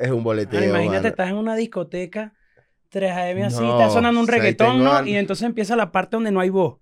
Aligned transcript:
Es 0.00 0.10
un 0.10 0.22
boleteo. 0.24 0.62
Imagínate, 0.62 0.96
mano. 0.96 1.08
estás 1.08 1.28
en 1.30 1.36
una 1.36 1.54
discoteca, 1.56 2.32
3 2.90 3.12
AM 3.12 3.42
así, 3.46 3.60
No, 3.60 3.80
está 3.80 3.90
sonando 3.92 4.20
un 4.20 4.28
reggaetón, 4.28 4.82
¿no? 4.84 4.92
al- 4.92 5.08
Y 5.08 5.16
entonces 5.16 5.46
empieza 5.46 5.76
la 5.76 5.92
parte 5.92 6.16
donde 6.16 6.30
no 6.30 6.40
hay 6.40 6.50
voz. 6.50 6.78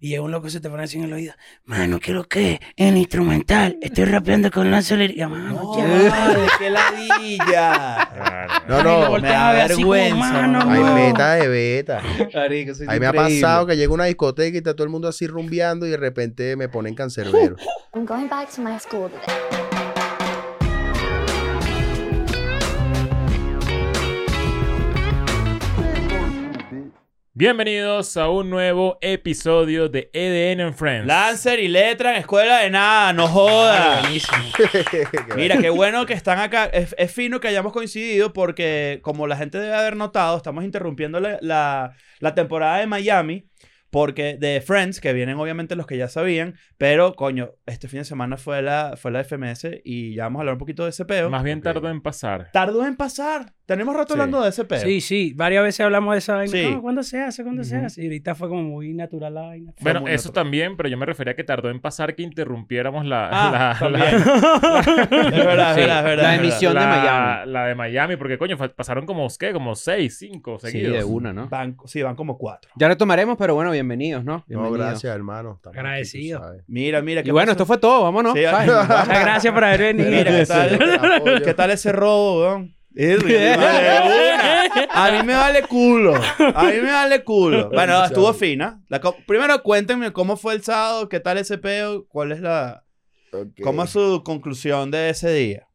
Y 0.00 0.10
llega 0.10 0.22
un 0.22 0.30
loco 0.30 0.48
se 0.48 0.60
te 0.60 0.70
pone 0.70 0.84
así 0.84 0.96
en 0.96 1.04
el 1.04 1.12
oído. 1.12 1.34
Mano, 1.64 1.98
¿qué 1.98 2.12
es 2.12 2.16
lo 2.16 2.22
que 2.22 2.52
es? 2.52 2.60
En 2.76 2.96
instrumental. 2.96 3.76
Estoy 3.82 4.04
rapeando 4.04 4.48
con 4.48 4.70
la 4.70 4.80
celería. 4.80 5.26
Mano, 5.28 5.76
ya. 5.76 5.84
vale, 6.10 6.38
qué 6.56 6.70
ladilla. 6.70 8.08
No, 8.68 8.82
no. 8.84 9.08
volteas 9.08 9.52
me 9.52 9.58
da 9.58 9.64
así 9.64 9.74
como, 9.74 9.90
vergüenza, 9.90 10.32
mano, 10.32 10.58
mamá. 10.60 10.72
Hay 10.74 10.82
no. 10.84 10.94
beta 10.94 11.34
de 11.34 11.48
beta. 11.48 12.02
Es 12.20 12.88
Ahí 12.88 13.00
me 13.00 13.06
ha 13.06 13.12
pasado 13.12 13.66
que 13.66 13.76
llega 13.76 13.90
a 13.90 13.94
una 13.94 14.04
discoteca 14.04 14.54
y 14.54 14.58
está 14.58 14.74
todo 14.74 14.84
el 14.84 14.90
mundo 14.90 15.08
así 15.08 15.26
rumbeando 15.26 15.84
y 15.84 15.90
de 15.90 15.96
repente 15.96 16.54
me 16.54 16.68
ponen 16.68 16.94
cancerbero. 16.94 17.56
I'm 17.92 18.06
going 18.06 18.28
back 18.28 18.50
to 18.54 18.62
my 18.62 18.78
school 18.78 19.10
today. 19.10 19.67
Bienvenidos 27.42 28.16
a 28.16 28.28
un 28.30 28.50
nuevo 28.50 28.98
episodio 29.00 29.88
de 29.88 30.10
EDN 30.12 30.60
and 30.60 30.74
Friends. 30.74 31.06
Lancer 31.06 31.60
y 31.60 31.68
letra 31.68 32.10
en 32.10 32.16
escuela 32.16 32.58
de 32.58 32.68
nada, 32.70 33.12
no 33.12 33.28
jodas. 33.28 34.00
Buenísimo. 34.02 34.38
Mira, 35.36 35.56
qué 35.58 35.70
bueno 35.70 36.04
que 36.04 36.14
están 36.14 36.40
acá. 36.40 36.64
Es, 36.64 36.96
es 36.98 37.12
fino 37.12 37.38
que 37.38 37.46
hayamos 37.46 37.72
coincidido 37.72 38.32
porque, 38.32 38.98
como 39.02 39.28
la 39.28 39.36
gente 39.36 39.60
debe 39.60 39.72
haber 39.76 39.94
notado, 39.94 40.36
estamos 40.36 40.64
interrumpiendo 40.64 41.20
la, 41.20 41.38
la- 41.40 41.94
la 42.18 42.34
temporada 42.34 42.78
de 42.78 42.88
Miami. 42.88 43.46
Porque 43.90 44.36
de 44.38 44.60
Friends, 44.60 45.00
que 45.00 45.12
vienen 45.12 45.36
obviamente 45.38 45.74
los 45.76 45.86
que 45.86 45.96
ya 45.96 46.08
sabían, 46.08 46.54
pero 46.76 47.14
coño, 47.14 47.50
este 47.66 47.88
fin 47.88 48.00
de 48.00 48.04
semana 48.04 48.36
fue 48.36 48.60
la, 48.62 48.94
fue 48.96 49.10
la 49.10 49.24
FMS 49.24 49.66
y 49.84 50.14
ya 50.14 50.24
vamos 50.24 50.40
a 50.40 50.42
hablar 50.42 50.54
un 50.54 50.58
poquito 50.58 50.84
de 50.84 50.90
ese 50.90 51.04
peo. 51.06 51.30
Más 51.30 51.42
bien 51.42 51.58
Ok. 51.58 51.64
tardó 51.64 51.88
en 51.88 52.00
pasar. 52.02 52.50
Tardó 52.52 52.84
en 52.86 52.96
pasar. 52.96 53.52
Tenemos 53.64 53.94
rato 53.94 54.14
Sí. 54.14 54.20
hablando 54.20 54.42
de 54.42 54.48
ese 54.48 54.64
peo. 54.64 54.78
Sí, 54.80 55.00
sí, 55.02 55.32
varias 55.36 55.62
veces 55.62 55.80
hablamos 55.80 56.14
de 56.14 56.18
esa 56.18 56.36
vaina. 56.36 56.52
Sí. 56.52 56.70
No, 56.70 56.80
¿Cuándo 56.80 57.02
se 57.02 57.20
hace? 57.20 57.42
¿Cuándo 57.42 57.64
se 57.64 57.76
Ujú. 57.76 57.86
hace? 57.86 58.02
Y 58.02 58.06
ahorita 58.06 58.34
fue 58.34 58.48
como 58.48 58.62
muy 58.62 58.94
natural 58.94 59.34
la 59.34 59.42
vaina. 59.42 59.74
Bueno, 59.80 60.00
eso 60.08 60.28
natural. 60.28 60.32
también, 60.44 60.76
pero 60.76 60.88
yo 60.88 60.96
me 60.96 61.04
refería 61.06 61.32
a 61.32 61.36
que 61.36 61.44
tardó 61.44 61.68
en 61.70 61.80
pasar 61.80 62.14
que 62.14 62.22
interrumpiéramos 62.22 63.04
la... 63.04 63.28
Ah, 63.30 63.50
la, 63.50 63.78
también. 63.78 64.00
la- 64.02 64.78
Es 65.38 65.44
verdad, 65.44 65.70
es 65.70 65.74
Sí, 65.74 65.80
verdad, 65.80 66.04
verdad. 66.04 66.22
la 66.22 66.34
emisión 66.36 66.74
de 66.74 66.80
la- 66.80 66.86
Miami. 66.86 67.52
La 67.52 67.66
de 67.66 67.74
Miami, 67.74 68.16
porque 68.16 68.38
coño, 68.38 68.56
pasaron 68.56 69.04
como, 69.06 69.26
¿qué? 69.38 69.52
Como 69.52 69.74
seis, 69.74 70.16
cinco 70.18 70.58
Sí, 70.58 70.70
seguidos. 70.70 70.96
de 70.96 71.04
una, 71.04 71.32
¿no? 71.32 71.48
Van, 71.48 71.76
sí, 71.84 72.02
van 72.02 72.16
como 72.16 72.38
cuatro. 72.38 72.70
Ya 72.76 72.88
retomaremos, 72.88 73.36
pero 73.36 73.54
bueno, 73.54 73.70
bienvenidos, 73.78 74.24
¿no? 74.24 74.44
No, 74.48 74.70
gracias, 74.72 75.14
hermano. 75.14 75.54
Estamos 75.56 75.78
Agradecido. 75.78 76.42
Mira, 76.66 77.00
mira. 77.02 77.20
Y 77.20 77.24
¿qué 77.24 77.32
bueno, 77.32 77.52
esto 77.52 77.64
fue 77.66 77.78
todo, 77.78 78.02
vámonos. 78.02 78.34
Sí. 78.34 78.40
Muchas 78.46 79.08
gracias 79.08 79.54
por 79.54 79.64
haber 79.64 79.80
venido. 79.94 80.10
Mira, 80.10 80.30
¿qué 80.30 80.46
tal? 80.46 81.12
Apoyo. 81.14 81.42
¿Qué 81.44 81.54
tal 81.54 81.70
ese 81.70 81.92
robo, 81.92 82.40
weón? 82.40 82.74
A 84.90 85.10
mí 85.12 85.22
me 85.24 85.34
vale 85.34 85.62
culo. 85.62 86.14
A 86.16 86.64
mí 86.64 86.76
me 86.82 86.90
vale 86.92 87.22
culo. 87.22 87.70
Bueno, 87.70 88.04
estuvo 88.04 88.32
fina. 88.34 88.80
La 88.88 89.00
co- 89.00 89.16
Primero 89.26 89.62
cuéntenme 89.62 90.12
cómo 90.12 90.36
fue 90.36 90.54
el 90.54 90.62
sábado, 90.62 91.08
qué 91.08 91.20
tal 91.20 91.38
ese 91.38 91.58
peo, 91.58 92.06
cuál 92.08 92.32
es 92.32 92.40
la... 92.40 92.84
¿Cómo 93.62 93.84
es 93.84 93.90
su 93.90 94.22
conclusión 94.24 94.90
de 94.90 95.10
ese 95.10 95.30
día? 95.32 95.67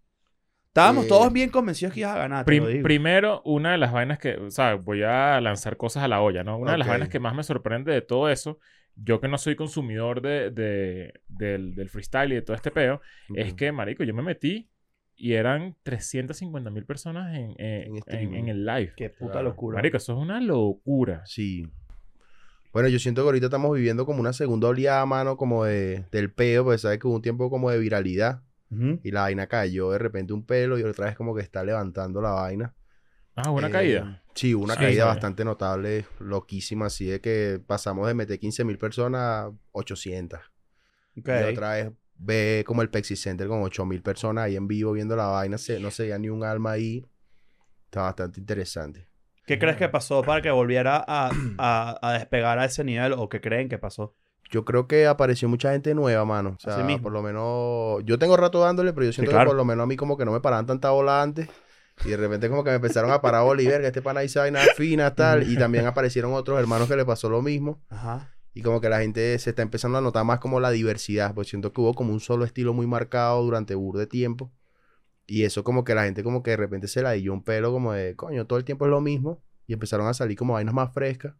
Estábamos 0.73 1.05
Eh, 1.05 1.07
todos 1.07 1.31
bien 1.31 1.51
convencidos 1.51 1.93
que 1.93 1.99
ibas 1.99 2.15
a 2.15 2.17
ganar, 2.17 2.45
te 2.45 2.49
Prim- 2.49 2.63
lo 2.63 2.69
digo. 2.69 2.81
primero, 2.83 3.43
una 3.45 3.73
de 3.73 3.77
las 3.77 3.91
vainas 3.91 4.17
que, 4.17 4.37
o 4.37 4.49
sea, 4.49 4.73
voy 4.73 5.03
a 5.03 5.39
lanzar 5.39 5.77
cosas 5.77 6.01
a 6.03 6.07
la 6.07 6.19
olla, 6.19 6.43
¿no? 6.43 6.57
Una 6.57 6.71
de 6.71 6.79
las 6.79 6.87
vainas 6.87 7.09
que 7.09 7.19
más 7.19 7.35
me 7.35 7.43
sorprende 7.43 7.91
de 7.93 8.01
todo 8.01 8.27
eso, 8.27 8.57
yo 8.95 9.21
que 9.21 9.27
no 9.27 9.37
soy 9.37 9.55
consumidor 9.55 10.21
de, 10.23 10.49
de- 10.49 11.13
del, 11.27 11.75
del 11.75 11.89
freestyle 11.89 12.31
y 12.31 12.35
de 12.35 12.41
todo 12.41 12.55
este 12.55 12.71
peo, 12.71 13.01
es 13.35 13.53
que, 13.53 13.71
marico, 13.71 14.03
yo 14.03 14.15
me 14.15 14.23
metí 14.23 14.67
y 15.15 15.33
eran 15.33 15.75
350 15.83 16.71
mil 16.71 16.85
personas 16.85 17.35
en, 17.37 17.53
eh, 17.59 17.91
En 18.07 18.33
en 18.33 18.47
el 18.47 18.65
live. 18.65 18.93
Qué 18.97 19.11
puta 19.11 19.33
Claro. 19.33 19.49
locura. 19.49 19.75
Marico, 19.75 19.97
eso 19.97 20.13
es 20.13 20.17
una 20.19 20.41
locura. 20.41 21.21
Sí. 21.27 21.67
Bueno, 22.71 22.89
yo 22.89 22.97
siento 22.97 23.21
que 23.21 23.27
ahorita 23.27 23.45
estamos 23.45 23.75
viviendo 23.75 24.07
como 24.07 24.19
una 24.21 24.33
segunda 24.33 24.69
oleada, 24.69 25.05
mano, 25.05 25.37
como 25.37 25.65
de, 25.65 26.05
del 26.11 26.31
peo, 26.33 26.63
porque 26.63 26.79
sabes 26.79 26.97
que 26.97 27.05
hubo 27.07 27.15
un 27.17 27.21
tiempo 27.21 27.51
como 27.51 27.69
de 27.69 27.77
viralidad 27.77 28.41
Y 29.03 29.11
la 29.11 29.21
vaina 29.21 29.47
cayó 29.47 29.91
de 29.91 29.97
repente 29.99 30.33
un 30.33 30.45
pelo 30.45 30.77
y 30.79 30.83
otra 30.83 31.05
vez 31.07 31.15
como 31.15 31.35
que 31.35 31.41
está 31.41 31.63
levantando 31.63 32.21
la 32.21 32.31
vaina. 32.31 32.73
Ah, 33.35 33.49
buena 33.49 33.69
Eh, 33.69 33.71
caída. 33.71 34.23
Sí, 34.35 34.53
una 34.53 34.75
Sí, 34.75 34.81
caída 34.81 35.03
sí. 35.03 35.09
bastante 35.09 35.45
notable, 35.45 36.05
loquísima, 36.19 36.87
así 36.87 37.05
de 37.05 37.21
que 37.21 37.61
pasamos 37.65 38.07
de 38.07 38.13
meter 38.13 38.39
15 38.39 38.63
mil 38.63 38.77
personas 38.77 39.21
a 39.21 39.51
800. 39.71 40.39
Ok. 41.17 41.29
Y 41.29 41.43
otra 41.43 41.73
vez 41.73 41.91
ve 42.17 42.63
como 42.65 42.81
el 42.81 42.89
Pepsi 42.89 43.15
Center 43.15 43.47
con 43.47 43.61
8 43.61 43.85
mil 43.85 44.01
personas 44.01 44.45
ahí 44.45 44.55
en 44.55 44.67
vivo 44.67 44.91
viendo 44.93 45.15
la 45.15 45.27
vaina, 45.27 45.57
se, 45.57 45.79
no 45.79 45.91
se 45.91 46.03
veía 46.03 46.17
ni 46.17 46.29
un 46.29 46.43
alma 46.43 46.71
ahí. 46.71 47.05
Está 47.85 48.03
bastante 48.03 48.39
interesante. 48.39 49.07
¿Qué 49.45 49.59
crees 49.59 49.77
que 49.77 49.89
pasó 49.89 50.21
para 50.23 50.41
que 50.41 50.49
volviera 50.51 51.03
a, 51.07 51.29
a- 51.57 51.99
a 52.01 52.13
despegar 52.13 52.57
a 52.59 52.65
ese 52.65 52.83
nivel? 52.83 53.13
¿O 53.13 53.29
qué 53.29 53.41
creen 53.41 53.69
que 53.69 53.77
pasó? 53.77 54.15
Yo 54.53 54.65
creo 54.65 54.87
que 54.87 55.07
apareció 55.07 55.49
mucha 55.49 55.71
gente 55.71 55.95
nueva, 55.95 56.23
mano. 56.25 56.57
O 56.57 56.59
sea, 56.59 56.75
Así 56.75 56.83
mismo. 56.83 57.01
por 57.01 57.11
lo 57.11 57.23
menos. 57.23 58.05
Yo 58.05 58.19
tengo 58.19 58.37
rato 58.37 58.59
dándole, 58.59 58.93
pero 58.93 59.07
yo 59.07 59.11
siento 59.11 59.31
claro. 59.31 59.45
que 59.45 59.49
por 59.49 59.57
lo 59.57 59.65
menos 59.65 59.83
a 59.83 59.87
mí 59.87 59.95
como 59.95 60.15
que 60.15 60.25
no 60.25 60.31
me 60.31 60.41
paraban 60.41 60.67
tanta 60.67 60.91
bola 60.91 61.23
antes. 61.23 61.49
Y 62.05 62.09
de 62.09 62.17
repente 62.17 62.49
como 62.49 62.63
que 62.63 62.69
me 62.69 62.75
empezaron 62.75 63.09
a 63.09 63.19
parar 63.19 63.41
Oliver, 63.41 63.81
que 63.81 63.87
este 63.87 64.03
pana 64.03 64.19
dice 64.19 64.39
finas, 64.77 65.15
tal. 65.15 65.51
Y 65.51 65.57
también 65.57 65.87
aparecieron 65.87 66.33
otros 66.33 66.59
hermanos 66.59 66.87
que 66.87 66.95
le 66.95 67.03
pasó 67.03 67.29
lo 67.29 67.41
mismo. 67.41 67.81
Ajá. 67.89 68.29
Y 68.53 68.61
como 68.61 68.79
que 68.79 68.89
la 68.89 68.99
gente 68.99 69.39
se 69.39 69.49
está 69.49 69.63
empezando 69.63 69.97
a 69.97 70.01
notar 70.01 70.23
más 70.23 70.37
como 70.37 70.59
la 70.59 70.69
diversidad. 70.69 71.33
Pues 71.33 71.47
siento 71.47 71.73
que 71.73 71.81
hubo 71.81 71.95
como 71.95 72.13
un 72.13 72.19
solo 72.19 72.45
estilo 72.45 72.75
muy 72.75 72.85
marcado 72.85 73.41
durante 73.41 73.73
bur 73.73 73.97
de 73.97 74.05
tiempo. 74.05 74.51
Y 75.25 75.45
eso 75.45 75.63
como 75.63 75.83
que 75.83 75.95
la 75.95 76.03
gente 76.03 76.23
como 76.23 76.43
que 76.43 76.51
de 76.51 76.57
repente 76.57 76.87
se 76.87 77.01
la 77.01 77.13
dio 77.13 77.33
un 77.33 77.43
pelo 77.43 77.71
como 77.71 77.93
de, 77.93 78.15
coño, 78.15 78.45
todo 78.45 78.59
el 78.59 78.65
tiempo 78.65 78.85
es 78.85 78.91
lo 78.91 79.01
mismo. 79.01 79.41
Y 79.65 79.73
empezaron 79.73 80.05
a 80.05 80.13
salir 80.13 80.37
como 80.37 80.53
vainas 80.53 80.75
más 80.75 80.93
frescas. 80.93 81.33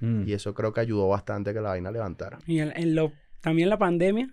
Mm. 0.00 0.28
Y 0.28 0.32
eso 0.32 0.54
creo 0.54 0.72
que 0.72 0.80
ayudó 0.80 1.08
bastante 1.08 1.50
a 1.50 1.54
que 1.54 1.60
la 1.60 1.70
vaina 1.70 1.90
levantara. 1.90 2.38
Y 2.46 2.60
en, 2.60 2.72
en 2.76 2.94
lo, 2.94 3.12
también 3.40 3.68
la 3.68 3.78
pandemia, 3.78 4.28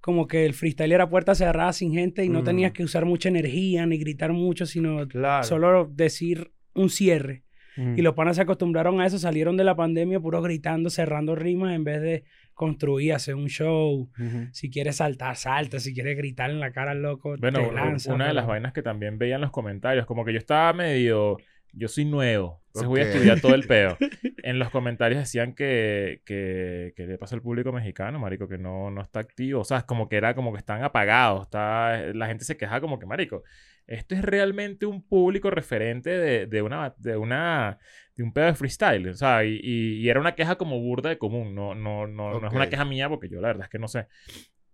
como 0.00 0.26
que 0.26 0.44
el 0.44 0.52
freestyle 0.54 0.92
era 0.92 1.08
puerta 1.08 1.34
cerrada 1.34 1.72
sin 1.72 1.92
gente 1.94 2.24
y 2.24 2.28
no 2.28 2.42
Mm. 2.42 2.44
tenías 2.44 2.72
que 2.72 2.84
usar 2.84 3.04
mucha 3.06 3.28
energía 3.28 3.86
ni 3.86 3.98
gritar 3.98 4.32
mucho, 4.32 4.66
sino 4.66 5.08
Claro. 5.08 5.44
solo 5.44 5.90
decir 5.92 6.52
un 6.74 6.90
cierre. 6.90 7.42
Mm. 7.76 7.98
Y 7.98 8.02
los 8.02 8.14
panas 8.14 8.36
se 8.36 8.42
acostumbraron 8.42 9.00
a 9.00 9.06
eso, 9.06 9.18
salieron 9.18 9.56
de 9.56 9.64
la 9.64 9.74
pandemia 9.74 10.20
puro 10.20 10.40
gritando, 10.42 10.90
cerrando 10.90 11.34
rimas 11.34 11.74
en 11.74 11.82
vez 11.84 12.00
de 12.02 12.24
construir, 12.52 13.14
hacer 13.14 13.34
un 13.34 13.48
show. 13.48 14.08
Si 14.52 14.70
quieres 14.70 14.96
saltar, 14.96 15.34
salta. 15.34 15.80
Si 15.80 15.92
quieres 15.92 16.16
gritar 16.16 16.50
en 16.50 16.60
la 16.60 16.70
cara 16.70 16.92
al 16.92 17.02
loco, 17.02 17.34
Bueno, 17.38 17.58
te 17.66 17.72
lanza. 17.72 18.14
una 18.14 18.28
de 18.28 18.34
las 18.34 18.46
vainas 18.46 18.72
que 18.72 18.82
también 18.82 19.18
veía 19.18 19.34
en 19.36 19.40
los 19.40 19.50
comentarios, 19.50 20.06
como 20.06 20.24
que 20.24 20.32
yo 20.32 20.38
estaba 20.38 20.72
medio, 20.72 21.36
yo 21.76 21.88
soy 21.88 22.04
nuevo, 22.04 22.62
entonces 22.68 22.88
voy 22.88 23.00
a 23.00 23.04
estudiar 23.04 23.40
todo 23.40 23.54
el 23.54 23.64
peo. 23.66 23.96
En 24.42 24.58
los 24.58 24.70
comentarios 24.70 25.20
decían 25.20 25.54
que, 25.54 26.20
que, 26.24 26.92
que 26.96 27.06
le 27.06 27.18
pasa 27.18 27.34
al 27.34 27.42
público 27.42 27.72
mexicano, 27.72 28.18
marico, 28.18 28.46
que 28.48 28.58
no, 28.58 28.90
no 28.90 29.00
está 29.02 29.20
activo, 29.20 29.60
o 29.60 29.64
sea, 29.64 29.82
como 29.82 30.08
que 30.08 30.16
era 30.16 30.34
como 30.34 30.52
que 30.52 30.58
están 30.58 30.82
apagados, 30.84 31.42
está, 31.44 31.98
la 32.14 32.26
gente 32.26 32.44
se 32.44 32.56
queja 32.56 32.80
como 32.80 32.98
que, 32.98 33.06
marico, 33.06 33.42
esto 33.86 34.14
es 34.14 34.22
realmente 34.22 34.86
un 34.86 35.02
público 35.06 35.50
referente 35.50 36.10
de, 36.10 36.46
de 36.46 36.62
una, 36.62 36.94
de 36.98 37.16
una, 37.16 37.78
de 38.16 38.22
un 38.22 38.32
pedo 38.32 38.46
de 38.46 38.54
freestyle, 38.54 39.08
o 39.08 39.14
sea, 39.14 39.44
y, 39.44 39.60
y- 39.62 40.00
y 40.00 40.08
era 40.08 40.20
una 40.20 40.34
queja 40.34 40.56
como 40.56 40.80
burda 40.80 41.10
de 41.10 41.18
común, 41.18 41.54
no, 41.54 41.74
no, 41.74 42.06
no, 42.06 42.30
no 42.40 42.46
es 42.46 42.52
una 42.54 42.64
queja 42.70 42.84
mía 42.86 43.08
porque 43.08 43.28
yo 43.28 43.40
la 43.40 43.48
verdad 43.48 43.64
es 43.64 43.70
que 43.70 43.78
no 43.78 43.88
sé. 43.88 44.06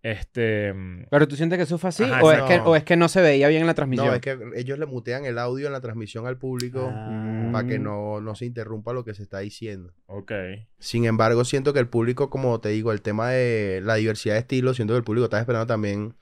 Este, 0.02 0.74
¿Pero 1.10 1.28
tú 1.28 1.36
sientes 1.36 1.58
que 1.58 1.64
eso 1.64 1.76
fue 1.76 1.88
así? 1.90 2.04
Ajá, 2.04 2.22
o, 2.22 2.32
es 2.32 2.42
que, 2.44 2.56
No. 2.58 2.64
¿O 2.70 2.76
es 2.76 2.84
que 2.84 2.96
no 2.96 3.08
se 3.08 3.20
veía 3.20 3.48
bien 3.48 3.60
en 3.60 3.66
la 3.66 3.74
transmisión? 3.74 4.08
No, 4.08 4.14
es 4.14 4.20
que 4.22 4.38
ellos 4.56 4.78
le 4.78 4.86
mutean 4.86 5.26
el 5.26 5.38
audio 5.38 5.66
en 5.66 5.72
la 5.74 5.80
transmisión 5.80 6.26
al 6.26 6.38
público 6.38 6.88
Ah. 6.90 7.50
para 7.52 7.68
que 7.68 7.78
no, 7.78 8.20
no 8.20 8.34
se 8.34 8.46
interrumpa 8.46 8.92
lo 8.94 9.04
que 9.04 9.12
se 9.14 9.22
está 9.22 9.40
diciendo. 9.40 9.92
ok. 10.06 10.32
Sin 10.78 11.04
embargo, 11.04 11.44
siento 11.44 11.72
que 11.74 11.80
el 11.80 11.88
público, 11.88 12.30
como 12.30 12.60
te 12.60 12.70
digo, 12.70 12.92
el 12.92 13.02
tema 13.02 13.30
de 13.30 13.80
la 13.84 13.96
diversidad 13.96 14.34
de 14.34 14.40
estilos, 14.40 14.76
siento 14.76 14.94
que 14.94 14.98
el 14.98 15.04
público 15.04 15.24
está 15.24 15.38
esperando 15.38 15.66
también 15.66 16.14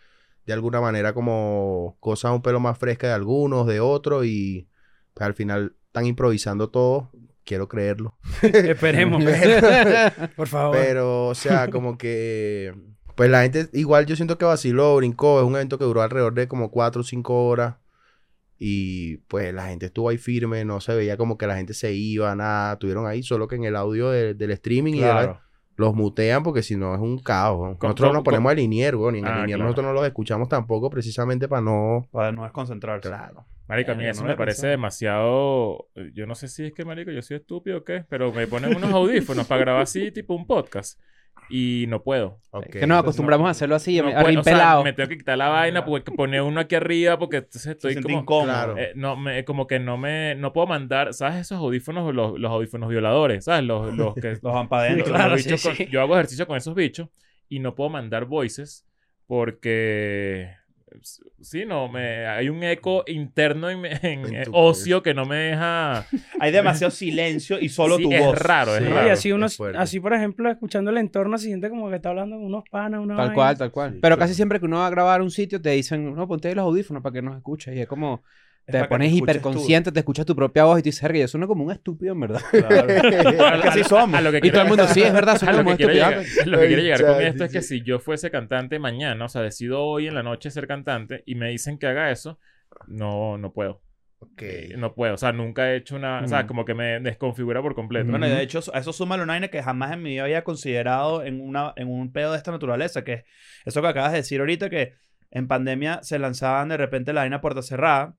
de 0.45 0.53
alguna 0.55 0.81
manera 0.81 1.13
como 1.13 1.97
cosas 2.01 2.33
un 2.33 2.43
pelo 2.43 2.59
más 2.59 2.79
frescas 2.79 3.11
de 3.11 3.15
algunos, 3.15 3.67
de 3.67 3.81
otros 3.81 4.25
y 4.27 4.67
pues, 5.15 5.27
al 5.27 5.35
final 5.35 5.75
están 5.87 6.07
improvisando 6.07 6.71
todo. 6.71 7.11
Quiero 7.45 7.69
creerlo. 7.69 8.19
Esperemos. 8.43 9.23
Por 10.37 10.49
favor. 10.49 10.77
Pero, 10.77 11.27
o 11.29 11.35
sea, 11.35 11.69
como 11.71 11.97
que... 11.97 12.75
Pues 13.19 13.31
la 13.31 13.43
gente, 13.43 13.69
igual 13.75 14.07
yo 14.07 14.17
siento 14.17 14.39
que 14.39 14.45
vaciló, 14.47 14.97
brincó. 14.97 15.41
Es 15.41 15.47
un 15.47 15.55
evento 15.57 15.77
que 15.77 15.85
duró 15.85 16.01
alrededor 16.03 16.33
de 16.35 16.49
como 16.49 16.71
4 16.71 17.01
o 17.03 17.05
5 17.05 17.47
horas. 17.49 17.75
Y 18.61 19.19
pues 19.29 19.53
la 19.53 19.67
gente 19.67 19.87
estuvo 19.87 20.09
ahí 20.09 20.19
firme. 20.19 20.65
No 20.65 20.81
se 20.81 20.95
veía 20.95 21.17
como 21.17 21.37
que 21.37 21.47
la 21.47 21.57
gente 21.57 21.75
se 21.75 21.93
iba, 21.93 22.35
nada. 22.35 22.73
Estuvieron 22.75 23.07
ahí, 23.07 23.23
solo 23.23 23.47
que 23.49 23.57
en 23.57 23.65
el 23.65 23.77
audio 23.77 24.11
de- 24.11 24.35
del 24.35 24.51
streaming 24.53 24.95
y 24.95 25.01
de 25.01 25.07
la- 25.07 25.13
Claro. 25.13 25.41
los 25.77 25.95
mutean 25.95 26.43
porque 26.43 26.63
si 26.63 26.77
no 26.77 26.95
es 26.95 27.01
un 27.01 27.19
caos. 27.19 27.59
¿no? 27.59 27.79
¿Cómo- 27.79 27.91
Nosotros 27.93 28.13
nos 28.15 28.23
ponemos 28.25 28.51
a 28.51 28.55
linier, 28.55 28.97
weón, 28.97 29.15
y 29.17 29.19
en 29.19 29.27
Ah, 29.27 29.31
el 29.31 29.37
linier 29.43 29.57
claro. 29.59 29.65
nosotros 29.71 29.87
no 29.87 29.93
los 29.93 30.07
escuchamos 30.07 30.49
tampoco 30.49 30.91
precisamente 30.91 31.47
para 31.49 31.63
no... 31.63 32.09
Para 32.11 32.33
no 32.33 32.43
desconcentrarse. 32.45 33.09
Claro. 33.09 33.47
Marico, 33.69 33.93
a 33.93 33.95
mí 33.95 33.99
Verga, 34.01 34.11
eso 34.13 34.23
no 34.23 34.29
me 34.31 34.37
parece 34.37 34.67
demasiado... 34.69 35.89
Yo 36.15 36.27
no 36.27 36.35
sé 36.35 36.49
si 36.49 36.65
es 36.67 36.73
que, 36.73 36.85
marico, 36.85 37.11
yo 37.11 37.23
soy 37.23 37.37
estúpido 37.37 37.79
o 37.79 37.85
qué, 37.85 38.05
pero 38.09 38.33
me 38.33 38.47
ponen 38.47 38.75
unos 38.77 38.93
audífonos 38.93 39.47
para 39.47 39.61
grabar 39.61 39.83
así, 39.83 40.11
tipo 40.11 40.35
un 40.35 40.47
podcast. 40.47 40.99
Y 41.49 41.87
no 41.89 42.03
puedo. 42.03 42.39
Ok. 42.51 42.67
Que 42.67 42.87
nos 42.87 42.99
acostumbramos 43.01 43.49
a 43.49 43.51
hacerlo 43.51 43.77
así, 43.77 44.01
No 44.01 44.09
a 44.09 44.23
puedo, 44.23 44.41
o 44.41 44.43
sea, 44.43 44.53
pelado. 44.53 44.85
me 44.85 44.93
tengo 44.93 45.09
que 45.09 45.19
quitar 45.19 45.39
la 45.39 45.49
vaina 45.49 45.85
porque 45.85 46.13
poner 46.13 46.43
uno 46.43 46.61
aquí 46.61 46.75
arriba 46.75 47.19
porque 47.19 47.39
entonces 47.39 47.63
Se 47.63 47.71
estoy 47.73 47.93
siente 47.93 48.09
como... 48.09 48.23
incómodo. 48.23 48.47
Claro. 48.47 48.79
Eh, 48.79 48.93
no, 48.95 49.17
me, 49.17 49.45
como 49.45 49.67
que 49.67 49.79
no 49.79 49.97
me... 49.97 50.35
No 50.35 50.53
puedo 50.53 50.67
mandar... 50.67 51.15
¿Sabes 51.15 51.41
esos 51.41 51.59
audífonos? 51.59 52.15
Los, 52.15 52.39
los 52.39 52.51
audífonos 52.51 52.89
violadores. 52.89 53.45
¿Sabes? 53.45 53.65
Los, 53.65 53.95
los 53.97 54.15
que... 54.15 54.39
Los 54.43 54.55
van 54.55 54.69
para 54.69 54.83
adentro. 54.83 55.07
los 55.09 55.17
Claro, 55.17 55.39
sí. 55.39 55.89
Yo 55.91 56.01
hago 56.01 56.15
ejercicio 56.15 56.47
con 56.47 56.57
esos 56.57 56.75
bichos 56.75 57.09
y 57.49 57.61
no 57.61 57.75
puedo 57.75 57.91
mandar 57.91 58.25
voices 58.25 58.87
porque... 59.27 60.51
Sí, 61.41 61.65
no, 61.67 61.89
me, 61.89 62.27
hay 62.27 62.49
un 62.49 62.63
eco 62.63 63.05
interno 63.07 63.71
en, 63.71 63.85
en- 63.87 64.27
En 64.27 64.35
eh, 64.35 64.45
ocio 64.53 65.03
que 65.03 65.15
no 65.15 65.25
me 65.27 65.37
deja... 65.37 66.07
Hay 66.41 66.51
demasiado 66.53 66.91
silencio 66.91 67.59
y 67.61 67.69
solo 67.69 67.97
Sí, 67.97 68.03
tu 68.05 68.13
es 68.13 68.21
voz. 68.25 68.39
raro, 68.39 68.77
es 68.77 68.85
Sí. 68.85 68.91
Raro. 68.91 69.07
y 69.07 69.11
así 69.11 69.33
uno, 69.33 69.47
es 69.47 69.61
así 69.77 70.01
por 70.01 70.15
ejemplo, 70.15 70.51
escuchando 70.51 70.91
el 70.91 70.99
entorno, 70.99 71.37
se 71.39 71.47
siente 71.47 71.69
como 71.71 71.89
que 71.91 71.97
está 71.97 72.11
hablando 72.11 72.37
con 72.37 72.45
unos 72.47 72.65
panas, 72.71 73.01
una 73.01 73.15
Tal 73.17 73.27
vaina. 73.29 73.35
cual, 73.35 73.59
tal 73.59 73.71
cual. 73.71 73.91
Sí, 73.93 73.99
Pero 74.03 74.17
claro. 74.17 74.21
casi 74.27 74.35
siempre 74.35 74.59
que 74.61 74.67
uno 74.67 74.79
va 74.79 74.87
a 74.87 74.91
grabar 74.91 75.23
un 75.23 75.31
sitio 75.31 75.61
te 75.61 75.71
dicen, 75.71 76.15
no, 76.15 76.27
ponte 76.29 76.49
ahí 76.49 76.55
los 76.55 76.65
audífonos 76.65 77.03
para 77.03 77.13
que 77.13 77.23
nos 77.23 77.37
escuches. 77.37 77.77
Y 77.77 77.81
es 77.81 77.87
como, 77.89 78.23
te 78.71 78.85
pones 78.85 79.11
te 79.11 79.17
hiperconsciente, 79.17 79.93
te 79.93 79.99
escuchas 80.01 80.27
tu 80.27 80.37
propia 80.37 80.65
voz 80.65 80.79
y 80.79 80.83
tú 80.83 80.87
dices, 80.89 81.03
"Verga, 81.03 81.19
yo 81.21 81.29
sueno 81.29 81.47
como 81.49 81.65
un 81.65 81.73
estúpido 81.73 82.13
en 82.13 82.21
verdad. 82.21 82.41
Claro. 82.51 82.87
Que 83.63 83.69
así 83.69 83.85
somos. 83.85 84.19
A 84.19 84.21
lo 84.21 84.31
que 84.31 84.41
Y 84.43 84.51
todo 84.51 84.63
el 84.63 84.69
mundo, 84.69 84.87
sí, 84.89 85.03
es 85.03 85.13
verdad, 85.13 85.41
lo 85.41 85.47
como 85.59 85.77
que 85.77 85.85
un 85.87 85.91
quiero 85.91 85.93
estúpido. 85.93 86.23
llegar, 86.23 86.49
lo 86.49 86.59
que 86.61 86.67
quiero 86.67 86.83
llegar 86.83 87.07
con 87.07 87.23
esto 87.23 87.45
es 87.45 87.53
que 87.53 87.63
si 87.63 87.83
yo 87.83 87.99
fuese 87.99 88.31
cantante 88.31 88.79
mañana, 88.79 89.25
o 89.25 89.29
sea, 89.29 89.43
decido 89.43 89.83
hoy 89.83 90.07
en 90.09 90.15
la 90.15 90.23
noche 90.23 90.51
ser 90.51 90.67
cantante 90.67 91.23
y 91.27 91.35
me 91.35 91.49
dicen 91.51 91.79
que 91.79 91.87
haga 91.87 92.11
eso, 92.11 92.39
no, 92.87 93.39
no 93.39 93.53
puedo. 93.53 93.83
Eh, 94.39 94.75
No 94.77 94.95
puedo. 94.95 95.15
O 95.15 95.17
sea, 95.17 95.31
nunca 95.33 95.71
he 95.73 95.77
hecho 95.77 95.95
una... 95.95 96.21
O 96.23 96.27
sea, 96.29 96.43
Mm. 96.43 96.47
como 96.49 96.65
que 96.65 96.75
me 96.75 96.99
desconfigura 97.01 97.63
por 97.63 97.75
completo. 97.77 98.11
Bueno, 98.11 98.27
y 98.27 98.31
de 98.31 98.43
hecho, 98.43 98.61
a 98.75 98.79
eso 98.81 98.93
suma 98.93 99.15
una 99.15 99.27
vaina 99.27 99.47
que 99.49 99.63
jamás 99.63 99.93
en 99.93 100.03
mi 100.03 100.11
vida 100.11 100.25
había 100.25 100.43
considerado 100.43 101.23
en, 101.23 101.41
una, 101.41 101.73
en 101.77 101.89
un 101.89 102.13
pedo 102.13 102.33
de 102.33 102.39
esta 102.39 102.51
naturaleza, 102.51 103.05
que 103.05 103.13
es 103.13 103.25
eso 103.67 103.81
que 103.81 103.87
acabas 103.89 104.11
de 104.11 104.19
decir 104.19 104.41
ahorita, 104.41 104.71
que 104.71 104.95
en 105.31 105.47
pandemia 105.47 106.01
se 106.03 106.19
lanzaban 106.19 106.69
de 106.69 106.77
repente 106.77 107.13
la 107.13 107.21
vaina 107.21 107.41
puerta 107.41 107.63
cerrada, 107.63 108.17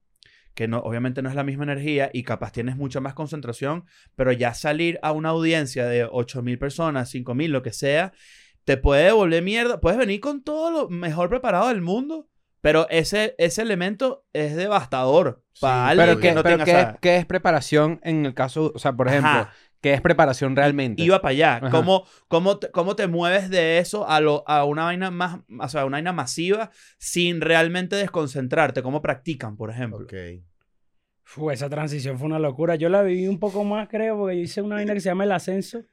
que 0.60 0.68
no, 0.68 0.80
obviamente 0.80 1.22
no 1.22 1.30
es 1.30 1.36
la 1.36 1.46
misma 1.46 1.64
energía 1.64 2.10
y 2.12 2.24
capaz 2.24 2.52
tienes 2.52 2.76
mucha 2.76 3.00
más 3.00 3.14
concentración, 3.14 3.86
pero 4.18 4.34
ya 4.34 4.54
salir 4.54 5.00
a 5.02 5.14
una 5.14 5.30
audiencia 5.30 5.86
de 5.86 6.04
8.000 6.04 6.60
personas, 6.60 7.10
5.000, 7.10 7.50
lo 7.54 7.62
que 7.62 7.72
sea, 7.72 8.12
te 8.66 8.76
puede 8.76 9.06
devolver 9.06 9.42
mierda. 9.42 9.80
Puedes 9.80 9.98
venir 9.98 10.20
con 10.20 10.44
todo 10.44 10.70
lo 10.70 10.90
mejor 10.90 11.30
preparado 11.30 11.70
del 11.70 11.80
mundo, 11.82 12.28
pero 12.60 12.90
ese, 12.90 13.36
ese 13.38 13.62
elemento 13.62 14.26
es 14.34 14.58
devastador 14.58 15.46
Sí, 15.54 15.62
para 15.62 15.88
alguien 15.88 16.08
Pero, 16.10 16.20
que 16.20 16.28
¿qué, 16.28 16.34
no 16.36 16.44
pero 16.44 16.56
tenga 16.58 16.66
¿qué, 16.66 16.72
esa- 16.72 16.98
qué 17.02 17.16
es 17.16 17.26
preparación 17.26 18.02
en 18.04 18.26
el 18.26 18.34
caso, 18.34 18.74
o 18.76 18.80
sea, 18.80 18.92
por 18.92 19.08
ejemplo, 19.08 19.30
Ajá. 19.30 19.54
qué 19.80 19.94
es 19.94 20.02
preparación 20.02 20.58
realmente? 20.58 21.02
Iba 21.02 21.22
para 21.22 21.32
allá. 21.32 21.56
Ajá. 21.56 21.70
¿Cómo, 21.70 22.06
cómo, 22.28 22.60
te, 22.60 22.70
¿Cómo 22.70 22.98
te 22.98 23.08
mueves 23.08 23.50
de 23.50 23.78
eso 23.78 24.10
a, 24.10 24.20
lo, 24.20 24.44
a 24.46 24.66
una 24.66 24.84
vaina 24.84 25.10
más, 25.10 25.40
o 25.58 25.70
sea, 25.70 25.86
una 25.86 25.96
vaina 25.96 26.12
masiva 26.12 26.70
sin 26.98 27.40
realmente 27.40 27.96
desconcentrarte? 27.96 28.84
¿Cómo 28.84 29.02
practican, 29.02 29.56
por 29.56 29.70
ejemplo? 29.72 30.04
Ok. 30.04 30.14
Fu, 31.30 31.52
esa 31.52 31.70
transición 31.70 32.18
fue 32.18 32.26
una 32.26 32.40
locura. 32.40 32.76
Yo 32.76 32.90
la 32.90 33.04
viví 33.04 33.28
un 33.28 33.38
poco 33.38 33.64
más, 33.64 33.88
creo, 33.88 34.18
porque 34.18 34.36
yo 34.36 34.42
hice 34.42 34.64
una 34.64 34.78
vaina 34.78 34.96
que 34.96 35.00
se 35.00 35.10
llama 35.10 35.26
El 35.26 35.32
Ascenso 35.32 35.86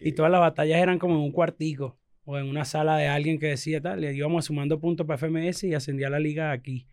y 0.00 0.10
todas 0.10 0.32
las 0.32 0.40
batallas 0.40 0.82
eran 0.82 0.98
como 0.98 1.14
en 1.14 1.20
un 1.20 1.30
cuartico 1.30 2.00
o 2.24 2.36
en 2.36 2.48
una 2.48 2.64
sala 2.64 2.96
de 2.96 3.06
alguien 3.06 3.38
que 3.38 3.46
decía 3.46 3.80
tal. 3.80 4.00
Le 4.00 4.12
íbamos 4.12 4.46
sumando 4.46 4.80
puntos 4.80 5.06
para 5.06 5.18
FMS 5.18 5.62
y 5.62 5.74
ascendía 5.74 6.08
a 6.08 6.10
la 6.10 6.18
liga 6.18 6.50
aquí. 6.50 6.88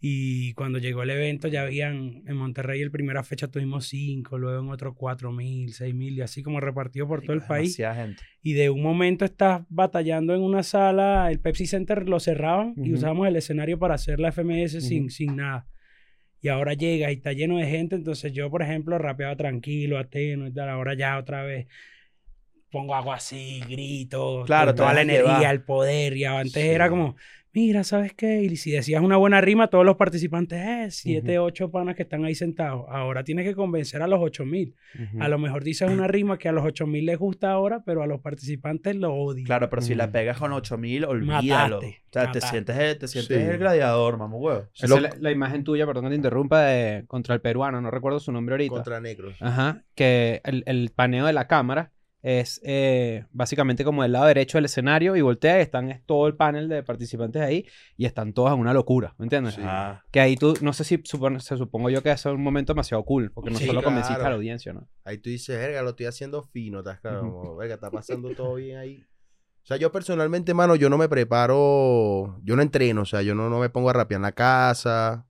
Y 0.00 0.54
cuando 0.54 0.78
llegó 0.78 1.02
el 1.02 1.10
evento 1.10 1.48
ya 1.48 1.64
habían, 1.64 2.22
en 2.26 2.34
Monterrey, 2.34 2.80
el 2.80 2.90
primera 2.90 3.22
fecha 3.22 3.46
tuvimos 3.46 3.88
cinco, 3.88 4.38
luego 4.38 4.62
en 4.62 4.70
otro 4.70 4.94
cuatro 4.94 5.32
mil, 5.32 5.74
seis 5.74 5.94
mil 5.94 6.16
y 6.16 6.22
así 6.22 6.42
como 6.42 6.60
repartido 6.60 7.06
por 7.06 7.20
todo 7.20 7.34
el 7.34 7.42
país. 7.42 7.76
Gente. 7.76 8.22
Y 8.40 8.54
de 8.54 8.70
un 8.70 8.82
momento 8.82 9.26
estás 9.26 9.66
batallando 9.68 10.34
en 10.34 10.40
una 10.40 10.62
sala, 10.62 11.30
el 11.30 11.40
Pepsi 11.40 11.66
Center 11.66 12.08
lo 12.08 12.20
cerraban 12.20 12.72
y 12.78 12.94
usábamos 12.94 13.28
el 13.28 13.36
escenario 13.36 13.78
para 13.78 13.96
hacer 13.96 14.18
la 14.18 14.32
FMS 14.32 14.82
sin, 14.82 15.10
sin 15.10 15.36
nada. 15.36 15.66
Y 16.42 16.48
ahora 16.48 16.74
llega 16.74 17.10
y 17.12 17.16
está 17.16 17.32
lleno 17.32 17.58
de 17.58 17.66
gente, 17.66 17.96
entonces 17.96 18.32
yo, 18.32 18.50
por 18.50 18.62
ejemplo, 18.62 18.98
rapeaba 18.98 19.36
tranquilo, 19.36 19.98
ateno 19.98 20.46
y 20.48 20.52
tal, 20.54 20.68
ahora 20.70 20.94
ya 20.94 21.18
otra 21.18 21.42
vez 21.44 21.68
pongo 22.70 22.94
algo 22.94 23.12
así, 23.12 23.60
grito, 23.68 24.44
Claro, 24.44 24.74
toda 24.74 24.92
la 24.94 25.02
energía, 25.02 25.50
el 25.50 25.64
poder, 25.64 26.16
y 26.16 26.24
antes 26.24 26.64
Sí. 26.64 26.70
era 26.74 26.88
como, 26.88 27.16
mira, 27.52 27.84
¿sabes 27.84 28.14
qué? 28.14 28.42
Y 28.42 28.56
si 28.56 28.70
decías 28.70 29.02
una 29.02 29.16
buena 29.16 29.40
rima, 29.40 29.68
todos 29.68 29.84
los 29.84 29.96
participantes, 29.96 30.58
eh, 30.60 30.86
siete, 30.90 31.38
ocho 31.38 31.70
panas 31.70 31.94
que 31.96 32.02
están 32.02 32.24
ahí 32.24 32.34
sentados. 32.34 32.86
Ahora 32.88 33.24
tienes 33.24 33.44
que 33.46 33.54
convencer 33.54 34.02
a 34.02 34.06
los 34.06 34.20
ocho 34.20 34.44
mil. 34.44 34.74
A 35.20 35.28
lo 35.28 35.38
mejor 35.38 35.62
dices 35.64 35.90
una 35.90 36.06
rima 36.08 36.38
que 36.38 36.48
a 36.48 36.52
los 36.52 36.64
8000 36.64 37.06
les 37.06 37.18
gusta 37.18 37.50
ahora, 37.52 37.82
pero 37.84 38.02
a 38.02 38.06
los 38.06 38.20
participantes 38.20 38.96
lo 38.96 39.14
odian. 39.14 39.44
Claro, 39.46 39.68
pero 39.70 39.82
si 39.82 39.94
la 39.94 40.10
pegas 40.10 40.38
con 40.38 40.52
8000, 40.52 41.04
olvídalo. 41.04 41.76
Mataste, 41.76 42.02
o 42.08 42.12
sea, 42.12 42.32
te 42.32 42.40
sientes, 42.40 42.76
el- 42.76 42.98
te 42.98 43.08
sientes 43.08 43.36
Sí. 43.38 43.42
el 43.50 43.58
gladiador, 43.58 44.16
mamá 44.18 44.36
huevo. 44.36 44.68
Esa 44.74 44.86
Lo- 44.88 44.96
es 44.96 45.02
la, 45.02 45.10
la 45.18 45.30
imagen 45.30 45.64
tuya, 45.64 45.86
perdón 45.86 46.04
que 46.04 46.10
te 46.10 46.16
interrumpa, 46.16 46.62
de, 46.62 47.04
contra 47.06 47.34
el 47.34 47.40
peruano, 47.40 47.80
no 47.80 47.90
recuerdo 47.90 48.20
su 48.20 48.32
nombre 48.32 48.54
ahorita. 48.54 48.74
Contra 48.74 49.00
negros. 49.00 49.36
Ajá, 49.40 49.82
que 49.94 50.40
el, 50.44 50.62
el 50.66 50.90
paneo 50.94 51.26
de 51.26 51.32
la 51.32 51.46
cámara 51.46 51.92
es 52.22 52.60
eh, 52.62 53.24
básicamente 53.32 53.82
como 53.84 54.02
del 54.02 54.12
lado 54.12 54.26
derecho 54.26 54.56
del 54.56 54.66
escenario 54.66 55.16
y 55.16 55.22
voltea 55.22 55.58
y 55.58 55.62
están 55.62 55.90
es 55.90 56.04
todo 56.06 56.28
el 56.28 56.36
panel 56.36 56.68
de 56.68 56.84
participantes 56.84 57.42
ahí 57.42 57.66
y 57.96 58.06
están 58.06 58.32
todos 58.32 58.52
en 58.52 58.60
una 58.60 58.72
locura, 58.72 59.14
¿me 59.18 59.24
entiendes? 59.24 59.54
Sí. 59.54 59.62
Ah. 59.64 60.04
Que 60.12 60.20
ahí 60.20 60.36
tú, 60.36 60.54
no 60.60 60.72
sé 60.72 60.84
si 60.84 60.98
supone- 60.98 61.40
se 61.40 61.56
supongo 61.56 61.90
yo 61.90 62.00
que 62.02 62.12
es 62.12 62.24
un 62.26 62.40
momento 62.42 62.72
demasiado 62.74 63.04
cool, 63.04 63.32
porque 63.32 63.50
no 63.50 63.58
Sí, 63.58 63.66
solo 63.66 63.82
convenciste 63.82 64.14
claro. 64.14 64.26
a 64.26 64.30
la 64.30 64.36
audiencia, 64.36 64.72
¿no? 64.72 64.88
Ahí 65.04 65.18
tú 65.18 65.30
dices, 65.30 65.58
verga, 65.58 65.82
lo 65.82 65.90
estoy 65.90 66.06
haciendo 66.06 66.42
fino, 66.44 66.78
¿estás 66.78 67.00
claro? 67.00 67.20
Como, 67.22 67.56
verga, 67.56 67.74
está 67.74 67.90
pasando 67.90 68.30
todo 68.30 68.54
bien 68.54 68.78
ahí. 68.78 69.02
O 69.64 69.66
sea, 69.66 69.76
yo 69.76 69.90
personalmente, 69.92 70.54
mano, 70.54 70.76
yo 70.76 70.88
no 70.90 70.98
me 70.98 71.08
preparo, 71.08 72.38
yo 72.42 72.56
no 72.56 72.62
entreno, 72.62 73.02
o 73.02 73.04
sea, 73.04 73.22
yo 73.22 73.34
no, 73.34 73.48
no 73.50 73.58
me 73.60 73.68
pongo 73.68 73.90
a 73.90 73.92
rapear 73.92 74.18
en 74.18 74.22
la 74.22 74.32
casa. 74.32 75.26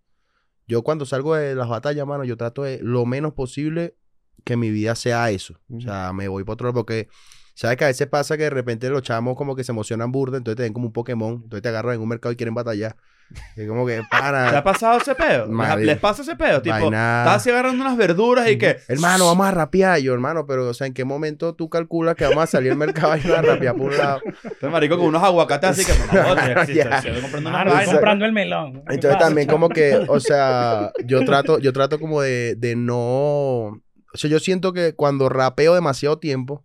Yo 0.67 0.83
cuando 0.83 1.05
salgo 1.07 1.35
de 1.35 1.55
las 1.55 1.69
batallas, 1.69 2.07
mano, 2.07 2.25
yo 2.25 2.37
trato 2.37 2.63
de 2.63 2.79
lo 2.83 3.05
menos 3.05 3.35
posible 3.35 3.97
que 4.45 4.57
mi 4.57 4.71
vida 4.71 4.95
sea 4.95 5.31
eso. 5.31 5.59
O 5.71 5.81
sea, 5.81 6.13
me 6.13 6.29
voy 6.29 6.45
para 6.45 6.55
otro 6.55 6.67
lado 6.67 6.75
porque, 6.75 7.09
¿sabes 7.55 7.77
que 7.77 7.85
a 7.85 7.89
veces 7.89 8.07
pasa 8.07 8.37
que 8.37 8.45
de 8.45 8.51
repente 8.51 8.89
los 8.91 9.03
chamos 9.03 9.37
como 9.37 9.55
que 9.55 9.65
se 9.65 9.73
emocionan 9.73 10.13
burda, 10.13 10.39
entonces 10.39 10.57
te 10.57 10.63
ven 10.63 10.73
como 10.73 10.87
un 10.87 10.93
Pokémon, 10.93 11.35
entonces 11.35 11.63
te 11.63 11.69
agarran 11.69 11.95
en 11.95 12.01
un 12.01 12.09
mercado 12.09 12.33
y 12.33 12.37
quieren 12.37 12.55
batallar. 12.55 12.97
Y 13.57 13.67
como 13.67 13.87
que, 13.87 13.97
¿Te 13.97 14.03
ha 14.11 14.21
para, 14.21 14.65
pasado 14.65 14.99
ese 14.99 15.15
pedo? 15.15 15.49
¿Les, 15.79 15.99
pasa 15.99 16.23
ese 16.23 16.37
pedo? 16.37 16.63
Tipo, 16.63 16.75
Vaina. 16.75 17.21
estás 17.21 17.37
así 17.37 17.51
agarrando 17.51 17.83
unas 17.83 17.97
verduras 17.97 18.49
y 18.49 18.59
que... 18.59 18.79
hermano, 18.89 19.27
vamos 19.27 19.47
a 19.47 19.51
rapear. 19.51 19.99
Y 19.99 20.05
yo, 20.05 20.15
hermano, 20.15 20.47
pero, 20.47 20.69
o 20.69 20.75
sea, 20.75 20.87
¿en 20.87 20.95
qué 20.95 21.05
momento 21.05 21.55
tú 21.55 21.69
calculas 21.69 22.15
que 22.15 22.25
vamos 22.25 22.45
a 22.45 22.47
salir 22.47 22.73
al 22.73 22.79
mercado 22.79 23.17
y 23.17 23.21
no 23.27 23.35
a 23.35 23.43
rapear 23.43 23.75
por 23.75 23.91
un 23.91 23.99
lado? 23.99 24.21
Este 24.45 24.69
marico 24.69 24.97
con 24.97 25.07
unos 25.07 25.23
aguacates 25.23 25.71
así 25.71 25.85
que... 25.85 25.93
sí, 25.93 26.79
estoy 26.79 27.87
comprando 27.87 28.25
el 28.25 28.33
melón. 28.33 28.85
¿Qué 28.87 28.95
Entonces 28.95 29.15
pasa, 29.15 29.27
también 29.27 29.49
como 29.49 29.69
que, 29.69 30.05
o 30.09 30.21
sea, 30.21 30.93
yo 31.05 31.25
trato, 31.25 31.59
yo 31.59 31.73
trato 31.73 31.99
como 31.99 32.23
de, 32.23 32.55
de 32.57 32.77
no, 32.77 33.81
o 34.15 34.19
sea, 34.19 34.31
yo 34.31 34.39
siento 34.39 34.73
que 34.73 34.95
cuando 34.95 35.29
rapeo 35.29 35.75
demasiado 35.75 36.19
tiempo, 36.19 36.65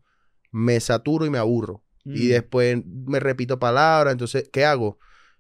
me 0.52 0.80
saturo 0.80 1.26
y 1.26 1.30
me 1.30 1.38
aburro. 1.38 1.84
Y 2.06 2.28
Mm. 2.28 2.30
después 2.30 2.78
me 2.86 3.20
repito 3.20 3.60
palabras, 3.60 4.12
entonces, 4.14 4.50
¿qué 4.52 4.64
hago? 4.66 4.98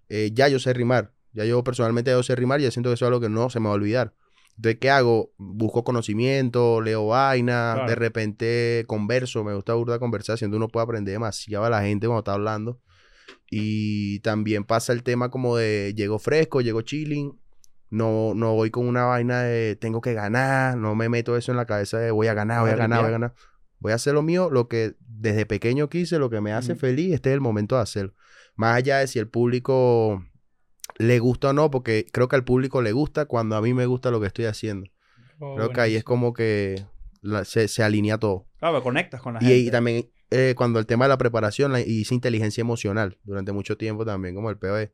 Eh, 0.09 0.31
ya 0.33 0.47
yo 0.49 0.59
sé 0.59 0.73
rimar, 0.73 1.13
ya 1.33 1.45
yo 1.45 1.63
personalmente 1.63 2.11
yo 2.11 2.21
sé 2.23 2.35
rimar 2.35 2.59
y 2.59 2.63
ya 2.63 2.71
siento 2.71 2.89
que 2.89 2.95
eso 2.95 3.05
es 3.05 3.07
algo 3.07 3.21
que 3.21 3.29
no 3.29 3.49
se 3.49 3.59
me 3.59 3.65
va 3.67 3.71
a 3.71 3.75
olvidar. 3.75 4.13
Entonces, 4.57 4.79
¿qué 4.79 4.89
hago? 4.89 5.31
Busco 5.37 5.83
conocimiento, 5.83 6.81
leo 6.81 7.07
vaina, 7.07 7.73
Claro. 7.75 7.89
de 7.89 7.95
repente 7.95 8.83
converso, 8.87 9.43
me 9.43 9.53
gusta 9.53 9.73
burda 9.75 9.99
conversar, 9.99 10.37
siento 10.37 10.57
uno 10.57 10.67
puede 10.67 10.83
aprender 10.83 11.13
demasiado 11.13 11.63
a 11.65 11.69
la 11.69 11.81
gente 11.83 12.07
cuando 12.07 12.19
está 12.19 12.33
hablando. 12.33 12.81
Y 13.49 14.19
también 14.19 14.63
pasa 14.63 14.93
el 14.93 15.03
tema 15.03 15.29
como 15.29 15.55
de 15.57 15.93
llego 15.95 16.19
fresco, 16.19 16.61
llego 16.61 16.81
chilling, 16.81 17.39
no, 17.89 18.34
no 18.36 18.53
voy 18.53 18.70
con 18.72 18.88
una 18.88 19.06
vaina 19.06 19.41
de 19.44 19.75
tengo 19.75 20.01
que 20.01 20.13
ganar, 20.13 20.77
no 20.77 20.96
me 20.96 21.10
meto 21.10 21.38
eso 21.38 21.51
en 21.51 21.58
la 21.58 21.65
cabeza 21.65 21.98
de 22.00 22.12
voy 22.12 22.27
a 22.27 22.34
ganar, 22.34 22.62
voy 22.62 22.72
a 22.72 22.75
ganar, 22.75 23.00
voy 23.00 23.08
a 23.08 23.12
ganar. 23.12 23.34
Voy 23.79 23.91
a 23.91 23.96
hacer 23.96 24.13
lo 24.15 24.24
mío, 24.24 24.50
lo 24.51 24.67
que 24.67 24.96
desde 25.08 25.46
pequeño 25.46 25.88
quise, 25.88 26.17
lo 26.17 26.29
que 26.29 26.41
me 26.41 26.51
hace 26.51 26.75
feliz, 26.75 27.13
este 27.13 27.29
es 27.29 27.34
el 27.36 27.41
momento 27.41 27.75
de 27.75 27.82
hacerlo. 27.84 28.13
Más 28.56 28.75
allá 28.75 28.98
de 29.00 29.08
si 29.08 29.20
el 29.20 29.27
público 29.29 30.24
le 30.98 31.20
gusta 31.20 31.50
o 31.50 31.53
no, 31.53 31.70
porque 31.70 32.08
creo 32.12 32.27
que 32.27 32.36
al 32.36 32.44
público 32.44 32.82
le 32.82 32.91
gusta 32.91 33.25
cuando 33.25 33.56
a 33.56 33.62
mí 33.62 33.74
me 33.74 33.86
gusta 33.86 34.10
lo 34.10 34.20
que 34.20 34.27
estoy 34.27 34.46
haciendo. 34.46 34.89
Oh, 35.39 35.53
Creo 35.56 35.72
que 35.72 35.82
ahí 35.82 35.96
es 35.96 36.03
como 36.03 36.34
que 36.34 36.84
la- 37.22 37.46
se, 37.46 37.67
se 37.67 37.84
alinea 37.84 38.17
todo. 38.17 38.48
Claro, 38.58 38.82
conectas 38.82 39.22
con 39.22 39.36
la 39.36 39.41
Y, 39.41 39.46
gente. 39.46 39.60
y 39.60 39.72
también 39.72 40.10
eh, 40.32 40.56
cuando 40.58 40.79
el 40.79 40.88
tema 40.88 41.06
de 41.06 41.10
la 41.10 41.17
preparación, 41.20 41.72
la, 41.72 41.79
hice 41.79 42.15
inteligencia 42.15 42.62
emocional 42.62 43.20
durante 43.24 43.51
mucho 43.51 43.77
tiempo 43.77 44.06
también, 44.06 44.34
como 44.34 44.50
el 44.50 44.58
POE. 44.58 44.91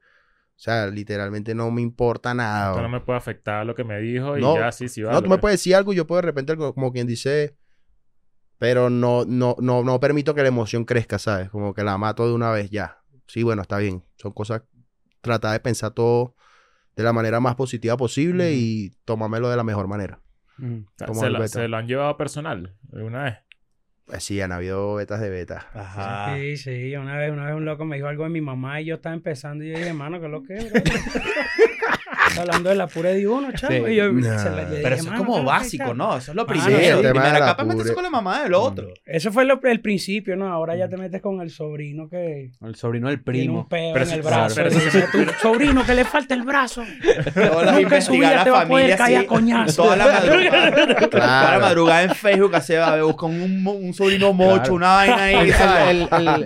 O 0.64 0.66
sea, 0.66 0.88
literalmente 0.88 1.54
no 1.54 1.70
me 1.72 1.82
importa 1.82 2.34
nada. 2.34 2.70
Esto 2.70 2.84
no 2.84 2.88
me 2.88 3.02
puede 3.02 3.18
afectar 3.18 3.66
lo 3.66 3.76
que 3.76 3.84
me 3.84 4.00
dijo 4.00 4.38
y 4.38 4.42
No, 4.42 4.56
ya, 4.56 4.72
sí, 4.72 4.88
sí, 4.88 5.02
No, 5.02 5.08
vale. 5.10 5.22
tú 5.24 5.30
me 5.30 5.38
puedes 5.38 5.60
decir 5.60 5.76
algo 5.76 5.92
y 5.92 5.98
yo 5.98 6.08
puedo 6.08 6.22
de 6.22 6.28
repente, 6.28 6.56
como, 6.56 6.74
como 6.74 6.94
quien 6.94 7.06
dice, 7.06 7.58
pero 8.60 8.90
no, 8.90 9.26
no, 9.26 9.58
no, 9.60 9.84
no 9.84 10.00
permito 10.00 10.34
que 10.34 10.42
la 10.42 10.48
emoción 10.48 10.86
crezca, 10.86 11.20
¿sabes? 11.20 11.50
Como 11.50 11.74
que 11.74 11.84
la 11.84 11.98
mato 11.98 12.26
de 12.26 12.34
una 12.34 12.50
vez 12.50 12.70
ya. 12.70 13.02
Sí, 13.28 13.44
bueno, 13.44 13.62
está 13.62 13.78
bien. 13.78 14.06
Son 14.16 14.32
cosas, 14.32 14.62
tratar 15.20 15.52
de 15.52 15.60
pensar 15.60 15.92
todo 15.92 16.34
de 16.96 17.04
la 17.04 17.12
manera 17.12 17.42
más 17.42 17.56
positiva 17.56 17.98
posible 17.98 18.54
y 18.54 18.92
tomármelo 19.04 19.50
de 19.50 19.58
la 19.58 19.66
mejor 19.66 19.90
manera. 19.90 20.22
Se 20.96 21.68
lo 21.68 21.76
han 21.76 21.88
llevado 21.88 22.16
personal 22.16 22.74
alguna 22.94 23.24
vez. 23.26 23.36
Pues 24.06 24.24
sí, 24.24 24.42
han 24.42 24.52
habido 24.52 24.96
betas 24.96 25.22
de 25.22 25.30
beta. 25.30 25.68
Ajá. 25.74 26.36
Sí, 26.36 26.58
sí. 26.58 26.96
Una 26.96 27.18
vez, 27.18 27.32
una 27.32 27.46
vez 27.46 27.56
un 27.56 27.66
loco 27.66 27.86
me 27.86 27.96
dijo 27.96 28.08
algo 28.08 28.26
de 28.26 28.30
mi 28.30 28.42
mamá 28.42 28.82
y 28.82 28.86
yo 28.86 28.96
estaba 28.96 29.16
empezando 29.16 29.64
y 29.64 29.70
yo 29.70 29.78
dije, 29.78 29.90
hermano, 29.90 30.20
¿qué 30.20 30.26
es 30.26 30.32
lo 30.32 30.44
que 30.44 30.56
es, 30.56 30.72
bro?" 30.72 30.82
Está 32.34 32.42
hablando 32.42 32.70
de 32.70 32.76
la 32.76 32.88
pura 32.88 33.10
de 33.12 33.28
uno, 33.28 33.52
chavo. 33.54 33.74
Sí. 33.74 33.92
Y 33.92 33.96
yo 33.96 34.12
Nah. 34.12 34.38
se 34.40 34.50
le- 34.50 34.56
le 34.56 34.64
Pero 34.64 34.78
dije, 34.78 34.94
eso 34.94 34.96
es 34.96 35.06
"Mano, 35.06 35.18
como 35.18 35.34
¿qué 35.34 35.40
es 35.40 35.44
lo 35.46 35.52
que 35.52 35.58
básico, 35.58 35.86
tal?" 35.86 35.98
¿no? 35.98 36.18
Eso 36.18 36.32
es 36.32 36.36
lo 36.36 36.42
Ah, 36.42 36.48
primero. 36.48 36.70
sí, 36.70 36.74
el 36.74 36.82
La 36.82 36.88
tema 36.90 36.98
de 37.02 37.12
primera 37.12 37.40
la 37.40 37.46
capa 37.46 37.64
metes 37.64 37.82
pure- 37.84 37.94
con 37.94 38.04
la 38.04 38.10
mamá 38.10 38.44
del 38.44 38.54
otro. 38.54 38.88
Eso 39.06 39.32
fue 39.32 39.46
lo- 39.46 39.60
el 39.64 39.82
principio, 39.82 40.36
¿no? 40.36 40.48
Ahora 40.52 40.76
ya 40.76 40.90
te 40.90 40.98
metes 40.98 41.22
con 41.22 41.42
el 41.42 41.50
sobrino 41.52 42.10
que 42.10 42.52
El 42.62 42.76
sobrino 42.76 43.10
del 43.10 43.24
tiene 43.24 43.40
primo. 43.40 43.60
un 43.62 43.70
peo 43.70 43.94
Pero 43.94 44.06
en 44.06 44.12
el 44.12 44.22
claro, 44.22 44.36
brazo. 44.38 44.56
pero 44.56 44.70
y 44.72 44.74
eso- 44.78 44.86
dice, 44.86 45.08
"Tu 45.12 45.26
sobrino 45.42 45.86
que 45.86 45.94
le 45.94 46.06
falta 46.06 46.34
el 46.34 46.44
brazo. 46.44 46.84
Nunca 47.36 48.02
su 48.02 48.14
investigar 48.14 48.18
vida 48.20 48.36
la 48.36 48.44
te 48.44 48.50
va 48.50 48.62
a 48.62 48.68
poder 48.68 48.84
familia 48.86 48.98
caer 48.98 49.18
así, 49.18 49.26
a 49.26 49.28
coñazo. 49.28 49.84
Toda 49.84 49.96
la 49.98 50.06
madrugada. 50.06 51.10
Toda 51.10 51.52
la 51.52 51.60
madrugada 51.60 52.04
en 52.04 52.16
Facebook 52.16 52.62
se 52.62 52.78
va 52.78 52.94
a 52.94 53.04
buscar 53.04 53.30
un, 53.30 53.94
sobrino 53.94 54.34
mocho, 54.34 54.74
una 54.74 54.96
vaina 54.96 55.24
ahí. 55.24 55.52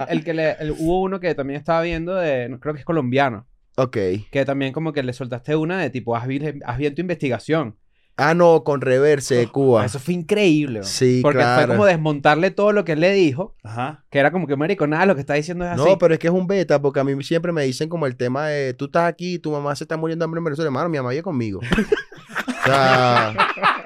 El, 0.10 0.24
que 0.24 0.34
le, 0.34 0.56
hubo 0.77 1.01
uno 1.01 1.20
que 1.20 1.34
también 1.36 1.58
estaba 1.60 1.82
viendo 1.82 2.15
de, 2.15 2.58
creo 2.60 2.74
que 2.74 2.79
es 2.79 2.86
colombiano, 2.86 3.46
Ok. 3.77 3.98
que 4.31 4.43
también 4.46 4.74
como 4.74 4.91
que 4.91 5.03
le 5.03 5.13
soltaste 5.13 5.55
una 5.55 5.79
de 5.79 5.89
tipo, 5.89 6.15
haz 6.15 6.25
bien, 6.27 6.62
haz 6.65 6.77
bien 6.77 6.96
tu 6.96 7.01
investigación. 7.01 7.77
Ah, 8.19 8.34
no, 8.34 8.63
con 8.63 8.81
reverse 8.81 9.36
de 9.36 9.48
Cuba. 9.48 9.86
Eso 9.86 10.00
fue 10.00 10.15
increíble. 10.15 10.79
bro. 10.79 10.88
Sí, 10.88 11.19
Porque 11.22 11.38
claro. 11.38 11.67
fue 11.67 11.75
como 11.75 11.86
desmontarle 11.86 12.50
todo 12.50 12.72
lo 12.72 12.84
que 12.84 12.93
él 12.93 13.00
le 13.01 13.12
dijo, 13.13 13.55
Ajá. 13.63 14.05
que 14.10 14.17
era 14.17 14.31
como 14.31 14.48
que, 14.48 14.55
marico, 14.55 14.88
nada, 14.88 15.05
lo 15.05 15.13
que 15.13 15.22
está 15.22 15.36
diciendo 15.36 15.63
es 15.65 15.72
así. 15.74 15.84
No, 15.84 16.00
pero 16.00 16.15
es 16.15 16.19
que 16.19 16.25
es 16.25 16.34
un 16.34 16.48
beta, 16.48 16.81
porque 16.81 17.00
a 17.00 17.03
mí 17.03 17.24
siempre 17.24 17.51
me 17.51 17.63
dicen 17.63 17.88
como 17.89 18.07
el 18.07 18.15
tema 18.17 18.48
de 18.48 18.74
tú 18.74 18.86
estás 18.86 19.07
aquí, 19.07 19.38
tu 19.38 19.51
mamá 19.51 19.75
se 19.75 19.84
está 19.84 19.98
muriendo 19.98 20.24
de 20.24 20.25
hambre 20.25 20.39
en 20.39 20.46
Venezuela, 20.46 20.67
hermano, 20.69 20.89
mi 20.89 20.98
mamá 20.98 21.12
vive 21.12 21.22
conmigo. 21.22 21.60
o 22.57 22.65
sea, 22.65 23.29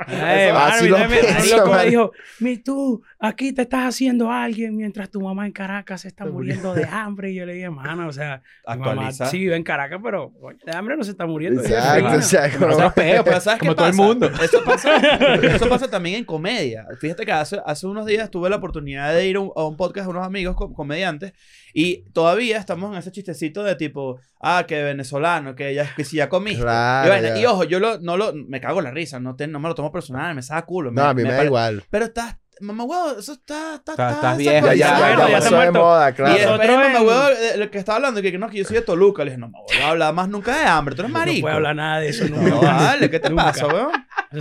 Ay, 0.07 0.47
Eso- 0.47 0.53
mano, 0.53 0.73
así 0.75 0.87
lo 0.87 0.97
me- 0.97 1.07
me- 1.09 1.17
pienso, 1.19 1.57
loco 1.57 1.69
me 1.69 1.75
man. 1.75 1.89
dijo, 1.89 2.11
mi 2.39 2.57
tú, 2.57 3.03
aquí 3.23 3.53
te 3.53 3.61
estás 3.61 3.85
haciendo 3.87 4.31
alguien 4.31 4.75
mientras 4.75 5.09
tu 5.11 5.21
mamá 5.21 5.45
en 5.45 5.51
Caracas 5.51 6.01
se 6.01 6.07
está 6.07 6.25
muriendo 6.25 6.73
de 6.73 6.85
hambre. 6.85 7.31
Y 7.31 7.35
yo 7.35 7.45
le 7.45 7.53
dije, 7.53 7.69
mano, 7.69 8.07
o 8.07 8.11
sea, 8.11 8.41
mi 8.67 8.77
mamá 8.77 9.11
sí 9.11 9.37
vive 9.39 9.55
en 9.55 9.63
Caracas, 9.63 9.99
pero 10.03 10.31
coño, 10.39 10.57
de 10.65 10.75
hambre 10.75 10.97
no 10.97 11.03
se 11.03 11.11
está 11.11 11.25
muriendo. 11.25 11.61
exacto, 11.63 12.59
Bueno, 12.59 12.73
o 12.75 12.77
sea, 12.77 12.89
peos, 12.91 13.23
Pero 13.23 13.39
¿sabes 13.39 13.59
como 13.59 13.71
qué 13.73 13.75
todo 13.77 13.87
el 13.87 13.93
mundo. 13.93 14.29
Eso 14.43 14.63
pasa, 14.65 14.97
eso 15.35 15.69
pasa 15.69 15.87
también 15.89 16.15
en 16.17 16.25
comedia. 16.25 16.85
Fíjate 16.99 17.25
que 17.25 17.31
hace, 17.31 17.59
hace 17.65 17.85
unos 17.87 18.05
días 18.05 18.29
tuve 18.31 18.49
la 18.49 18.55
oportunidad 18.57 19.13
de 19.13 19.27
ir 19.27 19.35
a 19.35 19.39
un, 19.39 19.51
a 19.55 19.65
un 19.65 19.77
podcast 19.77 20.05
de 20.07 20.11
unos 20.11 20.25
amigos 20.25 20.55
co- 20.55 20.73
comediantes 20.73 21.33
y 21.73 22.03
todavía 22.11 22.57
estamos 22.57 22.91
en 22.91 22.97
ese 22.97 23.11
chistecito 23.11 23.63
de 23.63 23.75
tipo, 23.75 24.19
ah, 24.41 24.65
que 24.67 24.83
venezolano, 24.83 25.55
que, 25.55 25.73
ya, 25.75 25.93
que 25.95 26.03
si 26.03 26.17
ya 26.17 26.27
comiste. 26.27 26.61
Claro, 26.63 27.07
y, 27.07 27.09
vaina. 27.11 27.29
ya. 27.29 27.37
Y 27.39 27.45
ojo, 27.45 27.63
yo 27.65 27.79
lo, 27.79 27.99
no 27.99 28.17
lo, 28.17 28.33
me 28.33 28.59
cago 28.59 28.79
en 28.79 28.85
la 28.85 28.91
risa, 28.91 29.19
no, 29.19 29.35
te- 29.35 29.47
no 29.47 29.59
me 29.59 29.69
lo 29.69 29.75
tomo 29.75 29.91
personal, 29.91 30.33
me 30.35 30.41
saca 30.41 30.65
culo. 30.65 30.91
no, 30.91 31.03
a 31.03 31.13
mí 31.13 31.23
me, 31.23 31.29
da 31.29 31.35
pare- 31.37 31.47
igual. 31.47 31.83
Pero 31.89 32.05
estás, 32.05 32.37
mamá 32.61 32.83
huevo, 32.83 33.19
eso 33.19 33.33
está, 33.33 33.75
está, 33.75 33.91
Está- 33.93 34.09
está 34.11 34.13
estás 34.15 34.37
Ya, 34.43 34.51
viejo, 34.51 34.67
ya, 34.67 34.73
ya, 34.73 34.87
ya, 34.87 34.97
bueno, 34.99 35.21
ya 35.23 35.29
ya 35.29 35.37
está 35.37 35.55
muerto. 35.55 35.79
moda, 35.79 36.09
Y 36.09 36.13
claro. 36.13 36.33
después 36.33 36.57
Nosotros 36.69 36.93
mamá 36.93 37.01
huevo, 37.01 37.35
de- 37.35 37.57
lo 37.57 37.71
que 37.71 37.77
estaba 37.77 37.95
hablando, 37.97 38.21
que, 38.21 38.31
que 38.31 38.37
no, 38.37 38.49
que 38.49 38.57
yo 38.57 38.65
soy 38.65 38.75
de 38.75 38.81
Toluca. 38.81 39.23
Le 39.23 39.31
dije, 39.31 39.39
no, 39.39 39.47
mamá 39.47 39.59
huevo, 39.67 39.81
no 39.81 39.87
habla 39.87 40.11
más 40.11 40.29
nunca 40.29 40.57
de 40.57 40.65
hambre, 40.65 40.95
tú 40.95 41.01
eres 41.01 41.11
No 41.11 41.19
marico. 41.19 41.41
puedo 41.41 41.55
hablar 41.55 41.75
nada 41.75 41.99
de 41.99 42.09
eso 42.09 42.27
No, 42.29 42.37
nunca. 42.37 42.71
vale, 42.73 43.09
¿qué 43.09 43.19
te 43.19 43.31
pasa, 43.31 43.67
weón? 43.67 43.91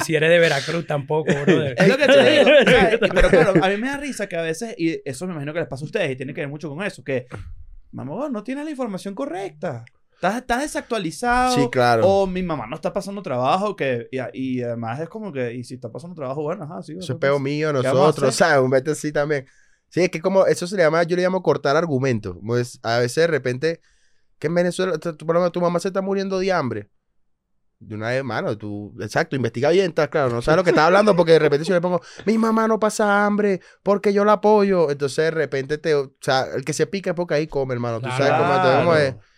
Si 0.05 0.15
eres 0.15 0.31
de 0.31 0.39
Veracruz 0.39 0.87
tampoco, 0.87 1.33
brother. 1.33 1.75
Es 1.77 1.89
lo 1.89 1.97
que 1.97 2.07
te 2.07 2.31
digo. 2.31 2.50
Y- 3.07 3.09
Pero 3.11 3.29
claro, 3.29 3.55
a 3.65 3.69
mí 3.69 3.77
me 3.77 3.89
da 3.89 3.97
risa 3.97 4.29
que 4.29 4.37
a 4.37 4.43
veces, 4.43 4.75
y 4.79 5.00
eso 5.05 5.27
me 5.27 5.33
imagino 5.33 5.53
que 5.53 5.61
les 5.61 5.69
pasa 5.69 5.85
a 5.85 5.87
ustedes, 5.87 6.11
y 6.12 6.17
tiene 6.17 6.33
que 6.35 6.41
ver 6.43 6.49
mucho 6.49 6.69
con 6.69 6.83
eso, 6.85 7.03
que, 7.03 7.27
mamá, 7.93 8.12
huevo, 8.15 8.29
no 8.29 8.43
tienes 8.45 8.65
la 8.65 8.71
información 8.71 9.15
correcta. 9.15 9.85
Estás, 10.21 10.37
estás 10.37 10.61
desactualizado. 10.61 11.55
Sí, 11.55 11.71
claro. 11.71 12.07
O 12.07 12.27
mi 12.27 12.43
mamá 12.43 12.67
no 12.67 12.75
está 12.77 12.93
pasando 12.93 13.23
trabajo, 13.23 13.75
que, 13.75 14.07
y, 14.12 14.19
y 14.59 14.62
además 14.62 15.00
es 15.00 15.09
como 15.09 15.33
que, 15.33 15.55
y 15.55 15.65
si 15.65 15.75
está 15.77 15.91
pasando 15.91 16.15
trabajo, 16.15 16.43
bueno, 16.43 16.65
ajá, 16.65 16.83
sí. 16.83 16.95
Eso 16.99 17.15
es 17.15 17.19
peo 17.19 17.39
mío, 17.39 17.73
nosotros? 17.73 18.35
¿sabes? 18.35 18.62
Un 18.62 18.69
beta 18.69 18.91
así 18.91 19.12
también. 19.12 19.47
Sí, 19.89 20.03
es 20.03 20.11
que 20.11 20.21
como, 20.21 20.45
eso 20.45 20.67
se 20.67 20.77
le 20.77 20.83
llama, 20.83 21.03
yo 21.05 21.17
le 21.17 21.23
llamo 21.23 21.43
cortar 21.43 21.75
argumentos. 21.75 22.37
Pues 22.47 22.79
a 22.83 22.99
veces 22.99 23.17
de 23.23 23.27
repente, 23.29 23.81
que 24.39 24.49
en 24.49 24.55
Venezuela, 24.57 24.99
tu, 24.99 25.17
tu- 25.17 25.61
mamá 25.61 25.81
se 25.81 25.89
está 25.89 26.03
muriendo 26.03 26.39
de 26.39 26.53
hambre. 26.53 26.91
De 27.79 27.95
una 27.95 28.11
vez, 28.11 28.23
mano, 28.23 28.59
tú, 28.59 28.95
exacto, 29.00 29.37
investiga 29.37 29.71
bien, 29.71 29.87
estás 29.87 30.09
claro, 30.09 30.29
no 30.29 30.43
sabes 30.43 30.59
lo 30.59 30.65
que 30.65 30.69
estás 30.71 30.85
hablando 30.85 31.17
porque 31.17 31.33
de 31.33 31.39
repente 31.39 31.65
si 31.65 31.71
yo 31.71 31.77
le 31.77 31.81
pongo, 31.81 32.03
mi 32.27 32.37
mamá 32.37 32.69
no 32.69 32.79
pasa 32.79 33.25
hambre 33.25 33.62
porque 33.83 34.12
yo 34.12 34.23
la 34.27 34.33
apoyo, 34.35 34.91
entonces 34.91 35.17
de 35.25 35.31
repente 35.31 35.79
te, 35.79 35.95
o 35.95 36.12
sea, 36.21 36.45
el 36.55 36.62
que 36.67 36.75
se 36.75 36.87
pica 36.87 37.11
es 37.12 37.17
porque 37.17 37.33
ahí 37.33 37.47
come, 37.47 37.73
hermano, 37.73 38.03
tú 38.03 38.09
sabes 38.11 38.33
cómo, 38.33 38.53
entonces, 38.55 38.79
como 38.81 38.95
es- 38.97 39.12
Claro. 39.15 39.19
o 39.19 39.29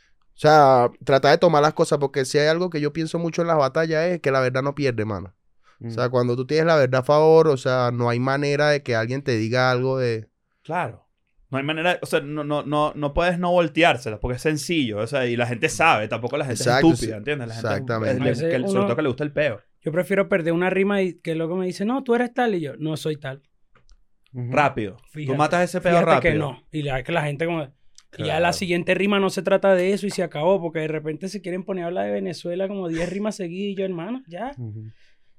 sea, 0.42 0.90
tratar 1.04 1.30
de 1.32 1.38
tomar 1.38 1.62
las 1.62 1.72
cosas 1.74 1.98
porque 1.98 2.24
si 2.24 2.38
hay 2.38 2.48
algo 2.48 2.68
que 2.70 2.80
yo 2.80 2.92
pienso 2.92 3.18
mucho 3.18 3.42
en 3.42 3.48
las 3.48 3.56
batallas 3.56 4.04
es 4.06 4.20
que 4.20 4.30
la 4.30 4.40
verdad 4.40 4.62
no 4.62 4.74
pierde, 4.74 5.04
mano. 5.04 5.34
O 5.80 5.86
Mm. 5.86 5.90
sea, 5.90 6.08
cuando 6.10 6.36
tú 6.36 6.46
tienes 6.46 6.66
la 6.66 6.76
verdad 6.76 7.00
a 7.00 7.04
favor, 7.04 7.48
o 7.48 7.56
sea, 7.56 7.90
no 7.92 8.08
hay 8.08 8.20
manera 8.20 8.68
de 8.70 8.82
que 8.82 8.94
alguien 8.94 9.22
te 9.22 9.36
diga 9.36 9.70
algo 9.70 9.98
de... 9.98 10.28
Claro. 10.62 11.08
No 11.50 11.58
hay 11.58 11.64
manera, 11.64 11.98
o 12.00 12.06
sea, 12.06 12.20
no, 12.20 12.44
no, 12.44 12.62
no, 12.62 12.92
no 12.94 13.12
puedes 13.12 13.38
no 13.38 13.50
volteárselas 13.50 14.18
porque 14.20 14.36
es 14.36 14.42
sencillo, 14.42 14.98
o 14.98 15.06
sea, 15.06 15.26
y 15.26 15.36
la 15.36 15.46
gente 15.46 15.68
sabe, 15.68 16.08
tampoco 16.08 16.36
la 16.38 16.44
gente 16.46 16.62
Exacto, 16.62 16.86
es 16.88 16.92
estúpida, 16.94 17.14
sí. 17.16 17.18
¿entiendes? 17.18 17.48
La 17.48 17.54
gente 17.54 17.66
es- 17.68 17.72
Exactamente. 17.74 18.30
es- 18.30 18.40
le- 18.42 18.48
que- 18.50 18.68
sobre 18.68 18.84
todo 18.86 18.96
que 18.96 19.02
le 19.02 19.08
gusta 19.08 19.24
el 19.24 19.32
peo. 19.32 19.60
Yo 19.82 19.92
prefiero 19.92 20.28
perder 20.28 20.52
una 20.54 20.70
rima 20.70 21.02
y 21.02 21.14
que 21.20 21.34
luego 21.34 21.56
me 21.56 21.66
dice, 21.66 21.84
no, 21.84 22.02
tú 22.04 22.14
eres 22.14 22.32
tal. 22.32 22.54
Y 22.54 22.60
yo, 22.60 22.74
no 22.78 22.96
soy 22.96 23.16
tal. 23.16 23.42
Rápido. 24.32 24.96
Fíjate, 25.10 25.32
Tú 25.32 25.36
matas 25.38 25.64
ese 25.64 25.80
peo 25.80 26.00
rápido. 26.00 26.20
que 26.20 26.34
no. 26.38 26.62
Y 26.70 26.82
la, 26.82 27.02
que 27.02 27.12
la 27.12 27.22
gente 27.22 27.44
como... 27.44 27.68
Y 28.18 28.24
ya 28.24 28.40
la 28.40 28.52
siguiente 28.52 28.94
rima 28.94 29.18
no 29.20 29.30
se 29.30 29.42
trata 29.42 29.74
de 29.74 29.92
eso 29.92 30.06
y 30.06 30.10
se 30.10 30.22
acabó, 30.22 30.60
porque 30.60 30.80
de 30.80 30.88
repente 30.88 31.28
se 31.28 31.40
quieren 31.40 31.64
poner 31.64 31.84
a 31.84 31.86
hablar 31.88 32.06
de 32.06 32.12
Venezuela 32.12 32.68
como 32.68 32.88
10 32.88 33.08
rimas 33.10 33.36
seguidas 33.36 33.72
y 33.72 33.74
yo, 33.76 33.84
hermano, 33.84 34.22
ya. 34.28 34.52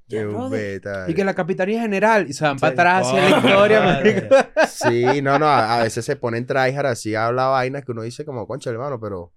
Ya, 0.08 0.20
de 0.20 0.26
brother. 0.26 0.60
beta. 0.60 1.06
Y 1.08 1.14
que 1.14 1.24
la 1.24 1.34
capitanía 1.34 1.82
general, 1.82 2.26
y 2.30 2.34
se 2.34 2.44
van 2.44 2.58
Sí. 2.58 2.62
para 2.62 2.74
atrás 2.74 3.08
hacia 3.08 3.26
Oh, 3.26 3.30
la 3.30 3.38
historia. 3.38 4.52
Sí, 4.68 5.22
no, 5.22 5.40
no, 5.40 5.46
a, 5.48 5.80
a 5.80 5.84
veces 5.84 6.04
se 6.04 6.16
ponen 6.16 6.46
tryhard 6.46 6.88
así, 6.88 7.16
habla 7.16 7.46
vainas 7.48 7.86
que 7.86 7.92
uno 7.92 8.02
dice 8.02 8.26
como, 8.26 8.48
concha, 8.48 8.70
hermano, 8.70 9.00
pero... 9.00 9.32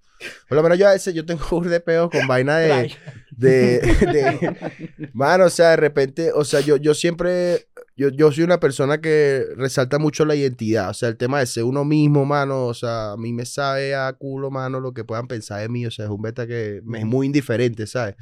Por 0.48 0.56
lo 0.56 0.62
menos 0.62 0.78
yo 0.78 0.88
a 0.88 0.92
veces, 0.92 1.12
yo 1.12 1.26
tengo 1.26 1.44
un 1.58 1.68
de 1.68 1.78
peos 1.78 2.08
con 2.10 2.26
vaina 2.26 2.56
de... 2.56 2.90
de, 3.32 3.78
de- 3.80 5.10
mano, 5.12 5.44
o 5.44 5.50
sea, 5.50 5.70
de 5.70 5.76
repente, 5.76 6.32
o 6.32 6.42
sea, 6.42 6.60
yo, 6.60 6.76
yo 6.78 6.94
siempre, 6.94 7.66
yo, 7.96 8.10
yo 8.10 8.30
soy 8.30 8.44
una 8.44 8.60
persona 8.60 9.00
que 9.00 9.44
resalta 9.56 9.98
mucho 9.98 10.24
la 10.24 10.34
identidad, 10.34 10.90
o 10.90 10.94
sea, 10.94 11.08
el 11.08 11.16
tema 11.16 11.40
de 11.40 11.46
ser 11.46 11.64
uno 11.64 11.84
mismo, 11.84 12.26
mano, 12.26 12.66
o 12.66 12.74
sea, 12.74 13.12
a 13.12 13.16
mí 13.16 13.32
me 13.32 13.46
sabe 13.46 13.94
a 13.94 14.12
culo, 14.12 14.50
mano, 14.50 14.80
lo 14.80 14.92
que 14.92 15.04
puedan 15.04 15.26
pensar 15.26 15.60
de 15.60 15.68
mí, 15.68 15.86
o 15.86 15.90
sea, 15.90 16.04
es 16.04 16.10
un 16.10 16.20
beta 16.20 16.46
que 16.46 16.82
me 16.84 17.00
es 17.00 17.06
muy 17.06 17.26
indiferente, 17.26 17.86
¿sabes? 17.86 18.16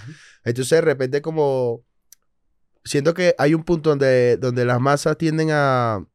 Entonces, 0.45 0.71
de 0.71 0.81
repente, 0.81 1.21
como, 1.23 1.83
siento 2.85 3.15
que 3.15 3.35
hay 3.37 3.55
un 3.55 3.65
punto 3.65 3.91
donde, 3.91 4.37
donde 4.37 4.65
las 4.65 4.81
masas 4.81 5.19
tienden 5.19 5.49
a, 5.51 6.07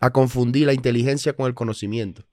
a 0.00 0.10
confundir 0.10 0.66
la 0.66 0.72
inteligencia 0.72 1.32
con 1.34 1.46
el 1.46 1.54
conocimiento. 1.54 2.24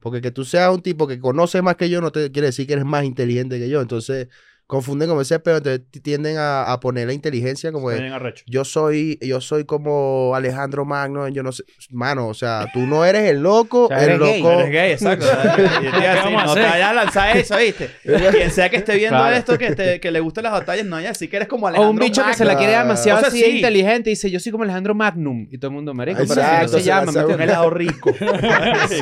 Porque 0.00 0.20
que 0.20 0.30
tú 0.30 0.44
seas 0.44 0.72
un 0.72 0.82
tipo 0.82 1.06
que 1.06 1.18
conoce 1.18 1.62
más 1.62 1.76
que 1.76 1.88
yo 1.88 2.00
no 2.00 2.12
te 2.12 2.30
quiere 2.30 2.46
decir 2.46 2.66
que 2.66 2.74
eres 2.74 2.84
más 2.84 3.04
inteligente 3.04 3.58
que 3.58 3.68
yo. 3.68 3.80
Entonces, 3.80 4.28
confunden 4.66 5.08
como 5.08 5.20
ese 5.20 5.38
pedo, 5.38 5.58
entonces 5.58 5.82
tienden 6.02 6.38
a, 6.38 6.64
a 6.72 6.80
poner 6.80 7.06
la 7.06 7.12
inteligencia 7.12 7.70
como 7.70 7.90
de, 7.90 8.10
yo 8.46 8.64
soy, 8.64 9.16
yo 9.22 9.40
soy 9.40 9.64
como 9.64 10.32
Alejandro 10.34 10.84
Magno, 10.84 11.28
yo 11.28 11.44
no 11.44 11.52
sé, 11.52 11.62
mano, 11.90 12.26
o 12.26 12.34
sea, 12.34 12.66
tú 12.72 12.80
no 12.80 13.04
eres 13.04 13.30
el 13.30 13.42
loco, 13.42 13.84
O 13.86 13.88
sea, 13.88 14.02
el 14.02 14.10
eres 14.10 14.18
gay, 14.20 14.42
loco. 14.42 14.60
Eres 14.60 14.70
gay, 14.72 14.90
exacto. 14.92 15.26
Y 15.56 15.80
te 15.80 15.86
iba 15.86 15.96
a 15.98 16.14
decir, 16.14 16.22
vamos 16.24 16.42
a 16.42 16.46
no 16.46 16.54
te 16.54 16.60
vayas 16.62 16.90
a 16.90 16.94
lanzar 16.94 17.36
eso, 17.36 17.56
¿viste? 17.58 17.90
Quien 18.32 18.50
sea 18.50 18.68
que 18.68 18.76
esté 18.78 18.96
viendo 18.96 19.16
Claro. 19.18 19.36
esto, 19.36 19.56
que, 19.56 19.74
te, 19.74 20.00
que 20.00 20.10
le 20.10 20.18
gusten 20.20 20.42
las 20.42 20.52
batallas, 20.52 20.84
no 20.84 20.96
vaya 20.96 21.10
así 21.10 21.28
que 21.28 21.36
eres 21.36 21.48
como 21.48 21.66
O 21.66 21.68
Alejandro 21.68 21.90
un 21.92 21.98
bicho 21.98 22.24
que 22.26 22.34
se 22.34 22.44
Magno. 22.44 22.52
la 22.54 22.58
quiere 22.58 22.78
demasiado 22.78 23.18
O 23.18 23.20
sea, 23.20 23.28
así 23.28 23.40
sí. 23.42 23.50
inteligente 23.58 24.10
y 24.10 24.12
dice, 24.14 24.30
yo 24.32 24.40
soy 24.40 24.50
como 24.50 24.64
Alejandro 24.64 24.94
Magnum. 24.96 25.46
Y 25.50 25.58
todo 25.58 25.68
el 25.70 25.74
mundo, 25.76 25.94
marico, 25.94 26.22
pero 26.28 26.42
así 26.42 26.62
no 26.62 26.68
se 26.68 26.78
se 26.80 26.82
llama. 26.86 27.12
la 27.12 27.26
¿me 27.26 27.34
Un 27.34 27.40
helado 27.40 27.70
rico. 27.70 28.12
Sí. 28.88 29.00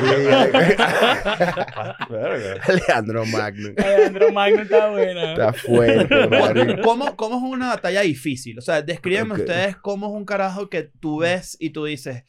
Alejandro 2.67 3.25
Magno. 3.25 3.69
Alejandro 3.77 4.31
Magno 4.31 4.61
está 4.61 4.89
buena. 4.89 5.54
Fuerte, 5.55 6.27
marico. 6.29 6.81
¿Cómo, 6.83 7.15
¿Cómo 7.15 7.37
es 7.37 7.43
una 7.43 7.69
batalla 7.69 8.01
difícil? 8.01 8.57
O 8.59 8.61
sea, 8.61 8.81
descríbanme 8.81 9.33
Ok. 9.33 9.39
ustedes 9.39 9.75
cómo 9.77 10.07
es 10.07 10.13
un 10.13 10.25
carajo 10.25 10.69
que 10.69 10.83
tú 10.99 11.19
ves 11.19 11.55
y 11.59 11.71
tú 11.71 11.85
dices, 11.85 12.23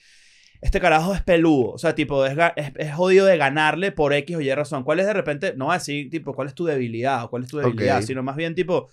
este 0.60 0.80
carajo 0.80 1.14
es 1.14 1.22
peludo. 1.22 1.72
O 1.72 1.78
sea, 1.78 1.94
tipo, 1.94 2.24
es, 2.26 2.36
es, 2.56 2.72
es 2.76 2.94
jodido 2.94 3.26
de 3.26 3.36
ganarle 3.36 3.92
por 3.92 4.12
X 4.12 4.36
o 4.36 4.40
Y 4.40 4.52
razón. 4.54 4.84
¿Cuál 4.84 5.00
es 5.00 5.06
de 5.06 5.12
repente, 5.12 5.54
no 5.56 5.70
así, 5.72 6.08
tipo, 6.08 6.34
cuál 6.34 6.48
es 6.48 6.54
tu 6.54 6.64
debilidad 6.64 7.24
o 7.24 7.30
cuál 7.30 7.42
es 7.44 7.48
tu 7.50 7.58
debilidad? 7.58 7.98
Ok. 7.98 8.04
Sino 8.04 8.22
más 8.22 8.36
bien, 8.36 8.54
tipo, 8.54 8.88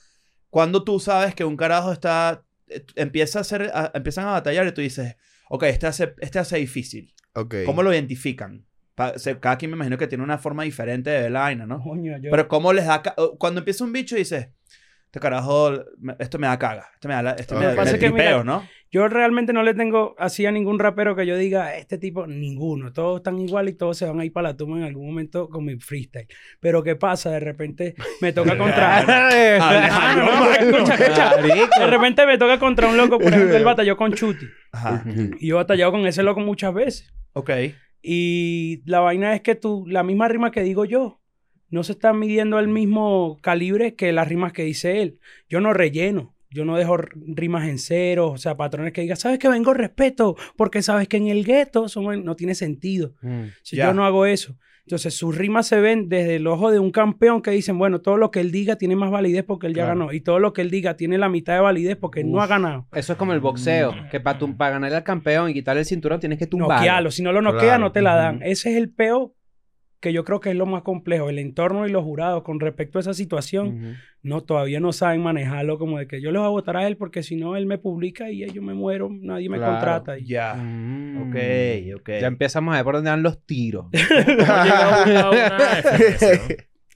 cuando 0.50 0.84
tú 0.84 1.00
sabes 1.00 1.34
que 1.36 1.46
un 1.46 1.58
carajo 1.58 1.92
está, 1.92 2.44
eh, 2.68 2.86
empieza 2.96 3.40
a 3.40 3.42
hacer, 3.42 3.72
a- 3.74 3.92
empiezan 3.94 4.26
a 4.28 4.32
batallar 4.32 4.68
y 4.68 4.72
tú 4.74 4.82
dices, 4.82 5.16
ok, 5.50 5.64
este 5.64 5.88
hace, 5.88 6.14
este 6.20 6.40
hace 6.40 6.58
difícil. 6.58 7.14
Ok. 7.34 7.56
¿Cómo 7.66 7.82
lo 7.82 7.92
identifican? 7.94 8.66
Cada 8.96 9.58
quien 9.58 9.72
me 9.72 9.76
imagino 9.78 9.98
que 9.98 10.08
tiene 10.08 10.24
una 10.24 10.38
forma 10.38 10.64
diferente 10.64 11.10
de 11.10 11.22
ver 11.24 11.32
la 11.32 11.42
vaina, 11.42 11.66
¿no? 11.66 11.82
Coño, 11.82 12.18
yo... 12.20 12.30
Pero 12.32 12.48
cómo 12.48 12.74
les 12.74 12.86
da... 12.86 13.02
Cuando 13.40 13.60
empieza 13.62 13.84
un 13.84 13.92
bicho 13.94 14.16
y 14.16 14.20
dices, 14.20 14.50
este 15.06 15.20
carajo, 15.20 15.72
esto 16.20 16.40
me 16.40 16.48
da 16.48 16.58
caga. 16.60 16.88
Esto 16.94 17.08
me 17.08 17.14
da, 17.16 17.24
la- 17.24 17.32
esto 17.34 17.56
me 17.56 17.66
da 17.66 17.72
que 17.72 17.78
pasa 17.78 17.92
me 17.92 17.98
es 17.98 18.00
que, 18.04 18.10
tripeo, 18.10 18.40
mira, 18.40 18.44
¿no? 18.44 18.68
Yo 18.92 19.08
realmente 19.08 19.54
no 19.54 19.64
le 19.64 19.74
tengo 19.74 20.14
así 20.20 20.46
a 20.46 20.52
ningún 20.52 20.78
rapero 20.78 21.16
que 21.16 21.26
yo 21.26 21.36
diga, 21.36 21.76
este 21.76 21.98
tipo, 21.98 22.28
ninguno. 22.28 22.94
Todos 22.94 23.18
están 23.22 23.40
igual 23.40 23.68
y 23.68 23.74
todos 23.74 23.98
se 23.98 24.06
van 24.06 24.20
a 24.20 24.26
ir 24.26 24.32
para 24.32 24.50
la 24.50 24.56
tumba 24.58 24.78
en 24.78 24.84
algún 24.84 25.08
momento 25.08 25.50
con 25.50 25.66
mi 25.66 25.78
freestyle. 25.80 26.28
Pero 26.60 26.84
¿qué 26.84 26.96
pasa? 26.96 27.32
De 27.32 27.40
repente 27.40 27.96
me 28.22 28.32
toca 28.34 28.56
contra... 28.56 29.00
Ah, 29.00 30.16
no, 30.16 30.46
no, 30.46 30.52
escucha, 30.52 30.94
escucha. 30.94 31.80
De 31.80 31.88
repente 31.88 32.26
me 32.28 32.38
toca 32.38 32.60
contra 32.60 32.88
un 32.88 32.98
loco, 32.98 33.18
por 33.18 33.34
ejemplo, 33.34 33.58
él 33.58 33.64
batalló 33.66 33.98
con 33.98 34.14
Chuti. 34.14 34.46
Ajá. 34.72 35.04
Y 35.40 35.48
yo 35.48 35.56
he 35.56 35.58
batallado 35.58 35.92
con 35.92 36.06
ese 36.06 36.22
loco 36.22 36.42
muchas 36.42 36.72
veces. 36.74 37.12
Ok. 37.34 37.50
Y 38.04 38.84
la 38.86 39.00
vaina 39.00 39.34
es 39.34 39.42
que 39.42 39.56
tú, 39.56 39.86
la 39.88 40.04
misma 40.04 40.28
rima 40.28 40.52
que 40.52 40.62
digo 40.62 40.84
yo, 40.84 41.22
no 41.70 41.84
se 41.84 41.94
está 41.94 42.14
midiendo 42.14 42.60
el 42.60 42.68
mismo 42.68 43.40
calibre 43.42 43.96
que 43.96 44.12
las 44.12 44.28
rimas 44.28 44.54
que 44.54 44.64
dice 44.64 45.02
él. 45.02 45.20
Yo 45.50 45.62
no 45.62 45.74
relleno. 45.74 46.36
Yo 46.52 46.66
no 46.66 46.78
dejo 46.78 46.98
rimas 46.98 47.68
en 47.68 47.80
cero, 47.80 48.30
o 48.30 48.38
sea, 48.38 48.56
patrones 48.56 48.94
que 48.94 49.02
digan, 49.02 49.18
sabes 49.18 49.40
que 49.40 49.50
vengo 49.50 49.74
respeto, 49.74 50.36
porque 50.56 50.84
sabes 50.84 51.08
que 51.08 51.18
en 51.18 51.30
el 51.30 51.44
gueto 51.44 51.88
no 51.96 52.36
tiene 52.36 52.54
sentido. 52.54 53.16
Mm. 53.22 53.46
Si 53.64 53.76
yo 53.76 53.92
no 53.96 54.06
hago 54.06 54.28
eso. 54.28 54.56
Entonces, 54.86 55.14
sus 55.16 55.38
rimas 55.38 55.66
se 55.68 55.80
ven 55.80 56.10
desde 56.10 56.36
el 56.36 56.46
ojo 56.48 56.70
de 56.70 56.78
un 56.78 56.92
campeón 56.92 57.42
que 57.42 57.52
dicen, 57.52 57.78
bueno, 57.78 58.02
todo 58.02 58.18
lo 58.18 58.32
que 58.32 58.42
él 58.42 58.52
diga 58.52 58.76
tiene 58.76 58.98
más 58.98 59.12
validez 59.12 59.44
porque 59.46 59.68
él 59.68 59.74
ya 59.74 59.84
Claro. 59.86 60.00
ganó. 60.00 60.12
Y 60.14 60.20
todo 60.20 60.40
lo 60.40 60.52
que 60.52 60.62
él 60.62 60.70
diga 60.70 60.98
tiene 60.98 61.18
la 61.18 61.30
mitad 61.30 61.54
de 61.54 61.62
validez 61.62 61.96
porque 61.96 62.20
él 62.20 62.30
no 62.32 62.42
ha 62.42 62.48
ganado. 62.48 62.86
Eso 62.94 63.14
es 63.14 63.18
como 63.20 63.32
el 63.34 63.40
boxeo, 63.40 63.94
que 64.12 64.20
para 64.20 64.38
para 64.58 64.72
ganarle 64.72 64.98
al 64.98 65.04
campeón 65.04 65.50
y 65.50 65.54
quitarle 65.54 65.82
el 65.82 65.86
cinturón 65.86 66.20
tienes 66.20 66.38
que 66.38 66.48
tumbarlo. 66.48 66.76
Noquearlo. 66.76 67.12
Si 67.12 67.24
no 67.24 67.32
lo 67.32 67.42
noquea, 67.42 67.62
Claro. 67.62 67.80
no 67.80 67.92
te 67.94 68.02
la 68.02 68.16
dan. 68.16 68.42
Ese 68.44 68.72
es 68.72 68.76
el 68.78 68.90
peo 68.90 69.34
que 70.02 70.12
yo 70.12 70.26
creo 70.26 70.42
que 70.42 70.50
es 70.50 70.56
lo 70.58 70.66
más 70.66 70.82
complejo. 70.84 71.30
El 71.30 71.40
entorno 71.40 71.88
y 71.88 71.90
los 71.90 72.04
jurados 72.04 72.44
con 72.44 72.60
respecto 72.60 73.00
a 73.00 73.02
esa 73.02 73.14
situación, 73.14 73.96
no, 74.22 74.42
todavía 74.42 74.82
no 74.82 74.92
saben 74.92 75.22
manejarlo 75.24 75.80
como 75.80 75.98
de 75.98 76.08
que 76.08 76.22
yo 76.22 76.30
les 76.34 76.40
voy 76.42 76.48
a 76.48 76.50
votar 76.52 76.76
a 76.76 76.86
él 76.86 76.98
porque 76.98 77.24
si 77.24 77.38
no, 77.38 77.56
él 77.56 77.66
me 77.68 77.78
publica 77.78 78.30
y 78.30 78.46
yo 78.52 78.62
me 78.62 78.74
muero, 78.74 79.08
nadie 79.10 79.48
me 79.48 79.60
Claro. 79.60 79.72
contrata. 79.76 80.20
Y... 80.20 80.26
Ya. 80.26 80.56
Mm. 80.56 81.03
Ok, 81.36 82.02
ok. 82.02 82.10
Ya 82.22 82.28
empezamos 82.28 82.74
a 82.74 82.78
ver 82.78 82.84
por 82.86 82.96
dónde 82.96 83.10
dan 83.10 83.24
los 83.24 83.46
tiros. 83.46 83.86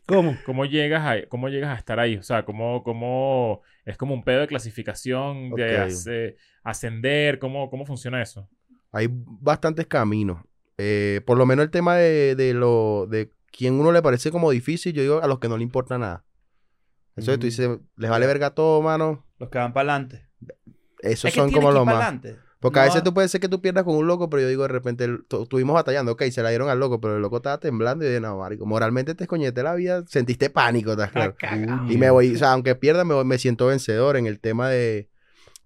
¿Cómo? 0.06 0.32
¿Cómo? 0.32 0.38
¿Cómo 0.46 0.65
llegas 0.65 1.03
a, 1.06 1.27
cómo 1.27 1.50
llegas 1.50 1.75
a 1.75 1.77
estar 1.79 2.00
ahí? 2.00 2.15
O 2.15 2.24
sea, 2.24 2.46
¿cómo, 2.46 2.82
cómo 2.84 3.62
es 3.86 3.98
como 3.98 4.13
un 4.13 4.24
pedo 4.24 4.39
de 4.41 4.48
clasificación, 4.48 5.50
de 5.51 6.38
ascender? 6.63 7.39
¿Cómo, 7.39 7.70
¿Cómo 7.70 7.86
funciona 7.86 8.22
eso? 8.22 8.50
Hay 8.94 9.10
bastantes 9.12 9.86
caminos. 9.88 10.41
Eh, 10.77 11.22
por 11.25 11.38
lo 11.38 11.46
menos 11.46 11.65
el 11.65 11.72
tema 11.72 11.96
de, 11.98 12.36
de 12.36 12.53
lo 12.53 13.06
de 13.10 13.32
quién 13.51 13.74
uno 13.74 13.91
le 13.91 14.01
parece 14.01 14.32
como 14.32 14.51
difícil, 14.51 14.94
yo 14.94 15.01
digo 15.01 15.22
a 15.22 15.27
los 15.27 15.39
que 15.39 15.50
no 15.50 15.58
le 15.58 15.63
importa 15.63 15.98
nada. 15.98 16.24
Eso 17.17 17.32
que 17.32 17.38
tú 17.39 17.48
Mm. 17.48 17.50
dices, 17.50 17.70
les 17.98 18.10
vale 18.10 18.27
verga 18.27 18.51
todo, 18.51 18.82
mano. 18.82 19.25
Los 19.39 19.50
que 19.50 19.58
van 19.58 19.74
para 19.74 19.91
adelante. 19.91 20.27
Esos 21.00 21.34
son 21.34 21.51
como 21.51 21.72
los 21.72 21.86
más. 21.86 22.13
Porque 22.67 22.79
a 22.79 22.83
veces 22.83 23.03
tú 23.03 23.13
puedes 23.13 23.31
ser 23.31 23.41
que 23.41 23.50
tú 23.50 23.62
pierdas 23.62 23.83
con 23.83 23.95
un 23.95 24.07
loco, 24.07 24.29
pero 24.29 24.41
yo 24.43 24.47
digo 24.50 24.62
de 24.63 24.67
repente, 24.69 25.03
el- 25.05 25.25
estuvimos 25.41 25.74
batallando, 25.74 26.12
ok, 26.13 26.24
se 26.31 26.41
la 26.43 26.50
dieron 26.50 26.69
al 26.69 26.79
loco, 26.79 27.00
pero 27.01 27.15
el 27.15 27.21
loco 27.21 27.38
estaba 27.38 27.59
temblando 27.59 28.03
y 28.03 28.07
yo 28.07 28.12
dije, 28.12 28.21
no, 28.21 28.38
marico, 28.38 28.65
moralmente 28.65 29.15
te 29.15 29.24
escoñete 29.24 29.63
la 29.63 29.75
vida, 29.75 30.03
sentiste 30.07 30.50
pánico, 30.50 30.91
¿estás 30.91 31.12
claro? 31.12 31.36
Y 31.88 31.97
me 31.97 32.09
voy, 32.09 32.36
o 32.36 32.38
sea, 32.38 32.53
aunque 32.53 32.75
pierda, 32.75 33.03
me, 33.03 33.13
voy- 33.13 33.25
me 33.25 33.38
siento 33.38 33.67
vencedor 33.67 34.17
en 34.17 34.27
el 34.27 34.39
tema 34.39 34.69
de... 34.69 35.09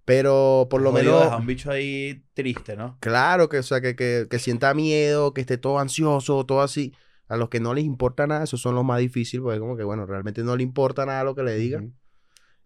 Pero 0.04 0.66
por 0.68 0.80
lo 0.82 0.90
menos... 0.92 1.20
dejar 1.24 1.38
un 1.40 1.46
bicho 1.46 1.70
ahí 1.70 2.24
triste, 2.34 2.76
¿no? 2.76 2.96
Claro, 3.00 3.48
que, 3.48 3.58
o 3.58 3.62
sea, 3.62 3.80
que, 3.80 3.94
que, 3.94 4.26
que 4.28 4.38
sienta 4.40 4.74
miedo, 4.74 5.32
que 5.32 5.40
esté 5.40 5.58
todo 5.58 5.78
ansioso, 5.78 6.44
todo 6.44 6.60
así. 6.62 6.92
A 7.28 7.36
los 7.36 7.48
que 7.48 7.60
no 7.60 7.72
les 7.72 7.84
importa 7.84 8.26
nada, 8.26 8.44
esos 8.44 8.60
son 8.60 8.74
los 8.74 8.84
más 8.84 8.98
difíciles, 8.98 9.42
porque 9.42 9.60
como 9.60 9.76
que, 9.76 9.84
bueno, 9.84 10.04
realmente 10.04 10.42
no 10.42 10.56
le 10.56 10.64
importa 10.64 11.06
nada 11.06 11.22
lo 11.24 11.34
que 11.34 11.42
le 11.44 11.54
digan. 11.54 11.94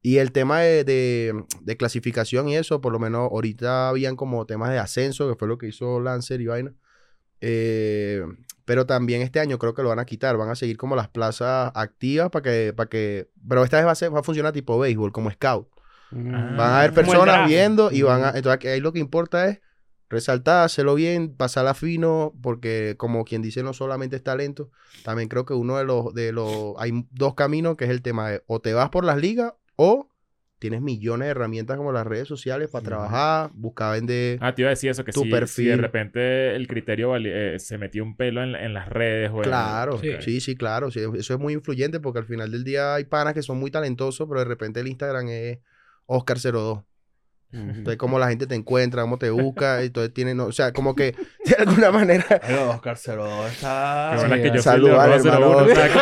Y 0.07 0.19
el 0.19 0.31
tema 0.31 0.61
de, 0.61 0.85
de- 0.85 1.45
de 1.63 1.77
clasificación 1.77 2.49
y 2.49 2.55
eso, 2.57 2.81
por 2.81 2.93
lo 2.93 3.01
menos 3.01 3.29
ahorita 3.33 3.89
habían 3.89 4.15
como 4.15 4.47
temas 4.47 4.71
de 4.71 4.79
ascenso, 4.79 5.29
que 5.29 5.35
fue 5.35 5.49
lo 5.49 5.59
que 5.59 5.67
hizo 5.67 5.99
Lancer 5.99 6.41
y 6.41 6.47
vaina. 6.47 6.73
Eh, 7.41 8.23
pero 8.65 8.87
también 8.87 9.23
este 9.23 9.41
año 9.41 9.59
creo 9.59 9.75
que 9.75 9.83
lo 9.83 9.89
van 9.89 9.99
a 9.99 10.05
quitar, 10.05 10.37
van 10.37 10.49
a 10.49 10.55
seguir 10.55 10.77
como 10.77 10.95
las 10.95 11.09
plazas 11.09 11.73
activas 11.75 12.31
para 12.31 12.43
que, 12.45 12.73
para 12.73 12.89
que, 12.89 13.29
pero 13.49 13.65
esta 13.65 13.79
vez 13.79 13.87
va 13.87 13.91
a, 13.91 13.95
ser, 13.97 14.15
va 14.15 14.21
a 14.21 14.23
funcionar 14.23 14.53
tipo 14.53 14.79
béisbol, 14.79 15.11
como 15.11 15.29
scout. 15.29 15.69
Ah. 16.13 16.55
Van 16.57 16.61
a 16.61 16.79
haber 16.79 16.91
el 16.91 16.95
personas 16.95 17.49
viendo 17.49 17.91
y 17.91 18.03
van 18.03 18.23
a, 18.23 18.31
entonces 18.31 18.71
ahí 18.71 18.79
lo 18.81 18.93
que 18.93 19.01
importa 19.01 19.49
es 19.49 19.61
resaltar, 20.09 20.65
hacerlo 20.67 20.95
bien, 20.95 21.35
pasarla 21.35 21.75
fino, 21.75 22.33
porque 22.43 22.95
como 22.97 23.25
quien 23.25 23.43
dice 23.43 23.65
no 23.65 23.73
solamente 23.73 24.15
es 24.15 24.23
talento, 24.23 24.71
también 25.05 25.29
creo 25.29 25.45
que 25.45 25.55
uno 25.55 25.79
de 25.79 25.85
los, 25.85 26.15
de 26.15 26.31
los, 26.31 26.75
hay 26.79 26.93
dos 27.11 27.35
caminos 27.35 27.77
que 27.77 27.87
es 27.87 27.91
el 27.91 28.03
tema 28.03 28.31
de 28.31 28.45
o 28.47 28.61
te 28.61 28.73
vas 28.73 28.91
por 28.91 29.05
las 29.05 29.17
ligas 29.17 29.55
o 29.77 30.09
tienes 30.59 30.81
millones 30.81 31.27
de 31.27 31.31
herramientas 31.33 31.77
como 31.77 31.93
las 31.93 32.07
redes 32.07 32.27
sociales 32.27 32.71
para 32.71 32.83
trabajar, 32.85 33.51
buscar 33.53 33.93
vender. 33.93 34.39
Ah, 34.41 34.55
te 34.55 34.63
iba 34.63 34.69
a 34.69 34.71
decir 34.71 34.89
eso, 34.91 35.05
que 35.05 35.13
Tu 35.13 35.21
si, 35.21 35.27
si 35.27 35.31
de 35.33 35.39
perfil. 35.39 35.79
repente 35.79 36.57
el 36.57 36.67
criterio 36.67 37.15
eh, 37.19 37.59
se 37.59 37.77
metió 37.77 38.03
un 38.03 38.17
pelo 38.17 38.43
en, 38.43 38.55
en 38.55 38.73
las 38.73 38.89
redes 38.89 39.31
o 39.31 39.37
en- 39.37 39.43
Claro, 39.43 39.99
Sí. 39.99 40.13
sí, 40.21 40.41
sí, 40.41 40.57
claro. 40.57 40.91
sí, 40.91 41.01
eso 41.19 41.35
es 41.35 41.39
muy 41.41 41.53
influyente 41.53 42.01
porque 42.01 42.21
al 42.21 42.25
final 42.25 42.51
del 42.51 42.65
día 42.65 42.95
hay 42.95 43.05
panas 43.05 43.35
que 43.35 43.43
son 43.43 43.59
muy 43.59 43.71
talentosos, 43.71 44.27
pero 44.27 44.41
de 44.41 44.47
repente 44.47 44.81
el 44.81 44.89
Instagram 44.89 45.29
es 45.29 45.59
Oscar02. 46.07 46.85
Entonces, 47.53 47.97
cómo 47.97 48.19
la 48.19 48.29
gente 48.29 48.47
te 48.47 48.55
encuentra, 48.55 49.03
cómo 49.03 49.19
te 49.19 49.31
busca, 49.31 49.83
entonces 49.83 50.13
tienen, 50.13 50.41
o 50.41 50.53
sea, 50.53 50.73
como 50.73 50.95
que 50.95 51.15
de 51.45 51.55
alguna 51.59 51.91
manera 51.91 52.25
Pero 52.47 52.71
Oscar 52.71 52.97
02 52.99 53.53
está... 53.53 54.13
Qué 54.15 54.35
Sí, 54.37 54.43
que 54.43 54.51
yo 54.57 54.63
salud, 54.63 54.89
soy 54.89 54.97
vale, 54.97 55.23
de 55.23 55.29
01, 55.31 55.35
hermano. 55.37 55.57
o 55.59 55.69
sea, 55.75 55.89
que- 55.89 55.99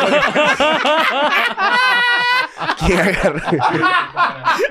¿quién 2.85 2.99
agarra? 2.99 3.41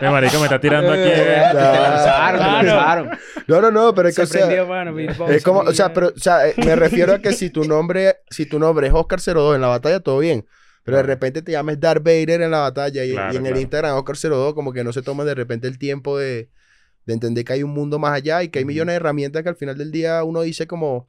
Eh, 0.00 0.10
marico 0.10 0.38
me 0.38 0.44
está 0.44 0.60
tirando 0.60 0.92
aquí. 0.92 1.02
Eh, 1.02 1.36
eh. 1.36 1.42
te 1.50 1.54
lanzaron, 1.54 2.40
te 2.40 2.66
lanzaron. 2.66 3.10
No, 3.46 3.60
no, 3.60 3.70
no, 3.70 3.94
pero 3.94 4.08
es 4.08 4.16
que, 4.16 4.26
Se 4.26 4.38
o 4.38 4.38
sea, 4.38 4.46
prendió, 4.46 4.66
mano. 4.66 4.94
beatbox, 4.94 5.30
es 5.30 5.42
como, 5.42 5.60
o 5.60 5.72
sea, 5.72 5.92
pero, 5.92 6.08
o 6.08 6.18
sea, 6.18 6.48
eh, 6.48 6.54
me 6.56 6.76
refiero 6.76 7.14
a 7.14 7.18
que 7.20 7.32
si 7.32 7.50
tu 7.50 7.64
nombre, 7.64 8.16
si 8.30 8.46
tu 8.46 8.58
nombre 8.58 8.88
es 8.88 8.92
Oscar02 8.92 9.54
en 9.54 9.60
la 9.60 9.68
batalla, 9.68 10.00
todo 10.00 10.18
bien. 10.18 10.46
Pero 10.84 10.98
de 10.98 11.02
repente 11.02 11.42
te 11.42 11.52
llames 11.52 11.80
Darth 11.80 12.04
Vader 12.04 12.42
en 12.42 12.50
la 12.52 12.60
batalla 12.60 13.04
y, 13.04 13.12
Claro, 13.12 13.34
y 13.34 13.36
en 13.36 13.46
el. 13.46 13.56
Instagram 13.56 13.96
Oscar02, 13.96 14.54
como 14.54 14.72
que 14.72 14.84
no 14.84 14.92
se 14.92 15.02
toma 15.02 15.24
de 15.24 15.34
repente 15.34 15.66
el 15.66 15.78
tiempo 15.78 16.18
de, 16.18 16.48
de 17.06 17.14
entender 17.14 17.44
que 17.44 17.54
hay 17.54 17.62
un 17.62 17.72
mundo 17.72 17.98
más 17.98 18.12
allá 18.12 18.42
y 18.42 18.48
que 18.48 18.60
hay 18.60 18.64
millones 18.64 18.92
de 18.92 18.96
herramientas 18.96 19.42
que 19.42 19.48
al 19.48 19.56
final 19.56 19.76
del 19.76 19.90
día 19.90 20.22
uno 20.22 20.42
dice 20.42 20.66
como, 20.66 21.08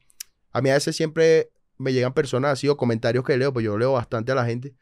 a 0.52 0.60
mí 0.60 0.70
a 0.70 0.74
veces 0.74 0.96
siempre 0.96 1.50
me 1.78 1.92
llegan 1.92 2.12
personas 2.12 2.52
así 2.52 2.68
o 2.68 2.76
comentarios 2.76 3.24
que 3.24 3.36
leo, 3.36 3.52
pues 3.52 3.64
yo 3.64 3.78
leo 3.78 3.92
bastante 3.92 4.32
a 4.32 4.34
la 4.34 4.44
gente 4.44 4.74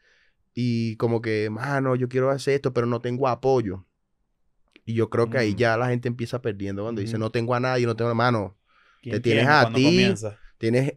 y 0.53 0.95
como 0.97 1.21
que, 1.21 1.49
mano, 1.49 1.95
yo 1.95 2.09
quiero 2.09 2.29
hacer 2.31 2.55
esto, 2.55 2.73
pero 2.73 2.87
no 2.87 2.99
tengo 2.99 3.27
apoyo. 3.27 3.85
Y 4.85 4.93
yo 4.93 5.09
creo 5.09 5.29
que 5.29 5.37
ahí 5.37 5.53
Mm. 5.53 5.57
ya 5.57 5.77
la 5.77 5.89
gente 5.89 6.07
empieza 6.07 6.41
perdiendo 6.41 6.83
cuando 6.83 7.01
dice, 7.01 7.15
Ujú. 7.15 7.19
no 7.25 7.29
tengo 7.31 7.53
a 7.53 7.59
nadie, 7.59 7.85
no 7.85 7.95
tengo 7.95 8.13
mano. 8.15 8.57
¿Quién, 9.01 9.15
te 9.15 9.19
tienes 9.19 9.43
quién? 9.45 9.53
a 9.53 9.61
¿Cuándo 9.61 9.77
ti? 9.77 10.13
Tienes, 10.57 10.93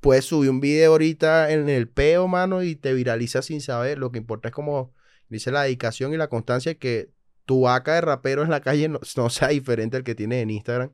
puedes 0.00 0.24
subir 0.24 0.48
un 0.50 0.60
video 0.60 0.92
ahorita 0.92 1.50
en 1.50 1.68
el 1.68 1.88
peo, 1.88 2.28
mano, 2.28 2.62
y 2.62 2.76
te 2.76 2.94
viraliza 2.94 3.42
sin 3.42 3.60
saber. 3.60 3.98
Lo 3.98 4.10
que 4.12 4.18
importa 4.18 4.48
es 4.48 4.54
como, 4.54 4.94
dice 5.28 5.50
la 5.50 5.64
dedicación 5.64 6.14
y 6.14 6.16
la 6.16 6.28
constancia 6.28 6.74
que 6.76 7.10
tu 7.44 7.62
vaca 7.62 7.94
de 7.94 8.00
rapero 8.00 8.42
en 8.42 8.50
la 8.50 8.60
calle 8.60 8.88
no, 8.88 9.00
no 9.16 9.28
sea 9.28 9.48
diferente 9.48 9.96
al 9.96 10.04
que 10.04 10.14
tienes 10.14 10.42
en 10.42 10.50
Instagram, 10.50 10.92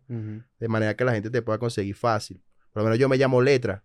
de 0.58 0.68
manera 0.68 0.96
que 0.96 1.04
la 1.04 1.12
gente 1.12 1.30
te 1.30 1.42
pueda 1.42 1.58
conseguir 1.58 1.94
fácil. 1.94 2.42
Por 2.72 2.82
lo 2.82 2.84
menos 2.84 2.98
yo 2.98 3.08
me 3.08 3.16
llamo 3.16 3.40
Letra. 3.42 3.84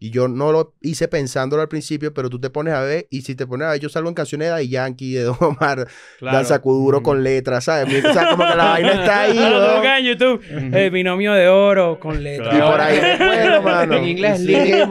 Y 0.00 0.10
yo 0.10 0.28
no 0.28 0.52
lo 0.52 0.74
hice 0.80 1.08
pensándolo 1.08 1.60
al 1.62 1.68
principio, 1.68 2.14
pero 2.14 2.30
tú 2.30 2.40
te 2.40 2.50
pones 2.50 2.72
a 2.74 2.82
ver, 2.82 3.08
y 3.10 3.22
si 3.22 3.34
te 3.34 3.46
pones 3.48 3.66
a 3.66 3.70
ver, 3.72 3.80
yo 3.80 3.88
salgo 3.88 4.08
en 4.08 4.14
canciones 4.14 4.46
de 4.46 4.50
Daddy 4.52 4.68
Yankee, 4.68 5.12
de 5.14 5.22
Don 5.24 5.36
Omar, 5.40 5.88
Danza 6.20 6.60
Kuduro 6.60 6.98
Ujú. 6.98 7.04
con 7.04 7.24
letras, 7.24 7.64
¿sabes? 7.64 8.04
O 8.04 8.12
sea, 8.12 8.30
como 8.30 8.46
que 8.48 8.54
la 8.56 8.64
vaina 8.64 8.92
está 8.92 9.20
ahí, 9.22 9.38
Ah, 9.42 9.50
lo 9.50 9.58
weón. 9.58 9.72
buscas 9.74 9.98
en 9.98 10.04
YouTube. 10.06 10.42
El 10.76 10.90
binomio 10.92 11.32
de 11.32 11.48
oro 11.48 11.98
con 11.98 12.22
letras. 12.22 12.54
Y 12.56 12.60
por 12.60 12.80
ahí 12.80 12.98
bueno, 13.18 13.62
mano. 13.62 13.94
En 13.96 14.04
inglés, 14.06 14.38
Sí, 14.38 14.46
lyric. 14.46 14.88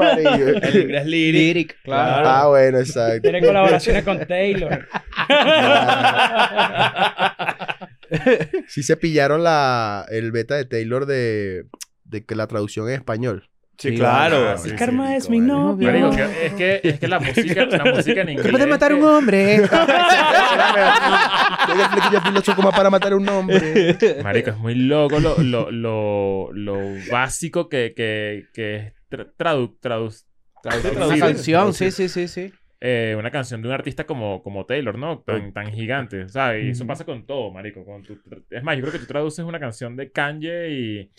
El 0.63 0.81
inglés 0.81 1.05
lyric. 1.05 1.33
Lyric, 1.37 1.81
claro. 1.83 2.27
Ah, 2.29 2.47
bueno, 2.49 2.79
exacto. 2.79 3.21
Tiene 3.21 3.41
colaboraciones 3.45 4.03
con 4.03 4.19
Taylor. 4.27 4.87
Sí 8.67 8.83
se 8.83 8.97
pillaron 8.97 9.43
la, 9.43 10.05
el 10.09 10.31
beta 10.31 10.55
de 10.55 10.65
Taylor 10.65 11.05
de, 11.05 11.65
de 12.05 12.25
que 12.25 12.35
la 12.35 12.47
traducción 12.47 12.87
en 12.89 12.95
español. 12.95 13.49
Sí, 13.79 13.89
Sí, 13.91 13.95
claro. 13.97 14.53
El 14.53 14.57
sí, 14.57 14.71
karma 14.75 15.09
sí, 15.09 15.15
es 15.17 15.29
mi 15.29 15.39
novio. 15.39 15.87
Marico, 15.91 16.09
que- 16.09 16.45
es, 16.47 16.53
que, 16.53 16.81
es 16.83 16.99
que 16.99 17.07
la 17.07 17.19
música, 17.19 17.65
la 17.65 17.85
música 17.85 18.21
en 18.21 18.29
inglés. 18.31 18.45
¿Qué 18.47 18.51
puede 18.51 18.65
matar 18.67 18.91
a 18.91 18.95
un 18.95 19.03
hombre? 19.03 19.55
El 19.57 19.67
flequillo 21.91 22.21
filoso 22.21 22.55
como 22.55 22.71
para 22.71 22.89
matar 22.89 23.13
a 23.13 23.15
un 23.17 23.27
hombre. 23.29 23.95
Marico, 24.23 24.49
es 24.51 24.57
muy 24.57 24.75
loco 24.75 25.19
lo, 25.19 25.37
lo, 25.37 25.71
lo, 25.71 26.49
lo 26.53 26.79
básico 27.11 27.69
que, 27.69 27.93
que, 27.95 28.45
que 28.53 28.75
es 28.77 28.93
tra- 29.09 29.31
tradu, 29.35 29.77
tradu- 29.81 30.23
traducir. 30.63 30.97
Una 30.97 31.17
canción, 31.19 31.73
sí, 31.73 31.91
sí, 31.91 32.09
sí, 32.09 32.27
sí. 32.27 32.51
eh, 32.81 33.15
una 33.17 33.31
canción 33.31 33.61
de 33.61 33.67
un 33.67 33.73
artista 33.73 34.05
como, 34.05 34.41
como 34.43 34.65
Taylor, 34.65 34.97
¿no? 34.97 35.19
Tan, 35.19 35.53
tan 35.53 35.71
gigante, 35.71 36.27
¿sabes? 36.29 36.65
Y 36.65 36.69
eso 36.69 36.85
pasa 36.87 37.05
con 37.05 37.25
todo, 37.25 37.51
marico. 37.51 37.85
Con 37.85 38.01
tu- 38.03 38.19
es 38.49 38.63
más, 38.63 38.75
yo 38.75 38.81
creo 38.81 38.93
que 38.93 38.99
tú 38.99 39.05
traduces 39.05 39.45
una 39.45 39.59
canción 39.59 39.95
de 39.95 40.11
Kanye 40.11 40.69
y, 40.71 41.11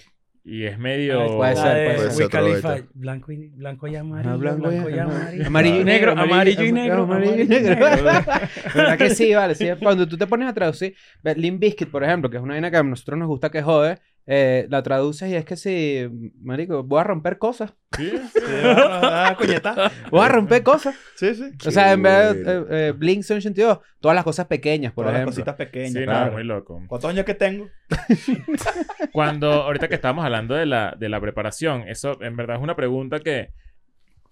Y 0.44 0.64
es 0.64 0.79
medio... 0.79 1.37
Puede 1.37 1.57
ser, 1.57 1.77
de 1.77 1.94
puede 1.94 2.11
ser. 2.11 2.62
Puede 2.62 2.85
blanco 2.94 3.33
y, 3.33 3.48
blanco 3.48 3.87
y 3.87 3.96
amarillo, 3.96 4.38
blanco, 4.38 4.68
blanco 4.68 4.90
y- 4.90 4.98
amarillo. 4.98 5.46
Amarillo 5.46 5.81
y 5.81 5.85
negro, 5.85 6.12
amarillo 6.12 6.64
y 6.64 6.72
negro, 6.72 7.03
amarillo 7.03 7.42
y 7.42 7.46
negro. 7.48 7.77
¿Verdad 8.74 8.98
que 8.98 9.11
sí, 9.11 9.35
vale? 9.35 9.55
Sí, 9.55 9.68
cuando 9.83 10.09
tú 10.09 10.16
te 10.16 10.27
pones 10.27 10.48
a 10.48 10.55
traducir, 10.55 10.94
Limp 11.37 11.61
Bizkit, 11.61 11.90
por 11.90 12.03
ejemplo, 12.03 12.31
que 12.31 12.38
es 12.38 12.42
una 12.42 12.55
vaina 12.55 12.70
que 12.70 12.77
a 12.79 12.83
nosotros 12.83 13.18
nos 13.18 13.29
gusta 13.29 13.51
que 13.51 13.62
jode, 13.62 13.98
eh, 14.31 14.67
la 14.69 14.83
traduces 14.83 15.31
y 15.31 15.35
es 15.35 15.47
que 15.47 15.57
si, 15.57 16.07
marico, 16.43 16.83
voy 16.83 17.01
a 17.01 17.05
romper 17.05 17.38
cosas. 17.38 17.73
Sí, 17.97 18.11
sí. 18.11 18.41
Ah, 19.11 19.35
coñeta. 19.38 19.91
Voy 20.11 20.21
a 20.21 20.29
romper 20.29 20.62
cosas. 20.62 20.95
Sí, 21.17 21.35
sí. 21.35 21.51
O 21.67 21.71
sea, 21.71 21.93
en 21.93 22.03
vez 22.03 22.35
de 22.35 22.59
eh, 22.59 22.64
eh, 22.71 22.93
Blink 22.95 23.23
182, 23.23 23.79
todas 24.01 24.14
las 24.14 24.25
cosas 24.25 24.47
pequeñas, 24.47 24.93
por 24.93 25.05
Todas 25.05 25.14
las 25.14 25.23
ejemplo. 25.23 25.33
cositas 25.35 25.55
pequeñas. 25.57 25.93
Sí, 25.93 26.01
no, 26.01 26.05
claro. 26.05 26.33
muy 26.33 26.45
loco. 26.45 26.83
¿Cuántos 26.87 27.11
años 27.11 27.25
que 27.25 27.35
tengo? 27.35 27.71
Cuando, 29.12 29.51
ahorita 29.51 29.88
que 29.88 29.95
estábamos 29.95 30.27
hablando 30.27 30.55
de 30.55 30.67
la, 30.67 30.95
de 30.99 31.09
la 31.09 31.21
preparación, 31.23 31.88
eso 31.88 32.21
en 32.23 32.37
verdad 32.37 32.57
es 32.57 32.62
una 32.62 32.77
pregunta 32.77 33.21
que, 33.21 33.49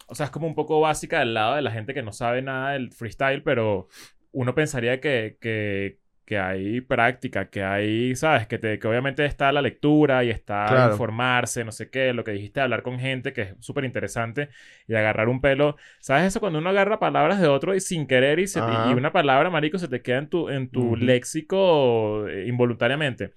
o 0.09 0.15
sea, 0.15 0.27
es 0.27 0.31
como 0.31 0.47
un 0.47 0.55
poco 0.55 0.79
básica 0.79 1.21
del 1.21 1.33
lado 1.33 1.55
de 1.55 1.63
la 1.63 1.71
gente 1.71 1.95
que 1.95 2.03
no 2.03 2.13
sabe 2.13 2.43
nada 2.43 2.73
del 2.73 2.93
freestyle, 2.93 3.43
pero 3.43 3.89
uno 4.33 4.55
pensaría 4.55 5.01
que, 5.01 5.39
que, 5.41 5.99
que 6.27 6.39
hay 6.39 6.83
práctica, 6.83 7.51
que 7.51 7.65
hay, 7.65 8.17
¿sabes? 8.17 8.49
Que, 8.49 8.59
te, 8.59 8.79
que 8.81 8.89
obviamente 8.89 9.25
está 9.25 9.53
la 9.53 9.62
lectura 9.62 10.25
y 10.25 10.31
está 10.31 10.79
Claro. 10.79 10.85
informarse, 10.85 11.65
no 11.65 11.73
sé 11.73 11.91
qué, 11.91 12.12
lo 12.12 12.25
que 12.25 12.33
dijiste, 12.33 12.61
hablar 12.61 12.83
con 12.83 12.99
gente, 13.01 13.33
que 13.33 13.43
es 13.43 13.57
súper 13.61 13.85
interesante, 13.87 14.51
y 14.89 14.95
agarrar 14.95 15.29
un 15.29 15.41
pelo. 15.41 15.77
¿Sabes 16.01 16.25
eso? 16.27 16.41
Cuando 16.41 16.59
uno 16.61 16.71
agarra 16.71 16.99
palabras 16.99 17.41
de 17.41 17.49
otro 17.49 17.75
y 17.75 17.81
sin 17.81 18.07
querer 18.09 18.41
y, 18.41 18.49
se 18.49 18.62
te- 18.62 18.75
Ajá. 18.75 18.85
y 18.85 18.95
una 18.95 19.12
palabra, 19.12 19.51
marico, 19.51 19.79
se 19.79 19.89
te 19.89 20.03
queda 20.03 20.19
en 20.19 20.29
tu, 20.29 20.49
en 20.51 20.69
tu 20.71 20.97
léxico 20.97 22.29
eh, 22.29 22.47
involuntariamente. 22.49 23.35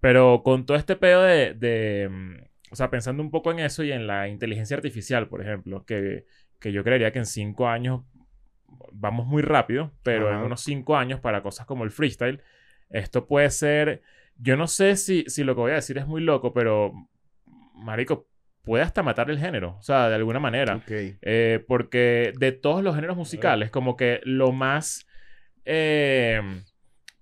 Pero 0.00 0.42
con 0.44 0.66
todo 0.66 0.76
este 0.76 0.96
pedo 0.96 1.22
de, 1.22 1.54
de, 1.54 2.08
mm, 2.10 2.36
o 2.72 2.76
sea, 2.76 2.90
pensando 2.90 3.22
un 3.22 3.30
poco 3.30 3.50
en 3.52 3.60
eso 3.60 3.82
y 3.84 3.92
en 3.92 4.06
la 4.06 4.28
inteligencia 4.28 4.76
artificial, 4.76 5.28
por 5.28 5.42
ejemplo, 5.42 5.84
que, 5.84 6.26
que 6.60 6.72
yo 6.72 6.84
creería 6.84 7.12
que 7.12 7.18
en 7.20 7.26
cinco 7.26 7.68
años 7.68 8.02
vamos 8.92 9.26
muy 9.26 9.42
rápido, 9.42 9.92
pero 10.02 10.28
Ajá. 10.28 10.38
en 10.38 10.44
unos 10.44 10.60
cinco 10.62 10.96
años 10.96 11.20
para 11.20 11.42
cosas 11.42 11.66
como 11.66 11.84
el 11.84 11.90
freestyle, 11.90 12.42
esto 12.90 13.26
puede 13.26 13.50
ser, 13.50 14.02
yo 14.36 14.56
no 14.56 14.66
sé 14.66 14.96
si, 14.96 15.24
si 15.28 15.44
lo 15.44 15.54
que 15.54 15.60
voy 15.60 15.72
a 15.72 15.76
decir 15.76 15.98
es 15.98 16.06
muy 16.06 16.20
loco, 16.20 16.52
pero, 16.52 16.92
marico, 17.74 18.28
puede 18.62 18.82
hasta 18.82 19.02
matar 19.02 19.30
el 19.30 19.38
género, 19.38 19.76
o 19.78 19.82
sea, 19.82 20.08
de 20.08 20.16
alguna 20.16 20.40
manera. 20.40 20.80
Eh, 20.88 21.64
porque 21.68 22.32
de 22.36 22.52
todos 22.52 22.82
los 22.82 22.94
géneros 22.94 23.16
musicales, 23.16 23.70
como 23.70 23.96
que 23.96 24.20
lo 24.24 24.52
más. 24.52 25.06
eh, 25.64 26.40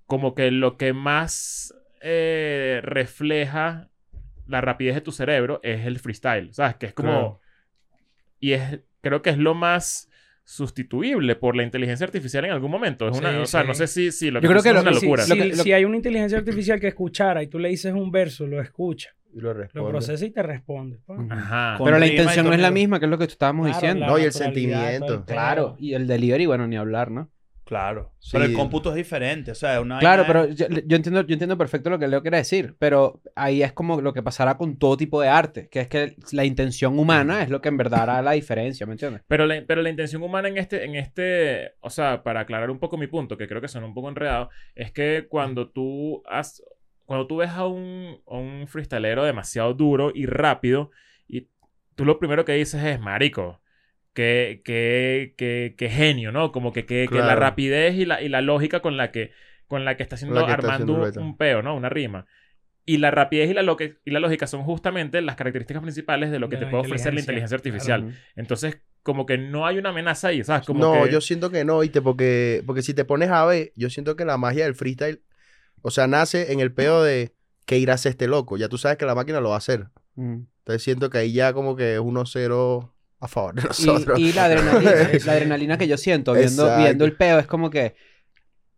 como 0.07 0.35
que 0.35 0.50
lo 0.50 0.76
que 0.76 0.92
más 0.92 1.74
eh, 2.00 2.80
refleja 2.83 3.88
la 4.46 4.61
rapidez 4.61 4.94
de 4.94 5.00
tu 5.00 5.12
cerebro 5.12 5.61
es 5.62 5.87
el 5.87 5.98
freestyle. 5.98 6.52
¿Sabes? 6.52 6.76
Que 6.76 6.87
es 6.87 6.94
como. 6.94 7.11
Claro. 7.11 7.40
Y 8.40 8.52
es. 8.52 8.80
Creo 9.00 9.22
que 9.22 9.30
es 9.30 9.38
lo 9.38 9.54
más 9.54 10.09
sustituible 10.44 11.37
por 11.37 11.57
la 11.57 11.62
inteligencia 11.62 12.04
artificial 12.07 12.44
en 12.44 12.50
algún 12.52 12.70
momento. 12.70 13.09
Es 13.09 13.18
una, 13.18 13.30
Sí, 13.33 13.37
o 13.38 13.46
sea, 13.46 13.62
sí. 13.62 13.68
no 13.68 13.74
sé 13.74 13.87
si, 13.87 14.12
si 14.12 14.30
lo 14.30 14.40
Yo 14.40 14.48
creo 14.48 14.62
que 14.62 14.68
es 14.68 14.74
lo- 14.74 14.83
una 14.83 14.90
locura. 14.90 15.22
Si, 15.24 15.30
Lo 15.30 15.37
que- 15.42 15.48
lo- 15.57 15.62
si 15.62 15.72
hay 15.72 15.85
una 15.85 15.96
inteligencia 15.96 16.38
artificial 16.38 16.78
que 16.80 16.88
escuchara 16.88 17.42
y 17.42 17.46
tú 17.48 17.59
le 17.59 17.68
dices 17.70 17.92
un 17.94 18.11
verso, 18.11 18.46
lo 18.46 18.61
escucha, 18.61 19.11
Y 19.35 19.40
lo 19.40 19.52
lo 19.54 19.88
procesa 19.88 20.24
y 20.24 20.30
te 20.30 20.42
responde. 20.42 20.98
Ujú. 21.07 21.26
Ajá. 21.30 21.76
Pero 21.83 21.98
la 21.98 22.07
intención 22.07 22.46
no 22.46 22.52
es 22.52 22.61
la 22.61 22.70
misma, 22.70 22.98
que 23.00 23.07
es 23.07 23.11
lo 23.11 23.18
que 23.18 23.24
estábamos 23.24 23.66
Claro, 23.66 23.80
diciendo. 23.80 24.07
No, 24.07 24.18
y 24.18 24.22
el 24.22 24.33
sentimiento. 24.33 25.24
Claro, 25.24 25.76
y 25.78 25.94
el 25.94 26.07
delivery, 26.07 26.46
bueno, 26.46 26.66
ni 26.66 26.76
hablar, 26.76 27.11
¿no? 27.11 27.30
Claro. 27.64 28.12
Sí. 28.18 28.31
Pero 28.33 28.44
el 28.44 28.53
cómputo 28.53 28.90
es 28.90 28.96
diferente. 28.96 29.50
O 29.50 29.55
sea, 29.55 29.81
una 29.81 29.98
Claro, 29.98 30.24
pero 30.27 30.46
yo, 30.48 30.66
yo 30.68 30.96
entiendo, 30.96 31.22
yo 31.22 31.33
entiendo 31.33 31.57
perfecto 31.57 31.88
lo 31.88 31.98
que 31.98 32.09
Leo 32.09 32.20
quiere 32.20 32.37
decir, 32.37 32.77
pero 32.79 33.22
ahí 33.35 33.62
es 33.62 33.72
como 33.72 34.00
lo 34.00 34.12
que 34.12 34.22
pasará 34.22 34.59
con 34.59 34.79
todo 34.79 34.96
tipo 34.96 35.20
de 35.20 35.29
arte, 35.29 35.68
que 35.70 35.81
es 35.81 35.88
que 35.88 36.14
la 36.33 36.44
intención 36.44 36.98
humana 36.98 37.42
es 37.42 37.48
lo 37.48 37.62
que 37.62 37.70
en 37.70 37.79
verdad 37.79 38.03
hará 38.03 38.22
la 38.22 38.33
diferencia, 38.33 38.87
¿me 38.87 38.92
entiendes? 38.92 39.22
Pero 39.29 39.46
la, 39.46 39.64
pero 39.66 39.83
la 39.83 39.90
intención 39.90 40.22
humana 40.22 40.48
en 40.48 40.59
este, 40.59 40.85
en 40.85 40.94
este, 40.94 41.72
o 41.81 41.90
sea, 41.90 42.22
para 42.22 42.40
aclarar 42.40 42.70
un 42.70 42.79
poco 42.79 42.96
mi 42.98 43.07
punto, 43.07 43.37
que 43.37 43.48
creo 43.48 43.61
que 43.61 43.68
suena 43.68 43.87
un 43.87 43.94
poco 43.94 44.09
enredado, 44.09 44.50
es 44.74 44.92
que 44.92 45.27
cuando 45.29 45.70
tú 45.70 46.22
has, 46.27 46.62
cuando 47.07 47.27
tú 47.27 47.37
ves 47.37 47.50
a 47.50 47.66
un, 47.66 48.20
a 48.27 48.37
un 48.37 48.66
freestalero 48.68 49.24
demasiado 49.24 49.72
duro 49.74 50.12
y 50.14 50.27
rápido, 50.27 50.90
y 51.27 51.48
tú 51.94 52.05
lo 52.05 52.18
primero 52.18 52.44
que 52.44 52.53
dices 52.53 52.83
es, 52.85 53.00
marico, 53.00 53.61
qué, 54.14 54.62
qué, 54.64 55.35
qué, 55.37 55.74
qué 55.77 55.90
genio, 55.90 56.33
¿no? 56.33 56.53
Como 56.53 56.72
que, 56.72 56.87
que, 56.87 57.09
que 57.11 57.18
la 57.18 57.35
rapidez 57.35 57.96
y 57.96 58.07
la, 58.07 58.22
y 58.22 58.29
la 58.29 58.40
lógica 58.40 58.81
con 58.81 58.96
la 58.96 59.11
que, 59.11 59.33
con 59.66 59.85
la 59.85 59.96
que 59.96 60.03
está 60.03 60.14
haciendo, 60.14 60.40
la 60.40 60.46
que 60.46 60.53
está 60.53 60.74
armando 60.74 61.03
haciendo 61.03 61.20
un, 61.20 61.37
peo, 61.37 61.62
¿no? 61.62 61.77
Una 61.77 61.88
rima. 61.88 62.27
Y 62.87 62.98
la 62.98 63.11
rapidez 63.11 63.50
y 63.50 63.55
la, 63.55 63.62
y 63.62 64.11
la 64.11 64.20
lógica 64.20 64.46
son 64.46 64.62
justamente 64.62 65.20
las 65.20 65.37
características 65.37 65.83
principales 65.83 66.31
de 66.31 66.38
lo 66.38 66.48
que 66.48 66.57
De 66.57 66.66
te 66.66 66.70
puede 66.70 66.85
ofrecer 66.85 67.12
la 67.12 67.20
inteligencia 67.20 67.57
artificial. 67.57 68.14
Entonces, 68.37 68.79
como 69.03 69.27
que 69.27 69.37
no 69.37 69.66
hay 69.66 69.79
una 69.79 69.90
amenaza 69.90 70.29
ahí, 70.29 70.44
¿sabes? 70.44 70.66
Como 70.66 70.81
no, 70.81 71.05
que... 71.05 71.12
yo 71.12 71.20
siento 71.20 71.50
que 71.50 71.64
no, 71.64 71.81
¿viste? 71.81 72.00
Porque, 72.00 72.62
porque 72.66 72.83
si 72.83 72.94
te 72.94 73.05
pones 73.05 73.31
a 73.31 73.44
ver, 73.46 73.72
yo 73.74 73.90
siento 73.90 74.16
que 74.16 74.24
la 74.24 74.37
magia 74.37 74.64
del 74.64 74.74
freestyle, 74.74 75.22
o 75.83 75.90
sea, 75.90 76.07
nace 76.07 76.53
en 76.53 76.61
el 76.61 76.72
pedo 76.72 77.03
de 77.03 77.35
que 77.66 77.79
irá 77.79 77.92
a 77.92 77.96
hacer 77.96 78.11
este 78.11 78.29
loco. 78.29 78.59
Ya 78.59 78.68
tú 78.68 78.79
sabes 78.79 78.98
que 78.98 79.07
la 79.07 79.14
máquina 79.14 79.40
lo 79.40 79.48
va 79.48 79.57
a 79.57 79.59
hacer. 79.59 79.88
Ujú. 80.14 80.46
Entonces 80.59 80.83
siento 80.83 81.11
que 81.11 81.18
ahí 81.18 81.33
ya 81.33 81.53
como 81.53 81.74
que 81.74 81.94
es 81.94 82.00
1-0 82.00 82.93
a 83.24 83.28
favor 83.28 83.54
de 83.54 83.62
Y, 83.62 83.64
nosotros. 83.87 84.18
y 84.18 84.32
la, 84.32 84.44
adrenalina, 84.46 84.92
la 85.26 85.32
adrenalina 85.32 85.78
que 85.78 85.88
yo 85.88 85.96
siento 85.96 86.32
viendo, 86.32 86.62
Exacto. 86.64 86.82
viendo 86.84 87.04
el 87.04 87.16
peo 87.16 87.38
es 87.38 87.46
como 87.46 87.70
que. 87.70 87.94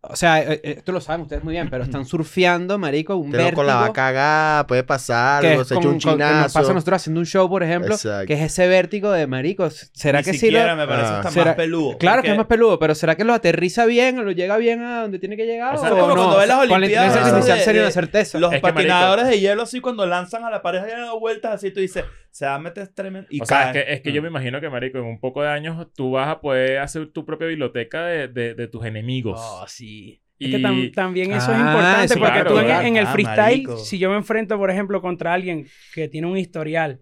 O 0.09 0.15
sea, 0.15 0.41
eh, 0.41 0.61
eh, 0.63 0.75
esto 0.79 0.93
lo 0.93 1.01
saben 1.01 1.23
ustedes 1.23 1.43
muy 1.43 1.51
bien, 1.55 1.69
pero 1.69 1.83
están 1.83 2.05
surfeando, 2.07 2.79
marico, 2.79 3.17
un 3.17 3.35
Este 3.35 3.51
loco 3.51 3.65
la 3.65 3.73
va 3.75 3.79
a 3.81 3.83
vértigo 3.87 3.95
cagar, 3.95 4.67
puede 4.69 4.85
pasar 4.85 5.43
que 5.43 5.49
algo, 5.51 5.65
se 5.65 5.75
con- 5.75 5.83
echa 5.83 5.89
un 5.89 5.99
con- 5.99 6.01
que 6.19 6.23
nos 6.23 6.29
chinazo. 6.31 6.55
pasa 6.61 6.71
a 6.71 6.75
nosotros 6.75 6.97
haciendo 7.03 7.19
un 7.21 7.27
show, 7.27 7.49
por 7.49 7.65
ejemplo, 7.65 7.93
Exacto. 7.97 8.25
que 8.29 8.35
es 8.35 8.41
ese 8.43 8.69
vértigo 8.69 9.11
de 9.11 9.27
marico. 9.27 9.69
¿Será 9.69 10.21
Ni 10.21 10.25
que 10.27 10.35
sí 10.35 10.47
lo, 10.53 10.59
siquiera 10.59 10.77
me 10.77 10.87
parece 10.87 11.09
Ah. 11.09 11.17
hasta 11.19 11.31
¿Será- 11.33 11.45
más 11.47 11.55
peludo. 11.57 11.99
Claro 11.99 12.23
que 12.23 12.29
porque- 12.29 12.33
es 12.33 12.39
más 12.39 12.47
peludo, 12.47 12.79
pero 12.79 12.95
¿será 12.95 13.17
que 13.17 13.25
lo 13.25 13.35
aterriza 13.35 13.85
bien 13.85 14.17
o 14.21 14.23
lo 14.23 14.31
llega 14.31 14.57
bien 14.59 14.81
a 14.85 15.01
donde 15.03 15.19
tiene 15.19 15.37
que 15.37 15.45
llegar? 15.45 15.75
O 15.75 15.79
sea, 15.79 15.93
o 15.93 15.99
como 15.99 16.07
no? 16.07 16.15
cuando 16.15 16.39
ves 16.39 16.49
las 16.49 16.59
Con 16.59 16.69
la 16.69 16.77
Olimpiadas 16.77 17.07
inteligencia 17.09 17.21
de- 17.25 17.31
artificial 17.31 17.59
de- 17.59 17.65
sería 17.65 17.81
una 17.81 17.87
de- 17.89 17.93
certeza. 17.93 18.39
Los 18.39 18.53
Es 18.53 18.59
que, 18.59 18.63
patinadores 18.63 19.27
de 19.27 19.41
hielo 19.41 19.63
así 19.65 19.81
cuando 19.81 20.07
lanzan 20.07 20.45
a 20.45 20.51
la 20.51 20.63
pareja 20.63 20.87
y 20.87 20.91
dan 20.93 21.19
vueltas 21.19 21.53
así, 21.55 21.73
tú 21.73 21.81
dices, 21.81 22.05
se 22.37 22.45
va 22.45 22.57
a 22.57 22.59
meter 22.59 22.89
tremendo. 22.89 23.27
Y 23.31 23.41
o 23.41 23.47
sea, 23.47 23.71
es 23.71 23.73
que, 23.73 23.93
es 23.95 24.01
que 24.03 24.13
yo 24.13 24.21
me 24.21 24.29
imagino 24.29 24.61
que, 24.61 24.69
marico, 24.69 24.99
en 24.99 25.05
un 25.05 25.19
poco 25.21 25.41
de 25.43 25.49
años 25.49 25.87
tú 25.95 26.11
vas 26.11 26.29
a 26.29 26.41
poder 26.43 26.81
hacer 26.81 27.07
tu 27.11 27.25
propia 27.25 27.47
biblioteca 27.47 28.05
de, 28.05 28.29
de, 28.29 28.55
de 28.55 28.69
tus 28.69 28.85
enemigos. 28.85 29.41
Oh, 29.43 29.65
sí. 29.67 30.21
Y- 30.39 30.45
Es 30.45 30.51
que 30.51 30.59
tam- 30.63 30.93
también 30.95 31.33
eso 31.33 31.51
es 31.51 31.57
Ah, 31.59 31.61
importante 31.67 32.15
porque 32.19 32.33
claro, 32.33 32.51
tú 32.53 32.59
en, 32.59 32.65
claro. 32.67 32.87
en 32.89 32.97
el 32.99 33.07
Ah, 33.07 33.11
freestyle, 33.13 33.67
si 33.79 33.99
yo 33.99 34.11
me 34.11 34.17
enfrento, 34.17 34.59
por 34.59 34.71
ejemplo, 34.71 35.01
contra 35.01 35.33
alguien 35.33 35.67
que 35.95 36.09
tiene 36.09 36.27
un 36.27 36.37
historial 36.37 37.01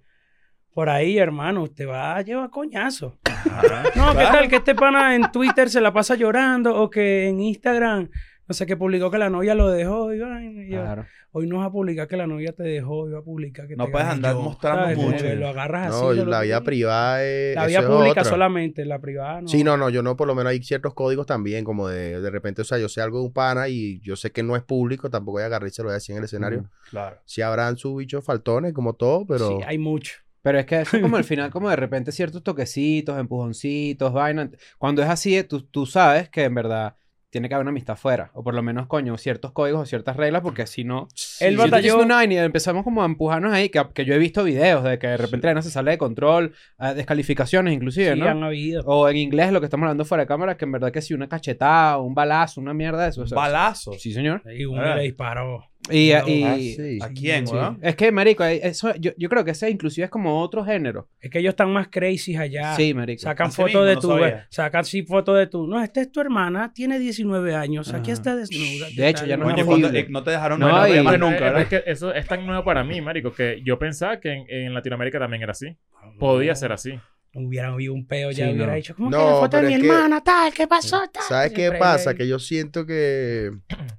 por 0.73 0.88
ahí, 0.88 1.18
hermano, 1.18 1.62
usted 1.64 1.88
va 1.88 2.14
a 2.16 2.23
llevar 2.23 2.51
coñazo. 2.51 3.18
Ajá. 3.25 3.83
No, 3.97 4.12
¿qué 4.12 4.25
tal? 4.25 4.49
Que 4.49 4.57
este 4.57 4.75
pana 4.77 5.16
en 5.16 5.33
Twitter 5.33 5.68
se 5.68 5.81
la 5.81 5.92
pasa 5.92 6.14
llorando 6.14 6.77
o 6.81 6.88
que 6.90 7.27
en 7.29 7.40
Instagram, 7.40 8.09
no 8.46 8.54
sé, 8.54 8.66
que 8.66 8.76
publicó 8.76 9.11
que 9.11 9.18
la 9.18 9.30
novia 9.30 9.54
lo 9.54 9.68
dejó. 9.70 10.12
Y, 10.12 10.18
vaina, 10.18 10.62
y 10.64 10.68
yo, 10.70 10.80
Claro. 10.83 11.07
Hoy 11.33 11.48
no 11.48 11.59
vas 11.59 11.66
a 11.66 11.72
publicar 11.72 12.07
que 12.07 12.16
la 12.16 12.26
novia 12.28 12.52
te 12.52 12.62
dejó, 12.62 13.09
iba 13.09 13.18
a 13.18 13.22
publicar 13.22 13.66
que 13.66 13.74
No 13.74 13.87
te 13.87 13.90
puedes 13.90 14.07
andar 14.07 14.35
yo. 14.35 14.42
mostrando 14.42 14.83
¿Sabes? 14.85 14.98
Mucho. 14.98 15.35
Lo 15.35 15.48
agarras 15.48 15.88
así. 15.92 16.00
No, 16.02 16.11
de 16.11 16.16
lo 16.24 16.26
la 16.26 16.42
vida 16.42 16.61
privada 16.62 17.24
es. 17.24 17.57
La 17.57 17.66
vida 17.66 17.80
es 17.80 17.87
pública 17.87 18.11
otra. 18.20 18.24
solamente, 18.24 18.85
la 18.85 19.00
privada 19.00 19.40
no. 19.42 19.48
Sí, 19.48 19.64
no, 19.64 19.76
no, 19.76 19.90
yo 19.90 20.02
no, 20.02 20.16
por 20.16 20.28
lo 20.28 20.35
menos 20.35 20.50
hay 20.50 20.62
ciertos 20.62 20.94
códigos 20.94 21.26
también, 21.26 21.64
como 21.64 21.88
de, 21.88 22.20
de 22.20 22.30
repente, 22.30 22.62
o 22.62 22.64
sea, 22.64 22.78
yo 22.78 22.88
sé 22.88 23.00
algo 23.00 23.18
de 23.18 23.24
un 23.26 23.33
pana 23.33 23.68
y 23.68 23.98
yo 24.00 24.14
sé 24.14 24.30
que 24.30 24.42
no 24.44 24.54
es 24.54 24.62
público, 24.62 25.11
tampoco 25.11 25.37
voy 25.38 25.42
a 25.42 25.46
agarrar 25.46 25.66
y 25.68 25.72
se 25.72 25.83
lo 25.83 25.87
voy 25.87 25.92
a 25.92 25.94
decir 25.94 26.12
en 26.12 26.18
el 26.18 26.24
escenario. 26.24 26.59
Ujú. 26.61 26.68
Claro. 26.90 27.16
Sí 27.24 27.42
habrán 27.42 27.76
sus 27.76 27.96
bichos 27.96 28.24
faltones, 28.24 28.72
como 28.72 28.94
todo, 28.94 29.26
pero... 29.26 29.48
Sí, 29.48 29.54
hay 29.66 29.78
mucho. 29.78 30.14
Pero 30.42 30.59
es 30.59 30.66
que 30.66 30.83
eso 30.83 30.96
es 30.98 31.02
como 31.02 31.16
al 31.16 31.24
final, 31.24 31.50
como 31.50 31.68
de 31.70 31.76
repente 31.76 32.12
ciertos 32.12 32.42
toquecitos, 32.44 33.18
empujoncitos, 33.18 34.12
vainas. 34.12 34.50
Cuando 34.78 35.02
es 35.02 35.09
así, 35.09 35.42
tú, 35.44 35.62
tú 35.62 35.87
sabes 35.87 36.28
que 36.28 36.44
en 36.44 36.54
verdad 36.54 36.94
tiene 37.35 37.49
que 37.49 37.55
haber 37.55 37.64
una 37.64 37.70
amistad 37.70 37.97
fuera. 37.97 38.31
O 38.33 38.42
por 38.42 38.55
lo 38.55 38.62
menos, 38.62 38.87
coño, 38.87 39.18
ciertos 39.18 39.53
códigos 39.53 39.83
o 39.83 39.87
ciertas 39.87 40.16
reglas, 40.16 40.40
porque 40.42 40.66
si 40.66 40.85
no... 40.85 41.09
Él 41.40 41.51
si 41.51 41.57
tú 41.57 41.62
batalló- 41.62 41.83
dices 41.83 41.94
una 42.07 42.14
vaina 42.14 42.35
y 42.35 42.38
empezamos 42.38 42.85
como 42.85 43.03
a 43.03 43.07
empujarnos 43.07 43.53
ahí, 43.53 43.68
que, 43.68 43.85
que 43.92 44.05
yo 44.05 44.14
he 44.14 44.18
visto 44.18 44.44
videos 44.44 44.83
de 44.85 44.99
que 44.99 45.09
de 45.09 45.16
repente 45.16 45.47
la 45.47 45.51
vaina 45.55 45.62
se 45.62 45.70
sale 45.70 45.90
de 45.90 45.99
control, 45.99 46.55
eh, 46.81 46.94
descalificaciones 46.94 47.75
inclusive, 47.75 48.14
Sí, 48.14 48.20
¿no? 48.20 48.29
han 48.29 48.42
habido. 48.42 48.83
O 48.87 49.09
en 49.09 49.16
inglés, 49.16 49.53
lo 49.53 49.61
que 49.61 49.66
estamos 49.66 49.85
hablando 49.85 50.05
fuera 50.05 50.23
de 50.23 50.29
cámara, 50.29 50.57
que 50.57 50.64
en 50.64 50.73
verdad 50.73 50.92
que 50.92 51.03
si 51.03 51.12
una 51.12 51.29
cachetada, 51.29 51.99
un 51.99 52.14
balazo, 52.14 52.61
una 52.61 52.73
mierda 52.73 53.03
de 53.03 53.11
eso. 53.11 53.23
o 53.23 53.27
sea, 53.27 53.37
Balazos. 53.37 54.01
Sí, 54.01 54.12
señor. 54.12 54.42
Y 54.57 54.64
uno 54.64 54.81
Ah. 54.83 54.94
le 54.94 55.03
disparó. 55.03 55.64
Y, 55.90 56.12
No, 56.12 56.29
y- 56.29 56.42
Ah, 56.44 56.57
sí. 56.57 56.99
¿A 57.03 57.09
quién, 57.09 57.47
sí. 57.47 57.55
Es 57.83 57.94
que, 57.97 58.11
marico, 58.11 58.42
eh, 58.44 58.61
eso, 58.62 58.94
yo, 58.97 59.11
yo 59.18 59.29
creo 59.29 59.44
que 59.44 59.51
ese 59.51 59.68
inclusive 59.68 60.07
es 60.07 60.11
como 60.11 60.40
otro 60.40 60.64
género. 60.64 61.09
Es 61.20 61.31
que 61.31 61.40
ellos 61.40 61.51
están 61.51 61.70
más 61.73 61.88
crazy 61.88 62.37
allá. 62.37 62.75
Sí, 62.75 62.94
marico. 62.94 63.20
Sacan 63.23 63.53
fotos 63.53 63.87
de 63.87 63.94
no 63.94 64.01
tu, 64.01 64.09
sabía. 64.09 64.47
sacan 64.51 64.85
sí 64.85 65.03
fotos 65.03 65.37
de 65.37 65.47
tu. 65.47 65.66
No, 65.66 65.83
esta 65.83 66.01
es 66.01 66.11
tu 66.11 66.20
hermana, 66.20 66.73
tiene 66.73 66.99
19 66.99 67.55
años, 67.55 67.92
aquí 67.92 68.11
está 68.11 68.35
desnuda. 68.35 68.88
De 68.97 69.09
hecho, 69.09 69.27
ya 69.27 69.37
no 69.37 69.44
Coño, 69.44 69.88
es 69.88 69.94
eh, 69.94 70.07
no 70.09 70.23
te 70.23 70.31
dejaron 70.31 70.59
No, 70.61 70.87
y- 70.88 71.03
Bueno, 71.03 71.27
nunca, 71.27 71.35
es- 71.37 71.40
¿verdad? 71.42 71.61
es 71.62 71.68
que 71.68 71.83
eso 71.87 72.14
es 72.14 72.27
tan 72.27 72.47
nuevo 72.47 72.64
para 72.64 72.83
mí, 72.83 73.01
marico, 73.01 73.33
que 73.33 73.61
yo 73.64 73.79
pensaba 73.79 74.20
que 74.20 74.33
en, 74.33 74.44
en 74.49 74.75
Latinoamérica 74.75 75.18
también 75.18 75.42
era 75.42 75.53
así. 75.53 75.77
Podía 76.18 76.55
ser 76.55 76.73
así. 76.73 76.99
Hubiera 77.35 77.68
habido 77.73 77.92
un 77.94 78.07
peo, 78.07 78.31
ya 78.31 78.47
Sí, 78.47 78.53
hubiera 78.53 78.68
no. 78.70 78.75
dicho, 78.77 78.94
¿cómo 78.94 79.11
No, 79.11 79.18
que 79.18 79.25
la 79.25 79.37
foto 79.40 79.57
de 79.57 79.62
mi 79.64 79.81
que- 79.81 79.87
hermana, 79.88 80.23
tal? 80.23 80.53
¿Qué 80.55 80.66
pasó? 80.68 81.03
Tal? 81.12 81.23
¿Sabes 81.29 81.53
qué 81.53 81.73
pasa? 81.73 82.11
hay- 82.11 82.16
Que 82.16 82.29
yo 82.29 82.38
siento 82.38 82.87
que, 82.87 83.51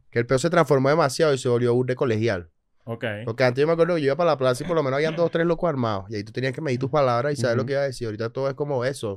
que 0.10 0.20
el 0.20 0.26
peo 0.26 0.40
se 0.40 0.50
transformó 0.50 0.90
demasiado 0.90 1.34
y 1.34 1.38
se 1.38 1.50
volvió 1.50 1.74
un 1.74 1.86
de 1.86 1.96
colegial. 1.96 2.50
Ok. 2.86 3.04
Porque 3.26 3.44
antes 3.44 3.62
yo 3.62 3.68
me 3.68 3.74
acuerdo 3.74 3.96
que 3.96 4.02
yo 4.02 4.06
iba 4.08 4.16
para 4.16 4.32
la 4.32 4.38
plaza 4.38 4.64
y 4.64 4.68
por 4.68 4.76
lo 4.76 4.84
menos 4.84 4.98
habían 4.98 5.16
dos 5.16 5.26
o 5.26 5.30
tres 5.30 5.46
locos 5.46 5.68
armados. 5.68 6.06
Y 6.10 6.16
ahí 6.16 6.24
tú 6.24 6.32
tenías 6.32 6.54
que 6.54 6.62
medir 6.62 6.80
tus 6.80 6.90
palabras 6.92 7.34
y 7.34 7.36
saber 7.36 7.58
lo 7.58 7.66
que 7.66 7.74
iba 7.74 7.82
a 7.82 7.86
decir. 7.86 8.06
Ahorita 8.08 8.30
todo 8.30 8.48
es 8.48 8.54
como 8.56 8.86
eso. 8.86 9.12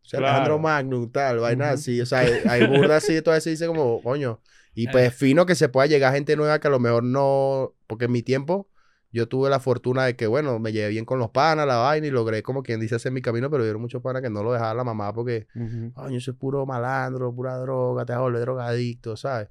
O 0.00 0.04
sea, 0.08 0.18
Claro. 0.20 0.34
Alejandro 0.36 0.58
Magnum, 0.60 1.10
tal, 1.10 1.38
vaina 1.40 1.70
así. 1.70 2.00
O 2.00 2.06
sea, 2.06 2.20
hay, 2.20 2.32
hay 2.48 2.66
burda 2.66 2.96
así, 2.96 3.20
todo 3.20 3.34
eso 3.34 3.50
dice 3.50 3.66
como, 3.66 4.00
coño. 4.02 4.40
Y 4.74 4.86
pues 4.88 5.12
fino 5.12 5.44
que 5.44 5.56
se 5.56 5.68
pueda 5.68 5.86
llegar 5.88 6.14
gente 6.14 6.36
nueva 6.36 6.60
que 6.60 6.68
a 6.68 6.70
lo 6.70 6.78
mejor 6.78 7.02
no. 7.02 7.74
Porque 7.88 8.04
en 8.06 8.12
mi 8.12 8.22
tiempo 8.22 8.68
yo 9.10 9.28
tuve 9.28 9.50
la 9.50 9.60
fortuna 9.60 10.04
de 10.04 10.16
que, 10.16 10.26
bueno, 10.26 10.58
me 10.58 10.72
llevé 10.72 10.88
bien 10.88 11.04
con 11.04 11.18
los 11.18 11.30
panas, 11.30 11.66
la 11.66 11.76
vaina, 11.76 12.06
y 12.06 12.10
logré, 12.10 12.42
como 12.42 12.62
quien 12.62 12.80
dice, 12.80 12.94
hacer 12.96 13.12
mi 13.12 13.22
camino, 13.22 13.50
pero 13.50 13.62
hubieron 13.62 13.80
muchos 13.80 14.02
panas 14.02 14.22
que 14.22 14.30
no 14.30 14.42
lo 14.42 14.52
dejaba 14.52 14.74
la 14.74 14.84
mamá 14.84 15.12
porque, 15.12 15.46
Ujú, 15.54 15.92
coño, 15.94 16.18
eso 16.18 16.32
es 16.32 16.36
puro 16.36 16.66
malandro, 16.66 17.34
pura 17.34 17.56
droga, 17.56 18.04
te 18.04 18.12
vas 18.12 18.18
a 18.18 18.22
volver 18.22 18.40
drogadicto, 18.42 19.16
¿sabes? 19.16 19.48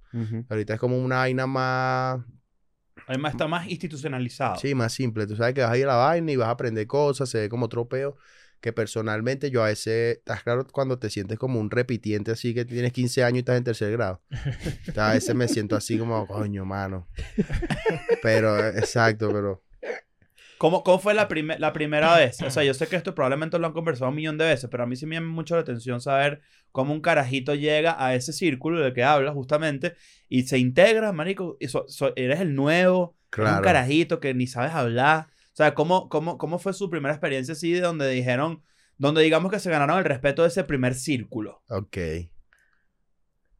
Ahorita 0.49 0.75
es 0.75 0.79
como 0.79 0.97
una 0.97 1.17
vaina 1.17 1.47
más 1.47 2.19
Además 3.07 3.33
está 3.33 3.47
más 3.47 3.67
institucionalizado. 3.67 4.57
Sí, 4.57 4.75
más 4.75 4.93
simple. 4.93 5.25
Tú 5.25 5.35
sabes 5.35 5.53
que 5.53 5.61
vas 5.61 5.71
a 5.71 5.77
ir 5.77 5.85
a 5.85 5.87
la 5.87 5.95
vaina 5.95 6.31
y 6.31 6.35
vas 6.35 6.49
a 6.49 6.51
aprender 6.51 6.85
cosas, 6.87 7.29
se 7.29 7.39
ve 7.39 7.49
como 7.49 7.69
tropeo. 7.69 8.17
Que 8.61 8.73
personalmente 8.73 9.51
yo 9.51 9.63
a 9.63 9.67
veces, 9.67 10.17
estás 10.17 10.43
claro, 10.43 10.65
cuando 10.71 10.97
te 10.97 11.09
sientes 11.11 11.37
como 11.37 11.59
un 11.59 11.69
repitiente 11.69 12.31
así 12.31 12.53
que 12.55 12.65
tienes 12.65 12.91
15 12.91 13.23
años 13.23 13.35
y 13.35 13.39
estás 13.39 13.57
en 13.57 13.63
tercer 13.63 13.91
grado. 13.91 14.21
Entonces, 14.31 14.97
a 14.97 15.13
veces 15.13 15.35
me 15.35 15.47
siento 15.47 15.75
así 15.75 15.97
como, 15.99 16.25
coño, 16.27 16.65
mano. 16.65 17.07
Pero, 18.21 18.57
eh, 18.57 18.73
exacto, 18.77 19.29
pero 19.31 19.63
¿Cómo, 20.57 20.83
cómo 20.83 20.97
fue 20.97 21.13
la, 21.13 21.27
prime- 21.27 21.59
la 21.59 21.71
primera 21.71 22.17
vez? 22.17 22.41
O 22.41 22.49
sea, 22.49 22.63
yo 22.63 22.73
sé 22.73 22.87
que 22.87 22.95
esto 22.95 23.13
probablemente 23.13 23.59
lo 23.59 23.67
han 23.67 23.73
conversado 23.73 24.09
un 24.09 24.15
millón 24.15 24.39
de 24.39 24.45
veces, 24.45 24.67
pero 24.71 24.83
a 24.83 24.85
mí 24.87 24.95
sí 24.95 25.05
me 25.05 25.15
llama 25.15 25.29
mucho 25.29 25.53
la 25.55 25.61
atención 25.61 26.01
saber 26.01 26.41
cómo 26.71 26.93
un 26.93 27.01
carajito 27.01 27.53
llega 27.53 27.95
a 28.03 28.15
ese 28.15 28.33
círculo 28.33 28.79
del 28.81 28.91
que 28.93 29.03
hablas 29.03 29.35
justamente 29.35 29.93
y 30.29 30.43
se 30.43 30.57
integra, 30.57 31.11
marico, 31.11 31.57
y 31.59 31.67
so- 31.67 31.85
so- 31.87 32.13
eres 32.15 32.39
el 32.39 32.55
nuevo, 32.55 33.15
eres 33.31 33.39
un 33.39 33.45
claro. 33.45 33.61
carajito 33.63 34.19
que 34.19 34.33
ni 34.33 34.47
sabes 34.47 34.71
hablar. 34.73 35.27
O 35.57 35.63
sea, 35.63 35.73
¿cómo, 35.73 36.07
cómo, 36.07 36.37
¿cómo 36.37 36.59
fue 36.59 36.71
su 36.71 36.87
primera 36.87 37.15
experiencia 37.15 37.53
así 37.53 37.71
de 37.71 37.81
donde 37.81 38.07
dijeron, 38.07 38.61
donde 38.99 39.23
digamos 39.23 39.51
que 39.51 39.57
se 39.57 39.71
ganaron 39.71 39.97
el 39.97 40.05
respeto 40.05 40.43
de 40.43 40.49
ese 40.49 40.63
primer 40.63 40.93
círculo? 40.93 41.63
Ok. 41.67 41.97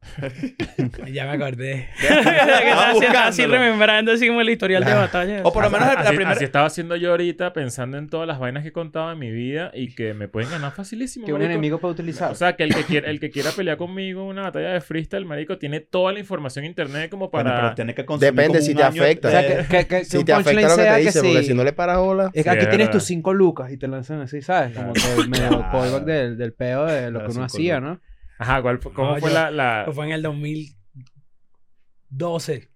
Ya 1.12 1.24
me 1.26 1.32
acordé. 1.32 1.88
Estaba 2.00 3.26
así, 3.26 3.44
remembrando 3.46 4.12
así 4.12 4.26
como 4.28 4.40
el 4.40 4.48
historial 4.50 4.84
de 4.84 4.92
Ah. 4.92 4.96
batalla. 5.00 5.40
O 5.44 5.52
por 5.52 5.64
lo 5.64 5.70
menos 5.70 5.86
la, 5.88 5.94
la 5.94 6.00
así, 6.00 6.08
primera... 6.10 6.30
así 6.32 6.44
estaba 6.44 6.66
haciendo 6.66 6.96
yo 6.96 7.10
ahorita 7.10 7.52
pensando 7.52 7.98
en 7.98 8.08
todas 8.08 8.26
las 8.26 8.38
vainas 8.38 8.62
que 8.62 8.70
he 8.70 8.72
contado 8.72 9.12
en 9.12 9.18
mi 9.18 9.30
vida 9.30 9.70
y 9.74 9.94
que 9.94 10.14
me 10.14 10.28
pueden 10.28 10.50
ganar 10.50 10.72
facilísimo. 10.72 11.26
Que 11.26 11.32
un 11.32 11.38
marico. 11.38 11.52
enemigo 11.52 11.78
para 11.78 11.92
utilizar. 11.92 12.30
O 12.30 12.34
sea, 12.34 12.56
que 12.56 12.62
el 12.64 12.74
que, 12.74 12.84
quiera, 12.84 13.10
el 13.10 13.20
que 13.20 13.30
quiera 13.30 13.50
pelear 13.50 13.76
conmigo 13.76 14.22
en 14.22 14.28
una 14.28 14.42
batalla 14.42 14.70
de 14.70 14.80
freestyle, 14.80 15.24
marico, 15.26 15.58
tiene 15.58 15.80
toda 15.80 16.12
la 16.12 16.20
información 16.20 16.64
en 16.64 16.70
internet 16.70 17.10
como 17.10 17.28
Bueno, 17.28 17.50
para... 17.50 17.60
pero 17.62 17.74
tiene 17.74 17.94
que 17.94 18.04
consumir 18.04 18.32
Depende 18.34 18.62
si 18.62 18.74
te 18.74 18.82
afecta. 18.82 19.28
o 19.28 19.30
sea, 19.30 19.42
de- 19.42 19.48
que, 19.48 19.64
que, 19.64 19.86
que, 19.86 19.98
que 19.98 20.04
Si 20.04 20.24
te 20.24 20.32
afecta 20.32 20.68
lo 20.68 20.76
que 20.76 20.82
te 20.82 20.88
que 20.90 20.96
dice, 21.00 21.20
porque 21.22 21.40
sí. 21.40 21.44
si 21.48 21.54
no 21.54 21.64
le 21.64 21.72
paras 21.72 21.98
bola. 21.98 22.30
Es 22.32 22.44
que 22.44 22.50
Sí, 22.50 22.56
aquí 22.56 22.64
es 22.64 22.68
tienes 22.70 22.90
tus 22.90 23.04
cinco 23.04 23.34
lucas 23.34 23.70
y 23.72 23.76
te 23.76 23.88
lanzan 23.88 24.20
así, 24.20 24.42
¿sabes? 24.42 24.76
Como 24.76 24.92
que 24.92 25.00
el 25.20 25.28
medio 25.28 25.48
Claro. 25.48 25.68
callback 25.70 26.04
del, 26.04 26.38
del 26.38 26.52
peo 26.52 26.86
de 26.86 27.10
lo 27.10 27.18
Claro, 27.18 27.26
que 27.32 27.36
uno 27.36 27.44
hacía. 27.44 27.80
¿no? 27.80 28.00
Ajá, 28.38 28.62
¿cuál 28.62 28.78
fue- 28.78 28.92
¿cómo 28.92 29.14
No, 29.14 29.18
fue 29.18 29.30
yo- 29.30 29.34
la... 29.34 29.50
la- 29.50 29.90
fue 29.92 30.06
en 30.06 30.12
el 30.12 30.22
2012. 30.22 32.68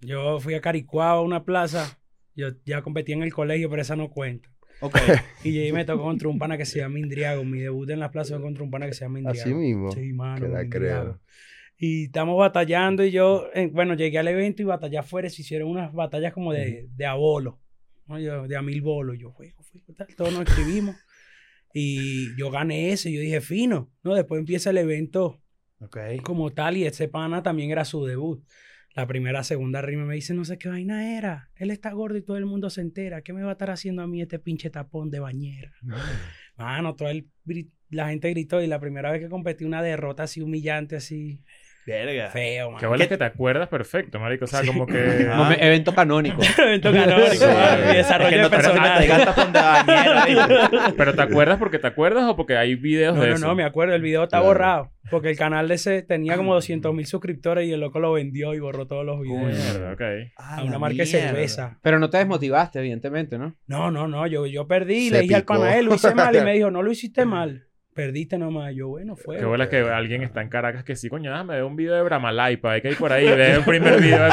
Yo 0.00 0.40
fui 0.40 0.54
a 0.54 0.60
Caricuao, 0.60 1.18
a 1.18 1.22
una 1.22 1.44
plaza. 1.44 1.98
Yo 2.34 2.48
ya 2.64 2.82
competí 2.82 3.12
en 3.12 3.22
el 3.22 3.32
colegio, 3.32 3.70
pero 3.70 3.82
esa 3.82 3.94
no 3.96 4.10
cuenta. 4.10 4.48
Ok. 4.80 4.98
Y 5.44 5.58
ahí 5.60 5.72
me 5.72 5.84
tocó 5.84 6.02
contra 6.04 6.28
un 6.28 6.38
pana 6.38 6.56
que 6.58 6.64
se 6.66 6.78
llama 6.80 6.98
Indriago. 6.98 7.44
Mi 7.44 7.60
debut 7.60 7.88
en 7.90 8.00
la 8.00 8.10
plaza 8.10 8.34
fue 8.34 8.42
contra 8.42 8.64
un 8.64 8.70
pana 8.70 8.86
que 8.86 8.94
se 8.94 9.04
llama 9.04 9.20
Indriago. 9.20 9.40
Así 9.40 9.54
mismo. 9.54 9.92
Sí, 9.92 10.12
mano. 10.12 10.46
Que 10.46 10.52
la 10.52 10.68
creo. 10.68 11.20
Y 11.76 12.04
estamos 12.04 12.38
batallando 12.38 13.04
y 13.04 13.10
yo, 13.10 13.48
eh, 13.54 13.68
bueno, 13.72 13.94
llegué 13.94 14.18
al 14.18 14.28
evento 14.28 14.62
y 14.62 14.64
batallé 14.64 14.98
afuera. 14.98 15.28
Se 15.28 15.42
hicieron 15.42 15.68
unas 15.68 15.92
batallas 15.92 16.32
como 16.32 16.52
de, 16.52 16.88
de 16.94 17.06
a 17.06 17.14
bolo, 17.14 17.60
¿no? 18.06 18.18
Yo, 18.18 18.46
de 18.48 18.56
a 18.56 18.62
mil 18.62 18.80
bolos. 18.82 19.18
Yo, 19.18 19.30
juego, 19.32 19.62
juego, 19.70 19.92
tal. 19.96 20.06
Todos 20.16 20.32
nos 20.32 20.48
escribimos. 20.48 20.96
Y 21.72 22.36
yo 22.36 22.50
gané 22.50 22.92
ese. 22.92 23.12
Yo 23.12 23.20
dije, 23.20 23.40
fino, 23.40 23.90
¿no? 24.02 24.14
Después 24.14 24.38
empieza 24.38 24.70
el 24.70 24.78
evento 24.78 25.42
como 26.22 26.52
tal 26.52 26.76
y 26.76 26.84
ese 26.84 27.08
pana 27.08 27.42
también 27.42 27.70
era 27.70 27.84
su 27.84 28.04
debut. 28.04 28.44
La 28.94 29.06
primera, 29.06 29.42
segunda 29.42 29.80
rima 29.80 30.04
me 30.04 30.14
dice, 30.14 30.34
no 30.34 30.44
sé 30.44 30.58
qué 30.58 30.68
vaina 30.68 31.16
era. 31.16 31.50
Él 31.56 31.70
está 31.70 31.92
gordo 31.92 32.18
y 32.18 32.22
todo 32.22 32.36
el 32.36 32.44
mundo 32.44 32.68
se 32.68 32.82
entera. 32.82 33.22
¿Qué 33.22 33.32
me 33.32 33.42
va 33.42 33.50
a 33.50 33.52
estar 33.52 33.70
haciendo 33.70 34.02
a 34.02 34.06
mí 34.06 34.20
este 34.20 34.38
pinche 34.38 34.68
tapón 34.68 35.10
de 35.10 35.18
bañera? 35.18 35.72
Mano, 36.56 36.94
todo 36.94 37.08
el, 37.08 37.30
la 37.88 38.08
gente 38.10 38.28
gritó 38.30 38.60
y 38.60 38.66
la 38.66 38.80
primera 38.80 39.10
vez 39.10 39.20
que 39.20 39.30
competí 39.30 39.64
una 39.64 39.82
derrota 39.82 40.24
así 40.24 40.42
humillante, 40.42 40.96
así 40.96 41.42
Verga. 41.86 42.28
feo, 42.30 42.68
Qué 42.68 42.72
mano. 42.74 42.88
bueno 42.88 43.02
es 43.02 43.08
que 43.08 43.16
te 43.18 43.24
acuerdas 43.24 43.68
perfecto, 43.68 44.20
marico. 44.20 44.44
O 44.44 44.48
sea, 44.48 44.64
como 44.64 44.86
que... 44.86 45.26
Ah. 45.32 45.54
Evento 45.58 45.94
canónico. 45.94 46.40
Evento 46.58 46.92
canónico, 46.92 47.32
Sí. 47.34 47.44
mano, 47.44 47.84
y 47.86 47.88
Es 47.90 47.96
desarrollo 47.96 48.30
que 48.30 48.36
de 48.36 48.42
no 48.42 48.50
te, 48.50 48.56
no 48.56 48.62
te 48.62 48.68
personaje. 48.68 49.02
de 49.02 49.60
bañera, 49.60 50.24
¿viste? 50.26 50.94
Pero 50.96 51.14
¿te 51.14 51.22
acuerdas 51.22 51.58
porque 51.58 51.78
te 51.78 51.86
acuerdas 51.86 52.24
o 52.28 52.36
porque 52.36 52.56
hay 52.56 52.74
videos 52.76 53.16
No, 53.16 53.22
de 53.22 53.28
no, 53.30 53.34
eso? 53.36 53.46
no, 53.46 53.54
me 53.54 53.64
acuerdo, 53.64 53.94
el 53.94 54.02
video 54.02 54.22
está 54.24 54.36
Claro. 54.38 54.46
borrado. 54.46 54.92
Porque 55.10 55.30
el 55.30 55.36
canal 55.36 55.66
de 55.68 55.74
ese 55.74 56.02
tenía 56.02 56.36
como 56.36 56.54
200 56.54 56.94
mil 56.94 57.06
suscriptores 57.06 57.66
y 57.66 57.72
el 57.72 57.80
loco 57.80 57.98
lo 57.98 58.12
vendió 58.12 58.54
y 58.54 58.60
borró 58.60 58.86
todos 58.86 59.04
los 59.04 59.20
videos. 59.20 59.52
Mierda, 59.56 59.92
ok. 59.92 60.00
A 60.36 60.62
una 60.62 60.78
marca 60.78 60.98
de 60.98 61.06
cerveza. 61.06 61.78
Pero 61.82 61.98
no 61.98 62.08
te 62.08 62.18
desmotivaste, 62.18 62.78
evidentemente, 62.78 63.36
¿no? 63.36 63.56
No, 63.66 63.90
no, 63.90 64.06
no, 64.06 64.26
yo, 64.28 64.46
yo 64.46 64.66
perdí 64.68 65.06
y 65.06 65.08
Se 65.08 65.14
le 65.14 65.20
dije 65.22 65.34
al 65.34 65.42
picó. 65.42 65.54
pana, 65.54 65.76
"Eh, 65.76 65.82
lo 65.82 65.94
hice 65.94 66.14
mal. 66.14 66.34
Y 66.36 66.40
me 66.42 66.52
dijo, 66.54 66.70
no 66.70 66.82
lo 66.82 66.92
hiciste 66.92 67.24
mal. 67.24 67.66
Perdiste 67.94 68.38
nomás. 68.38 68.74
Yo, 68.74 68.88
bueno, 68.88 69.16
fue. 69.16 69.36
Qué 69.36 69.44
bola 69.44 69.68
que 69.68 69.76
alguien 69.80 70.22
está 70.22 70.40
en 70.40 70.48
Caracas 70.48 70.82
que 70.82 70.96
sí, 70.96 71.10
coño, 71.10 71.30
déjame 71.30 71.54
ver 71.56 71.64
un 71.64 71.76
video 71.76 71.94
de 71.94 72.02
Bramalaipa. 72.02 72.72
Hay 72.72 72.80
que 72.80 72.88
ir 72.90 72.96
por 72.96 73.12
ahí, 73.12 73.26
ve 73.26 73.52
el 73.52 73.64
primer 73.64 74.00
video. 74.00 74.22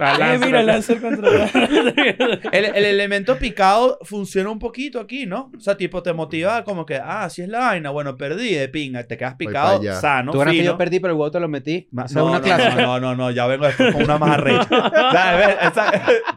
Eh, 0.00 0.18
Lancer, 0.18 0.46
mira, 0.46 0.58
así. 0.60 0.66
Lancer 0.66 1.00
contra. 1.00 1.30
El, 2.52 2.64
el 2.64 2.84
elemento 2.84 3.36
picado 3.36 3.98
funciona 4.02 4.50
un 4.50 4.58
poquito 4.58 4.98
aquí, 4.98 5.26
¿no? 5.26 5.50
O 5.56 5.60
sea, 5.60 5.76
tipo, 5.76 6.02
te 6.02 6.12
motiva 6.12 6.64
como 6.64 6.86
que, 6.86 6.96
ah, 6.96 7.24
así 7.24 7.42
es 7.42 7.48
la 7.48 7.58
vaina, 7.60 7.90
bueno, 7.90 8.16
perdí 8.16 8.54
de 8.54 8.68
pinga, 8.68 9.04
te 9.04 9.16
quedas 9.16 9.34
picado, 9.34 9.82
sano, 10.00 10.32
Tú 10.32 10.38
ganas 10.38 10.54
que 10.54 10.64
yo 10.64 10.76
perdí, 10.78 11.00
pero 11.00 11.12
el 11.12 11.18
huevo 11.18 11.30
te 11.30 11.38
lo 11.40 11.48
metí. 11.48 11.86
No, 11.92 12.26
una 12.26 12.38
no, 12.38 12.42
clase. 12.42 12.70
no, 12.76 12.82
no, 12.82 13.00
no, 13.00 13.14
no, 13.16 13.30
ya 13.30 13.46
vengo 13.46 13.66
después 13.66 13.92
con 13.92 14.04
una 14.04 14.18
más 14.18 14.30
arrecha. 14.30 14.68
Ve, 15.36 15.56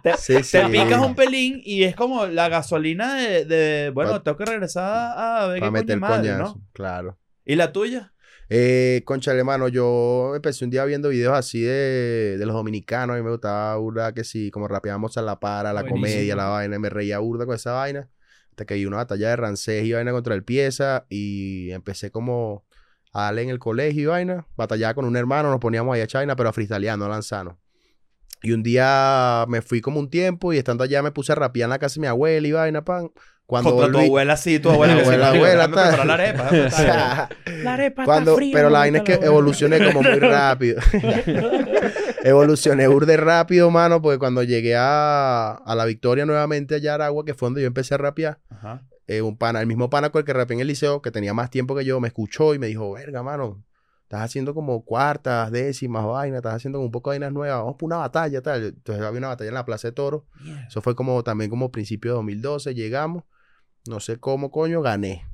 te, 0.04 0.17
Sí, 0.17 0.43
sí. 0.43 0.58
te 0.58 0.65
picas 0.67 1.00
un 1.00 1.15
pelín 1.15 1.62
y 1.63 1.84
es 1.84 1.96
como 1.96 2.26
la 2.26 2.50
gasolina 2.50 3.15
de, 3.15 3.46
de, 3.46 3.89
bueno, 3.91 4.22
tengo 4.22 4.38
que 4.38 4.46
regresar 4.46 5.13
a 5.17 5.48
ver 5.48 5.62
qué 5.62 5.72
meter 5.72 6.00
madre, 6.24 6.38
coñazo. 6.44 6.56
¿no? 6.60 6.68
Claro. 6.74 7.20
¿Y 7.46 7.56
la 7.56 7.72
tuya? 7.72 8.14
Eh, 8.50 9.02
concha, 9.06 9.34
hermano, 9.34 9.68
yo 9.68 10.34
empecé 10.36 10.64
un 10.66 10.70
día 10.72 10.86
viendo 10.86 11.10
videos 11.10 11.34
así 11.36 11.62
de, 11.62 12.38
de 12.38 12.46
los 12.46 12.54
dominicanos. 12.56 13.16
A 13.16 13.18
mí 13.18 13.24
me 13.24 13.32
gustaba 13.32 13.76
burda 13.78 14.14
que 14.14 14.24
sí, 14.24 14.52
como 14.52 14.68
rapeábamos 14.68 15.18
a 15.18 15.22
la 15.22 15.40
para, 15.40 15.74
la 15.74 15.82
Buenísimo. 15.82 16.02
comedia, 16.06 16.36
la 16.36 16.46
vaina. 16.48 16.76
y 16.76 16.80
Me 16.80 16.90
reía 16.90 17.20
burda 17.20 17.46
con 17.46 17.56
esa 17.56 17.72
vaina. 17.74 18.10
Hasta 18.52 18.66
que 18.66 18.76
vi 18.76 18.86
una 18.86 18.98
batalla 18.98 19.30
de 19.30 19.36
rancés 19.36 19.86
y 19.86 19.94
vaina 19.94 20.12
contra 20.12 20.36
el 20.36 20.44
pieza. 20.44 21.06
Y 21.10 21.72
empecé 21.72 22.12
como 22.12 22.66
a 23.12 23.24
darle 23.24 23.44
en 23.44 23.50
el 23.50 23.60
colegio 23.60 24.02
y 24.04 24.06
vaina. 24.06 24.46
Batallaba 24.56 24.94
con 24.94 25.06
un 25.06 25.16
hermano, 25.18 25.50
nos 25.50 25.60
poníamos 25.60 25.96
ahí 25.96 26.02
a 26.02 26.08
China, 26.08 26.36
pero 26.36 26.50
a 26.50 26.54
freestyleando, 26.54 27.06
a 27.06 27.10
lanzano. 27.10 27.60
Y 28.44 28.52
un 28.52 28.62
día 28.62 29.46
me 29.48 29.62
fui 29.62 29.80
como 29.82 30.00
un 30.00 30.10
tiempo 30.10 30.52
y 30.52 30.58
estando 30.58 30.84
allá 30.84 31.02
me 31.02 31.12
puse 31.12 31.32
a 31.32 31.36
rapear 31.36 31.68
en 31.68 31.70
la 31.72 31.80
casa 31.80 31.96
de 31.96 32.02
mi 32.02 32.08
abuela 32.08 32.46
y 32.48 32.52
vaina, 32.52 32.84
pan. 32.84 33.10
Cuando 33.46 33.72
Contra 33.72 33.92
tu 33.92 33.98
volví- 34.00 34.06
abuela, 34.06 34.38
sí, 34.38 34.60
tu 34.60 34.70
abuela. 34.70 34.96
La 34.96 35.02
abuela, 35.02 35.26
marico, 35.28 35.46
abuela, 35.46 35.68
preparar 35.68 36.06
la 36.08 36.14
arepa, 36.14 36.50
O 36.68 36.70
sea, 36.72 37.30
La 37.64 37.74
arepa 37.74 38.06
cuando, 38.06 38.32
está 38.32 38.38
fría. 38.38 38.54
pero 38.56 38.70
la 38.70 38.80
vaina 38.80 38.98
es 39.00 39.04
que 39.04 39.12
la 39.12 39.16
abuela. 39.18 39.32
evolucioné 39.32 39.86
como 39.86 40.02
muy 40.02 40.20
rápido. 40.20 40.82
evolucioné 42.24 42.88
burde 42.88 43.18
rápido, 43.18 43.70
mano, 43.72 44.02
porque 44.02 44.20
cuando 44.20 44.44
llegué 44.44 44.76
a, 44.76 45.52
a 45.52 45.76
la 45.76 45.86
Victoria 45.86 46.26
nuevamente 46.26 46.76
allá 46.76 46.92
a 46.94 46.96
Aragua, 46.96 47.26
que 47.26 47.34
fue 47.34 47.48
donde 47.48 47.62
yo 47.62 47.68
empecé 47.68 47.94
a 47.96 47.98
rapear, 47.98 48.40
Ajá. 48.50 48.84
eh, 49.08 49.22
un 49.22 49.38
pana, 49.38 49.62
el 49.62 49.68
mismo 49.68 49.90
pana 49.90 50.10
con 50.10 50.20
el 50.20 50.26
que 50.26 50.34
rapeé 50.34 50.56
en 50.56 50.62
el 50.62 50.68
liceo, 50.68 51.02
que 51.02 51.12
tenía 51.12 51.34
más 51.34 51.50
tiempo 51.50 51.76
que 51.76 51.86
yo, 51.86 52.00
me 52.00 52.08
escuchó 52.08 52.54
y 52.54 52.60
me 52.60 52.68
dijo, 52.68 52.92
verga, 52.94 53.24
mano, 53.24 53.64
estás 54.04 54.22
haciendo 54.22 54.54
como 54.54 54.84
cuartas, 54.86 55.52
décimas, 55.52 56.06
vainas, 56.06 56.38
estás 56.38 56.56
haciendo 56.56 56.78
como 56.80 56.86
un 56.88 56.92
poco 56.92 57.12
de 57.12 57.20
vainas 57.20 57.34
nuevas, 57.34 57.60
vamos 57.60 57.76
por 57.78 57.88
una 57.88 57.98
batalla, 57.98 58.42
tal. 58.42 58.64
Entonces 58.66 59.04
había 59.04 59.18
una 59.20 59.28
batalla 59.30 59.50
en 59.50 59.56
la 59.56 59.66
Plaza 59.66 59.88
de 59.90 59.92
Toro. 59.94 60.26
Mierda. 60.42 60.68
Eso 60.68 60.82
fue 60.82 60.96
como 60.96 61.24
también 61.24 61.50
como 61.50 61.72
principio 61.72 62.12
de 62.12 62.16
2012, 62.16 62.74
llegamos, 62.76 63.24
no 63.88 64.00
sé 64.00 64.17
cómo 64.17 64.52
coño, 64.52 64.82
gané. 64.82 65.26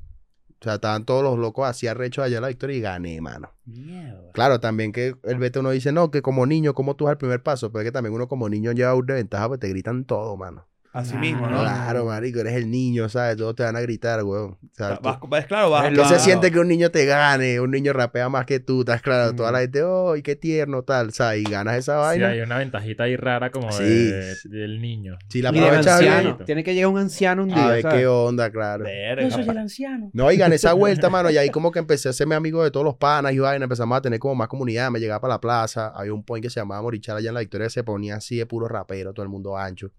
O 0.60 0.64
sea, 0.64 0.74
estaban 0.74 1.06
todos 1.06 1.22
los 1.22 1.38
locos 1.38 1.66
así 1.66 1.86
arrechos 1.86 2.22
allá 2.24 2.36
en 2.36 2.42
la 2.42 2.48
Victoria 2.48 2.76
y 2.76 2.80
gané, 2.80 3.20
mano. 3.22 3.50
Mierda. 3.64 4.30
Claro, 4.32 4.60
también 4.60 4.92
que 4.92 5.16
el 5.22 5.38
vete 5.38 5.58
uno 5.58 5.70
dice, 5.70 5.90
no, 5.90 6.10
que 6.10 6.20
como 6.20 6.44
niño, 6.44 6.74
¿cómo 6.74 6.96
tú 6.96 7.06
das 7.06 7.12
el 7.12 7.18
primer 7.18 7.42
paso? 7.42 7.72
Pero 7.72 7.80
es 7.80 7.88
que 7.88 7.92
también 7.92 8.14
uno 8.14 8.28
como 8.28 8.48
niño 8.48 8.72
lleva 8.72 8.94
una 8.94 9.14
ventaja, 9.14 9.48
pues 9.48 9.60
te 9.60 9.68
gritan 9.68 10.04
todo, 10.04 10.36
mano. 10.36 10.66
Así 10.92 11.12
Ah, 11.14 11.20
mismo, 11.20 11.46
¿no? 11.46 11.60
Claro, 11.60 12.04
marico, 12.06 12.40
eres 12.40 12.54
el 12.54 12.68
niño, 12.68 13.08
¿sabes? 13.08 13.36
Todos 13.36 13.54
te 13.54 13.62
van 13.62 13.76
a 13.76 13.80
gritar, 13.80 14.24
weón. 14.24 14.58
Vas, 14.76 15.20
vas- 15.28 15.46
claro, 15.46 15.70
vas. 15.70 15.84
Es 15.84 15.90
¿Qué 15.96 16.04
se 16.04 16.14
vas- 16.14 16.24
siente 16.24 16.50
que 16.50 16.58
un 16.58 16.66
niño 16.66 16.90
te 16.90 17.04
gane? 17.06 17.60
Un 17.60 17.70
niño 17.70 17.92
rapea 17.92 18.28
más 18.28 18.44
que 18.44 18.58
tú, 18.58 18.80
¿estás 18.80 19.00
claro? 19.00 19.32
Toda 19.32 19.50
Mm. 19.50 19.52
la 19.52 19.60
gente, 19.60 19.82
oh, 19.84 20.14
qué 20.24 20.34
tierno, 20.34 20.82
tal, 20.82 21.12
¿sabes? 21.12 21.42
Y 21.42 21.44
ganas 21.50 21.76
esa 21.76 21.92
Sí, 21.94 22.00
vaina. 22.20 22.28
hay 22.30 22.40
una 22.40 22.58
ventajita 22.58 23.04
ahí 23.04 23.14
rara 23.14 23.52
como 23.52 23.70
Sí. 23.70 23.84
de- 23.84 24.34
del 24.46 24.80
niño. 24.82 25.16
Si 25.28 25.40
la 25.42 25.50
aprovechas 25.50 26.00
bien, 26.00 26.12
anciano. 26.12 26.38
Tiene 26.44 26.64
que 26.64 26.74
llegar 26.74 26.90
un 26.90 26.98
anciano 26.98 27.44
un 27.44 27.52
a 27.52 27.54
día, 27.54 27.66
ver 27.68 27.82
¿sabes? 27.82 27.98
qué 28.00 28.06
onda, 28.08 28.50
claro. 28.50 28.82
Verga, 28.82 29.22
Yo 29.22 29.30
soy 29.30 29.48
el 29.48 29.58
anciano. 29.58 30.10
No, 30.12 30.32
y 30.32 30.36
gané 30.38 30.56
esa 30.56 30.72
vuelta, 30.72 31.08
mano, 31.10 31.30
y 31.30 31.36
ahí 31.36 31.50
como 31.50 31.70
que 31.70 31.78
empecé 31.78 32.08
a 32.08 32.10
hacerme 32.10 32.34
amigo 32.34 32.64
de 32.64 32.72
todos 32.72 32.82
los 32.84 32.96
panas 32.96 33.32
y 33.32 33.38
vaina, 33.38 33.62
empezamos 33.62 33.96
a 33.96 34.02
tener 34.02 34.18
como 34.18 34.34
más 34.34 34.48
comunidad, 34.48 34.90
me 34.90 34.98
llegaba 34.98 35.20
para 35.20 35.34
la 35.34 35.40
plaza, 35.40 35.92
había 35.94 36.12
un 36.12 36.24
point 36.24 36.42
que 36.42 36.50
se 36.50 36.58
llamaba 36.58 36.82
Morichal 36.82 37.16
allá 37.16 37.28
en 37.28 37.34
la 37.34 37.40
Victoria, 37.40 37.70
se 37.70 37.84
ponía 37.84 38.16
así 38.16 38.38
de 38.38 38.46
puro 38.46 38.66
rapero, 38.66 39.12
todo 39.14 39.22
el 39.22 39.28
mundo 39.30 39.56
ancho. 39.56 39.92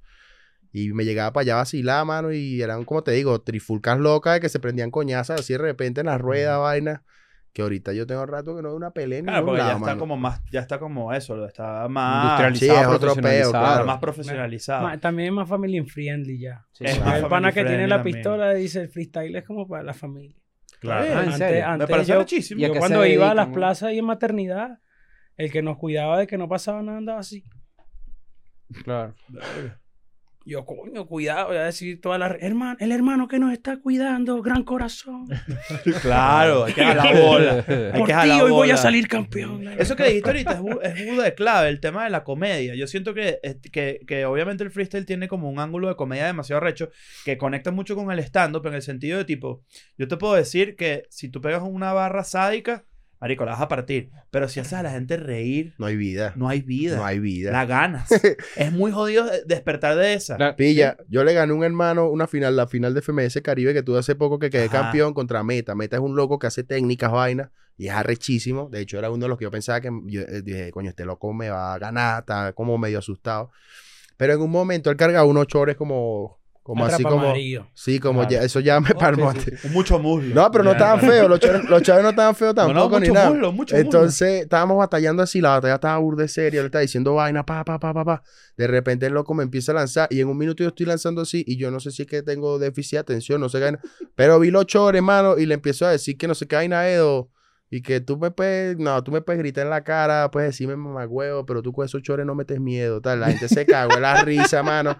Y 0.74 0.94
me 0.94 1.04
llegaba 1.04 1.34
para 1.34 1.42
allá 1.44 1.54
a 1.54 1.58
vacilar, 1.58 2.06
mano, 2.06 2.32
y 2.32 2.62
eran, 2.62 2.86
como 2.86 3.04
te 3.04 3.12
digo, 3.12 3.42
trifulcas 3.42 4.00
locas 4.00 4.36
de 4.36 4.40
que 4.40 4.50
se 4.50 4.60
prendían 4.60 4.90
coñazas 4.92 5.42
así 5.42 5.54
de 5.54 5.60
repente 5.60 6.00
en 6.02 6.08
las 6.08 6.22
ruedas, 6.22 6.60
vaina. 6.60 7.04
Que 7.54 7.62
ahorita 7.64 7.92
yo 7.92 8.08
tengo 8.08 8.26
rato 8.26 8.56
que 8.56 8.62
no 8.62 8.70
veo 8.70 8.78
una 8.78 8.92
pelea 8.92 9.20
en 9.20 9.26
Claro, 9.26 9.46
porque 9.48 9.58
ya 9.60 9.66
lado, 9.66 9.78
está 9.80 9.86
mano. 9.88 10.00
como 10.00 10.16
más, 10.16 10.42
ya 10.50 10.62
está 10.62 10.80
como 10.80 11.12
eso, 11.14 11.36
lo 11.36 11.46
está 11.46 11.86
más, 11.90 12.40
Industrializado, 12.42 12.80
Sí, 12.80 12.82
es 12.82 12.88
otro 12.88 13.00
peo, 13.16 13.22
profesionalizado. 13.22 13.52
claro. 13.66 13.86
más 13.86 14.00
profesionalizado. 14.00 14.84
Ma- 14.84 14.98
También 15.02 15.28
es 15.28 15.34
más 15.34 15.50
family 15.50 15.82
friendly 15.84 16.40
ya. 16.40 16.66
Sí, 16.72 16.86
Es 16.86 16.98
más 17.02 17.18
el 17.22 17.28
pana 17.28 17.52
que 17.52 17.66
tiene 17.66 17.90
la 17.90 18.02
pistola 18.02 18.54
dice 18.54 18.80
el 18.84 18.88
freestyle 18.88 19.36
es 19.36 19.44
como 19.44 19.68
para 19.68 19.84
la 19.84 19.94
familia. 19.94 20.38
Claro. 20.80 21.04
bien. 21.04 21.14
Ah, 21.18 21.20
¿en 21.24 21.26
antes, 21.26 21.38
serio? 21.40 21.66
antes 21.68 21.88
Me 21.90 21.92
parece 21.92 22.12
yo, 22.14 22.20
rechísimo. 22.20 22.62
¿Y 22.62 22.64
a 22.64 22.68
yo 22.70 22.74
qué 22.74 22.80
cuando 22.80 23.02
se 23.02 23.10
iba 23.12 23.26
a 23.26 23.28
dedican, 23.30 23.36
las 23.36 23.54
plazas 23.54 23.92
y 23.92 24.00
en 24.00 24.06
maternidad, 24.06 24.80
el 25.36 25.52
que 25.52 25.62
nos 25.62 25.78
cuidaba 25.78 26.18
de 26.20 26.28
que 26.28 26.38
no 26.38 26.48
pasaba 26.48 26.82
nada 26.82 27.00
andaba 27.00 27.20
así. 27.20 27.44
Claro. 28.86 29.14
Yo, 30.44 30.66
coño, 30.66 31.06
cuidado, 31.06 31.50
voy 31.50 31.58
a 31.58 31.66
decir 31.66 32.02
toda 32.02 32.18
la... 32.18 32.36
Hermano, 32.40 32.76
el 32.80 32.92
hermano 32.92 33.28
que 33.28 33.38
nos 33.38 33.54
está 33.54 33.78
cuidando, 33.78 34.42
gran 34.42 34.64
corazón. 34.64 35.28
Claro, 36.02 36.66
hay 36.66 36.74
que 36.74 36.84
jalar 36.84 37.22
bola. 37.22 37.66
Hay 37.94 38.00
Por 38.00 38.08
que 38.08 38.42
hoy 38.42 38.52
voy 38.52 38.72
a 38.72 38.78
salir 38.78 39.08
campeón. 39.08 39.68
Eso 39.78 39.96
que 39.96 40.06
dijiste 40.06 40.30
ahorita 40.30 40.62
es, 40.84 41.00
es 41.00 41.18
de 41.18 41.34
clave, 41.36 41.70
el 41.70 41.80
tema 41.80 42.06
de 42.06 42.10
la 42.10 42.24
comedia. 42.24 42.74
Yo 42.76 42.88
siento 42.88 43.14
que, 43.14 43.40
eh, 43.44 43.60
que, 43.72 44.02
que 44.08 44.26
obviamente 44.26 44.64
el 44.64 44.72
freestyle 44.72 45.06
tiene 45.06 45.28
como 45.28 45.50
un 45.50 45.60
ángulo 45.60 45.90
de 45.90 45.96
comedia 45.96 46.26
demasiado 46.26 46.60
recho 46.60 46.90
que 47.24 47.38
conecta 47.38 47.72
mucho 47.72 47.96
con 47.96 48.12
el 48.12 48.20
stand-up 48.20 48.66
en 48.68 48.74
el 48.74 48.82
sentido 48.82 49.20
de 49.20 49.26
tipo, 49.26 49.64
yo 49.98 50.08
te 50.08 50.18
puedo 50.18 50.34
decir 50.34 50.76
que 50.76 51.04
si 51.10 51.30
tú 51.30 51.42
pegas 51.42 51.62
una 51.64 51.94
barra 51.94 52.24
sádica, 52.24 52.86
marico, 53.22 53.46
la 53.46 53.52
vas 53.52 53.62
a 53.62 53.68
partir. 53.68 54.10
Pero 54.32 54.50
si 54.50 54.60
haces 54.60 54.74
a 54.74 54.84
la 54.84 54.92
gente 54.92 55.16
reír, 55.16 55.74
No 55.78 55.86
hay 55.86 55.96
vida. 55.96 56.34
no 56.36 56.50
hay 56.50 56.62
vida. 56.62 56.98
No 56.98 57.06
hay 57.06 57.20
vida. 57.20 57.52
La 57.52 57.66
ganas. 57.66 58.10
es 58.58 58.72
muy 58.74 58.92
jodido 58.92 59.26
de- 59.26 59.44
despertar 59.46 59.96
de 59.96 60.16
esa. 60.16 60.38
La- 60.38 60.56
Pilla, 60.56 60.98
yo 61.08 61.24
le 61.24 61.34
gané 61.34 61.54
a 61.54 61.56
un 61.56 61.64
hermano 61.64 62.10
una 62.10 62.28
final, 62.28 62.56
la 62.56 62.68
final 62.68 62.94
de 62.94 63.02
FMS 63.02 63.42
Caribe 63.42 63.74
que 63.74 63.84
tuve 63.84 64.00
hace 64.00 64.16
poco 64.16 64.40
que 64.40 64.50
quedé 64.50 64.66
Ajá. 64.66 64.82
campeón 64.82 65.14
contra 65.14 65.44
Meta. 65.44 65.76
Meta 65.76 65.96
es 65.98 66.02
un 66.02 66.16
loco 66.16 66.40
que 66.40 66.48
hace 66.48 66.64
técnicas, 66.64 67.12
vainas, 67.12 67.50
y 67.78 67.88
es 67.88 67.94
arrechísimo. 67.94 68.70
De 68.70 68.82
hecho, 68.82 68.98
era 69.00 69.10
uno 69.12 69.26
de 69.26 69.30
los 69.30 69.38
que 69.38 69.44
yo 69.44 69.52
pensaba 69.52 69.80
que 69.80 69.90
yo 70.08 70.22
eh, 70.22 70.42
dije, 70.42 70.72
coño, 70.72 70.90
este 70.90 71.06
loco 71.06 71.32
me 71.34 71.50
va 71.50 71.74
a 71.76 71.80
ganar, 71.80 72.22
está 72.22 72.54
como 72.54 72.78
medio 72.78 73.00
asustado. 73.00 73.52
Pero 74.18 74.34
en 74.34 74.42
un 74.42 74.52
momento 74.52 74.90
él 74.92 74.98
cargaba 74.98 75.26
unos 75.26 75.48
chores 75.48 75.76
como, 75.76 76.41
como 76.64 76.86
así 76.86 77.02
como, 77.04 77.34
sí, 77.74 78.00
como 78.00 78.20
Claro. 78.22 78.36
ya, 78.36 78.44
eso 78.44 78.60
ya 78.60 78.80
me 78.80 78.94
palmó. 78.94 79.34
Mucho 79.72 79.98
muslo. 79.98 80.36
No, 80.36 80.52
pero 80.52 80.64
no 80.64 80.72
estaban 80.74 81.00
feos, 81.00 81.28
los 81.28 81.40
chores, 81.40 81.64
los 81.68 81.82
chavos 81.82 82.04
no 82.04 82.10
estaban 82.10 82.36
feos 82.36 82.54
No, 82.56 82.68
no, 82.68 82.74
tampoco 82.74 83.00
ni 83.00 83.08
mucho 83.08 83.14
nada. 83.14 83.30
muslo, 83.32 83.52
mucho 83.52 83.76
muslo. 83.76 83.86
Entonces 83.86 84.42
estábamos 84.44 84.78
batallando 84.78 85.24
así, 85.24 85.42
la 85.42 85.50
batalla 85.50 85.76
estaba 85.76 85.98
burde 85.98 86.28
seria, 86.28 86.60
él 86.60 86.68
estaba 86.68 86.82
diciendo 86.84 87.16
vaina, 87.16 87.44
pa, 87.46 87.66
pa, 87.66 87.80
pa, 87.80 87.94
pa, 87.94 88.06
pa. 88.06 88.24
De 88.58 88.68
repente 88.68 89.08
el 89.08 89.14
loco 89.14 89.34
me 89.34 89.44
empieza 89.44 89.72
a 89.72 89.76
lanzar 89.76 90.08
y 90.12 90.20
en 90.22 90.28
un 90.28 90.38
minuto 90.38 90.64
yo 90.64 90.70
estoy 90.70 90.86
lanzando 90.86 91.22
así 91.22 91.44
y 91.48 91.58
yo 91.58 91.72
no 91.72 91.80
sé 91.80 91.90
si 91.92 92.04
es 92.04 92.08
que 92.08 92.22
tengo 92.22 92.60
déficit 92.60 92.92
de 92.94 93.00
atención, 93.00 93.42
no 93.42 93.50
sé 93.50 93.60
qué. 93.60 93.78
Pero 94.16 94.40
vi 94.40 94.52
los 94.52 94.68
chores, 94.68 95.00
hermano, 95.00 95.40
y 95.40 95.48
le 95.48 95.56
empiezo 95.56 95.86
a 95.88 95.92
decir 95.92 96.16
que 96.18 96.28
no 96.28 96.36
sé 96.36 96.48
qué 96.48 96.58
vaina 96.58 96.88
Edo. 96.88 97.30
Y 97.74 97.82
que 97.82 98.02
tú 98.02 98.18
me 98.18 98.32
puedes, 98.32 98.78
no, 98.78 99.02
tú 99.02 99.14
me 99.14 99.22
puedes 99.22 99.40
gritar 99.40 99.64
en 99.64 99.70
la 99.70 99.86
cara, 99.86 100.30
puedes 100.30 100.50
decirme 100.50 100.76
mamagüevo, 100.76 101.46
pero 101.46 101.62
tú 101.62 101.72
con 101.72 101.86
esos 101.86 102.04
chores 102.04 102.26
no 102.26 102.36
metes 102.36 102.60
miedo, 102.60 103.00
tal. 103.00 103.22
La 103.22 103.28
gente 103.28 103.48
se 103.48 103.66
cagó 103.66 103.96
en 103.96 104.02
la 104.02 104.22
risa, 104.26 104.62
mano. 104.62 104.98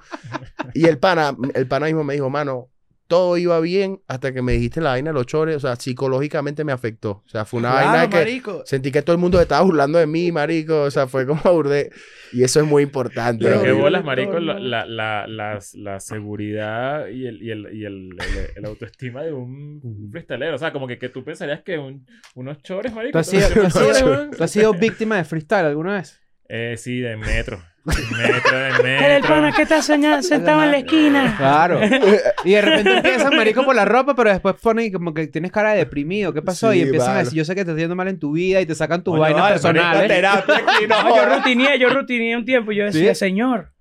Y 0.74 0.86
el 0.86 0.98
pana, 0.98 1.36
el 1.54 1.68
pana 1.68 1.88
mismo 1.88 2.06
me 2.06 2.14
dijo, 2.14 2.30
mano, 2.30 2.71
todo 3.12 3.36
iba 3.38 3.60
bien 3.60 4.00
hasta 4.08 4.32
que 4.34 4.42
me 4.42 4.54
dijiste 4.54 4.80
la 4.80 4.92
vaina 4.92 5.10
de 5.10 5.14
los 5.14 5.26
chores, 5.26 5.58
o 5.58 5.60
sea, 5.60 5.76
psicológicamente 5.76 6.64
me 6.64 6.72
afectó. 6.72 7.22
O 7.26 7.30
sea, 7.30 7.44
fue 7.44 7.60
una 7.60 7.72
Claro, 7.72 7.88
vaina 7.88 8.10
que 8.10 8.16
marico. 8.18 8.64
sentí 8.66 8.90
que 8.90 9.02
todo 9.02 9.14
el 9.14 9.20
mundo 9.22 9.38
se 9.38 9.44
estaba 9.44 9.62
burlando 9.64 10.00
de 10.00 10.08
mí, 10.08 10.32
marico, 10.32 10.84
o 10.84 10.90
sea, 10.92 11.08
fue 11.08 11.28
como 11.28 11.42
burde. 11.44 11.92
Y 12.32 12.44
eso 12.44 12.62
es 12.62 12.66
muy 12.66 12.84
importante. 12.84 13.44
Pero 13.46 13.62
Pero- 13.62 13.78
bolas, 13.80 14.06
marico, 14.06 14.40
la, 14.40 14.58
la, 14.58 14.86
la, 14.86 15.60
la 15.74 16.00
seguridad 16.00 17.08
y 17.10 17.28
el, 17.28 17.42
y 17.44 17.52
el, 17.52 17.68
y 17.74 17.86
el, 17.86 18.10
el- 18.18 18.50
el 18.56 18.66
autoestima 18.66 19.22
de 19.24 19.34
un 19.34 20.08
freestalero. 20.12 20.56
O 20.56 20.58
sea, 20.58 20.72
como 20.72 20.88
que, 20.88 20.98
que 20.98 21.10
tú 21.10 21.24
pensarías 21.26 21.62
que 21.62 21.78
un- 21.78 22.06
unos 22.36 22.62
chores, 22.64 22.94
marico. 22.94 23.12
¿Tú 23.12 23.18
has 23.20 23.28
sido, 23.30 24.30
tú 24.38 24.44
has 24.44 24.52
sido 24.52 24.74
víctima 24.74 25.18
de 25.18 25.26
freestyle 25.26 25.66
alguna 25.66 25.96
vez? 25.96 26.20
Eh, 26.48 26.76
sí, 26.78 27.00
de 27.00 27.18
metro. 27.18 27.62
Metro, 27.84 28.58
metro. 28.84 28.88
Era 28.88 29.18
el 29.18 29.24
pana 29.24 29.52
que 29.52 29.64
está 29.64 29.80
soñando- 29.82 30.22
sentado 30.28 30.64
en 30.64 30.72
la 30.72 30.78
esquina. 30.78 31.36
Claro. 31.38 31.80
Y 32.44 32.52
de 32.52 32.62
repente 32.62 32.98
empiezan, 32.98 33.36
marico, 33.36 33.64
por 33.64 33.76
la 33.76 33.86
ropa, 33.86 34.16
pero 34.16 34.30
después 34.32 34.56
ponen 34.62 34.92
como 34.92 35.14
que 35.14 35.28
tienes 35.28 35.52
cara 35.52 35.72
de 35.72 35.78
deprimido. 35.80 36.34
¿Qué 36.34 36.42
pasó? 36.42 36.72
Sí, 36.72 36.80
y 36.80 36.82
empiezan 36.84 37.10
a 37.10 37.14
vale. 37.14 37.24
decir, 37.26 37.38
yo 37.38 37.46
sé 37.46 37.54
que 37.56 37.64
te 37.66 37.72
está 37.72 37.80
yendo 37.82 37.96
mal 37.96 38.08
en 38.08 38.20
tu 38.20 38.32
vida 38.34 38.60
y 38.62 38.66
te 38.66 38.74
sacan 38.76 39.04
tus 39.04 39.12
Coño, 39.14 39.22
vainas 39.22 39.42
vale, 39.42 39.54
personales. 39.54 40.08
terapia 40.08 40.56
aquí, 40.56 40.88
no 40.88 40.96
No, 41.04 41.10
yo 41.10 41.14
jodas. 41.24 41.38
rutineé, 41.38 41.80
yo 41.80 41.90
rutineé 41.90 42.36
un 42.38 42.46
tiempo 42.46 42.72
y 42.72 42.78
yo 42.78 42.86
decía, 42.86 43.14
¿Sí? 43.14 43.20
señor, 43.20 43.72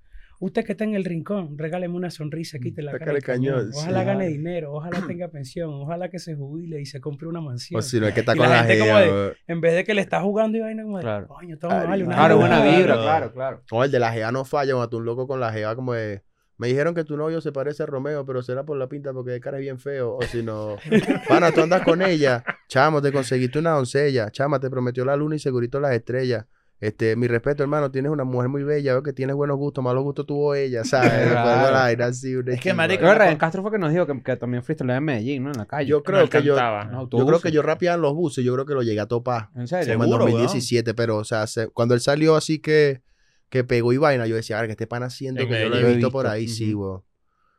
usted 0.41 0.65
que 0.65 0.73
está 0.73 0.83
en 0.85 0.95
el 0.97 1.05
rincón, 1.05 1.57
regáleme 1.57 1.95
una 1.95 2.11
sonrisa, 2.11 2.59
quite 2.59 2.83
la 2.83 2.99
cara 2.99 3.19
cañón. 3.21 3.71
Ojalá 3.73 4.01
sí. 4.01 4.07
gane 4.07 4.27
dinero, 4.27 4.73
ojalá 4.73 5.01
tenga 5.07 5.29
pensión, 5.29 5.71
ojalá 5.75 6.09
que 6.11 6.19
se 6.19 6.35
jubile 6.35 6.81
y 6.81 6.87
se 6.87 7.01
compre 7.01 7.29
una 7.29 7.41
mansión. 7.41 7.79
O 7.79 7.83
si 7.83 8.01
no 8.01 8.09
es 8.09 8.15
que 8.15 8.21
está 8.21 8.35
Y 8.35 8.39
con 8.39 8.49
la 8.49 8.57
la, 8.57 8.65
gente 8.65 8.79
como 8.81 8.99
jeva, 8.99 9.01
de-. 9.29 9.37
En 9.47 9.61
vez 9.61 9.75
de 9.75 9.85
que 9.85 9.95
le 9.95 10.01
está 10.01 10.21
jugando 10.21 10.59
y 10.59 10.61
vaina 10.61 10.83
como 10.83 10.97
de, 10.99 11.03
Claro. 11.05 11.29
coño, 11.29 11.57
toma, 11.59 11.75
Claro, 11.75 11.89
vale, 11.91 12.05
una 12.05 12.15
Claro, 12.17 12.35
jeva". 12.37 12.49
buena 12.49 12.65
vibra, 12.77 12.95
Claro. 12.95 13.03
claro, 13.03 13.33
claro. 13.33 13.63
No, 13.71 13.85
el 13.85 13.91
de 13.93 13.99
la 14.01 14.13
jeva 14.13 14.33
no 14.33 14.45
falla 14.45 14.73
cuando 14.73 14.89
tú 14.89 14.97
un 14.97 15.05
loco 15.05 15.29
con 15.29 15.39
la 15.39 15.53
jeva 15.53 15.77
como 15.77 15.93
de... 15.93 16.23
Me 16.57 16.67
dijeron 16.69 16.95
que 16.95 17.05
tu 17.05 17.17
novio 17.17 17.41
se 17.41 17.53
parece 17.53 17.85
a 17.85 17.87
Romeo, 17.87 18.27
pero 18.27 18.43
será 18.43 18.65
por 18.65 18.77
la 18.77 18.87
pinta 18.87 19.15
porque 19.15 19.31
de 19.31 19.41
cara 19.41 19.57
es 19.57 19.63
bien 19.63 19.79
feo. 19.79 20.17
O 20.17 20.23
si 20.23 20.43
no, 20.43 20.77
pana, 21.29 21.53
tú 21.53 21.63
andas 21.63 21.81
con 21.81 22.03
ella. 22.03 22.45
Chamo, 22.69 23.01
te 23.01 23.11
conseguiste 23.13 23.59
una 23.59 23.71
doncella. 23.71 24.31
Chama, 24.31 24.61
te 24.61 24.69
prometió 24.69 25.07
la 25.07 25.17
luna 25.17 25.37
y 25.37 25.39
segurito 25.39 25.81
las 25.81 25.93
estrellas. 25.95 26.45
Este, 26.81 27.15
mi 27.15 27.27
respeto, 27.27 27.63
hermano, 27.63 27.91
tienes 27.91 28.11
una 28.11 28.25
mujer 28.25 28.49
muy 28.49 28.63
bella, 28.63 28.93
veo 28.95 29.03
que 29.03 29.13
tienes 29.13 29.37
buenos 29.37 29.59
gustos, 29.59 29.85
malos 29.85 30.03
gustos 30.03 30.25
tuvo 30.27 30.55
ella, 30.55 30.83
¿sabes? 30.83 31.11
Claro. 31.31 32.05
Así, 32.05 32.35
Es 32.47 32.61
que, 32.61 32.73
marico, 32.73 33.03
Ryan 33.13 33.37
Castro 33.37 33.61
fue 33.61 33.71
que 33.71 33.79
nos 33.79 33.93
dijo 33.93 34.07
que, 34.07 34.23
que 34.23 34.37
también 34.37 34.63
freestyle 34.63 34.91
en 34.91 35.05
Medellín, 35.05 35.43
¿no? 35.45 35.51
En 35.51 35.59
la 35.59 35.67
calle. 35.67 35.87
Yo 35.89 36.03
creo 36.03 36.29
que 36.31 36.43
yo, 36.43 36.57
yo 36.57 37.27
creo 37.27 37.41
que 37.41 37.53
yo 37.53 37.61
rapeaba 37.61 37.97
en 37.97 38.03
los 38.03 38.15
buses, 38.15 38.43
yo 38.45 38.55
creo 38.55 38.65
que 38.65 38.73
lo 38.73 38.83
llegué 38.83 39.01
a 39.01 39.07
topar. 39.07 39.51
¿En 39.55 39.69
serio? 39.69 39.93
Como 39.95 40.05
en 40.05 40.11
Seguro, 40.11 40.25
2017, 40.25 40.95
pero, 40.95 41.19
o 41.19 41.25
sea, 41.25 41.47
se- 41.47 41.69
cuando 41.69 41.95
él 41.95 42.01
salió 42.01 42.35
así 42.35 42.61
que, 42.61 43.03
que 43.51 43.63
pegó 43.63 43.93
y 43.93 43.99
vaina, 43.99 44.27
yo 44.27 44.37
decía, 44.37 44.57
a 44.57 44.61
ver, 44.63 44.69
¿qué 44.69 44.73
este 44.73 44.87
pan 44.87 45.03
haciendo? 45.03 45.43
En 45.43 45.49
Que 45.49 45.61
yo 45.63 45.69
lo 45.69 45.77
he 45.77 45.85
visto 45.85 46.11
por 46.11 46.27
ahí, 46.27 46.49
sí, 46.49 46.75
weón. 46.75 47.03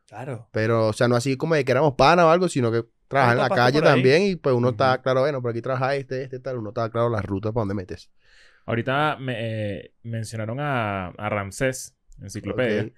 Claro. 0.07 0.49
Pero, 0.51 0.87
o 0.87 0.93
sea, 0.93 1.07
no 1.07 1.15
así 1.15 1.37
como 1.37 1.53
de 1.55 1.63
que 1.63 1.71
éramos 1.71 1.93
pana 1.93 2.25
o 2.25 2.29
algo, 2.29 2.49
sino 2.49 2.71
que 2.71 2.83
trabaja 3.07 3.31
en 3.33 3.37
la 3.37 3.49
calle 3.49 3.79
también 3.81 4.23
y 4.23 4.35
pues 4.35 4.55
uno 4.55 4.69
está 4.69 5.01
claro, 5.01 5.21
bueno, 5.21 5.41
por 5.41 5.51
aquí 5.51 5.61
trabaja 5.61 5.95
este, 5.95 6.23
este, 6.23 6.39
tal, 6.39 6.57
uno 6.57 6.69
está 6.69 6.89
claro 6.89 7.09
las 7.09 7.23
rutas 7.23 7.51
para 7.53 7.61
dónde 7.61 7.75
metes. 7.75 8.09
Ahorita 8.71 9.17
me, 9.19 9.35
eh, 9.37 9.93
mencionaron 10.03 10.59
a, 10.59 11.07
a 11.07 11.29
Ramsés, 11.29 11.97
enciclopedia. 12.21 12.89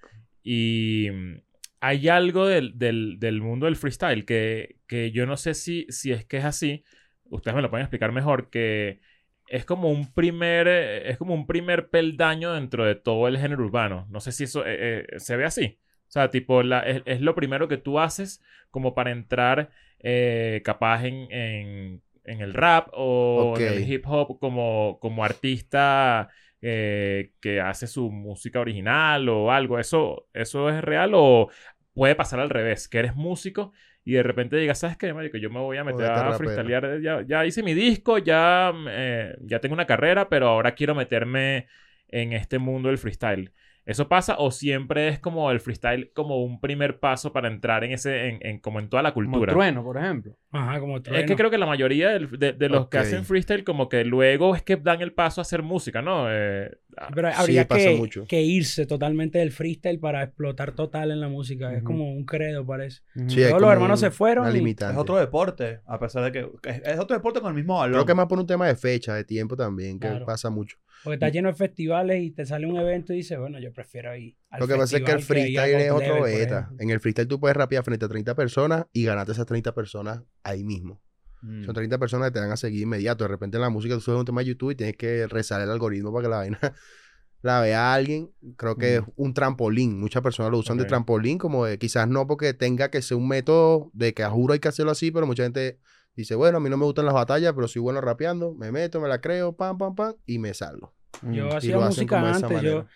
Y 0.42 1.08
mm, 1.12 1.36
hay 1.80 2.08
algo 2.08 2.46
del, 2.46 2.78
del, 2.78 3.18
del 3.18 3.40
mundo 3.40 3.66
del 3.66 3.76
freestyle 3.76 4.24
que, 4.24 4.76
que 4.86 5.10
yo 5.10 5.26
no 5.26 5.36
sé 5.36 5.54
si, 5.54 5.86
si 5.88 6.12
es 6.12 6.24
que 6.24 6.38
es 6.38 6.44
así. 6.44 6.84
Ustedes 7.24 7.54
me 7.54 7.62
lo 7.62 7.70
pueden 7.70 7.84
explicar 7.84 8.12
mejor. 8.12 8.50
Que 8.50 9.00
es 9.48 9.64
como 9.64 9.90
un 9.90 10.12
primer, 10.12 10.68
eh, 10.68 11.10
es 11.10 11.18
como 11.18 11.34
un 11.34 11.46
primer 11.46 11.90
peldaño 11.90 12.52
dentro 12.52 12.84
de 12.84 12.94
todo 12.94 13.28
el 13.28 13.38
género 13.38 13.64
urbano. 13.64 14.06
No 14.10 14.20
sé 14.20 14.32
si 14.32 14.44
eso 14.44 14.64
eh, 14.64 15.06
eh, 15.08 15.18
se 15.18 15.36
ve 15.36 15.44
así. 15.44 15.78
O 16.08 16.10
sea, 16.14 16.30
tipo, 16.30 16.62
la, 16.62 16.80
es, 16.80 17.02
es 17.06 17.20
lo 17.20 17.34
primero 17.34 17.66
que 17.66 17.78
tú 17.78 17.98
haces 17.98 18.40
como 18.70 18.94
para 18.94 19.10
entrar 19.10 19.70
eh, 20.06 20.60
capaz 20.64 21.04
en, 21.06 21.32
en, 21.32 22.02
en 22.24 22.40
el 22.40 22.54
rap 22.54 22.88
o 22.92 23.54
en 23.58 23.72
el 23.72 23.90
hip 23.90 24.04
hop 24.06 24.38
como, 24.38 24.98
como 25.00 25.24
artista 25.24 26.28
eh, 26.60 27.32
que 27.40 27.60
hace 27.60 27.86
su 27.86 28.10
música 28.10 28.60
original 28.60 29.28
o 29.28 29.52
algo. 29.52 29.78
¿Eso, 29.78 30.28
¿Eso 30.32 30.70
es 30.70 30.82
real 30.82 31.12
o 31.14 31.50
puede 31.92 32.14
pasar 32.14 32.40
al 32.40 32.50
revés? 32.50 32.88
Que 32.88 32.98
eres 32.98 33.14
músico 33.14 33.72
y 34.04 34.12
de 34.12 34.22
repente 34.22 34.56
digas, 34.56 34.78
¿sabes 34.78 34.96
qué, 34.96 35.12
marico? 35.12 35.38
Yo 35.38 35.50
me 35.50 35.60
voy 35.60 35.78
a 35.78 35.84
meter 35.84 36.06
a 36.06 36.32
freestylear. 36.34 37.00
Ya, 37.00 37.22
ya 37.26 37.46
hice 37.46 37.62
mi 37.62 37.72
disco, 37.74 38.18
ya, 38.18 38.72
eh, 38.88 39.36
ya 39.40 39.60
tengo 39.60 39.74
una 39.74 39.86
carrera, 39.86 40.28
pero 40.28 40.48
ahora 40.48 40.74
quiero 40.74 40.94
meterme 40.94 41.66
en 42.08 42.32
este 42.32 42.58
mundo 42.58 42.88
del 42.88 42.98
freestyle. 42.98 43.52
¿Eso 43.86 44.08
pasa 44.08 44.36
o 44.38 44.50
siempre 44.50 45.08
es 45.08 45.18
como 45.18 45.50
el 45.50 45.60
freestyle 45.60 46.10
como 46.14 46.42
un 46.42 46.58
primer 46.58 47.00
paso 47.00 47.34
para 47.34 47.48
entrar 47.48 47.84
en 47.84 47.92
ese, 47.92 48.28
en, 48.28 48.38
en- 48.40 48.58
como 48.58 48.80
en 48.80 48.88
toda 48.88 49.02
la 49.02 49.12
Como 49.12 49.30
cultura? 49.30 49.52
trueno, 49.52 49.84
por 49.84 49.98
ejemplo. 49.98 50.36
Ajá, 50.52 50.80
como 50.80 50.96
Es 50.96 51.02
que 51.02 51.10
trueno. 51.10 51.36
creo 51.36 51.50
que 51.50 51.58
la 51.58 51.66
mayoría 51.66 52.10
de, 52.18 52.52
de 52.54 52.68
los 52.70 52.88
que 52.88 52.96
hacen 52.98 53.24
freestyle 53.26 53.62
como 53.62 53.90
que 53.90 54.04
luego 54.04 54.54
es 54.56 54.62
que 54.62 54.76
dan 54.76 55.02
el 55.02 55.12
paso 55.12 55.40
a 55.40 55.42
hacer 55.42 55.62
música, 55.62 56.00
¿no? 56.00 56.26
Eh, 56.30 56.70
ah, 56.96 57.08
Pero 57.14 57.28
Sí, 57.30 57.34
habría 57.38 57.68
pasa 57.68 57.88
que, 57.90 57.96
mucho. 57.96 58.24
que 58.26 58.40
irse 58.40 58.86
totalmente 58.86 59.38
del 59.38 59.50
freestyle 59.52 59.98
para 59.98 60.22
explotar 60.22 60.72
total 60.72 61.10
en 61.10 61.20
la 61.20 61.28
música. 61.28 61.74
Es 61.74 61.82
como 61.82 62.10
un 62.10 62.24
credo, 62.24 62.64
parece. 62.64 63.02
Sí, 63.26 63.40
Todos 63.42 63.50
los 63.50 63.60
como 63.60 63.72
hermanos 63.72 64.00
se 64.00 64.10
fueron 64.10 64.44
una 64.46 64.54
y- 64.54 64.58
limitante. 64.58 64.94
Es 64.94 64.98
otro 64.98 65.16
deporte, 65.18 65.80
a 65.86 65.98
pesar 65.98 66.24
de 66.24 66.32
que... 66.32 66.48
Es, 66.70 66.80
es 66.86 66.98
otro 66.98 67.14
deporte 67.16 67.40
con 67.40 67.50
el 67.50 67.54
mismo 67.54 67.76
valor. 67.78 67.96
Creo 67.96 68.06
que 68.06 68.14
más 68.14 68.26
por 68.28 68.38
un 68.38 68.46
tema 68.46 68.66
de 68.66 68.76
fecha, 68.76 69.14
de 69.14 69.24
tiempo 69.24 69.56
también, 69.56 70.00
que 70.00 70.08
Claro. 70.08 70.24
pasa 70.24 70.48
mucho. 70.48 70.78
Porque 71.04 71.14
está 71.14 71.28
lleno 71.28 71.48
de 71.48 71.54
festivales 71.54 72.22
y 72.22 72.30
te 72.30 72.46
sale 72.46 72.66
un 72.66 72.76
evento 72.78 73.12
y 73.12 73.16
dices, 73.18 73.38
bueno, 73.38 73.60
yo 73.60 73.72
prefiero 73.72 74.16
ir. 74.16 74.36
al 74.48 74.60
Lo 74.60 74.66
que 74.66 74.74
pasa 74.74 74.96
es 74.96 75.02
que 75.04 75.12
el 75.12 75.20
freestyle 75.20 75.74
es 75.74 75.90
otro 75.90 76.22
beta. 76.22 76.70
En 76.78 76.90
el 76.90 76.98
freestyle 76.98 77.28
tú 77.28 77.38
puedes 77.38 77.56
rapear 77.56 77.84
frente 77.84 78.06
a 78.06 78.08
30 78.08 78.34
personas 78.34 78.86
y 78.92 79.04
ganarte 79.04 79.32
esas 79.32 79.46
30 79.46 79.74
personas 79.74 80.22
ahí 80.42 80.64
mismo. 80.64 81.00
Mm. 81.42 81.64
Son 81.64 81.74
30 81.74 81.98
personas 81.98 82.28
que 82.28 82.34
te 82.34 82.40
van 82.40 82.50
a 82.50 82.56
seguir 82.56 82.80
inmediato. 82.82 83.24
De 83.24 83.28
repente 83.28 83.58
en 83.58 83.60
la 83.60 83.68
música 83.68 83.94
tú 83.94 84.00
subes 84.00 84.18
un 84.18 84.24
tema 84.24 84.40
de 84.40 84.46
YouTube 84.46 84.70
y 84.70 84.74
tienes 84.76 84.96
que 84.96 85.26
rezar 85.26 85.60
el 85.60 85.70
algoritmo 85.70 86.12
para 86.12 86.22
que 86.22 86.30
la 86.30 86.36
vaina 86.36 86.58
la 87.42 87.60
vea 87.60 87.92
alguien. 87.92 88.30
Creo 88.56 88.76
que 88.76 88.96
es 88.96 89.02
un 89.16 89.34
trampolín. 89.34 90.00
Muchas 90.00 90.22
personas 90.22 90.50
lo 90.50 90.58
usan 90.58 90.78
de 90.78 90.86
trampolín, 90.86 91.36
como 91.36 91.66
de, 91.66 91.78
quizás 91.78 92.08
no 92.08 92.26
porque 92.26 92.54
tenga 92.54 92.90
que 92.90 93.02
ser 93.02 93.18
un 93.18 93.28
método 93.28 93.90
de 93.92 94.14
que 94.14 94.22
a 94.22 94.30
juro 94.30 94.54
hay 94.54 94.60
que 94.60 94.68
hacerlo 94.68 94.92
así, 94.92 95.10
pero 95.10 95.26
mucha 95.26 95.42
gente 95.42 95.78
dice, 96.16 96.34
bueno, 96.34 96.56
a 96.56 96.60
mí 96.60 96.70
no 96.70 96.78
me 96.78 96.86
gustan 96.86 97.04
las 97.04 97.14
batallas, 97.14 97.52
pero 97.54 97.68
soy 97.68 97.82
bueno 97.82 98.00
rapeando, 98.00 98.54
me 98.54 98.72
meto, 98.72 99.00
me 99.00 99.08
la 99.08 99.20
creo, 99.20 99.54
pam, 99.54 99.76
pam, 99.76 99.94
pam, 99.94 100.14
y 100.24 100.38
me 100.38 100.54
salgo. 100.54 100.94
Yo 101.22 101.48
Y 101.48 101.52
hacía 101.56 101.78
música 101.78 102.20
antes. 102.20 102.62
Yo, 102.62 102.78
un 102.80 102.86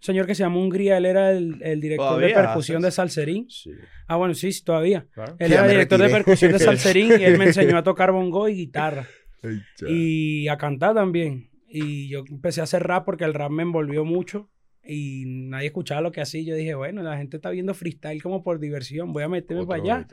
señor 0.00 0.26
que 0.26 0.34
se 0.34 0.42
llama 0.42 0.58
Hungría, 0.58 0.98
él 0.98 1.06
era 1.06 1.30
el, 1.32 1.60
el 1.62 1.80
director 1.80 2.20
de 2.20 2.28
¿Todavía 2.28 2.34
percusión 2.34 2.78
haces? 2.78 2.86
de 2.86 2.96
Salserín. 2.96 3.50
Sí. 3.50 3.70
Ah, 4.06 4.16
bueno, 4.16 4.34
sí, 4.34 4.52
sí, 4.52 4.62
todavía. 4.64 5.06
claro. 5.12 5.36
Él 5.38 5.52
era 5.52 5.66
director 5.68 6.00
de 6.00 6.08
percusión 6.08 6.52
de 6.52 6.58
Salserín 6.60 7.20
y 7.20 7.24
él 7.24 7.38
me 7.38 7.46
enseñó 7.46 7.76
a 7.78 7.82
tocar 7.84 8.12
bongo 8.12 8.48
y 8.48 8.54
guitarra. 8.54 9.06
Ay, 9.42 9.60
y 9.88 10.48
a 10.48 10.56
cantar 10.58 10.94
también. 10.94 11.50
Y 11.68 12.08
yo 12.08 12.24
empecé 12.30 12.60
a 12.60 12.64
hacer 12.64 12.82
rap 12.82 13.04
porque 13.04 13.24
el 13.24 13.34
rap 13.34 13.50
me 13.50 13.62
envolvió 13.62 14.04
mucho 14.04 14.50
y 14.84 15.24
nadie 15.26 15.66
escuchaba 15.68 16.00
lo 16.00 16.12
que 16.12 16.20
hacía. 16.20 16.40
y 16.40 16.44
Yo 16.44 16.54
dije, 16.54 16.74
bueno, 16.74 17.02
la 17.02 17.16
gente 17.16 17.36
está 17.36 17.50
viendo 17.50 17.74
freestyle 17.74 18.22
como 18.22 18.42
por 18.42 18.60
diversión, 18.60 19.12
voy 19.12 19.24
a 19.24 19.28
meterme 19.28 19.62
Otro 19.62 19.68
para 19.70 19.82
allá, 19.82 20.06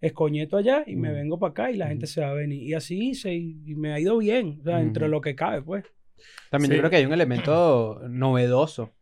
escoñeto 0.00 0.56
allá 0.56 0.84
y 0.86 0.96
me 0.96 1.08
Ujú. 1.08 1.16
vengo 1.16 1.38
para 1.38 1.50
acá 1.50 1.70
y 1.70 1.76
la 1.76 1.88
gente 1.88 2.06
se 2.06 2.20
va 2.20 2.30
a 2.30 2.34
venir. 2.34 2.62
Y 2.62 2.74
así 2.74 3.10
hice 3.10 3.32
y, 3.34 3.62
y 3.66 3.74
me 3.74 3.92
ha 3.92 4.00
ido 4.00 4.18
bien, 4.18 4.58
o 4.60 4.64
sea, 4.64 4.80
entre 4.80 5.08
lo 5.08 5.20
que 5.20 5.34
cabe, 5.34 5.62
pues. 5.62 5.84
También 6.50 6.70
Sí. 6.70 6.76
yo 6.76 6.80
creo 6.80 6.90
que 6.90 6.96
hay 6.96 7.06
un 7.06 7.12
elemento 7.12 8.00
novedoso. 8.08 8.92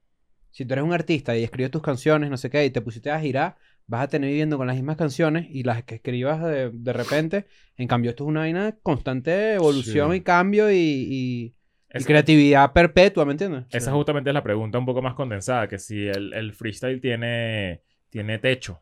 Si 0.51 0.65
tú 0.65 0.73
eres 0.75 0.85
un 0.85 0.93
artista 0.93 1.37
y 1.37 1.45
escribes 1.45 1.71
tus 1.71 1.83
canciones, 1.83 2.29
no 2.31 2.37
sé 2.37 2.51
qué, 2.51 2.65
y 2.65 2.71
te 2.71 2.81
pusiste 2.81 3.11
a 3.11 3.21
girar, 3.21 3.57
vas 3.87 4.03
a 4.05 4.09
tener 4.09 4.29
viviendo 4.31 4.57
con 4.59 4.67
las 4.67 4.77
mismas 4.77 4.97
canciones 4.97 5.47
y 5.51 5.63
las 5.63 5.85
que 5.85 5.97
escribas 5.97 6.43
de, 6.43 6.71
de 6.73 6.93
repente. 6.93 7.47
En 7.77 7.87
cambio, 7.89 8.11
esto 8.11 8.25
es 8.25 8.29
una 8.29 8.41
vaina 8.41 8.65
de 8.67 8.75
constante 8.83 9.55
evolución 9.55 10.11
Sí. 10.11 10.17
y 10.17 10.21
cambio 10.23 10.71
y, 10.71 10.75
y- 10.77 11.45
y 11.45 11.55
Es- 11.89 12.07
creatividad 12.07 12.73
perpetua, 12.73 13.25
¿me 13.25 13.33
entiendes? 13.33 13.65
Esa 13.71 13.93
justamente 13.93 14.31
es 14.31 14.35
la 14.35 14.43
pregunta 14.43 14.79
un 14.79 14.87
poco 14.87 15.03
más 15.03 15.15
condensada, 15.15 15.69
que 15.69 15.79
si 15.79 16.07
el, 16.07 16.33
el 16.35 16.53
freestyle 16.53 17.01
tiene, 17.01 17.83
tiene 18.11 18.39
techo. 18.39 18.81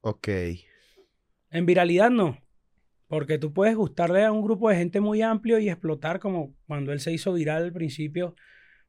Ok. 0.00 0.28
En 1.50 1.66
viralidad 1.66 2.10
no. 2.10 2.38
Porque 3.08 3.38
tú 3.38 3.52
puedes 3.52 3.76
gustarle 3.76 4.24
a 4.24 4.32
un 4.32 4.42
grupo 4.42 4.68
de 4.68 4.76
gente 4.76 5.00
muy 5.00 5.22
amplio 5.22 5.58
y 5.58 5.68
explotar 5.68 6.18
como 6.18 6.54
cuando 6.66 6.92
él 6.92 7.00
se 7.00 7.12
hizo 7.12 7.32
viral 7.32 7.62
al 7.64 7.72
principio. 7.72 8.34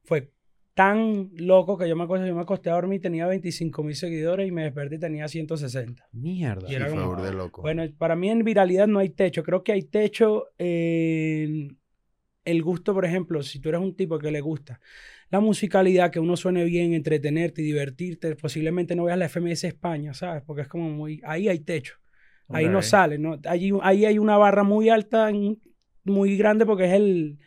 Fue 0.02 0.30
tan 0.74 1.30
loco 1.34 1.76
que 1.76 1.88
yo 1.88 1.96
me 1.96 2.04
acuerdo, 2.04 2.26
yo 2.26 2.34
me 2.34 2.42
acosté 2.42 2.70
a 2.70 2.74
dormir, 2.74 3.00
tenía 3.00 3.26
25 3.26 3.82
mil 3.82 3.94
seguidores 3.96 4.46
y 4.48 4.52
me 4.52 4.62
desperté 4.64 4.96
y 4.96 4.98
tenía 5.00 5.26
160. 5.28 6.06
Mierda. 6.12 6.70
Y 6.70 6.74
era 6.74 6.86
Sí, 6.86 6.90
como- 6.94 7.02
favor 7.02 7.22
de 7.22 7.32
loco. 7.32 7.62
Bueno, 7.62 7.82
para 7.98 8.14
mí 8.16 8.30
en 8.30 8.44
viralidad 8.44 8.86
no 8.86 8.98
hay 9.00 9.10
techo. 9.10 9.42
Creo 9.42 9.62
que 9.64 9.72
hay 9.72 9.82
techo 9.82 10.46
en 10.58 11.76
el 12.44 12.62
gusto, 12.62 12.94
por 12.94 13.04
ejemplo, 13.04 13.42
si 13.42 13.60
tú 13.60 13.68
eres 13.68 13.80
un 13.80 13.94
tipo 13.94 14.18
que 14.18 14.30
le 14.30 14.40
gusta 14.40 14.80
la 15.30 15.40
musicalidad, 15.40 16.10
que 16.10 16.20
uno 16.20 16.36
suene 16.36 16.64
bien, 16.64 16.94
entretenerte 16.94 17.60
y 17.60 17.66
divertirte, 17.66 18.34
posiblemente 18.36 18.96
no 18.96 19.04
veas 19.04 19.18
la 19.18 19.26
FMS 19.28 19.64
España, 19.66 20.14
¿sabes? 20.14 20.42
Porque 20.46 20.62
es 20.62 20.68
como 20.68 20.88
muy... 20.88 21.20
Ahí 21.24 21.48
hay 21.48 21.58
techo. 21.60 21.96
Ahí 22.48 22.66
no 22.68 22.78
sale, 22.82 23.18
¿no? 23.18 23.38
Allí, 23.44 23.72
ahí 23.82 24.04
hay 24.04 24.18
una 24.18 24.36
barra 24.36 24.62
muy 24.62 24.88
alta, 24.88 25.30
muy 26.04 26.36
grande, 26.36 26.64
porque 26.66 26.86
es 26.86 26.92
el, 26.92 27.38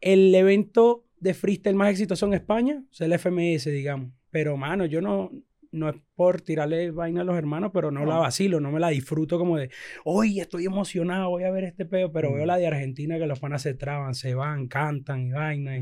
el 0.00 0.34
evento 0.34 1.04
de 1.18 1.34
freestyle 1.34 1.76
más 1.76 1.90
exitoso 1.90 2.26
en 2.26 2.34
España, 2.34 2.82
o 2.90 2.94
sea, 2.94 3.06
el 3.06 3.12
FMS, 3.12 3.70
digamos. 3.70 4.12
Pero, 4.30 4.56
mano, 4.56 4.86
yo 4.86 5.00
no, 5.02 5.30
no 5.72 5.88
es 5.88 5.96
por 6.14 6.40
tirarle 6.40 6.90
vaina 6.90 7.20
a 7.20 7.24
los 7.24 7.36
hermanos, 7.36 7.70
pero 7.74 7.90
no, 7.90 8.06
la 8.06 8.16
vacilo, 8.16 8.60
no 8.60 8.70
me 8.72 8.80
la 8.80 8.88
disfruto 8.88 9.38
como 9.38 9.58
de, 9.58 9.70
hoy 10.04 10.40
estoy 10.40 10.64
emocionado, 10.64 11.28
voy 11.30 11.44
a 11.44 11.50
ver 11.50 11.64
este 11.64 11.84
peo, 11.84 12.10
pero 12.12 12.32
veo 12.32 12.46
la 12.46 12.56
de 12.56 12.66
Argentina 12.66 13.18
que 13.18 13.26
los 13.26 13.40
panas 13.40 13.62
se 13.62 13.74
traban, 13.74 14.14
se 14.14 14.34
van, 14.34 14.68
cantan 14.68 15.20
y 15.26 15.32
vaina. 15.32 15.76
y- 15.76 15.80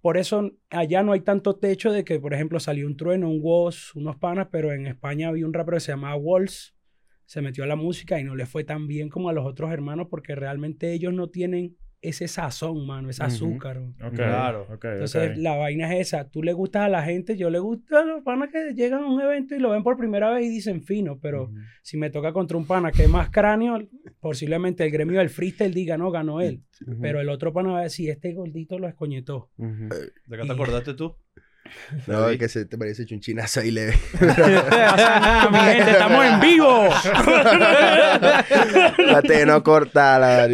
por 0.00 0.16
eso 0.16 0.50
allá 0.70 1.02
no 1.02 1.12
hay 1.12 1.20
tanto 1.20 1.56
techo 1.56 1.92
de 1.92 2.04
que, 2.04 2.18
por 2.18 2.32
ejemplo, 2.32 2.58
salió 2.58 2.86
un 2.86 2.96
trueno, 2.96 3.28
un 3.28 3.40
Woz, 3.42 3.94
unos 3.94 4.16
panas, 4.16 4.48
pero 4.50 4.72
en 4.72 4.86
España 4.86 5.28
había 5.28 5.44
un 5.44 5.52
rapero 5.52 5.76
que 5.76 5.80
se 5.80 5.92
llamaba 5.92 6.16
Walls, 6.16 6.74
se 7.30 7.42
metió 7.42 7.62
a 7.62 7.68
la 7.68 7.76
música 7.76 8.18
y 8.18 8.24
no 8.24 8.34
le 8.34 8.44
fue 8.44 8.64
tan 8.64 8.88
bien 8.88 9.08
como 9.08 9.28
a 9.28 9.32
los 9.32 9.46
otros 9.46 9.70
hermanos 9.70 10.08
porque 10.10 10.34
realmente 10.34 10.92
ellos 10.92 11.14
no 11.14 11.28
tienen 11.28 11.76
ese 12.02 12.26
sazón, 12.26 12.84
mano, 12.84 13.08
ese 13.08 13.22
azúcar. 13.22 13.80
Claro. 14.16 14.66
ok, 14.68 14.84
Entonces 14.86 15.38
la 15.38 15.54
vaina 15.54 15.94
es 15.94 16.08
esa, 16.08 16.28
tú 16.28 16.42
le 16.42 16.52
gustas 16.52 16.82
a 16.82 16.88
la 16.88 17.04
gente, 17.04 17.36
yo 17.36 17.48
le 17.48 17.60
gusta 17.60 18.00
a 18.00 18.04
los 18.04 18.24
panas 18.24 18.48
que 18.50 18.74
llegan 18.74 19.04
a 19.04 19.06
un 19.06 19.20
evento 19.20 19.54
y 19.54 19.60
lo 19.60 19.70
ven 19.70 19.84
por 19.84 19.96
primera 19.96 20.32
vez 20.32 20.46
y 20.46 20.48
dicen 20.48 20.82
fino, 20.82 21.20
pero 21.20 21.52
si 21.82 21.96
me 21.96 22.10
toca 22.10 22.32
contra 22.32 22.56
un 22.56 22.66
pana 22.66 22.90
que 22.90 23.04
es 23.04 23.08
más 23.08 23.30
cráneo, 23.30 23.78
posiblemente 24.18 24.84
el 24.84 24.90
gremio 24.90 25.20
del 25.20 25.30
freestyle 25.30 25.72
diga, 25.72 25.96
no, 25.96 26.10
ganó 26.10 26.40
él, 26.40 26.64
pero 27.00 27.20
el 27.20 27.28
otro 27.28 27.52
pana 27.52 27.70
va 27.70 27.78
a 27.78 27.84
decir, 27.84 28.10
este 28.10 28.32
gordito 28.32 28.76
lo 28.80 28.88
escoñetó. 28.88 29.50
Ujú. 29.56 29.88
¿De 30.26 30.36
qué 30.36 30.46
te 30.46 30.52
acordaste 30.52 30.94
tú? 30.94 31.14
No, 32.06 32.28
es 32.28 32.38
que 32.38 32.48
se 32.48 32.64
te 32.64 32.78
parece 32.78 33.04
chunchinazo 33.06 33.60
ahí 33.60 33.70
leve. 33.70 33.94
mi 34.20 35.58
gente, 35.58 35.90
estamos 35.90 36.24
en 36.24 36.40
vivo. 36.40 36.88
La 38.98 39.22
T 39.22 39.46
no 39.46 39.62
corta 39.62 40.18
la. 40.18 40.48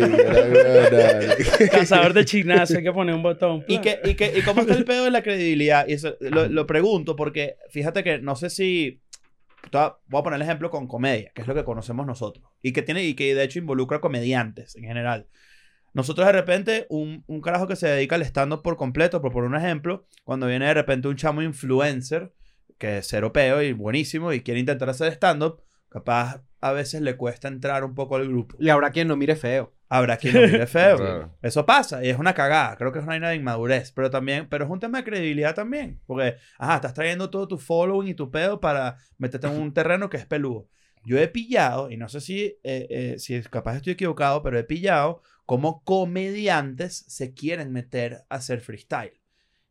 Cazador 1.70 2.12
de 2.12 2.24
chinazo, 2.24 2.76
hay 2.78 2.84
que 2.84 2.92
poner 2.92 3.14
un 3.14 3.22
botón. 3.22 3.64
¿Y, 3.68 3.78
que, 3.78 4.00
y, 4.04 4.14
que, 4.14 4.36
¿Y 4.36 4.42
cómo 4.42 4.62
está 4.62 4.74
el 4.74 4.84
pedo 4.84 5.04
de 5.04 5.10
la 5.10 5.22
credibilidad? 5.22 5.86
Y 5.88 5.94
eso, 5.94 6.16
lo, 6.20 6.48
lo 6.48 6.66
pregunto 6.66 7.16
porque 7.16 7.56
fíjate 7.70 8.02
que 8.02 8.18
no 8.18 8.36
sé 8.36 8.50
si... 8.50 9.02
te 9.70 9.78
Voy 9.78 9.82
a 9.82 9.96
voy 10.08 10.20
a 10.20 10.22
poner 10.22 10.36
el 10.36 10.42
ejemplo 10.42 10.70
con 10.70 10.86
comedia, 10.86 11.32
que 11.34 11.42
es 11.42 11.48
lo 11.48 11.54
que 11.54 11.64
conocemos 11.64 12.06
nosotros. 12.06 12.46
Y 12.62 12.72
que, 12.72 12.82
tiene, 12.82 13.04
y 13.04 13.14
que 13.14 13.34
de 13.34 13.44
hecho 13.44 13.58
involucra 13.58 14.00
comediantes 14.00 14.76
en 14.76 14.84
general. 14.84 15.26
Nosotros 15.96 16.26
de 16.26 16.32
repente, 16.34 16.86
un, 16.90 17.24
un 17.26 17.40
carajo 17.40 17.66
que 17.66 17.74
se 17.74 17.88
dedica 17.88 18.16
al 18.16 18.22
stand-up 18.22 18.60
por 18.60 18.76
completo, 18.76 19.22
por 19.22 19.32
poner 19.32 19.48
un 19.48 19.56
ejemplo, 19.56 20.06
cuando 20.24 20.46
viene 20.46 20.66
de 20.66 20.74
repente 20.74 21.08
un 21.08 21.16
chamo 21.16 21.40
influencer, 21.40 22.34
que 22.76 22.98
es 22.98 23.10
europeo 23.14 23.62
y 23.62 23.72
buenísimo, 23.72 24.34
y 24.34 24.42
quiere 24.42 24.60
intentar 24.60 24.90
hacer 24.90 25.10
stand-up, 25.10 25.62
capaz 25.88 26.42
a 26.60 26.72
veces 26.72 27.00
le 27.00 27.16
cuesta 27.16 27.48
entrar 27.48 27.82
un 27.82 27.94
poco 27.94 28.16
al 28.16 28.28
grupo. 28.28 28.58
Y 28.60 28.68
habrá 28.68 28.90
quien 28.90 29.08
lo 29.08 29.16
mire 29.16 29.36
feo. 29.36 29.72
Habrá 29.88 30.18
quien 30.18 30.34
lo 30.34 30.40
mire 30.42 30.66
feo. 30.66 30.98
Claro. 30.98 31.34
Eso 31.40 31.64
pasa 31.64 32.04
y 32.04 32.10
es 32.10 32.18
una 32.18 32.34
cagada. 32.34 32.76
Creo 32.76 32.92
que 32.92 32.98
es 32.98 33.02
una 33.04 33.14
vaina 33.14 33.30
de 33.30 33.36
inmadurez. 33.36 33.90
Pero 33.92 34.10
también, 34.10 34.50
pero 34.50 34.66
es 34.66 34.70
un 34.70 34.80
tema 34.80 34.98
de 34.98 35.04
credibilidad 35.04 35.54
también. 35.54 36.02
Porque, 36.04 36.36
ajá, 36.58 36.74
estás 36.74 36.92
trayendo 36.92 37.30
todo 37.30 37.48
tu 37.48 37.56
following 37.56 38.08
y 38.08 38.14
tu 38.14 38.30
pedo 38.30 38.60
para 38.60 38.98
meterte 39.16 39.46
en 39.46 39.54
un 39.54 39.72
terreno 39.72 40.10
que 40.10 40.18
es 40.18 40.26
peludo. 40.26 40.68
Yo 41.06 41.18
he 41.18 41.28
pillado, 41.28 41.90
y 41.90 41.96
no 41.96 42.10
sé 42.10 42.20
si, 42.20 42.44
eh, 42.64 42.86
eh, 42.90 43.14
si 43.18 43.40
capaz 43.42 43.76
estoy 43.76 43.94
equivocado, 43.94 44.42
pero 44.42 44.58
he 44.58 44.64
pillado 44.64 45.22
cómo 45.46 45.82
comediantes 45.84 47.04
se 47.08 47.32
quieren 47.32 47.72
meter 47.72 48.24
a 48.28 48.36
hacer 48.36 48.60
freestyle. 48.60 49.20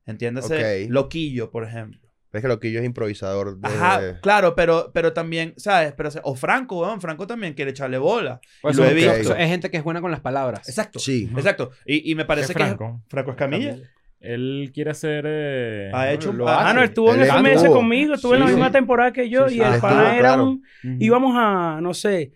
Entiéndase. 0.05 0.87
Loquillo, 0.89 1.51
por 1.51 1.63
ejemplo. 1.63 1.99
Es 2.31 2.41
que 2.41 2.47
lo 2.49 2.59
que 2.59 2.69
yo 2.71 2.79
es 2.79 2.85
improvisador. 2.85 3.57
De... 3.59 3.67
Ajá, 3.67 4.19
claro, 4.21 4.55
pero, 4.55 4.91
pero 4.93 5.13
también, 5.13 5.53
¿sabes? 5.55 5.93
Pero, 5.95 6.09
o 6.23 6.35
Franco, 6.35 6.81
weón, 6.81 6.99
Franco 6.99 7.25
también 7.25 7.53
quiere 7.53 7.71
echarle 7.71 7.97
bola. 7.97 8.41
Pues 8.61 8.75
Lo 8.75 8.85
he 8.85 8.93
visto. 8.93 9.33
es 9.35 9.47
gente 9.49 9.71
que 9.71 9.77
es 9.77 9.83
buena 9.83 10.01
con 10.01 10.11
las 10.11 10.19
palabras. 10.19 10.67
Exacto. 10.67 10.99
Sí. 10.99 11.29
Exacto. 11.35 11.71
Y, 11.85 12.11
y 12.11 12.15
me 12.15 12.25
parece 12.25 12.47
¿Qué 12.53 12.59
que... 12.59 12.65
Franco? 12.65 13.01
Franco 13.07 13.31
Escamilla. 13.31 13.77
Él 14.19 14.71
quiere 14.73 14.91
hacer... 14.91 15.23
eh, 15.27 15.91
Ha 15.93 16.11
hecho 16.11 16.33
lo 16.33 16.47
ah, 16.49 16.69
Ah, 16.69 16.73
no, 16.73 16.81
estuvo 16.83 17.13
en 17.13 17.21
FMS 17.25 17.57
estuvo. 17.57 17.75
conmigo, 17.75 18.15
estuvo 18.15 18.33
en 18.33 18.39
la 18.41 18.47
misma 18.47 18.67
sí. 18.67 18.71
temporada 18.73 19.13
que 19.13 19.29
yo 19.29 19.47
Sí, 19.47 19.57
y 19.57 19.61
el 19.61 19.73
él 19.75 19.79
pana 19.79 20.13
era 20.17 20.29
claro. 20.33 20.43
un... 20.45 20.63
Ujú. 20.83 20.97
Íbamos 20.99 21.35
a, 21.37 21.79
no 21.81 21.93
sé, 21.93 22.33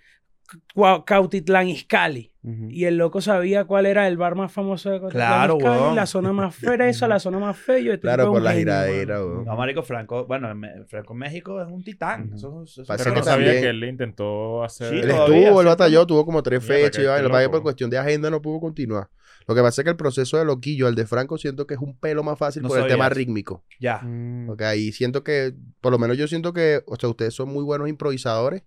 Cautitlán 1.06 1.68
Izcalli. 1.68 2.34
Ujú. 2.42 2.68
Y 2.70 2.86
el 2.86 2.98
loco 2.98 3.20
sabía 3.20 3.66
cuál 3.66 3.86
era 3.86 4.08
el 4.08 4.16
bar 4.18 4.36
más 4.36 4.52
famoso 4.52 4.90
de 4.90 5.00
Cautitlán 5.00 5.28
Claro, 5.28 5.58
Izcalli, 5.58 5.80
weón. 5.82 5.96
la 5.96 6.06
zona 6.06 6.32
más 6.34 6.56
fresa, 6.56 7.08
la 7.08 7.20
zona 7.20 7.40
más 7.40 7.58
fea. 7.58 7.78
Este 7.78 8.00
Claro, 8.00 8.32
por 8.32 8.42
la 8.42 8.54
giradera, 8.54 9.16
mano. 9.20 9.28
weón. 9.32 9.46
No, 9.46 9.56
marico, 9.58 9.84
Franco, 9.84 10.26
bueno, 10.26 10.48
Franco 10.88 11.14
México 11.14 11.62
es 11.62 11.68
un 11.68 11.84
titán. 11.84 12.32
Eso- 12.36 12.64
eso- 12.64 12.84
Pero 12.88 13.04
que 13.04 13.12
no 13.12 13.24
sabía 13.24 13.52
que 13.60 13.68
él 13.70 13.84
intentó 13.84 14.64
hacer... 14.64 14.90
Sí, 14.90 14.96
Él 15.00 15.10
todavía, 15.10 15.38
estuvo, 15.40 15.62
él 15.62 15.66
sí, 15.66 15.70
batalló, 15.70 16.06
tuvo 16.08 16.26
como 16.26 16.42
tres 16.44 16.64
fechas 16.64 17.04
y 17.04 17.08
Lo 17.08 17.14
que 17.14 17.24
pasa 17.24 17.26
es 17.26 17.32
que 17.40 17.44
loco. 17.44 17.52
por 17.52 17.62
cuestión 17.64 17.90
de 17.90 17.98
agenda 17.98 18.30
no 18.30 18.42
pudo 18.42 18.60
continuar. 18.60 19.10
Lo 19.48 19.56
que 19.56 19.62
pasa 19.62 19.82
es 19.82 19.84
que 19.84 19.90
el 19.90 19.98
proceso 19.98 20.38
de 20.38 20.46
Loquillo, 20.46 20.88
el 20.88 20.96
de 20.96 21.08
Franco, 21.08 21.38
siento 21.38 21.66
que 21.66 21.74
es 21.74 21.80
un 21.80 21.98
pelo 21.98 22.24
más 22.24 22.38
fácil 22.38 22.62
No 22.62 22.68
por 22.70 22.80
el 22.80 22.88
tema 22.88 23.08
eso. 23.08 23.16
rítmico. 23.16 23.64
Ya. 23.80 23.98
Mm. 24.04 24.50
Ok, 24.52 24.62
y 24.78 24.92
siento 24.92 25.24
que, 25.24 25.54
por 25.82 25.92
lo 25.92 25.98
menos 25.98 26.18
yo 26.18 26.28
siento 26.28 26.54
que, 26.54 26.84
o 26.86 26.96
sea, 26.98 27.10
ustedes 27.10 27.34
son 27.34 27.50
muy 27.50 27.64
buenos 27.64 27.90
improvisadores 27.90 28.62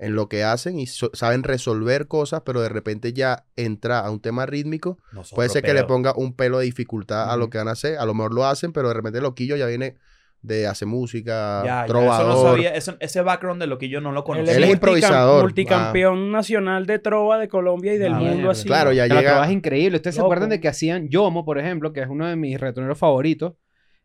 en 0.00 0.14
lo 0.14 0.28
que 0.28 0.42
hacen 0.44 0.78
y 0.78 0.86
so- 0.86 1.10
saben 1.12 1.42
resolver 1.42 2.08
cosas, 2.08 2.42
pero 2.44 2.60
de 2.62 2.68
repente 2.70 3.12
ya 3.12 3.44
entra 3.56 4.00
a 4.00 4.10
un 4.10 4.20
tema 4.20 4.46
rítmico, 4.46 4.98
Nosotros, 5.12 5.32
puede 5.36 5.48
ser 5.50 5.62
que 5.62 5.74
le 5.74 5.84
ponga 5.84 6.14
un 6.16 6.34
pelo 6.34 6.58
de 6.58 6.64
dificultad 6.64 7.30
a 7.30 7.36
lo 7.36 7.50
que 7.50 7.58
van 7.58 7.68
a 7.68 7.72
hacer. 7.72 7.98
A 7.98 8.06
lo 8.06 8.14
mejor 8.14 8.32
lo 8.34 8.46
hacen, 8.46 8.72
pero 8.72 8.88
de 8.88 8.94
repente 8.94 9.20
Loquillo 9.20 9.56
ya 9.56 9.66
viene 9.66 9.96
de 10.42 10.66
hacer 10.66 10.88
música, 10.88 11.60
Ya, 11.62 11.66
ya, 11.66 11.84
eso 11.84 11.92
trovador. 11.92 12.26
no 12.34 12.42
sabía. 12.50 12.74
eso- 12.74 12.96
ese 13.00 13.20
background 13.20 13.60
de 13.60 13.66
lo 13.66 13.76
que 13.76 13.90
yo 13.90 14.00
no 14.00 14.10
lo 14.10 14.24
conocía. 14.24 14.56
Él 14.56 14.64
es 14.64 14.70
improvisador. 14.70 15.42
Multicampeón 15.42 16.32
nacional 16.32 16.86
de 16.86 16.98
trova 16.98 17.36
de 17.38 17.48
Colombia 17.48 17.92
y 17.94 17.98
del 17.98 18.14
Ah, 18.14 18.18
mundo 18.20 18.50
así. 18.50 18.66
Claro, 18.66 18.90
ya 18.92 19.06
la 19.06 19.16
llega. 19.20 19.44
es 19.44 19.50
increíble. 19.50 19.96
¿Ustedes 19.96 20.14
se 20.14 20.22
acuerdan 20.22 20.48
de 20.48 20.58
que 20.58 20.68
hacían 20.68 21.10
Yomo, 21.10 21.44
por 21.44 21.58
ejemplo, 21.58 21.92
que 21.92 22.00
es 22.00 22.08
uno 22.08 22.26
de 22.26 22.36
mis 22.36 22.58
retoneros 22.58 22.96
favoritos? 22.96 23.52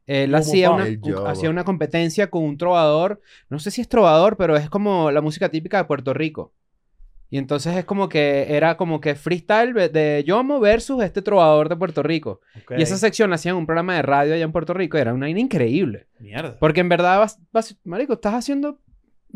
Él 0.08 0.32
hacía 0.36 0.70
una, 0.72 0.84
un- 0.86 1.28
hacía 1.28 1.50
una 1.50 1.64
competencia 1.64 2.30
con 2.30 2.44
un 2.44 2.58
trovador. 2.58 3.22
No 3.50 3.60
sé 3.60 3.72
si 3.72 3.82
es 3.82 3.90
trovador, 3.90 4.38
pero 4.38 4.56
es 4.56 4.70
como 4.70 5.10
la 5.12 5.22
música 5.22 5.50
típica 5.50 5.78
de 5.78 5.86
Puerto 5.86 6.14
Rico. 6.14 6.54
Y 7.32 7.40
entonces 7.40 7.76
es 7.76 7.86
como 7.86 8.08
que 8.08 8.56
era 8.56 8.78
como 8.78 9.02
que 9.02 9.16
freestyle 9.16 9.74
de- 9.74 10.24
Yomo 10.26 10.60
versus 10.60 11.04
este 11.04 11.22
trovador 11.24 11.70
de 11.70 11.76
Puerto 11.76 12.04
Rico. 12.04 12.40
Y 12.78 12.82
esa 12.84 12.98
sección 12.98 13.30
la 13.32 13.36
hacían 13.38 13.56
en 13.56 13.60
un 13.62 13.66
programa 13.66 13.96
de 13.96 14.04
radio 14.04 14.36
allá 14.36 14.44
en 14.44 14.52
Puerto 14.52 14.74
Rico. 14.76 14.98
Era 14.98 15.14
una 15.14 15.26
vaina 15.26 15.40
increíble. 15.40 16.06
Mierda. 16.20 16.56
Porque 16.60 16.82
en 16.82 16.90
verdad, 16.90 17.18
vas, 17.20 17.40
vas- 17.52 17.76
marico, 17.84 18.14
estás 18.14 18.36
haciendo... 18.36 18.80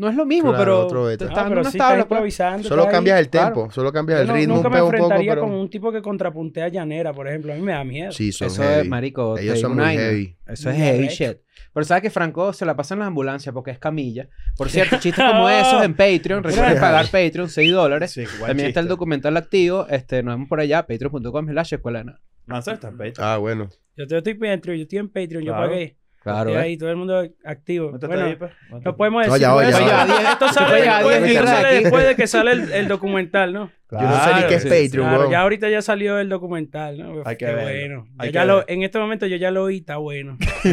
No 0.00 0.08
es 0.08 0.14
lo 0.16 0.24
mismo, 0.24 0.48
Claro, 0.48 0.64
pero 0.64 0.80
otro 0.86 1.04
beta. 1.04 1.24
estás 1.26 1.38
Ah, 1.38 1.46
pero 1.48 1.62
sí 1.64 1.68
estás 1.76 1.90
pues. 1.90 2.00
improvisando. 2.00 2.68
Solo 2.68 2.82
estás 2.82 2.86
ahí. 2.92 2.96
cambias 2.96 3.20
el 3.20 3.28
claro. 3.28 3.46
tempo, 3.54 3.70
solo 3.70 3.92
cambias 3.92 4.20
el 4.22 4.26
no- 4.28 4.34
ritmo 4.34 4.54
nunca 4.54 4.68
un, 4.68 4.72
me 4.72 4.78
pe- 4.78 4.82
un 4.82 4.90
poco, 4.90 4.96
enfrentaría 5.02 5.32
pero... 5.32 5.42
con 5.42 5.52
un 5.52 5.68
tipo 5.68 5.92
que 5.92 6.00
contrapuntea 6.00 6.68
llanera, 6.68 7.12
por 7.12 7.28
ejemplo. 7.28 7.52
A 7.52 7.56
mí 7.56 7.60
me 7.62 7.72
da 7.72 7.84
miedo. 7.84 8.10
Sí, 8.10 8.32
son 8.32 8.46
Eso 8.46 8.62
heavy. 8.62 8.80
es, 8.80 8.88
marico. 8.88 9.36
Ellos 9.36 9.60
son 9.60 9.76
muy 9.76 9.84
heavy. 9.94 10.36
Eso 10.46 10.70
es 10.70 10.76
heavy 10.76 11.08
shit. 11.08 11.36
Pero 11.74 11.84
sabes 11.84 12.02
que 12.02 12.08
Franco 12.10 12.52
se 12.54 12.64
la 12.64 12.74
pasa 12.74 12.94
en 12.94 13.00
la 13.00 13.06
ambulancia 13.06 13.52
porque 13.52 13.72
es 13.72 13.78
camilla. 13.78 14.28
Por 14.56 14.70
cierto, 14.70 14.96
chistes 14.98 15.22
como 15.24 15.48
esos 15.50 15.84
en 15.84 15.92
Patreon. 15.94 16.42
Recuerden 16.42 16.80
pagar 16.80 17.04
Patreon, 17.04 17.50
6 17.50 17.70
dólares. 17.72 18.10
Sí, 18.12 18.24
También 18.44 18.68
está 18.68 18.80
el 18.80 18.88
documental 18.88 19.36
activo. 19.36 19.86
Este, 19.90 20.22
nos 20.22 20.34
vemos 20.34 20.48
por 20.48 20.60
allá, 20.60 20.86
patreon.com 20.86 21.46
slash 21.50 21.74
escuela 21.74 21.98
de 21.98 22.04
nada. 22.06 22.20
Lanza 22.46 22.72
está 22.72 22.88
en 22.88 22.96
Patreon. 22.96 23.16
Ah, 23.18 23.36
bueno. 23.36 23.68
Yo 23.96 24.06
te- 24.06 24.16
estoy 24.16 24.32
en 24.32 24.38
Patreon, 24.40 24.76
yo 24.78 24.82
estoy 24.84 24.98
en 24.98 25.08
Patreon, 25.10 25.44
yo 25.44 25.52
pagué. 25.52 25.98
Claro, 26.22 26.50
Estoy 26.50 26.54
¿eh? 26.54 26.58
ahí, 26.66 26.76
todo 26.76 26.90
el 26.90 26.96
mundo 26.96 27.26
activo. 27.44 27.92
Bueno, 27.98 28.24
ahí, 28.26 28.36
pues. 28.36 28.52
No 28.84 28.94
podemos 28.96 29.26
No, 29.26 29.32
decir. 29.32 29.48
ya, 29.48 29.62
ya, 29.62 29.68
esto- 29.70 29.86
ya. 29.86 30.32
Esto 30.32 30.48
Se 30.48 30.54
sale, 30.54 30.82
después, 30.82 31.22
esto 31.24 31.46
sale 31.46 32.06
de 32.08 32.16
que 32.16 32.26
sale 32.26 32.52
el, 32.52 32.72
el 32.72 32.88
documental, 32.88 33.52
¿no? 33.54 33.70
Yo 33.90 33.98
no 34.02 34.12
sé 34.22 34.26
ni 34.28 34.32
Claro, 34.34 34.48
qué 34.48 34.54
es 34.56 34.62
sí, 34.62 34.68
Patreon, 34.68 35.08
Claro, 35.08 35.30
ya 35.30 35.40
ahorita 35.40 35.68
ya 35.70 35.80
salió 35.82 36.18
el 36.20 36.28
documental, 36.28 36.98
¿no? 36.98 37.22
Hay 37.24 37.36
que 37.36 37.46
Qué 37.46 37.52
bueno. 37.54 38.06
hay 38.18 38.28
Yo 38.28 38.32
que 38.32 38.38
ya 38.38 38.44
lo, 38.44 38.64
en 38.68 38.82
este 38.82 38.98
momento 38.98 39.26
yo 39.26 39.36
ya 39.36 39.50
lo 39.50 39.64
oí, 39.64 39.78
está 39.78 39.96
bueno. 39.96 40.36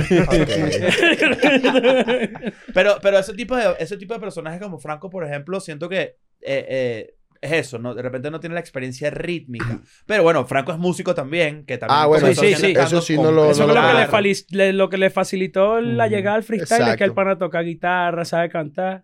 Pero, 2.74 2.98
pero 3.02 3.20
ese 3.20 3.34
tipo 3.34 3.56
de, 3.56 3.76
ese 3.80 3.98
tipo 3.98 4.14
de 4.14 4.20
personajes 4.20 4.62
como 4.62 4.80
Franco, 4.80 5.10
por 5.10 5.26
ejemplo, 5.26 5.60
siento 5.60 5.90
que 5.90 6.02
eh, 6.42 6.66
eh, 6.70 7.14
es 7.42 7.52
eso, 7.52 7.80
¿no? 7.80 7.94
De 7.96 8.02
repente 8.02 8.30
no 8.32 8.40
tiene 8.40 8.54
la 8.56 8.60
experiencia 8.60 9.10
rítmica. 9.10 9.82
Pero 10.06 10.24
bueno, 10.24 10.46
Franco 10.46 10.72
es 10.72 10.78
músico 10.78 11.14
también, 11.16 11.66
que 11.66 11.78
también... 11.78 12.00
Ah, 12.02 12.06
bueno, 12.06 12.28
sí, 12.34 12.54
sí, 12.56 12.74
eso 12.78 13.02
sí 13.02 13.18
no 13.18 13.32
lo- 13.32 13.50
Eso 13.52 13.66
no 13.66 13.74
es 13.74 13.76
lo 13.76 13.82
que, 13.82 13.88
le 13.88 13.94
Claro. 13.94 14.12
fali- 14.12 14.46
le- 14.52 14.74
lo 14.74 14.90
que 14.90 14.98
le 14.98 15.10
facilitó 15.10 15.82
la 15.82 16.08
Mm, 16.08 16.10
llegada 16.10 16.36
al 16.38 16.44
freestyle, 16.44 16.88
es 16.90 16.96
que 16.98 17.04
el 17.04 17.14
pana 17.14 17.38
toca 17.38 17.62
guitarra, 17.62 18.26
sabe 18.26 18.50
cantar. 18.50 19.04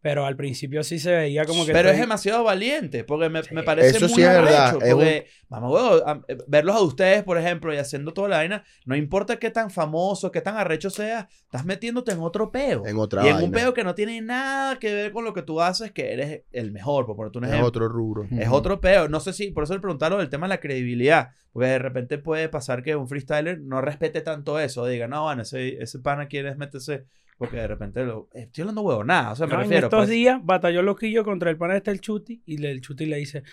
Pero 0.00 0.24
al 0.26 0.36
principio 0.36 0.84
sí 0.84 1.00
se 1.00 1.10
veía 1.10 1.44
como 1.44 1.66
que... 1.66 1.72
Pero 1.72 1.88
es 1.88 1.94
estoy- 1.96 2.02
demasiado 2.06 2.44
valiente, 2.44 3.02
porque 3.02 3.28
me, 3.28 3.40
me 3.50 3.64
parece 3.64 3.96
Eso 3.96 4.06
muy 4.06 4.14
sí 4.14 4.22
es 4.22 4.28
verdad, 4.28 4.68
arrecho, 4.68 4.84
es 4.84 4.92
un- 4.92 4.98
Porque, 5.00 5.26
mamá, 5.48 5.68
huevo, 5.70 6.06
a- 6.06 6.22
eh, 6.28 6.38
verlos 6.46 6.76
a 6.76 6.80
ustedes, 6.82 7.24
por 7.24 7.36
ejemplo, 7.36 7.74
y 7.74 7.78
haciendo 7.78 8.12
toda 8.12 8.28
la 8.28 8.36
vaina, 8.36 8.64
no 8.86 8.94
importa 8.94 9.40
qué 9.40 9.50
tan 9.50 9.70
famoso, 9.72 10.30
qué 10.30 10.40
tan 10.40 10.56
arrecho 10.56 10.88
seas, 10.90 11.26
estás 11.42 11.64
metiéndote 11.64 12.12
en 12.12 12.20
otro 12.20 12.52
peo. 12.52 12.86
En 12.86 12.96
otra 12.96 13.24
y 13.24 13.28
en 13.28 13.34
un 13.34 13.40
vaina. 13.50 13.58
peo 13.58 13.74
que 13.74 13.82
no 13.82 13.96
tiene 13.96 14.20
nada 14.20 14.78
que 14.78 14.94
ver 14.94 15.10
con 15.10 15.24
lo 15.24 15.34
que 15.34 15.42
tú 15.42 15.60
haces, 15.60 15.90
que 15.90 16.12
eres 16.12 16.42
el 16.52 16.70
mejor, 16.70 17.04
por 17.04 17.16
ponerte 17.16 17.38
un 17.38 17.44
Es 17.44 17.50
ejemplo. 17.50 17.68
otro 17.68 17.88
rubro. 17.88 18.26
Es 18.30 18.48
otro 18.50 18.80
peo. 18.80 19.08
No 19.08 19.18
sé 19.18 19.32
si, 19.32 19.50
por 19.50 19.64
eso 19.64 19.74
le 19.74 19.80
preguntaron 19.80 20.20
del 20.20 20.28
tema 20.30 20.46
de 20.46 20.50
la 20.54 20.60
credibilidad. 20.60 21.30
Porque 21.52 21.70
de 21.70 21.78
repente 21.80 22.18
puede 22.18 22.48
pasar 22.48 22.82
que 22.84 22.94
un 22.94 23.08
freestyler 23.08 23.58
no 23.58 23.80
respete 23.80 24.20
tanto 24.20 24.60
eso. 24.60 24.86
Diga, 24.86 25.08
no, 25.08 25.24
bueno, 25.24 25.42
ese, 25.42 25.82
ese 25.82 25.98
pana 25.98 26.28
quiere 26.28 26.54
meterse. 26.54 27.06
Porque 27.38 27.56
de 27.56 27.68
repente 27.68 28.04
lo. 28.04 28.28
Estoy 28.34 28.62
hablando 28.62 28.82
huevo, 28.82 29.04
nada. 29.04 29.32
O 29.32 29.36
sea, 29.36 29.46
me 29.46 29.52
No, 29.54 29.58
en 29.60 29.64
refiero. 29.64 29.86
estos 29.86 29.98
pues, 30.00 30.08
días 30.10 30.40
batalló 30.44 30.82
loquillo 30.82 31.24
contra 31.24 31.50
el 31.50 31.56
pana 31.56 31.76
este 31.76 31.90
el 31.92 32.00
Chuti 32.00 32.42
y 32.44 32.58
le- 32.58 32.70
el 32.72 32.80
Chuti 32.80 33.06
le 33.06 33.16
dice, 33.16 33.44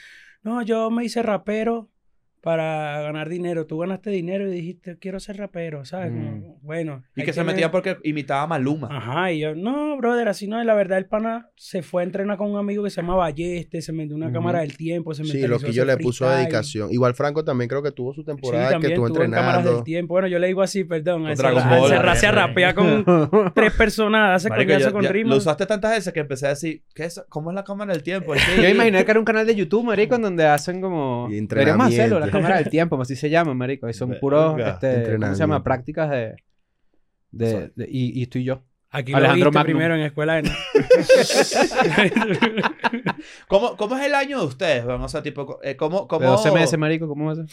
no, 0.42 0.62
yo 0.64 0.90
me 0.92 1.06
hice 1.06 1.22
rapero 1.24 1.92
para 2.46 3.02
ganar 3.02 3.28
dinero. 3.28 3.66
Tú 3.66 3.80
ganaste 3.80 4.12
dinero 4.12 4.48
y 4.48 4.52
dijiste, 4.52 5.00
quiero 5.00 5.20
ser 5.20 5.38
rapero, 5.38 5.84
¿sabes? 5.84 6.12
Mm. 6.12 6.16
Como, 6.41 6.60
bueno. 6.62 7.04
y 7.16 7.24
que 7.24 7.34
se 7.34 7.39
ver- 7.39 7.48
metía 7.48 7.72
porque 7.72 7.98
imitaba 8.04 8.43
a 8.43 8.48
Maluma. 8.48 8.88
Ajá, 8.91 9.32
y 9.32 9.39
yo, 9.39 9.56
no, 9.56 9.98
brother, 9.98 10.28
así 10.28 10.48
no. 10.48 10.62
Y 10.62 10.66
la 10.66 10.76
verdad, 10.76 11.00
el 11.00 11.08
pana 11.08 11.50
se 11.56 11.82
fue 11.82 12.04
a 12.04 12.06
entrenar 12.06 12.38
con 12.38 12.52
un 12.52 12.60
amigo 12.60 12.84
que 12.84 12.91
se 12.91 13.02
llama 13.02 13.16
Balleste, 13.16 13.82
se 13.82 13.91
metió 13.91 14.16
una 14.16 14.32
cámara 14.32 14.60
del 14.60 14.78
tiempo, 14.78 15.16
se 15.16 15.24
Sí, 15.24 15.34
mentalizó 15.34 15.60
lo 15.60 15.68
que 15.68 15.74
yo 15.76 15.86
le 15.86 15.98
puso 15.98 16.30
dedicación. 16.30 16.91
Igual 16.91 17.16
Franco 17.16 17.43
también 17.43 17.68
creo 17.68 17.82
que 17.82 17.91
tuvo 17.91 18.14
su 18.14 18.22
Sí, 18.22 18.28
temporada 18.28 18.70
también 18.70 18.89
que 18.91 18.93
estuvo 18.93 19.08
tuvo 19.10 19.24
en 19.24 19.32
cámaras 19.32 19.54
del 19.56 19.60
entrenando. 19.62 19.84
tiempo. 19.84 20.14
Bueno, 20.14 20.28
yo 20.28 20.38
le 20.38 20.46
digo 20.46 20.62
así, 20.62 20.84
perdón. 20.84 21.24
Con 21.24 21.32
a 21.32 21.34
Dragon 21.34 21.64
encerra- 21.64 22.41
a 22.43 22.48
rapear 22.48 22.76
con 22.76 23.04
tres 23.56 23.74
personas, 23.74 24.36
hace 24.36 24.50
Marico, 24.50 24.78
yo- 24.78 24.91
con 24.93 25.02
ya- 25.02 25.12
rima. 25.12 25.32
Lo 25.32 25.38
usaste 25.38 25.66
tantas 25.66 25.91
veces 25.96 26.14
que 26.14 26.20
empecé 26.20 26.46
a 26.46 26.50
decir, 26.50 26.84
¿qué 26.93 27.06
es? 27.06 27.24
¿cómo 27.28 27.50
es 27.50 27.56
la 27.56 27.64
cámara 27.64 27.91
del 27.91 28.04
tiempo? 28.04 28.36
Yo 28.36 28.62
me 28.62 28.70
imaginé 28.70 29.04
que 29.04 29.10
era 29.10 29.20
un 29.20 29.26
canal 29.26 29.48
de 29.48 29.56
YouTube, 29.56 29.84
marico, 29.84 30.14
en 30.14 30.22
donde 30.22 30.46
hacen 30.46 30.80
como... 30.80 31.26
Hacerlo, 31.26 31.38
entrenamiento. 31.38 32.20
Cámara 32.42 32.58
del 32.58 32.70
tiempo, 32.70 33.00
así 33.02 33.16
se 33.16 33.30
llama, 33.30 33.54
marico. 33.54 33.90
Y 33.90 33.94
son 33.94 34.18
puros, 34.18 34.62
este, 34.66 35.20
¿cómo 35.20 35.36
se 35.36 35.40
llama? 35.44 35.64
Prácticas 35.64 36.10
de... 36.12 36.36
de, 37.32 37.72
de- 37.76 37.88
y, 37.90 38.20
y 38.20 38.24
estoy 38.24 38.44
yo. 38.44 38.64
Aquí 38.96 39.14
Alejandro 39.14 39.46
lo 39.46 39.52
viste 39.52 39.66
primero 39.66 39.96
en 39.96 40.02
escuela 40.04 40.36
de... 40.41 40.50
¿Cómo, 43.50 43.76
¿Cómo 43.76 43.98
es 43.98 44.06
el 44.06 44.16
año 44.16 44.39
de 44.39 44.46
ustedes? 44.46 44.86
weón? 44.86 45.02
O 45.02 45.10
sea, 45.10 45.22
tipo, 45.22 45.60
eh, 45.64 45.76
¿cómo, 45.76 46.08
cómo... 46.08 46.22
De 46.22 46.28
12 46.28 46.52
meses, 46.52 46.80
marico, 46.80 47.06
¿cómo 47.06 47.26
va 47.26 47.34
a 47.34 47.36
ser? 47.36 47.46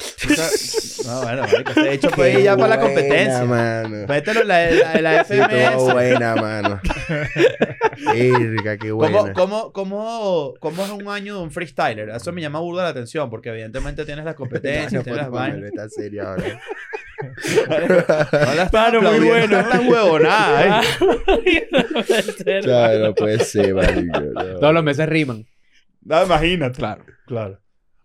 No, 1.04 1.22
bueno, 1.22 1.42
marico, 1.42 1.70
este 1.72 1.92
hecho 1.94 2.10
fue 2.10 2.34
ir 2.34 2.42
ya 2.42 2.56
para 2.56 2.76
la 2.76 2.80
competencia. 2.80 3.44
mano. 3.44 4.06
Mételo 4.06 4.42
en 4.42 4.48
la, 4.48 4.70
la, 4.70 5.00
la 5.00 5.24
Sí, 5.24 5.34
FMS. 5.34 5.92
buena, 5.92 6.36
mano. 6.36 6.80
Verga, 8.14 8.76
qué 8.78 8.92
buena. 8.92 9.18
¿Cómo, 9.18 9.32
cómo, 9.32 9.72
cómo, 9.72 10.54
¿Cómo 10.60 10.84
es 10.84 10.90
un 10.90 11.08
año 11.08 11.38
de 11.38 11.42
un 11.42 11.50
freestyler? 11.50 12.10
Eso 12.10 12.32
me 12.32 12.40
llama 12.40 12.60
burda 12.60 12.84
la 12.84 12.90
atención 12.90 13.28
porque 13.30 13.48
evidentemente 13.48 14.04
tienes 14.04 14.24
las 14.24 14.34
competencias, 14.36 14.92
no, 14.92 15.02
tienes 15.02 15.22
las 15.22 15.30
vainas. 15.30 15.64
está 15.64 15.88
serio 15.88 16.28
ahora. 16.28 16.60
No 17.22 18.54
la 18.54 18.62
estás 18.64 18.70
Claro, 18.70 19.02
muy 19.02 19.20
bueno. 19.20 19.46
No 19.48 19.60
estás 19.60 19.80
huevonada, 19.86 20.80
¿eh? 20.82 21.68
Claro, 22.62 22.98
no 23.06 23.14
puede 23.14 23.38
ser, 23.40 23.74
marico. 23.74 24.20
no. 24.20 24.44
Todos 24.58 24.74
los 24.74 24.84
meses 24.84 25.08
riman. 25.08 25.46
No, 26.02 26.24
imagínate. 26.24 26.78
Claro. 26.78 27.04
Claro. 27.26 27.58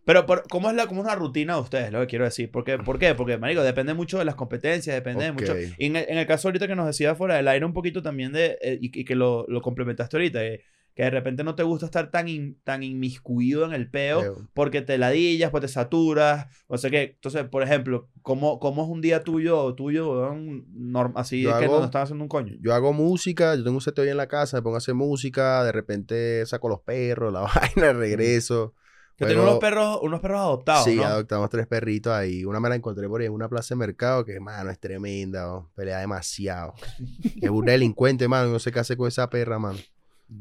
Pero, 0.05 0.25
por- 0.25 0.43
¿cómo 0.49 0.69
es, 0.69 0.75
la, 0.75 0.87
¿cómo 0.87 1.01
es 1.01 1.05
una 1.07 1.15
rutina 1.15 1.55
de 1.55 1.61
ustedes? 1.61 1.91
Lo 1.91 1.99
que 1.99 2.07
quiero 2.07 2.23
decir. 2.25 2.49
Porque, 2.49 2.77
¿Por 2.77 2.97
qué? 2.97 3.13
Porque, 3.13 3.37
marico, 3.37 3.61
depende 3.61 3.93
mucho 3.93 4.17
de 4.19 4.25
las 4.25 4.35
competencias, 4.35 4.95
depende 4.95 5.25
de 5.25 5.31
Ok. 5.31 5.39
mucho... 5.41 5.53
Y 5.77 5.85
en 5.87 5.95
el, 5.97 6.05
en 6.07 6.17
el 6.17 6.25
caso 6.25 6.47
ahorita 6.47 6.67
que 6.67 6.75
nos 6.75 6.87
decía 6.87 7.13
fuera 7.15 7.35
del 7.35 7.47
aire 7.49 7.65
un 7.65 7.73
poquito 7.73 8.01
también 8.01 8.31
de... 8.31 8.57
eh, 8.61 8.77
y, 8.81 9.01
y 9.01 9.03
que 9.03 9.15
lo, 9.15 9.45
lo 9.49 9.61
complementaste 9.61 10.15
ahorita, 10.15 10.45
eh, 10.45 10.63
que 10.97 11.03
de 11.03 11.11
repente 11.11 11.43
no 11.43 11.53
te 11.53 11.61
gusta 11.61 11.85
estar 11.85 12.09
tan, 12.09 12.27
in- 12.27 12.59
tan 12.63 12.81
inmiscuido 12.81 13.63
en 13.65 13.71
el 13.73 13.87
peo 13.87 14.47
porque 14.55 14.81
te 14.81 14.97
ladillas, 14.97 15.51
pues 15.51 15.61
te 15.61 15.67
saturas, 15.67 16.47
o 16.65 16.75
sea 16.79 16.89
que, 16.89 17.03
entonces, 17.03 17.43
por 17.45 17.61
ejemplo, 17.61 18.09
¿cómo, 18.23 18.59
cómo 18.59 18.81
es 18.83 18.89
un 18.89 18.99
día 18.99 19.23
tuyo, 19.23 19.75
tuyo, 19.75 20.09
weón, 20.11 20.65
norm- 20.73 21.13
así 21.15 21.43
Yo 21.43 21.55
que 21.59 21.65
hago- 21.65 21.77
no 21.81 21.85
estás 21.85 22.05
haciendo 22.05 22.23
un 22.23 22.29
coño? 22.29 22.55
Yo 22.61 22.73
hago 22.73 22.93
música, 22.93 23.53
yo 23.53 23.63
tengo 23.63 23.77
un 23.77 23.81
set 23.81 23.99
hoy 23.99 24.09
en 24.09 24.17
la 24.17 24.27
casa, 24.27 24.57
me 24.57 24.63
pongo 24.63 24.77
a 24.77 24.79
hacer 24.79 24.95
música, 24.95 25.63
de 25.63 25.71
repente 25.71 26.43
saco 26.47 26.67
los 26.67 26.81
perros, 26.81 27.31
la 27.31 27.41
vaina, 27.41 27.93
regreso. 27.93 28.73
Que 29.15 29.25
tengo 29.27 29.43
unos 29.43 29.59
perros, 29.59 29.99
unos 30.01 30.19
perros 30.19 30.39
adoptados, 30.39 30.83
Sí, 30.85 30.95
¿no? 30.95 31.03
adoptamos 31.05 31.49
tres 31.51 31.67
perritos 31.67 32.11
ahí. 32.11 32.43
Una 32.43 32.59
me 32.59 32.69
la 32.69 32.75
encontré 32.75 33.07
por 33.07 33.21
ahí 33.21 33.27
en 33.27 33.33
una 33.33 33.49
plaza 33.49 33.75
de 33.75 33.79
mercado 33.79 34.25
que, 34.25 34.39
mano, 34.39 34.71
es 34.71 34.79
tremenda, 34.79 35.63
pelea 35.75 35.99
demasiado. 35.99 36.73
es 37.41 37.49
un 37.51 37.65
delincuente, 37.65 38.27
mano, 38.27 38.49
no 38.49 38.57
sé 38.57 38.71
qué 38.71 38.79
hace 38.79 38.97
con 38.97 39.07
esa 39.07 39.29
perra, 39.29 39.59
mano. 39.59 39.77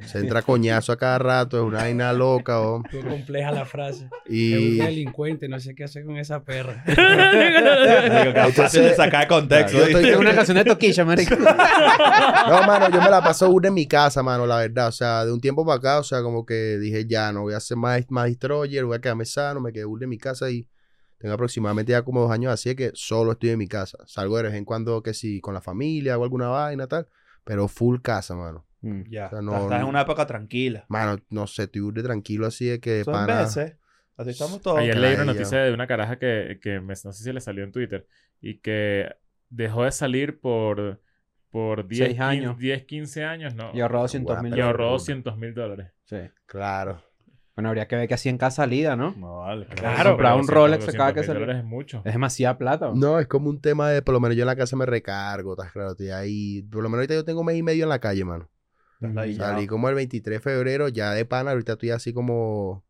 Se 0.04 0.18
entra 0.18 0.42
coñazo 0.42 0.90
a 0.90 0.96
cada 0.98 1.16
rato, 1.18 1.56
es 1.58 1.62
una 1.62 1.78
vaina 1.78 2.12
loca, 2.12 2.60
oh. 2.62 2.82
Qué 2.90 3.00
compleja 3.00 3.52
la 3.52 3.64
frase. 3.64 4.08
Es 4.24 4.32
Y 4.32 4.80
un 4.80 4.86
delincuente, 4.86 5.48
no 5.48 5.60
sé 5.60 5.74
qué 5.76 5.84
hacer 5.84 6.04
con 6.04 6.16
esa 6.16 6.42
perra. 6.42 6.82
Digo, 6.86 6.96
es 6.98 8.54
fácil 8.54 8.80
de 8.82 8.88
Entonces- 8.88 8.96
sacar 8.96 9.20
de 9.22 9.28
contexto. 9.28 9.78
Yo 9.78 9.84
estoy- 9.84 10.02
¿viste? 10.02 10.10
Es 10.12 10.18
una 10.18 10.34
canción 10.34 10.56
de 10.56 10.64
Toquilla, 10.66 11.04
marico. 11.04 11.36
No, 11.36 12.62
mano, 12.66 12.90
yo 12.90 13.00
me 13.00 13.10
la 13.10 13.22
paso 13.22 13.48
una 13.50 13.68
en 13.68 13.74
mi 13.74 13.86
casa, 13.86 14.22
mano, 14.22 14.44
la 14.46 14.58
verdad. 14.58 14.88
O 14.88 14.92
sea, 14.92 15.24
de 15.24 15.32
un 15.32 15.40
tiempo 15.40 15.64
para 15.64 15.78
acá, 15.78 15.98
o 16.00 16.02
sea, 16.04 16.22
como 16.22 16.44
que 16.44 16.78
dije, 16.78 17.06
ya, 17.06 17.32
no 17.32 17.42
voy 17.42 17.54
a 17.54 17.58
hacer 17.58 17.76
más, 17.76 18.00
más 18.08 18.26
destroyer, 18.26 18.84
voy 18.84 18.96
a 18.96 19.00
quedarme 19.00 19.24
sano, 19.24 19.60
me 19.60 19.72
quedé 19.72 19.84
burda 19.84 20.04
en 20.04 20.10
mi 20.10 20.18
casa 20.18 20.50
y 20.50 20.68
tengo 21.18 21.34
aproximadamente 21.34 21.92
ya 21.92 22.02
como 22.02 22.20
dos 22.20 22.30
años 22.30 22.52
así 22.52 22.74
que 22.74 22.90
solo 22.94 23.32
estoy 23.32 23.50
en 23.50 23.58
mi 23.58 23.68
casa. 23.68 23.98
Salgo 24.06 24.36
de 24.36 24.42
vez 24.44 24.54
en 24.54 24.64
cuando 24.64 25.02
que 25.02 25.14
si 25.14 25.40
con 25.40 25.54
la 25.54 25.60
familia 25.60 26.14
hago 26.14 26.24
alguna 26.24 26.48
vaina, 26.48 26.86
tal, 26.88 27.06
pero 27.44 27.68
full 27.68 28.00
casa, 28.02 28.34
mano. 28.34 28.66
Ya, 29.08 29.26
O 29.26 29.30
sea, 29.30 29.42
no- 29.42 29.56
estás 29.62 29.80
en 29.82 29.86
una 29.88 30.02
época 30.02 30.26
tranquila. 30.26 30.84
Mano, 30.88 31.18
no 31.30 31.46
sé, 31.46 31.64
estoy 31.64 31.82
burda 31.82 32.02
tranquilo 32.02 32.46
así 32.46 32.66
de 32.66 32.80
que 32.80 33.04
Son 33.04 33.14
pana- 33.14 33.40
veces. 33.40 33.76
Así 34.16 34.30
estamos 34.30 34.60
todos. 34.62 34.78
Ayer 34.78 34.96
leí 34.96 35.14
una 35.14 35.26
noticia 35.26 35.58
de 35.60 35.72
una 35.72 35.86
caraja 35.86 36.18
que, 36.18 36.58
que 36.62 36.80
me- 36.80 36.94
no 37.04 37.12
sé 37.12 37.22
si 37.24 37.32
le 37.32 37.40
salió 37.40 37.64
en 37.64 37.72
Twitter 37.72 38.06
y 38.40 38.58
que 38.58 39.14
dejó 39.50 39.84
de 39.84 39.92
salir 39.92 40.40
por, 40.40 41.00
por 41.50 41.86
10, 41.86 41.98
Seis 41.98 42.10
15, 42.16 42.22
años. 42.24 42.58
10, 42.58 42.84
15 42.84 43.24
años, 43.24 43.54
¿no? 43.54 43.70
Y 43.74 43.80
ahorró 43.80 44.00
200 44.00 44.42
mil 44.42 44.52
Y 44.52 44.54
Pero- 44.56 44.66
ahorró 44.66 44.90
200 44.92 45.36
mil 45.36 45.54
dólares. 45.54 45.88
Sí. 46.04 46.16
Claro. 46.46 47.02
Bueno, 47.54 47.70
habría 47.70 47.88
que 47.88 47.96
ver 47.96 48.06
que 48.06 48.12
así 48.14 48.28
en 48.28 48.36
cada 48.36 48.50
salida, 48.50 48.96
¿no? 48.96 49.14
No, 49.16 49.38
vale. 49.38 49.64
Claro, 49.68 50.10
comprar 50.10 50.32
un 50.34 50.40
200 50.42 50.54
Rolex 50.54 50.86
cada 50.94 51.14
que 51.14 51.20
200.000 51.20 51.24
sale. 51.26 51.40
dólares 51.40 51.62
es 51.62 51.64
mucho. 51.64 52.02
Es 52.04 52.12
demasiada 52.12 52.58
plata. 52.58 52.86
¿no? 52.88 52.94
No, 52.94 53.18
es 53.18 53.26
como 53.26 53.48
un 53.48 53.60
tema 53.62 53.88
de, 53.88 54.02
por 54.02 54.12
lo 54.12 54.20
menos 54.20 54.36
yo 54.36 54.42
en 54.42 54.46
la 54.48 54.56
casa 54.56 54.76
me 54.76 54.84
recargo, 54.84 55.52
estás 55.54 55.72
claro, 55.72 55.92
estoy 55.92 56.10
ahí. 56.10 56.62
Por 56.64 56.82
lo 56.82 56.88
menos 56.90 56.98
ahorita 56.98 57.14
yo 57.14 57.24
tengo 57.24 57.42
mes 57.44 57.56
y 57.56 57.62
medio 57.62 57.84
en 57.84 57.88
la 57.88 57.98
calle, 57.98 58.24
mano. 58.26 58.50
Salí 59.36 59.66
como 59.66 59.88
el 59.88 59.94
23 59.94 60.36
de 60.36 60.40
febrero, 60.40 60.88
ya 60.88 61.12
de 61.12 61.24
pan, 61.24 61.48
ahorita 61.48 61.72
estoy 61.72 61.90
así 61.90 62.12
como 62.12 62.84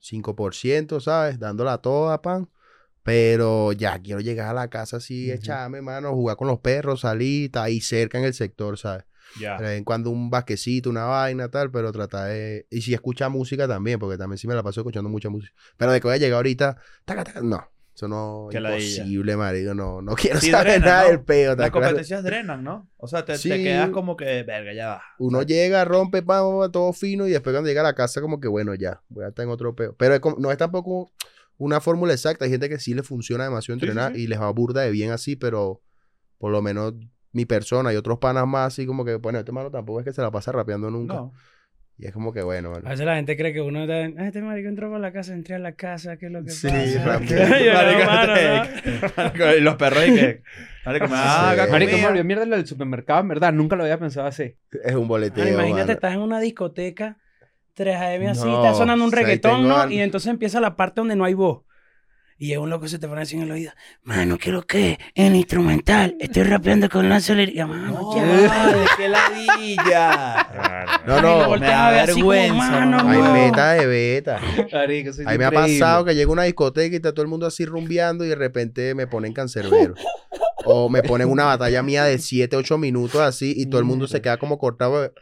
5%, 0.00 1.00
¿sabes? 1.00 1.38
Dándola 1.38 1.78
toda, 1.78 2.20
pan. 2.22 2.48
Pero 3.02 3.72
ya 3.72 3.98
quiero 4.00 4.20
llegar 4.20 4.48
a 4.48 4.52
la 4.52 4.68
casa 4.68 4.98
así, 4.98 5.30
echarme, 5.30 5.80
mano, 5.80 6.12
jugar 6.12 6.36
con 6.36 6.48
los 6.48 6.58
perros, 6.58 7.00
salir, 7.00 7.46
está 7.46 7.62
ahí 7.62 7.80
cerca 7.80 8.18
en 8.18 8.24
el 8.24 8.34
sector, 8.34 8.76
¿sabes? 8.76 9.04
Ya. 9.40 9.56
De 9.56 9.64
vez 9.64 9.78
en 9.78 9.84
cuando 9.84 10.10
un 10.10 10.28
basquecito, 10.30 10.90
una 10.90 11.04
vaina, 11.04 11.48
tal, 11.48 11.70
pero 11.70 11.92
tratar 11.92 12.28
de... 12.28 12.66
Y 12.70 12.82
si 12.82 12.92
escucha 12.92 13.28
música 13.28 13.66
también, 13.66 13.98
porque 13.98 14.18
también 14.18 14.38
sí 14.38 14.46
me 14.46 14.54
la 14.54 14.62
paso 14.62 14.80
escuchando 14.80 15.08
mucha 15.08 15.30
música. 15.30 15.54
Pero 15.76 15.92
de 15.92 16.00
que 16.00 16.08
voy 16.08 16.16
a 16.16 16.18
llegar 16.18 16.36
ahorita, 16.36 16.76
taca, 17.04 17.24
taca, 17.24 17.40
no. 17.40 17.66
Eso 17.98 18.06
no 18.06 18.48
ladilla. 18.52 19.02
imposible, 19.02 19.36
marico. 19.36 19.74
No, 19.74 20.00
no 20.00 20.14
quiero 20.14 20.38
Sí, 20.40 20.50
saber 20.52 20.80
nada 20.80 21.02
¿no? 21.02 21.08
del 21.08 21.20
peo. 21.24 21.50
¿estás 21.52 21.64
Las 21.64 21.70
competencias 21.72 22.22
drenan, 22.22 22.62
¿no? 22.62 22.88
O 22.96 23.08
sea, 23.08 23.24
te, 23.24 23.36
te 23.36 23.62
quedas 23.62 23.90
como 23.90 24.16
que, 24.16 24.44
verga, 24.44 24.72
ya 24.72 24.86
va. 24.88 25.02
Uno 25.18 25.42
llega, 25.42 25.84
rompe, 25.84 26.22
pam, 26.22 26.70
todo 26.70 26.92
fino 26.92 27.26
y 27.26 27.30
después 27.30 27.52
cuando 27.54 27.68
llega 27.68 27.80
a 27.80 27.84
la 27.84 27.94
casa 27.94 28.20
como 28.20 28.40
que 28.40 28.46
bueno, 28.46 28.74
ya, 28.76 29.02
voy 29.08 29.24
a 29.24 29.28
estar 29.28 29.44
en 29.44 29.50
otro 29.50 29.74
peo. 29.74 29.96
Pero 29.98 30.14
es 30.14 30.20
como- 30.20 30.36
no 30.38 30.52
es 30.52 30.58
tampoco 30.58 31.10
una 31.56 31.80
fórmula 31.80 32.12
exacta. 32.12 32.44
Hay 32.44 32.52
gente 32.52 32.68
que 32.68 32.78
sí 32.78 32.94
le 32.94 33.02
funciona 33.02 33.42
demasiado 33.44 33.74
entrenar 33.80 34.14
sí. 34.14 34.22
y 34.22 34.26
les 34.28 34.40
va 34.40 34.48
burda 34.50 34.82
de 34.82 34.92
bien 34.92 35.10
así, 35.10 35.34
pero 35.34 35.82
por 36.38 36.52
lo 36.52 36.62
menos 36.62 36.94
mi 37.32 37.46
persona 37.46 37.92
y 37.92 37.96
otros 37.96 38.18
panas 38.18 38.46
más 38.46 38.68
así 38.74 38.86
como 38.86 39.04
que, 39.04 39.16
bueno, 39.16 39.40
este 39.40 39.50
mano 39.50 39.70
tampoco 39.72 39.98
es 39.98 40.04
que 40.04 40.12
se 40.12 40.22
la 40.22 40.30
pasa 40.30 40.52
rapeando 40.52 40.88
nunca. 40.88 41.14
No. 41.14 41.32
Y 42.00 42.06
es 42.06 42.12
como 42.12 42.32
que 42.32 42.42
bueno, 42.42 42.68
A 42.68 42.72
mano. 42.74 42.88
veces 42.90 43.04
la 43.04 43.16
gente 43.16 43.36
cree 43.36 43.52
que 43.52 43.60
uno 43.60 43.82
está... 43.82 44.22
"Ah, 44.22 44.26
Este 44.28 44.40
marico 44.40 44.68
entró 44.68 44.88
por 44.88 45.00
la 45.00 45.10
casa, 45.12 45.32
entré 45.34 45.56
a 45.56 45.58
la 45.58 45.72
casa, 45.72 46.16
¿qué 46.16 46.26
es 46.26 46.32
lo 46.32 46.44
que 46.44 46.50
Sí, 46.50 46.68
pasa? 46.68 46.78
no, 47.04 47.20
Marico, 47.74 48.04
no. 48.06 49.12
Marico, 49.16 49.56
y 49.56 49.60
los 49.60 49.74
perros 49.76 50.06
y 50.06 50.14
que. 50.14 50.42
Marico, 50.86 51.08
me 51.08 51.16
Sí. 51.16 51.70
Marico, 51.72 51.96
me 51.98 52.06
volvió 52.06 52.24
mierda 52.24 52.44
lo 52.46 52.56
del 52.56 52.66
supermercado, 52.66 53.20
en 53.20 53.28
verdad. 53.28 53.52
Nunca 53.52 53.74
lo 53.74 53.82
había 53.82 53.98
pensado 53.98 54.28
así. 54.28 54.54
Es 54.84 54.94
un 54.94 55.08
boleteo, 55.08 55.42
Mano, 55.44 55.54
imagínate, 55.56 55.80
mano. 55.82 55.92
estás 55.92 56.14
en 56.14 56.20
una 56.20 56.38
discoteca, 56.40 57.16
3 57.74 57.96
AM 57.96 58.28
así, 58.28 58.44
No, 58.44 58.62
está 58.64 58.74
sonando 58.78 59.04
un 59.04 59.10
reggaetón, 59.12 59.66
¿no? 59.68 59.76
al- 59.78 59.92
Y 59.92 60.00
entonces 60.00 60.30
empieza 60.30 60.60
la 60.60 60.76
parte 60.76 61.00
donde 61.00 61.16
no 61.16 61.24
hay 61.24 61.34
voz. 61.34 61.64
Y 62.40 62.52
es 62.52 62.58
un 62.58 62.70
loco 62.70 62.82
que 62.84 62.88
se 62.88 63.00
te 63.00 63.08
pone 63.08 63.22
así 63.22 63.34
en 63.34 63.42
el 63.42 63.50
oído. 63.50 63.72
Mano, 64.04 64.38
¿qué 64.38 64.52
lo 64.52 64.62
que? 64.64 64.96
En 65.16 65.34
instrumental. 65.34 66.16
Estoy 66.20 66.44
rapeando 66.44 66.88
con 66.88 67.08
la 67.08 67.16
acelería. 67.16 67.66
Mano, 67.66 67.92
No, 68.00 68.16
ya. 68.16 68.48
vale, 68.48 68.78
qué 68.96 69.08
ladilla. 69.08 70.46
No, 71.06 71.16
Ay, 71.16 71.22
no, 71.22 71.38
lo 71.40 71.48
volteas 71.48 71.72
a 71.80 71.90
ver 71.90 72.00
así 72.00 72.12
como, 72.12 72.28
vergüenza. 72.28 72.82
Hay 72.82 72.88
no. 73.18 73.32
beta 73.32 73.72
de 73.72 73.86
beta. 73.86 74.40
Marico, 74.72 75.12
soy 75.12 75.24
A 75.26 75.30
mí 75.32 75.38
me 75.38 75.44
ha 75.46 75.50
pasado 75.50 76.04
que 76.04 76.14
llega 76.14 76.28
a 76.28 76.32
una 76.32 76.42
discoteca 76.44 76.92
y 76.92 76.96
está 76.96 77.12
todo 77.12 77.22
el 77.22 77.28
mundo 77.28 77.46
así 77.46 77.64
rumbeando 77.64 78.24
y 78.24 78.28
de 78.28 78.36
repente 78.36 78.94
me 78.94 79.06
ponen 79.08 79.32
cancerbero. 79.32 79.94
o 80.64 80.88
me 80.88 81.02
ponen 81.02 81.28
una 81.28 81.44
batalla 81.44 81.82
mía 81.82 82.04
de 82.04 82.18
7, 82.18 82.54
8 82.56 82.78
minutos 82.78 83.20
así 83.20 83.52
y 83.56 83.66
todo 83.66 83.80
el 83.80 83.84
mundo 83.84 84.06
se 84.06 84.22
queda 84.22 84.36
como 84.36 84.58
cortado. 84.58 85.12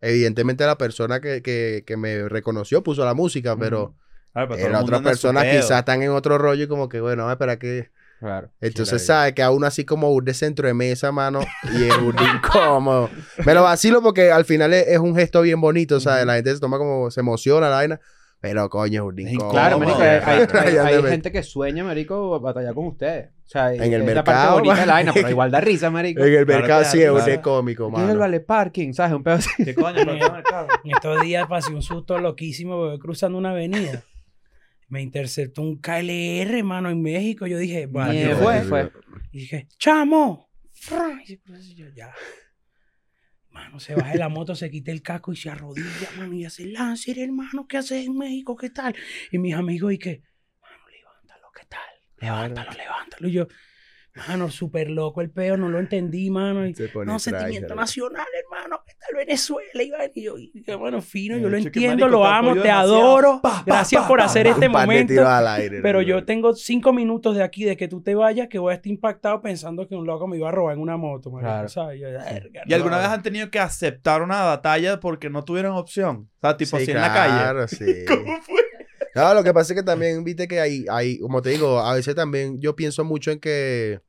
Evidentemente 0.00 0.64
la 0.64 0.78
persona 0.78 1.20
que, 1.20 1.42
que, 1.42 1.82
que 1.84 1.96
me 1.96 2.28
reconoció 2.28 2.82
puso 2.84 3.04
la 3.04 3.14
música, 3.14 3.56
pero 3.56 3.96
pero 4.34 4.48
todo 4.48 4.58
eh, 4.58 4.66
el 4.66 4.72
las 4.72 4.80
mundo 4.82 4.96
otras 4.98 5.10
personas 5.12 5.44
quizás 5.44 5.78
están 5.80 6.02
en 6.02 6.10
otro 6.10 6.38
rollo 6.38 6.64
y 6.64 6.68
como 6.68 6.88
que 6.88 7.00
bueno, 7.00 7.22
vamos 7.22 7.30
a 7.30 7.32
esperar 7.34 7.58
que... 7.58 7.90
Claro. 8.20 8.50
Entonces, 8.60 9.00
Sí, 9.00 9.06
¿sabes? 9.06 9.32
Que 9.32 9.42
a 9.42 9.50
uno 9.50 9.66
así 9.66 9.86
como 9.86 10.14
de 10.20 10.34
centro 10.34 10.68
de 10.68 10.74
mesa, 10.74 11.10
mano, 11.10 11.40
y 11.72 11.84
es 11.84 11.96
un 11.96 12.14
incómodo. 12.36 13.08
Me 13.46 13.54
lo 13.54 13.62
vacilo 13.62 14.02
porque 14.02 14.30
al 14.30 14.44
final 14.44 14.74
es, 14.74 14.88
es 14.88 14.98
un 14.98 15.16
gesto 15.16 15.40
bien 15.40 15.58
bonito, 15.60 16.00
¿sabes? 16.00 16.26
La 16.26 16.34
gente 16.34 16.52
se 16.54 16.60
toma 16.60 16.76
como, 16.76 17.10
se 17.10 17.20
emociona 17.20 17.70
la 17.70 17.76
vaina, 17.76 17.98
pero 18.38 18.68
coño, 18.68 19.02
es 19.08 19.08
un 19.14 19.18
Es 19.20 19.32
incómodo. 19.32 19.52
Claro, 19.52 19.78
marico, 19.78 19.98
hay, 20.02 20.08
hay- 20.22 20.76
hay- 20.76 20.94
hay 20.96 21.02
gente 21.04 21.32
que 21.32 21.42
sueña, 21.42 21.82
marico, 21.82 22.38
batallar 22.40 22.74
con 22.74 22.88
ustedes. 22.88 23.30
O 23.46 23.48
sea, 23.52 23.72
En 23.74 23.90
el 23.92 24.02
es 24.02 24.14
la 24.14 24.22
parte 24.22 24.38
mercado, 24.38 24.54
bonita 24.56 24.74
de 24.80 24.86
la 24.86 24.92
vaina, 24.92 25.12
pero 25.14 25.28
igual 25.30 25.50
da 25.50 25.60
risa, 25.62 25.90
marico. 25.90 26.20
En 26.22 26.26
el 26.34 26.44
Claro 26.44 26.60
mercado 26.60 26.82
que 26.82 26.88
sí 26.90 27.02
es 27.02 27.10
un 27.10 27.24
risa. 27.24 27.40
cómico, 27.40 27.88
¿Qué 27.88 27.94
es 27.96 28.00
el 28.02 28.06
mano. 28.08 28.20
vale 28.20 28.40
parking? 28.40 28.92
¿Sabes? 28.92 29.14
Un 29.16 29.22
pedo 29.24 29.34
así. 29.36 29.48
¿Qué 29.64 29.74
coño? 29.74 29.94
¿Pero 29.96 30.12
qué 30.18 30.30
mercado? 30.30 30.68
En 30.84 30.90
estos 30.90 31.22
días 31.22 31.46
pasé 31.48 31.72
un 31.72 31.80
susto 31.82 32.18
loquísimo 32.18 32.76
porque 32.76 32.98
cruzando 32.98 33.38
una 33.38 33.50
avenida. 33.52 34.02
Me 34.90 35.00
interceptó 35.00 35.62
un 35.62 35.80
KLR, 35.80 36.62
mano, 36.64 36.90
en 36.90 37.00
México. 37.00 37.46
Yo 37.46 37.58
dije, 37.58 37.86
vale, 37.86 38.26
Mierda, 38.26 38.36
fue. 38.36 38.60
¿qué 38.60 38.64
fue? 38.64 38.92
Y 39.32 39.38
dije, 39.38 39.68
¡chamo! 39.78 40.50
Y 41.26 41.52
así, 41.52 41.74
yo, 41.76 41.88
ya. 41.94 42.12
Mano, 43.50 43.78
se 43.78 43.94
baja 43.94 44.12
de 44.12 44.18
la 44.18 44.28
moto, 44.28 44.54
se 44.54 44.70
quita 44.70 44.90
el 44.90 45.02
casco 45.02 45.32
y 45.32 45.36
se 45.36 45.50
arrodilla, 45.50 46.10
mano, 46.16 46.34
y 46.34 46.44
hace, 46.44 46.66
Lancer, 46.66 47.18
hermano, 47.18 47.66
¿qué 47.68 47.78
haces 47.78 48.06
en 48.06 48.16
México? 48.16 48.56
¿Qué 48.56 48.70
tal? 48.70 48.94
Y 49.30 49.38
mis 49.38 49.54
amigos, 49.54 49.92
y 49.92 49.98
que, 49.98 50.22
mano, 50.60 50.88
levántalo, 50.88 51.46
¿qué 51.54 51.66
tal? 51.68 51.80
Levántalo, 52.18 52.72
levántalo. 52.72 53.28
Y 53.28 53.32
yo, 53.32 53.46
mano, 54.28 54.50
súper 54.50 54.90
loco 54.90 55.20
el 55.20 55.30
peo, 55.30 55.56
no 55.56 55.68
lo 55.68 55.78
entendí, 55.78 56.30
mano. 56.30 56.66
Y, 56.66 56.74
Se 56.74 56.88
pone 56.88 57.10
no, 57.12 57.18
sentimiento 57.18 57.74
nacional, 57.74 58.26
hermano. 58.42 58.82
¿Qué 58.86 58.92
tal 58.98 59.16
Venezuela? 59.16 59.82
Y, 59.82 59.90
vaina, 59.90 60.12
y 60.14 60.22
yo, 60.24 60.38
y, 60.38 60.64
hermano, 60.66 61.00
fino, 61.00 61.36
yo 61.38 61.48
lo 61.48 61.56
entiendo, 61.56 62.06
marico, 62.06 62.08
lo 62.08 62.24
amo, 62.26 62.56
te 62.60 62.70
adoro. 62.70 63.40
Pa, 63.42 63.50
pa, 63.50 63.62
Gracias 63.66 64.02
pa, 64.02 64.08
por 64.08 64.18
pa. 64.18 64.24
hacer 64.26 64.46
este 64.46 64.68
momento. 64.68 65.12
tiros 65.12 65.26
al 65.26 65.46
aire, 65.48 65.80
Pero 65.80 66.02
yo 66.02 66.24
tengo 66.24 66.54
cinco 66.54 66.92
minutos 66.92 67.36
de 67.36 67.42
aquí 67.42 67.64
de 67.64 67.76
que 67.76 67.88
tú 67.88 68.02
te 68.02 68.14
vayas 68.14 68.48
que 68.48 68.58
voy 68.58 68.72
a 68.72 68.74
estar 68.76 68.90
impactado 68.90 69.40
pensando 69.40 69.86
que 69.86 69.94
un 69.94 70.06
loco 70.06 70.26
me 70.26 70.36
iba 70.36 70.48
a 70.48 70.52
robar 70.52 70.74
en 70.74 70.80
una 70.82 70.96
moto, 70.96 71.30
marico, 71.30 71.50
Claro. 71.50 71.68
¿sabes? 71.68 72.00
Yo, 72.00 72.08
"Verga, 72.08 72.62
¿Y 72.66 72.74
alguna 72.74 72.96
no". 72.96 73.02
vez 73.02 73.10
han 73.10 73.22
tenido 73.22 73.50
que 73.50 73.58
aceptar 73.60 74.22
una 74.22 74.42
batalla 74.42 75.00
porque 75.00 75.30
no 75.30 75.44
tuvieron 75.44 75.76
opción? 75.76 76.28
O 76.36 76.40
sea, 76.40 76.56
tipo 76.56 76.76
Sí, 76.76 76.82
así 76.82 76.90
en 76.92 77.00
la 77.00 77.12
calle. 77.12 77.34
claro, 77.34 77.68
sí. 77.68 77.84
No, 79.14 79.34
lo 79.34 79.42
que 79.42 79.52
pasa 79.52 79.72
es 79.72 79.78
que 79.78 79.82
también, 79.84 80.22
viste 80.24 80.46
que 80.46 80.60
hay, 80.60 80.84
hay, 80.90 81.18
como 81.18 81.42
te 81.42 81.50
digo, 81.50 81.80
a 81.80 81.94
veces 81.94 82.14
también 82.14 82.60
yo 82.60 82.76
pienso 82.76 83.04
mucho 83.04 83.30
en 83.30 83.40
que, 83.40 84.00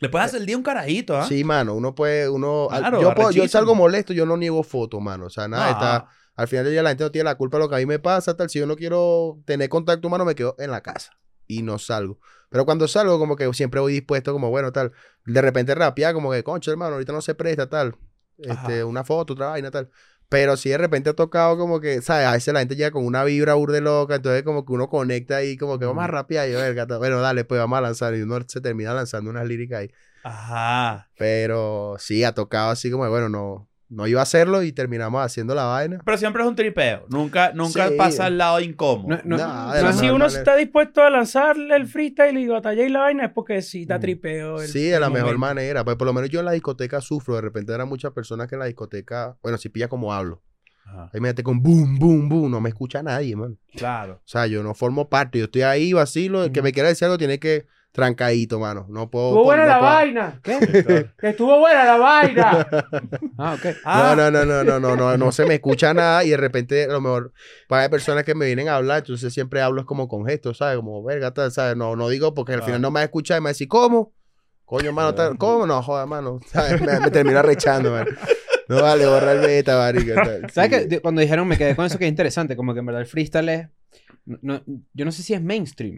Le 0.00 0.08
puedes 0.08 0.26
hacer 0.28 0.40
el 0.40 0.46
día 0.46 0.56
un 0.56 0.62
carajito, 0.62 1.16
¿ah? 1.16 1.26
sí, 1.26 1.44
mano, 1.44 1.74
uno 1.74 1.94
puede, 1.94 2.28
uno, 2.28 2.68
Claro, 2.70 3.00
yo, 3.00 3.14
puedo- 3.14 3.30
yo 3.32 3.46
salgo 3.48 3.74
molesto, 3.74 4.12
yo 4.12 4.24
no 4.26 4.36
niego 4.36 4.62
fotos, 4.62 5.00
mano, 5.00 5.26
o 5.26 5.30
sea, 5.30 5.48
nada, 5.48 5.66
No. 5.66 5.70
está, 5.72 6.08
al 6.36 6.48
final 6.48 6.64
del 6.64 6.72
día 6.74 6.82
la 6.82 6.90
gente 6.90 7.04
no 7.04 7.10
tiene 7.10 7.24
la 7.24 7.34
culpa 7.34 7.56
de 7.58 7.64
lo 7.64 7.68
que 7.68 7.74
a 7.76 7.78
mí 7.78 7.86
me 7.86 7.98
pasa, 7.98 8.36
tal, 8.36 8.48
si 8.48 8.58
yo 8.60 8.66
no 8.66 8.76
quiero 8.76 9.38
tener 9.44 9.68
contacto 9.68 10.06
humano, 10.08 10.24
me 10.24 10.34
quedo 10.34 10.54
en 10.58 10.70
la 10.70 10.80
casa 10.82 11.10
y 11.46 11.62
no 11.62 11.78
salgo. 11.78 12.20
Pero 12.48 12.64
cuando 12.64 12.86
salgo, 12.88 13.18
como 13.18 13.34
que 13.36 13.52
siempre 13.54 13.80
voy 13.80 13.92
dispuesto, 13.92 14.32
como 14.32 14.48
bueno, 14.50 14.72
tal, 14.72 14.92
de 15.26 15.42
repente 15.42 15.74
rapear, 15.74 16.14
como 16.14 16.30
que, 16.30 16.42
concha, 16.44 16.70
hermano, 16.70 16.94
ahorita 16.94 17.12
no 17.12 17.20
se 17.20 17.34
presta, 17.34 17.68
tal, 17.68 17.96
este, 18.38 18.52
Ajá. 18.80 18.84
una 18.86 19.02
foto, 19.04 19.32
otra 19.32 19.48
vaina, 19.48 19.70
tal. 19.70 19.90
Pero 20.28 20.56
si 20.56 20.68
de 20.68 20.78
repente 20.78 21.10
ha 21.10 21.14
tocado 21.14 21.56
como 21.56 21.80
que, 21.80 22.02
¿sabes? 22.02 22.26
A 22.26 22.32
veces 22.32 22.52
la 22.52 22.60
gente 22.60 22.76
llega 22.76 22.90
con 22.90 23.06
una 23.06 23.24
vibra 23.24 23.54
burde 23.54 23.80
loca, 23.80 24.16
entonces 24.16 24.42
como 24.42 24.66
que 24.66 24.72
uno 24.72 24.88
conecta 24.88 25.36
ahí, 25.36 25.56
como 25.56 25.78
que 25.78 25.86
vamos 25.86 26.04
a 26.04 26.06
rapear 26.06 26.48
y 26.48 26.52
yo, 26.52 26.58
verga, 26.58 26.84
bueno, 26.98 27.20
dale, 27.20 27.44
pues 27.44 27.58
vamos 27.58 27.78
a 27.78 27.82
lanzar 27.82 28.14
y 28.14 28.22
uno 28.22 28.38
se 28.46 28.60
termina 28.60 28.92
lanzando 28.92 29.30
unas 29.30 29.46
líricas 29.46 29.80
ahí. 29.80 29.90
Ajá. 30.22 31.08
Pero 31.16 31.96
sí, 31.98 32.24
ha 32.24 32.32
tocado 32.32 32.70
así 32.70 32.90
como, 32.90 33.08
bueno, 33.08 33.28
no, 33.28 33.67
no 33.90 34.06
iba 34.06 34.20
a 34.20 34.22
hacerlo 34.24 34.62
y 34.62 34.72
terminamos 34.72 35.24
haciendo 35.24 35.54
la 35.54 35.64
vaina. 35.64 36.00
Pero 36.04 36.18
siempre 36.18 36.42
es 36.42 36.48
un 36.48 36.54
tripeo. 36.56 37.06
Nunca, 37.08 37.52
nunca 37.54 37.88
Sí. 37.88 37.94
pasa 37.96 38.26
al 38.26 38.36
lado 38.38 38.60
incómodo. 38.60 39.08
No, 39.24 39.36
no, 39.36 39.36
No, 39.38 39.46
no, 39.46 39.66
de 39.68 39.72
Pero 39.78 39.86
la 39.86 39.92
si 39.94 40.06
uno 40.10 40.18
manera. 40.18 40.38
está 40.38 40.56
dispuesto 40.56 41.02
a 41.02 41.10
lanzarle 41.10 41.74
el 41.76 41.86
freestyle 41.86 42.36
y 42.38 42.46
batallar 42.48 42.86
y 42.86 42.90
la 42.90 43.00
vaina 43.00 43.24
es 43.26 43.32
porque 43.32 43.62
sí 43.62 43.82
está 43.82 43.98
Mm. 43.98 44.00
tripeo. 44.00 44.60
el- 44.60 44.68
Sí, 44.68 44.84
de 44.84 45.00
la 45.00 45.08
mejor 45.08 45.38
momento. 45.38 45.38
manera. 45.40 45.84
Pues 45.84 45.96
por 45.96 46.06
lo 46.06 46.12
menos 46.12 46.28
yo 46.30 46.40
en 46.40 46.46
la 46.46 46.52
discoteca 46.52 47.00
sufro. 47.00 47.34
De 47.36 47.40
repente 47.40 47.72
eran 47.72 47.88
muchas 47.88 48.12
personas 48.12 48.46
que 48.48 48.54
en 48.56 48.60
la 48.60 48.66
discoteca, 48.66 49.36
bueno, 49.42 49.56
si 49.58 49.68
pilla 49.70 49.88
como 49.88 50.12
hablo. 50.12 50.42
Ajá. 50.84 51.04
Ahí 51.12 51.20
me 51.20 51.28
mete 51.28 51.42
con 51.42 51.62
boom, 51.62 51.98
boom, 51.98 52.28
boom. 52.28 52.50
No 52.50 52.60
me 52.60 52.68
escucha 52.70 53.02
nadie, 53.02 53.36
man. 53.36 53.58
Claro. 53.74 54.14
O 54.24 54.28
sea, 54.28 54.46
yo 54.46 54.62
no 54.62 54.74
formo 54.74 55.08
parte. 55.10 55.38
Yo 55.38 55.44
estoy 55.46 55.62
ahí, 55.62 55.92
vacilo. 55.92 56.44
El 56.44 56.52
que 56.52 56.62
me 56.62 56.72
quiera 56.72 56.88
decir 56.88 57.04
algo 57.06 57.18
tiene 57.18 57.38
que 57.38 57.66
trancadito, 57.98 58.60
mano. 58.60 58.86
No 58.88 59.10
puedo. 59.10 59.30
Estuvo 59.30 59.44
buena 59.44 59.62
no 59.64 59.68
la 59.68 59.78
puedo- 59.80 59.90
vaina. 59.92 60.40
¿Qué? 60.44 61.10
Que 61.18 61.28
estuvo 61.30 61.58
buena 61.58 61.84
la 61.84 61.96
vaina. 61.96 62.68
ah, 63.38 63.54
ok. 63.54 63.76
Ah, 63.84 64.14
No, 64.16 64.30
no, 64.30 64.44
no, 64.44 64.44
no, 64.44 64.62
no, 64.64 64.78
no, 64.78 64.96
no, 64.96 65.16
no 65.16 65.32
se 65.32 65.44
me 65.46 65.54
escucha 65.54 65.92
nada 65.92 66.22
y 66.22 66.30
de 66.30 66.36
repente 66.36 66.84
a 66.84 66.88
lo 66.92 67.00
mejor 67.00 67.32
pues, 67.68 67.80
hay 67.82 67.88
personas 67.88 68.22
que 68.22 68.36
me 68.36 68.46
vienen 68.46 68.68
a 68.68 68.76
hablar, 68.76 68.98
entonces 68.98 69.34
siempre 69.34 69.60
hablo 69.60 69.80
es 69.80 69.86
como 69.86 70.06
con 70.06 70.24
gestos, 70.24 70.58
¿sabes? 70.58 70.76
Como, 70.76 71.02
verga, 71.02 71.32
tal, 71.34 71.50
¿sabes? 71.50 71.76
No, 71.76 71.96
no 71.96 72.08
digo 72.08 72.34
porque 72.34 72.52
al 72.52 72.60
Ah. 72.60 72.64
final 72.64 72.80
no 72.80 72.90
me 72.92 72.94
va 72.98 73.00
a 73.00 73.04
escuchar 73.04 73.38
y 73.38 73.40
me 73.40 73.44
va 73.46 73.48
a 73.50 73.52
decir, 73.54 73.66
¿cómo? 73.66 74.12
Coño, 74.64 74.92
mano, 74.92 75.14
tal, 75.14 75.36
¿cómo? 75.36 75.66
No, 75.66 75.82
joda, 75.82 76.06
mano. 76.06 76.38
¿Sabes? 76.46 76.80
Me, 76.80 77.00
me 77.00 77.10
termina 77.10 77.42
rechando, 77.42 77.90
man. 77.90 78.06
No 78.68 78.82
vale, 78.82 79.06
borra 79.06 79.32
el 79.32 79.40
beta, 79.40 79.76
marica. 79.78 80.14
¿Sabes 80.52 80.82
Sí. 80.82 80.88
que 80.88 81.00
cuando 81.00 81.20
dijeron, 81.20 81.48
me 81.48 81.56
quedé 81.58 81.74
con 81.74 81.86
eso 81.86 81.98
que 81.98 82.04
es 82.04 82.10
interesante, 82.10 82.54
como 82.54 82.74
que 82.74 82.80
en 82.80 82.86
verdad 82.86 83.00
el 83.00 83.06
freestyle 83.08 83.48
es. 83.48 83.68
no- 84.26 84.38
no- 84.42 84.62
yo 84.92 85.04
no 85.06 85.10
sé 85.10 85.22
si 85.22 85.32
es 85.34 85.42
mainstream, 85.42 85.96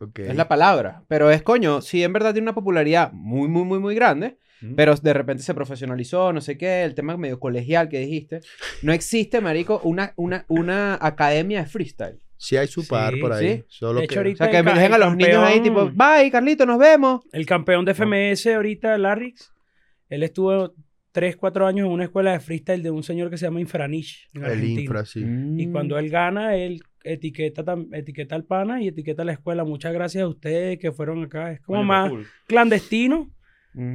Ok. 0.00 0.20
es 0.20 0.36
la 0.36 0.48
palabra, 0.48 1.02
pero 1.08 1.30
es 1.30 1.42
coño, 1.42 1.80
sí 1.80 2.02
en 2.04 2.12
verdad 2.12 2.32
tiene 2.32 2.44
una 2.46 2.54
popularidad 2.54 3.12
muy, 3.12 3.48
muy, 3.48 3.64
muy, 3.64 3.78
muy 3.78 3.94
grande, 3.94 4.36
Mm. 4.60 4.74
pero 4.74 4.94
de 4.96 5.12
repente 5.12 5.42
se 5.42 5.54
profesionalizó, 5.54 6.32
no 6.32 6.40
sé 6.40 6.58
qué, 6.58 6.82
el 6.82 6.94
tema 6.94 7.16
medio 7.16 7.38
colegial 7.38 7.88
que 7.88 8.00
dijiste. 8.00 8.40
No 8.82 8.92
existe, 8.92 9.40
marico, 9.40 9.80
una, 9.84 10.14
una, 10.16 10.44
una 10.48 10.98
academia 11.00 11.60
de 11.60 11.66
freestyle. 11.66 12.18
Sí 12.36 12.56
hay 12.56 12.66
su 12.68 12.86
par 12.86 13.14
Sí, 13.14 13.20
por 13.20 13.32
ahí. 13.32 13.58
sí. 13.58 13.64
Solo 13.68 14.00
De 14.00 14.04
hecho, 14.06 14.14
que... 14.14 14.18
O 14.18 14.22
ahorita 14.22 14.44
sea, 14.44 14.52
que 14.52 14.62
me 14.64 14.74
dejen 14.74 14.94
a 14.94 14.98
los 14.98 15.16
niños 15.16 15.42
ahí 15.44 15.60
tipo, 15.60 15.90
bye, 15.90 16.30
Carlito, 16.30 16.66
nos 16.66 16.78
vemos. 16.78 17.20
El 17.32 17.46
campeón 17.46 17.84
de 17.84 17.94
FMS 17.94 18.46
ahorita, 18.54 18.96
Larrix, 18.98 19.52
él 20.08 20.22
estuvo 20.22 20.74
3, 21.12 21.36
4 21.36 21.66
años 21.66 21.86
en 21.86 21.92
una 21.92 22.04
escuela 22.04 22.32
de 22.32 22.40
freestyle 22.40 22.82
de 22.82 22.90
un 22.90 23.02
señor 23.02 23.30
que 23.30 23.38
se 23.38 23.46
llama 23.46 23.60
Infranish. 23.60 24.28
En 24.34 24.44
El 24.44 24.64
infra, 24.64 25.04
sí. 25.04 25.24
Mm. 25.24 25.58
Y 25.60 25.70
cuando 25.70 25.98
él 25.98 26.10
gana, 26.10 26.56
él 26.56 26.82
etiqueta, 27.04 27.64
tam- 27.64 27.88
etiqueta 27.94 28.34
al 28.34 28.44
pana 28.44 28.82
y 28.82 28.88
etiqueta 28.88 29.22
a 29.22 29.24
la 29.24 29.32
escuela. 29.32 29.64
Muchas 29.64 29.92
gracias 29.92 30.24
a 30.24 30.28
ustedes 30.28 30.78
que 30.78 30.92
fueron 30.92 31.24
acá. 31.24 31.52
Es 31.52 31.60
como 31.60 31.82
más 31.84 32.10
cool. 32.10 32.26
clandestino, 32.46 33.30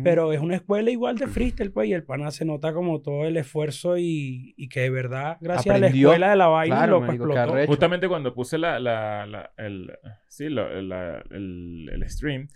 pero 0.04 0.32
es 0.32 0.40
una 0.40 0.56
escuela 0.56 0.92
igual 0.92 1.18
de 1.18 1.28
freestyle, 1.28 1.72
pues. 1.72 1.90
Y 1.90 1.94
el 1.94 2.04
pana 2.04 2.32
se 2.32 2.46
nota 2.46 2.74
como 2.74 3.02
todo 3.02 3.26
el 3.26 3.36
esfuerzo 3.36 3.98
y, 3.98 4.54
y 4.56 4.70
que 4.70 4.82
de 4.82 4.90
verdad, 4.90 5.38
gracias 5.42 5.76
Aprendió. 5.76 6.10
a 6.10 6.12
la 6.12 6.16
escuela 6.16 6.30
de 6.32 6.36
la 6.38 6.48
vaina, 6.48 6.76
Claro, 6.78 7.00
loco, 7.02 7.12
explotó. 7.12 7.66
Justamente 7.68 8.08
cuando 8.08 8.34
puse 8.34 8.58
la, 8.58 8.80
la, 8.80 9.26
la- 9.26 9.52
el, 9.58 9.92
sí, 10.30 10.48
la- 10.50 10.72
el, 11.32 11.90
el 11.92 12.10
stream, 12.10 12.48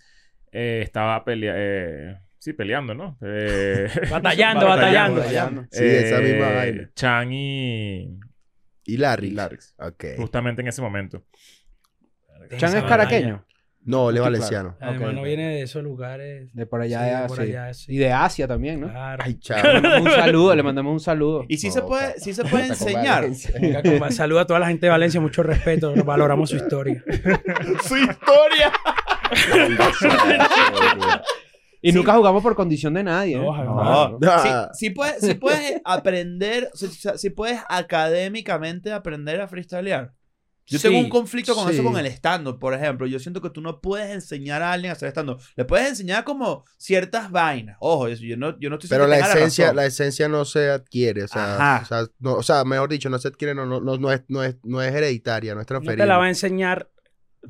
eh, 0.52 0.80
estaba 0.82 1.22
pelea 1.24 1.52
eh, 1.56 2.16
sí, 2.38 2.54
peleando, 2.54 2.94
¿no? 2.94 3.18
Eh, 3.20 3.88
Batallando, 4.10 4.66
batallando. 4.66 5.22
Sí, 5.70 5.84
esa 5.84 6.20
misma 6.20 6.48
eh, 6.50 6.54
vaina. 6.54 6.90
Chan 6.94 7.32
y 7.32 8.18
Y 8.88 8.96
Larry. 8.96 9.30
Larix. 9.30 9.74
Ok. 9.78 10.04
Justamente 10.16 10.62
en 10.62 10.68
ese 10.68 10.80
momento. 10.82 11.22
¿Chan 12.56 12.76
es 12.76 12.84
caraqueño? 12.84 13.44
No, 13.84 14.10
él 14.10 14.16
es 14.16 14.20
Claro. 14.20 14.32
valenciano. 14.32 14.76
Además, 14.80 15.08
Ok, 15.10 15.14
no 15.14 15.22
viene 15.22 15.48
de 15.48 15.62
esos 15.62 15.82
lugares. 15.82 16.52
De 16.54 16.66
por 16.66 16.80
allá, 16.82 16.98
Sí, 17.04 17.22
de- 17.22 17.28
por 17.28 17.40
allá, 17.40 17.74
sí. 17.74 17.94
Y 17.94 17.98
de 17.98 18.12
Asia 18.12 18.46
también, 18.48 18.80
¿no? 18.80 18.88
Claro. 18.90 19.22
Ay, 19.24 19.38
mandamos 19.72 20.00
un 20.02 20.10
saludo, 20.10 20.54
le 20.56 20.62
mandamos 20.62 20.92
un 20.94 21.00
saludo. 21.00 21.44
Y 21.48 21.56
sí 21.58 21.70
se 21.70 21.82
puede, 21.82 22.18
sí 22.18 22.32
se 22.34 22.44
puede 22.44 22.66
enseñar. 22.66 23.26
Saluda 24.10 24.42
a 24.42 24.46
toda 24.46 24.58
la 24.60 24.66
gente 24.68 24.86
de 24.86 24.90
Valencia, 24.90 25.20
mucho 25.20 25.42
respeto, 25.42 25.94
valoramos 26.04 26.50
su 26.50 26.56
historia. 26.56 27.02
Su 27.84 27.96
historia. 27.96 28.72
Y 31.80 31.92
nunca 31.92 32.14
jugamos 32.14 32.42
por 32.42 32.54
condición 32.56 32.94
de 32.94 33.04
nadie. 33.04 33.36
¿eh? 33.36 33.40
No. 33.40 34.18
No. 34.18 34.18
Ah. 34.30 34.70
Sí, 34.72 34.86
sí 34.86 34.90
puedes, 34.90 35.20
sí 35.20 35.34
puedes 35.40 35.80
aprender, 35.84 36.70
o 36.72 36.76
sea, 36.76 37.16
sí 37.18 37.30
puedes 37.30 37.60
académicamente 37.68 38.92
aprender 38.92 39.40
a 39.40 39.48
freestylear. 39.48 40.12
Yo 40.70 40.78
tengo 40.78 40.98
un 40.98 41.08
conflicto 41.08 41.54
con 41.54 41.66
sí. 41.68 41.74
eso 41.74 41.82
con 41.82 41.96
el 41.96 42.04
stand-up, 42.08 42.58
por 42.58 42.74
ejemplo. 42.74 43.06
Yo 43.06 43.18
siento 43.18 43.40
que 43.40 43.48
tú 43.48 43.62
no 43.62 43.80
puedes 43.80 44.10
enseñar 44.10 44.60
a 44.60 44.70
alguien 44.72 44.90
a 44.90 44.92
hacer 44.92 45.08
stand-up. 45.08 45.40
Le 45.56 45.64
puedes 45.64 45.88
enseñar 45.88 46.24
como 46.24 46.62
ciertas 46.76 47.30
vainas. 47.30 47.78
Ojo, 47.80 48.06
eso, 48.06 48.22
yo 48.22 48.36
no, 48.36 48.58
yo 48.60 48.68
no 48.68 48.76
estoy 48.76 48.90
Pero 48.90 49.06
la 49.06 49.18
esencia, 49.18 49.64
razón. 49.66 49.76
la 49.76 49.86
esencia 49.86 50.28
no 50.28 50.44
se 50.44 50.68
adquiere, 50.68 51.24
o 51.24 51.28
sea, 51.28 51.80
o 51.82 51.86
sea, 51.86 52.04
no- 52.18 52.34
o 52.34 52.42
sea, 52.42 52.64
mejor 52.66 52.90
dicho, 52.90 53.08
no 53.08 53.18
se 53.18 53.28
adquiere, 53.28 53.54
no, 53.54 53.64
no, 53.64 53.80
no, 53.80 53.96
no 53.96 54.12
es, 54.12 54.24
no, 54.28 54.42
es, 54.42 54.56
no 54.62 54.82
es 54.82 54.94
hereditaria, 54.94 55.54
no 55.54 55.60
es 55.62 55.64
No 55.64 55.68
transferible. 55.68 56.04
te 56.04 56.06
la 56.08 56.18
va 56.18 56.26
a 56.26 56.28
enseñar 56.28 56.90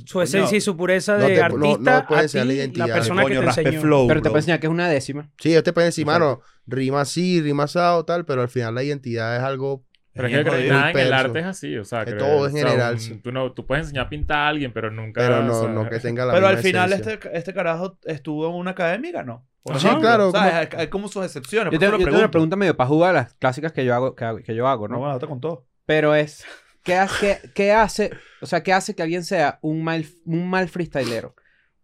su 0.04 0.14
Coño, 0.14 0.24
esencia 0.24 0.58
y 0.58 0.60
su 0.60 0.76
pureza 0.76 1.16
no 1.18 1.24
de 1.26 1.34
te- 1.34 1.40
no- 1.42 1.48
no 1.48 1.66
artista 1.66 2.06
puede 2.06 2.20
a 2.20 2.22
enseñar 2.24 2.46
la 2.46 2.52
ti, 2.52 2.58
identidad. 2.58 2.86
la 2.88 2.94
persona 2.94 3.22
Coño, 3.22 3.34
que 3.34 3.40
te 3.40 3.46
raspe 3.46 3.60
enseñó. 3.62 3.80
flow, 3.80 4.06
Pero 4.08 4.20
te 4.20 4.22
bro. 4.22 4.30
puedo 4.32 4.38
enseñar 4.40 4.60
que 4.60 4.66
es 4.66 4.70
una 4.72 4.88
décima. 4.88 5.30
Sí, 5.38 5.52
yo 5.52 5.62
te 5.62 5.72
puedo 5.72 5.84
decir, 5.86 6.06
mano, 6.06 6.40
rima 6.66 7.00
así, 7.00 7.40
rima 7.42 7.64
asado, 7.64 8.04
tal, 8.04 8.24
pero 8.24 8.42
al 8.42 8.48
final 8.48 8.74
la 8.74 8.82
identidad 8.82 9.36
es 9.36 9.42
algo... 9.42 9.84
Pero 10.12 10.26
es 10.28 10.34
que 10.44 10.68
nada 10.68 10.90
en 10.90 10.98
el 10.98 11.12
arte 11.12 11.38
es 11.38 11.44
así, 11.46 11.76
o 11.76 11.84
sea, 11.84 12.04
Que 12.04 12.14
todo 12.14 12.46
en 12.48 12.52
o 12.52 12.56
sea, 12.56 12.66
general, 12.68 12.94
un- 12.94 13.00
sí. 13.00 13.14
tú, 13.22 13.30
no, 13.30 13.52
tú 13.52 13.66
puedes 13.66 13.84
enseñar 13.84 14.06
a 14.06 14.08
pintar 14.08 14.38
a 14.38 14.48
alguien, 14.48 14.72
pero 14.72 14.90
nunca... 14.90 15.20
Pero 15.20 15.44
no, 15.44 15.56
o 15.56 15.60
sea, 15.62 15.68
no 15.72 15.88
que 15.88 16.00
tenga 16.00 16.24
la 16.26 16.32
Pero 16.34 16.46
al 16.48 16.56
misma 16.56 16.68
final 16.68 16.92
esencia. 16.92 17.12
este, 17.14 17.38
este 17.38 17.54
carajo 17.54 17.98
estuvo 18.04 18.48
en 18.48 18.54
una 18.54 18.72
académica, 18.72 19.22
¿no? 19.22 19.46
Ejemplo. 19.64 20.00
claro, 20.00 20.28
O 20.28 20.32
sea, 20.32 20.40
como- 20.40 20.56
hay, 20.58 20.68
hay 20.80 20.86
como 20.88 21.08
sus 21.08 21.24
excepciones. 21.24 21.72
Yo 21.72 21.78
tengo, 21.78 21.98
yo 21.98 22.04
tengo 22.06 22.18
una 22.18 22.30
pregunta 22.30 22.56
medio 22.56 22.76
pajuga 22.76 23.08
de 23.08 23.12
las 23.14 23.34
clásicas 23.34 23.70
que 23.72 23.84
yo 23.84 23.94
hago, 23.94 24.14
que, 24.16 24.24
hago- 24.24 24.42
que 24.42 24.54
yo 24.54 24.66
hago, 24.66 24.88
¿no? 24.88 24.94
No, 24.94 25.00
bueno, 25.02 25.18
te 25.18 25.26
contó. 25.26 25.66
Pero 25.86 26.14
es, 26.14 26.44
¿qué, 26.82 26.94
hace- 26.94 27.40
qué, 27.42 27.50
qué 27.54 27.72
hace, 27.72 28.10
o 28.40 28.46
sea, 28.46 28.62
qué 28.62 28.72
hace 28.72 28.94
que 28.94 29.02
alguien 29.02 29.24
sea 29.24 29.58
un 29.62 29.82
mal, 29.82 30.06
un 30.24 30.48
mal 30.48 30.68
freestylero? 30.68 31.34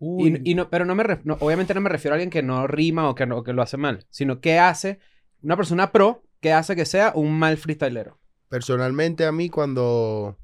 Y, 0.01 0.51
y 0.51 0.55
no, 0.55 0.69
pero 0.69 0.85
no 0.85 0.95
me, 0.95 1.05
ref- 1.05 1.23
no- 1.25 1.39
obviamente 1.41 1.73
no 1.73 1.81
me 1.81 1.89
refiero 1.89 2.15
a 2.15 2.17
alguien 2.17 2.31
que 2.31 2.43
no 2.43 2.67
rima 2.67 3.09
o 3.09 3.15
que, 3.15 3.27
no, 3.27 3.43
que 3.43 3.53
lo 3.53 3.63
hace 3.63 3.77
mal, 3.77 4.05
sino 4.11 4.41
qué 4.41 4.59
hace 4.59 4.99
una 5.43 5.57
persona 5.57 5.93
pro 5.93 6.23
que 6.41 6.53
hace 6.53 6.77
que 6.77 6.85
sea 6.85 7.13
un 7.15 7.39
mal 7.39 7.57
freestylero. 7.57 8.19
Personalmente 8.49 9.25
a 9.25 9.33
mí 9.33 9.49
cuando 9.49 10.37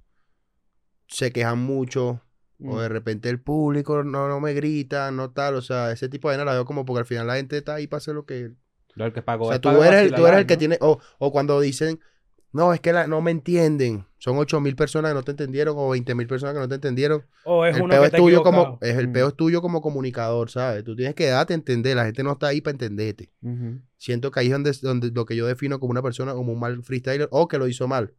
se 1.08 1.32
quejan 1.32 1.58
mucho 1.58 2.22
o 2.62 2.78
de 2.80 2.88
repente 2.90 3.28
el 3.30 3.40
público 3.40 4.04
no, 4.04 4.28
no 4.28 4.38
me 4.38 4.52
grita, 4.52 5.10
no 5.10 5.30
tal, 5.30 5.54
o 5.54 5.62
sea, 5.62 5.92
ese 5.92 6.08
tipo 6.10 6.28
de 6.30 6.36
vaina 6.36 6.44
la 6.44 6.52
veo 6.54 6.64
como 6.66 6.84
porque 6.84 7.00
al 7.00 7.06
final 7.06 7.26
la 7.26 7.36
gente 7.36 7.56
está 7.56 7.74
ahí 7.76 7.86
para 7.86 7.98
hacer 7.98 8.14
lo 8.14 8.26
que... 8.26 8.52
Lo 8.94 9.10
que 9.12 9.22
pagó. 9.22 9.44
O 9.44 9.48
sea, 9.48 9.56
es 9.56 9.60
tú 9.62 9.70
pago 9.70 9.82
eres, 9.84 10.00
el, 10.00 10.10
vacilar, 10.10 10.20
tú 10.20 10.26
eres 10.26 10.40
el 10.40 10.46
que 10.46 10.54
¿no? 10.54 10.58
tiene... 10.58 10.78
O, 10.80 10.98
o 11.18 11.32
cuando 11.32 11.58
dicen, 11.60 12.00
no, 12.52 12.72
es 12.72 12.80
que 12.80 12.92
la- 12.92 13.06
no 13.06 13.20
me 13.20 13.30
entienden, 13.30 14.04
son 14.18 14.36
8 14.36 14.60
mil 14.60 14.76
personas 14.76 15.10
que 15.12 15.14
no 15.14 15.22
te 15.22 15.30
entendieron 15.30 15.74
o 15.78 15.88
20 15.90 16.14
mil 16.14 16.26
personas 16.26 16.54
que 16.54 16.60
no 16.60 16.68
te 16.68 16.74
entendieron. 16.74 17.22
o 17.44 17.64
es 17.64 17.74
el 17.76 17.82
uno 17.82 17.92
peo 17.92 18.00
que 18.02 18.06
es 18.08 18.12
tuyo 18.12 18.42
como... 18.42 18.78
Es, 18.82 18.96
el 18.98 19.08
Mm. 19.08 19.12
peo 19.12 19.28
es 19.28 19.34
tuyo 19.34 19.62
como 19.62 19.80
comunicador, 19.80 20.50
¿sabes? 20.50 20.84
Tú 20.84 20.94
tienes 20.94 21.14
que 21.14 21.26
darte 21.26 21.54
a 21.54 21.56
entender, 21.56 21.96
la 21.96 22.04
gente 22.04 22.22
no 22.22 22.32
está 22.32 22.48
ahí 22.48 22.60
para 22.60 22.72
entenderte. 22.72 23.30
Siento 23.96 24.30
que 24.30 24.40
ahí 24.40 24.46
es 24.46 24.52
donde, 24.52 24.72
donde 24.82 25.10
lo 25.10 25.24
que 25.26 25.36
yo 25.36 25.46
defino 25.46 25.78
como 25.80 25.90
una 25.90 26.02
persona 26.02 26.32
como 26.34 26.52
un 26.52 26.60
mal 26.60 26.82
freestyler 26.82 27.28
o 27.30 27.48
que 27.48 27.58
lo 27.58 27.66
hizo 27.68 27.86
mal. 27.88 28.12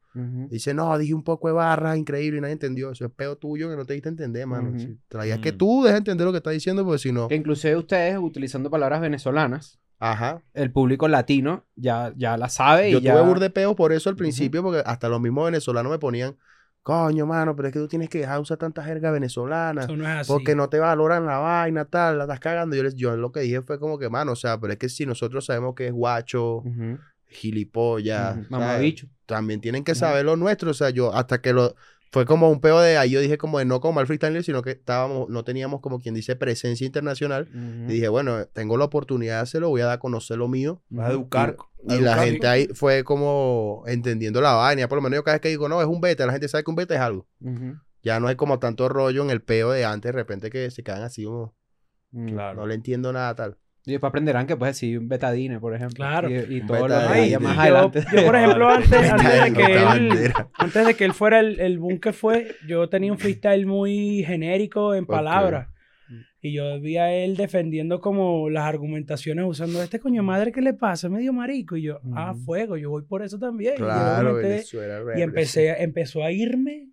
Dice, 0.49 0.73
no, 0.73 0.95
dije 0.97 1.13
un 1.13 1.23
poco 1.23 1.47
de 1.47 1.53
barras 1.53 1.97
increíble 1.97 2.37
y 2.39 2.41
nadie 2.41 2.53
entendió. 2.53 2.91
Eso 2.91 3.05
es 3.05 3.11
peo 3.11 3.35
tuyo 3.37 3.69
que 3.69 3.75
no 3.75 3.85
te 3.85 3.93
diste 3.93 4.09
a 4.09 4.11
entender, 4.11 4.45
mano. 4.47 4.69
Ujú. 4.69 4.79
Si 4.79 4.97
traías 5.07 5.39
que 5.39 5.51
Mm. 5.51 5.57
tú 5.57 5.83
dejes 5.83 5.99
entender 5.99 6.25
lo 6.25 6.31
que 6.31 6.37
estás 6.37 6.53
diciendo, 6.53 6.83
porque 6.83 6.99
si 6.99 7.11
no. 7.11 7.27
Que 7.27 7.35
inclusive 7.35 7.75
ustedes, 7.77 8.17
utilizando 8.19 8.69
palabras 8.69 9.01
venezolanas, 9.01 9.79
Ajá. 10.01 10.41
el 10.55 10.71
público 10.71 11.07
latino 11.07 11.65
ya, 11.75 12.11
ya 12.17 12.35
la 12.35 12.49
sabe 12.49 12.89
y 12.89 12.93
Yo 12.93 12.99
ya... 12.99 13.13
tuve 13.13 13.21
burde 13.21 13.49
peo 13.51 13.75
por 13.75 13.93
eso 13.93 14.09
al 14.09 14.15
principio, 14.15 14.63
porque 14.63 14.81
hasta 14.85 15.07
los 15.07 15.21
mismos 15.21 15.45
venezolanos 15.45 15.91
me 15.91 15.99
ponían, 15.99 16.35
coño, 16.83 17.27
mano, 17.27 17.55
pero 17.55 17.67
es 17.67 17.73
que 17.73 17.79
tú 17.79 17.87
tienes 17.87 18.09
que 18.09 18.19
dejar 18.19 18.35
de 18.37 18.41
usar 18.41 18.57
tanta 18.57 18.83
jerga 18.83 19.11
venezolana. 19.11 19.83
Eso 19.83 19.95
no 19.95 20.03
es 20.05 20.09
así. 20.09 20.31
Porque 20.31 20.55
no 20.55 20.69
te 20.69 20.79
valoran 20.79 21.25
la 21.25 21.37
vaina, 21.37 21.85
tal, 21.85 22.17
la 22.17 22.23
estás 22.23 22.39
cagando. 22.39 22.75
Yo, 22.75 22.83
les, 22.83 22.95
yo 22.95 23.15
lo 23.15 23.31
que 23.31 23.41
dije 23.41 23.61
fue 23.61 23.79
como 23.79 23.99
que, 23.99 24.09
mano, 24.09 24.31
o 24.31 24.35
sea, 24.35 24.59
pero 24.59 24.73
es 24.73 24.79
que 24.79 24.89
si 24.89 25.05
nosotros 25.05 25.45
sabemos 25.45 25.75
que 25.75 25.87
es 25.87 25.93
guacho, 25.93 26.57
Ujú, 26.57 26.97
gilipollas, 27.27 28.39
también 29.25 29.61
tienen 29.61 29.83
que 29.83 29.95
saber 29.95 30.25
lo 30.25 30.35
nuestro. 30.35 30.71
O 30.71 30.73
sea, 30.73 30.89
yo 30.89 31.13
hasta 31.13 31.41
que 31.41 31.53
lo. 31.53 31.75
Fue 32.11 32.25
como 32.25 32.49
un 32.49 32.59
peo 32.59 32.79
de 32.81 32.97
ahí. 32.97 33.11
Yo 33.11 33.21
dije 33.21 33.37
como 33.37 33.59
de 33.59 33.65
no 33.65 33.79
como 33.79 33.99
al 34.01 34.07
freestyle, 34.07 34.43
sino 34.43 34.61
que 34.61 34.71
estábamos, 34.71 35.29
no 35.29 35.43
teníamos 35.45 35.79
como 35.79 35.99
quien 36.01 36.13
dice 36.13 36.35
presencia 36.35 36.85
internacional. 36.85 37.47
Ujú. 37.49 37.89
Y 37.89 37.93
dije, 37.93 38.09
bueno, 38.09 38.45
tengo 38.47 38.75
la 38.77 38.85
oportunidad 38.85 39.35
de 39.37 39.41
hacerlo, 39.41 39.69
voy 39.69 39.81
a 39.81 39.85
dar 39.85 39.95
a 39.95 39.99
conocer 39.99 40.37
lo 40.37 40.47
mío. 40.49 40.81
Vas 40.89 41.09
a 41.09 41.11
educar. 41.13 41.55
a 41.87 41.95
Y 41.95 42.01
la 42.01 42.11
educar. 42.11 42.25
gente 42.25 42.47
ahí 42.47 42.67
fue 42.73 43.03
como 43.05 43.83
entendiendo 43.87 44.41
la 44.41 44.53
vaina. 44.53 44.87
Por 44.89 44.97
lo 44.97 45.01
menos 45.03 45.15
yo 45.17 45.23
cada 45.23 45.35
vez 45.35 45.41
que 45.41 45.49
digo, 45.49 45.69
no, 45.69 45.79
es 45.81 45.87
un 45.87 46.01
beta, 46.01 46.25
la 46.25 46.33
gente 46.33 46.47
sabe 46.49 46.63
que 46.65 46.69
un 46.71 46.75
beta 46.75 46.93
es 46.95 46.99
algo. 47.01 47.27
Ujú. 47.39 47.75
Ya 48.03 48.19
no 48.19 48.27
hay 48.27 48.35
como 48.35 48.59
tanto 48.59 48.89
rollo 48.89 49.23
en 49.23 49.29
el 49.29 49.41
peo 49.41 49.71
de 49.71 49.85
antes, 49.85 50.09
de 50.09 50.13
repente 50.13 50.49
que 50.49 50.69
se 50.71 50.83
quedan 50.83 51.03
así 51.03 51.23
como, 51.23 51.55
Mm. 52.13 52.27
Claro. 52.33 52.59
no 52.59 52.67
le 52.67 52.75
entiendo 52.75 53.13
nada 53.13 53.33
tal. 53.35 53.57
Y 53.85 53.91
después 53.93 54.09
aprenderán 54.09 54.45
que 54.45 54.55
puedes 54.55 54.75
decir 54.75 54.99
un 54.99 55.07
betadine, 55.07 55.59
por 55.59 55.73
ejemplo. 55.75 55.95
Claro. 56.05 56.29
Y, 56.29 56.57
y 56.57 56.61
todo 56.61 56.87
lo 56.87 56.93
que 56.93 56.93
betadine. 57.01 57.39
más 57.39 57.55
Yo- 57.55 57.61
adelante. 57.61 58.03
Yo, 58.15 58.25
por 58.25 58.35
ejemplo, 58.35 58.69
antes, 58.69 59.11
antes 59.11 59.43
de 59.43 59.53
que 59.53 59.73
él, 59.73 60.33
antes 60.53 60.85
de 60.85 60.93
que 60.93 61.05
él 61.05 61.13
fuera 61.13 61.39
el, 61.39 61.59
el 61.59 61.79
boom 61.79 61.99
que 61.99 62.13
fue, 62.13 62.55
yo 62.67 62.87
tenía 62.89 63.11
un 63.11 63.17
freestyle 63.17 63.65
muy 63.65 64.23
genérico 64.23 64.93
en 64.93 65.05
palabras. 65.07 65.67
Y 66.43 66.53
yo 66.53 66.79
vi 66.81 66.97
a 66.97 67.11
él 67.13 67.37
defendiendo 67.37 67.99
como 68.01 68.49
las 68.49 68.65
argumentaciones 68.65 69.45
usando 69.47 69.81
este 69.83 69.99
coño 69.99 70.23
madre, 70.23 70.51
¿qué 70.51 70.59
le 70.61 70.73
pasa? 70.73 71.07
Medio 71.07 71.33
marico. 71.33 71.77
Y 71.77 71.83
yo, 71.83 71.99
ah, 72.15 72.31
Ujú. 72.33 72.41
fuego, 72.45 72.77
yo 72.77 72.89
voy 72.89 73.03
por 73.03 73.21
eso 73.23 73.37
también. 73.39 73.75
Y 73.75 73.79
yo 73.79 73.85
Claro, 73.85 74.29
comenté- 74.31 74.47
Venezuela. 74.49 74.99
y 75.17 75.21
empecé, 75.21 75.69
empezó 75.83 76.23
a 76.23 76.31
irme 76.31 76.89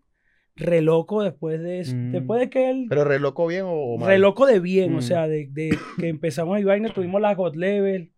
re 0.59 0.81
loco 0.83 1.23
después 1.23 1.61
de 1.63 1.81
eso. 1.81 1.95
Mm. 1.97 2.13
Después 2.13 2.41
de 2.41 2.51
que 2.51 2.71
él... 2.71 2.87
Pero 2.89 3.05
re 3.05 3.19
loco 3.19 3.47
bien 3.47 3.65
o, 3.67 3.97
mal. 3.97 4.09
Re 4.09 4.19
loco 4.19 4.47
de 4.47 4.61
bien, 4.61 4.95
o 4.95 4.99
Mm. 4.99 5.03
sea, 5.03 5.29
de, 5.29 5.49
de 5.51 5.79
que 5.99 6.09
empezamos 6.09 6.57
a 6.57 6.61
ir 6.61 6.67
vaina, 6.67 6.89
tuvimos 6.93 7.21
la 7.21 7.35
God 7.35 7.55
Level 7.55 8.13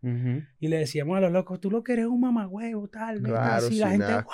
y 0.59 0.69
le 0.69 0.77
decíamos 0.79 1.17
a 1.17 1.21
los 1.21 1.33
locos, 1.33 1.61
tú 1.61 1.71
lo 1.71 1.83
que 1.85 1.93
eres 1.95 2.07
un 2.07 2.21
mamagüevo, 2.21 2.89
tal, 2.89 3.21
Claro, 3.23 3.67
así, 3.67 3.77
la 3.79 3.91
gente... 3.91 4.07
asco. 4.07 4.33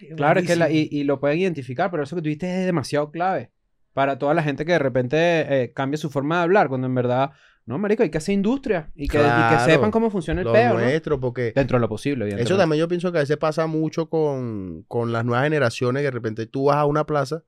"Guay, 0.00 0.16
Claro, 0.16 0.40
es 0.40 0.46
que 0.46 0.56
la- 0.56 0.66
buenísimo". 0.66 0.88
y, 0.92 1.00
y 1.00 1.04
lo 1.04 1.20
pueden 1.20 1.38
identificar, 1.38 1.90
pero 1.90 2.02
eso 2.02 2.16
que 2.16 2.22
tuviste 2.22 2.46
es 2.60 2.66
demasiado 2.66 3.10
clave 3.10 3.50
para 3.94 4.18
toda 4.18 4.34
la 4.34 4.42
gente 4.42 4.66
que 4.66 4.72
de 4.72 4.78
repente 4.78 5.16
eh, 5.62 5.72
cambia 5.72 5.96
su 5.96 6.10
forma 6.10 6.36
de 6.36 6.42
hablar, 6.42 6.68
cuando 6.68 6.86
en 6.86 6.94
verdad, 6.94 7.30
no, 7.66 7.78
marico, 7.78 8.02
hay 8.04 8.10
que 8.10 8.18
hacer 8.18 8.32
industria 8.34 8.90
y 8.94 9.08
que, 9.08 9.18
y 9.18 9.20
que 9.20 9.26
Claro. 9.26 9.64
sepan 9.64 9.90
cómo 9.90 10.08
funciona 10.10 10.40
el 10.40 10.46
Lo 10.46 10.52
peo, 10.52 10.74
¿no? 10.74 10.80
nuestro, 10.80 11.18
porque 11.20 11.52
Dentro 11.54 11.76
de 11.76 11.80
lo 11.80 11.88
posible, 11.88 12.24
evidentemente. 12.24 12.52
Eso 12.52 12.56
también 12.58 12.80
yo 12.80 12.88
pienso 12.88 13.10
que 13.12 13.18
a 13.18 13.20
veces 13.22 13.36
pasa 13.36 13.66
mucho 13.66 14.08
con, 14.08 14.84
con 14.88 15.12
las 15.12 15.24
nuevas 15.24 15.44
generaciones, 15.44 16.00
que 16.00 16.06
de 16.06 16.10
repente 16.12 16.46
tú 16.46 16.66
vas 16.66 16.76
a 16.76 16.86
una 16.86 17.04
plaza 17.04 17.42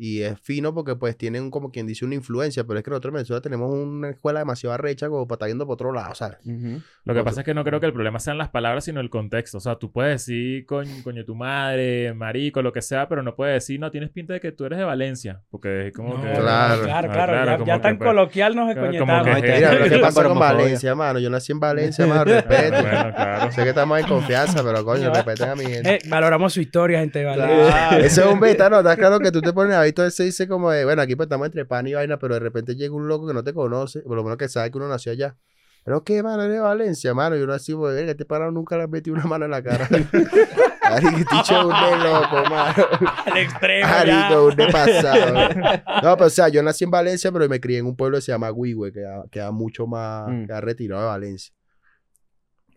Y 0.00 0.22
es 0.22 0.38
fino 0.40 0.72
porque 0.72 0.94
pues 0.94 1.16
tienen 1.16 1.50
como 1.50 1.72
quien 1.72 1.84
dice 1.88 2.04
una 2.04 2.14
influencia, 2.14 2.62
pero 2.62 2.78
es 2.78 2.84
que 2.84 2.90
nosotros 2.90 3.10
en 3.10 3.14
Venezuela 3.16 3.40
tenemos 3.42 3.68
una 3.74 4.10
escuela 4.10 4.38
demasiado 4.38 4.72
arrecha 4.74 5.08
como 5.08 5.26
para 5.26 5.34
estar 5.38 5.48
yendo 5.48 5.66
por 5.66 5.74
otro 5.74 5.92
lado, 5.92 6.14
¿sabes? 6.14 6.38
Ujú. 6.46 6.80
Lo 7.04 7.14
que 7.14 7.20
Otro- 7.20 7.24
pasa 7.24 7.40
es 7.40 7.44
que 7.44 7.52
no 7.52 7.64
creo 7.64 7.80
que 7.80 7.86
el 7.86 7.92
problema 7.92 8.20
sean 8.20 8.38
las 8.38 8.48
palabras, 8.48 8.84
sino 8.84 9.00
el 9.00 9.10
contexto. 9.10 9.58
O 9.58 9.60
sea, 9.60 9.74
tú 9.74 9.90
puedes 9.90 10.24
decir 10.24 10.64
coño, 10.66 10.92
coño 11.02 11.24
tu 11.24 11.34
madre, 11.34 12.14
marico, 12.14 12.62
lo 12.62 12.72
que 12.72 12.80
sea, 12.80 13.08
pero 13.08 13.24
no 13.24 13.34
puedes 13.34 13.54
decir, 13.54 13.80
no, 13.80 13.90
tienes 13.90 14.10
pinta 14.10 14.34
de 14.34 14.40
que 14.40 14.52
tú 14.52 14.66
eres 14.66 14.78
de 14.78 14.84
Valencia. 14.84 15.42
Porque 15.50 15.88
es 15.88 15.92
como 15.92 16.14
No, 16.14 16.22
que... 16.22 16.30
Claro. 16.32 16.82
claro, 16.84 17.08
Ah, 17.10 17.12
claro. 17.12 17.32
claro, 17.32 17.44
ya, 17.50 17.52
como 17.58 17.66
ya 17.66 17.74
que, 17.74 17.80
tan 17.80 17.98
pues, 17.98 18.08
coloquial 18.08 18.54
nos 18.54 18.74
como 18.74 18.86
escoñetamos. 18.86 19.24
que- 19.24 19.30
Ay, 19.32 19.42
te- 19.42 19.54
Mira, 19.56 19.74
lo 19.74 19.84
que 19.88 19.98
pasa 19.98 20.22
con. 20.24 20.38
Valencia, 20.38 20.94
mano. 20.94 21.18
Yo 21.18 21.28
nací 21.28 21.50
en 21.50 21.58
Valencia, 21.58 22.06
mano, 22.06 22.22
respeto. 22.24 22.82
Bueno, 22.82 23.12
claro. 23.16 23.50
Sé 23.50 23.62
que 23.64 23.68
estamos 23.70 23.98
en 23.98 24.06
confianza, 24.06 24.62
pero 24.62 24.84
coño, 24.84 25.10
respeten 25.12 25.48
a 25.48 25.56
mi 25.56 25.64
gente. 25.64 25.94
Eh, 25.96 25.98
valoramos 26.08 26.52
su 26.52 26.60
historia, 26.60 27.00
gente 27.00 27.18
de 27.18 27.24
Valencia. 27.24 27.66
Claro. 27.66 28.04
Ese 28.04 28.20
es 28.20 28.26
un 28.28 28.38
beta, 28.38 28.70
¿no? 28.70 28.78
Está 28.78 28.96
claro 28.96 29.18
que 29.18 29.32
tú 29.32 29.40
te 29.40 29.52
pones 29.52 29.74
todo 29.92 30.10
se 30.10 30.24
dice 30.24 30.46
como 30.48 30.70
de, 30.70 30.84
bueno, 30.84 31.02
aquí 31.02 31.16
pues 31.16 31.26
estamos 31.26 31.46
entre 31.46 31.64
pan 31.64 31.86
y 31.86 31.94
vaina, 31.94 32.18
pero 32.18 32.34
de 32.34 32.40
repente 32.40 32.74
llega 32.76 32.94
un 32.94 33.08
loco 33.08 33.26
que 33.26 33.34
no 33.34 33.42
te 33.44 33.52
conoce, 33.54 34.00
por 34.02 34.16
lo 34.16 34.22
menos 34.24 34.38
que 34.38 34.48
sabe 34.48 34.70
que 34.70 34.78
uno 34.78 34.88
nació 34.88 35.12
allá. 35.12 35.36
Pero 35.84 36.04
qué, 36.04 36.22
mano, 36.22 36.42
eres 36.42 36.56
de 36.56 36.60
Valencia, 36.60 37.14
mano. 37.14 37.36
Yo 37.36 37.46
nací, 37.46 37.74
pues, 37.74 37.94
verga, 37.94 38.10
este 38.10 38.26
parado 38.26 38.50
nunca 38.50 38.76
le 38.76 38.82
has 38.82 38.90
metido 38.90 39.14
una 39.16 39.24
mano 39.24 39.46
en 39.46 39.52
la 39.52 39.62
cara. 39.62 39.88
Arico, 40.82 41.16
dicho 41.18 41.66
un 41.66 41.74
de 41.74 42.04
loco, 42.04 42.50
mano. 42.50 42.84
Al 43.26 43.36
extremo 43.38 43.86
Arico, 43.86 44.14
ya. 44.28 44.40
un 44.42 44.56
de 44.56 44.66
pasado. 44.68 45.48
No, 46.02 46.16
pero 46.16 46.26
o 46.26 46.30
sea, 46.30 46.48
yo 46.48 46.62
nací 46.62 46.84
en 46.84 46.90
Valencia, 46.90 47.32
pero 47.32 47.48
me 47.48 47.58
crié 47.60 47.78
en 47.78 47.86
un 47.86 47.96
pueblo 47.96 48.18
que 48.18 48.22
se 48.22 48.32
llama 48.32 48.50
Huigüe, 48.52 48.92
que 48.92 49.00
queda, 49.00 49.24
queda 49.30 49.50
mucho 49.50 49.86
más, 49.86 50.28
Mm. 50.28 50.46
queda 50.46 50.60
retirado 50.60 51.02
de 51.02 51.08
Valencia. 51.08 51.54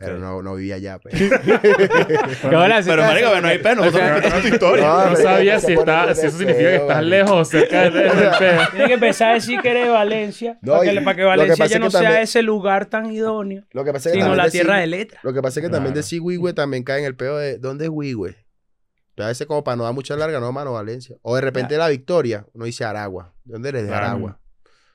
Pero 0.02 0.20
no, 0.20 0.42
no 0.42 0.56
vivía 0.56 0.76
allá, 0.76 1.00
pues. 1.00 1.14
¿Qué 1.16 1.28
bola, 2.56 2.82
Pero, 2.86 3.02
marico, 3.04 3.30
bueno, 3.30 3.48
hay 3.48 3.58
pena. 3.60 3.76
Nosotros 3.86 4.42
tu 4.42 4.48
historia. 4.54 4.84
No, 4.86 5.10
No 5.12 5.16
sabía 5.16 5.60
si, 5.60 5.74
está, 5.74 6.14
si 6.16 6.28
eso 6.28 6.38
significa 6.38 6.70
que 6.70 6.76
estás 6.78 7.04
lejos 7.04 7.32
o 7.34 7.46
cerca 7.46 7.82
del 7.90 7.94
peo. 7.94 8.60
Tiene 8.72 8.88
que 8.88 8.94
empezar 8.94 9.32
a 9.32 9.34
decir 9.36 9.60
que 9.62 9.70
eres 9.72 9.86
de 9.86 9.90
Valencia. 9.92 10.58
No, 10.62 10.74
para, 10.78 10.92
y 10.92 10.96
que, 10.98 11.02
para 11.02 11.16
que 11.18 11.24
Valencia 11.24 11.66
ya 11.68 11.80
no 11.80 11.86
que 11.86 11.92
sea 11.92 12.02
también- 12.02 12.22
ese 12.24 12.42
lugar 12.42 12.86
tan 12.88 13.12
idóneo, 13.12 13.64
Lo 13.72 13.84
que 13.84 13.94
pasa 13.94 14.10
es 14.10 14.14
que 14.14 14.20
sino 14.22 14.28
también 14.32 14.46
la 14.46 14.52
tierra 14.52 14.78
de 14.80 14.88
letra. 14.88 15.20
Lo 15.24 15.34
que 15.34 15.42
pasa 15.42 15.60
es 15.60 15.66
que 15.66 15.70
también 15.72 15.94
Claro. 15.94 16.04
decir 16.04 16.22
Huigüe 16.22 16.54
también 16.54 16.84
cae 16.84 17.00
en 17.00 17.06
el 17.06 17.16
peo 17.16 17.38
de 17.38 17.58
¿dónde 17.58 17.86
es 17.86 17.90
Huigüe? 17.92 18.36
A 19.18 19.28
veces 19.28 19.46
como 19.46 19.64
para 19.64 19.76
no 19.76 19.84
dar 19.84 19.94
mucha 19.94 20.16
larga, 20.16 20.40
no, 20.40 20.52
mano, 20.52 20.74
Valencia. 20.74 21.16
O 21.22 21.36
de 21.36 21.42
repente 21.42 21.78
la 21.78 21.90
Victoria, 21.90 22.46
uno 22.54 22.66
dice 22.66 22.84
Aragua. 22.86 23.34
¿De 23.44 23.54
dónde 23.54 23.70
eres? 23.70 23.84
De 23.84 23.90
Claro. 23.90 24.06
Aragua. 24.08 24.40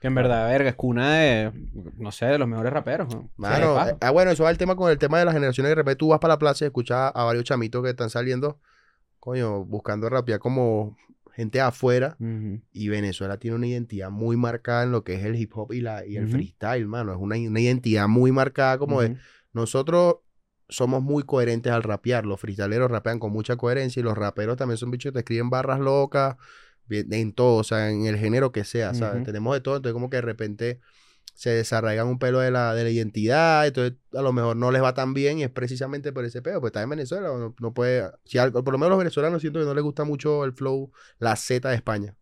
Que 0.07 0.09
en 0.09 0.15
verdad, 0.15 0.47
verga, 0.47 0.71
es 0.71 0.77
cuna 0.77 1.17
de, 1.17 1.53
no 1.99 2.13
sé, 2.13 2.27
de 2.27 2.39
los 2.39 2.47
mejores 2.47 2.73
raperos. 2.73 3.13
¿no? 3.13 3.29
Mano, 3.37 3.75
Sí, 3.83 3.91
eh, 3.91 3.97
ah, 4.01 4.11
bueno, 4.13 4.31
eso 4.31 4.45
va 4.45 4.53
el 4.53 4.57
tema 4.57 4.77
con 4.77 4.89
el 4.89 4.99
tema 4.99 5.19
de 5.19 5.25
las 5.25 5.35
generaciones. 5.35 5.69
De 5.69 5.75
repente 5.75 5.97
tú 5.97 6.07
vas 6.07 6.21
para 6.21 6.35
la 6.35 6.39
plaza 6.39 6.65
y 6.65 6.67
escuchas 6.67 7.11
a 7.13 7.25
varios 7.25 7.43
chamitos 7.43 7.83
que 7.83 7.91
están 7.91 8.09
saliendo, 8.09 8.61
coño, 9.19 9.65
buscando 9.65 10.09
rapear 10.09 10.39
como 10.39 10.97
gente 11.33 11.61
afuera. 11.61 12.17
Y 12.73 12.89
Venezuela 12.89 13.37
tiene 13.39 13.57
una 13.57 13.67
identidad 13.67 14.11
muy 14.11 14.37
marcada 14.37 14.85
en 14.85 14.93
lo 14.93 15.03
que 15.03 15.15
es 15.15 15.25
el 15.25 15.35
hip 15.35 15.51
hop 15.57 15.73
y, 15.73 15.81
la, 15.81 16.07
y 16.07 16.17
el 16.17 16.29
freestyle, 16.29 16.87
mano. 16.87 17.11
Es 17.11 17.19
una, 17.19 17.35
una 17.35 17.61
identidad 17.61 18.07
muy 18.07 18.31
marcada 18.31 18.79
como 18.79 19.03
de. 19.03 19.17
Nosotros 19.53 20.19
somos 20.69 21.03
muy 21.03 21.25
coherentes 21.25 21.73
al 21.73 21.83
rapear. 21.83 22.27
Los 22.27 22.39
freestyleros 22.39 22.93
rapean 22.93 23.19
con 23.19 23.33
mucha 23.33 23.57
coherencia 23.57 23.99
y 23.99 24.05
los 24.05 24.17
raperos 24.17 24.57
también 24.57 24.79
son 24.79 24.93
bichos 24.93 25.11
que 25.11 25.15
te 25.15 25.19
escriben 25.19 25.51
barras 25.51 25.81
locas 25.81 26.37
en 26.91 27.33
todo, 27.33 27.57
o 27.57 27.65
sea, 27.65 27.91
en 27.91 28.07
el 28.07 28.17
género 28.17 28.53
que 28.53 28.65
sea, 28.65 28.95
¿sabes? 28.95 29.17
Ujú. 29.17 29.25
Tenemos 29.25 29.55
de 29.55 29.61
todo, 29.61 29.77
entonces 29.77 29.95
como 29.95 30.11
que 30.11 30.17
de 30.17 30.23
repente 30.23 30.81
se 31.35 31.51
desarraigan 31.51 32.07
un 32.07 32.19
pelo 32.19 32.41
de 32.41 32.51
la, 32.51 32.75
de 32.75 32.85
la 32.85 32.91
identidad, 32.91 33.67
entonces 33.67 33.99
a 34.15 34.23
lo 34.23 34.33
mejor 34.33 34.57
no 34.57 34.71
les 34.71 34.83
va 34.83 34.95
tan 34.95 35.13
bien 35.13 35.39
y 35.39 35.43
es 35.43 35.51
precisamente 35.51 36.13
por 36.13 36.25
ese 36.25 36.41
pelo, 36.41 36.61
pues 36.61 36.71
está 36.71 36.83
en 36.83 36.89
Venezuela, 36.89 37.29
no, 37.29 37.55
no 37.61 37.75
puede, 37.75 38.11
si 38.25 38.39
algo, 38.39 38.65
por 38.65 38.73
lo 38.73 38.79
menos 38.79 38.91
los 38.91 38.99
venezolanos 38.99 39.43
siento 39.43 39.61
que 39.61 39.67
no 39.67 39.75
les 39.75 39.85
gusta 39.85 40.05
mucho 40.05 40.45
el 40.45 40.53
flow, 40.55 40.91
la 41.19 41.37
Z 41.37 41.69
de 41.69 41.75
España. 41.75 42.15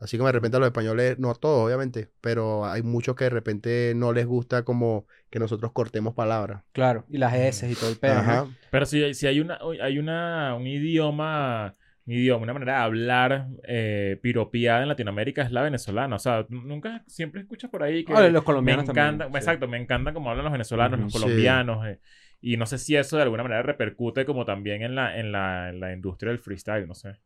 Así 0.00 0.16
como 0.16 0.28
de 0.28 0.32
repente 0.32 0.56
a 0.56 0.60
los 0.60 0.68
españoles, 0.68 1.18
no 1.18 1.30
a 1.30 1.34
todos, 1.34 1.66
obviamente, 1.66 2.08
pero 2.20 2.64
hay 2.64 2.82
muchos 2.82 3.16
que 3.16 3.24
de 3.24 3.30
repente 3.30 3.92
no 3.96 4.12
les 4.12 4.26
gusta 4.26 4.62
como 4.62 5.06
que 5.28 5.40
nosotros 5.40 5.72
cortemos 5.72 6.14
palabras. 6.14 6.62
Claro, 6.70 7.04
y 7.08 7.18
las 7.18 7.34
S 7.34 7.68
y 7.68 7.74
todo 7.74 7.90
el 7.90 7.96
pedo. 7.96 8.48
Pero 8.70 8.86
si, 8.86 9.12
si 9.14 9.26
hay 9.26 9.40
una, 9.40 9.58
hay 9.82 9.98
una, 9.98 10.54
un 10.54 10.68
idioma, 10.68 11.74
idioma, 12.10 12.42
una 12.44 12.52
manera 12.54 12.74
de 12.78 12.82
hablar 12.84 13.48
eh, 13.64 14.18
piropiada 14.22 14.82
en 14.82 14.88
Latinoamérica 14.88 15.42
es 15.42 15.52
la 15.52 15.62
venezolana. 15.62 16.16
O 16.16 16.18
sea, 16.18 16.46
nunca, 16.48 17.04
siempre 17.06 17.40
escuchas 17.42 17.70
por 17.70 17.82
ahí 17.82 18.04
que 18.04 18.12
Ah, 18.12 18.22
los 18.28 18.42
me 18.42 18.44
colombianos 18.44 18.84
encanta, 18.84 19.24
también, 19.24 19.32
sí. 19.32 19.36
exacto, 19.38 19.68
me 19.68 19.78
encanta 19.80 20.12
cómo 20.12 20.30
hablan 20.30 20.44
los 20.44 20.52
venezolanos, 20.52 21.00
los 21.00 21.12
sí. 21.12 21.20
colombianos. 21.20 21.86
eh, 21.86 22.00
y 22.40 22.56
no 22.56 22.66
sé 22.66 22.78
si 22.78 22.94
eso 22.96 23.16
de 23.16 23.24
alguna 23.24 23.42
manera 23.42 23.62
repercute 23.62 24.24
como 24.24 24.44
también 24.44 24.82
en 24.82 24.94
la, 24.94 25.18
en 25.18 25.32
la, 25.32 25.70
en 25.70 25.80
la 25.80 25.92
industria 25.92 26.30
del 26.30 26.38
freestyle, 26.38 26.86
no 26.86 26.94
sé. 26.94 27.16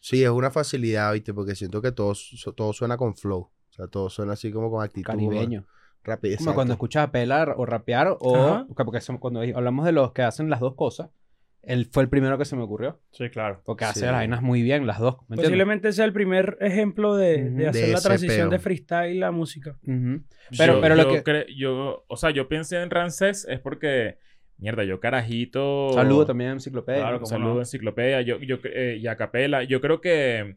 Sí, 0.00 0.22
es 0.22 0.30
una 0.30 0.50
facilidad, 0.50 1.12
¿viste? 1.12 1.32
Porque 1.32 1.54
siento 1.54 1.80
que 1.82 1.92
todo, 1.92 2.12
todo 2.56 2.72
suena 2.72 2.96
con 2.96 3.16
flow. 3.16 3.40
O 3.40 3.72
sea, 3.72 3.86
todo 3.88 4.08
suena 4.10 4.32
así 4.34 4.50
como 4.52 4.70
con 4.70 4.82
actitud. 4.84 5.06
Caribeño. 5.06 5.66
Rápido. 6.04 6.36
Como 6.38 6.54
cuando 6.54 6.74
escuchas 6.74 7.04
a 7.08 7.10
pelar 7.12 7.54
o 7.56 7.66
rapear 7.66 8.16
o... 8.20 8.36
Ajá. 8.36 8.64
Porque 8.68 8.84
porque 8.84 9.00
son- 9.00 9.18
cuando 9.18 9.40
hablamos 9.40 9.84
de 9.84 9.92
los 9.92 10.12
que 10.12 10.22
hacen 10.22 10.48
las 10.50 10.60
dos 10.60 10.74
cosas, 10.74 11.10
él 11.66 11.86
fue 11.92 12.02
el 12.04 12.08
primero 12.08 12.38
que 12.38 12.44
se 12.44 12.56
me 12.56 12.62
ocurrió. 12.62 13.00
Sí, 13.12 13.28
claro. 13.28 13.60
Porque 13.64 13.84
hace 13.84 14.00
Sí. 14.00 14.06
las 14.06 14.14
vainas 14.14 14.40
muy 14.40 14.62
bien, 14.62 14.86
las 14.86 14.98
dos. 14.98 15.16
¿me 15.28 15.34
entiendes? 15.34 15.44
Posiblemente 15.46 15.92
sea 15.92 16.04
el 16.06 16.12
primer 16.12 16.56
ejemplo 16.60 17.14
de, 17.16 17.50
de 17.50 17.68
hacer 17.68 17.86
De 17.86 17.92
la 17.92 18.00
transición 18.00 18.48
peo. 18.48 18.50
de 18.50 18.58
freestyle 18.60 19.22
a 19.24 19.30
música. 19.32 19.76
Pero- 19.84 20.74
yo, 20.76 20.80
pero 20.80 20.94
lo 20.94 21.02
yo 21.02 21.10
que- 21.10 21.24
cre- 21.24 21.46
yo, 21.56 22.04
o 22.08 22.16
sea, 22.16 22.30
yo 22.30 22.48
pensé 22.48 22.80
en 22.80 22.88
Ramsés 22.90 23.46
es 23.50 23.60
porque, 23.60 24.16
mierda, 24.58 24.84
yo 24.84 25.00
carajito... 25.00 25.90
Saludo 25.92 26.24
también 26.24 26.50
a 26.50 26.52
Enciclopedia. 26.54 27.00
Claro, 27.02 27.26
Saludo 27.26 27.54
no. 27.54 27.60
enciclopedia. 27.60 28.22
Yo, 28.22 28.38
yo, 28.40 28.58
eh, 28.64 28.98
y 29.00 29.06
a 29.08 29.16
capela. 29.16 29.62
Yo 29.64 29.80
creo 29.80 30.00
que. 30.00 30.56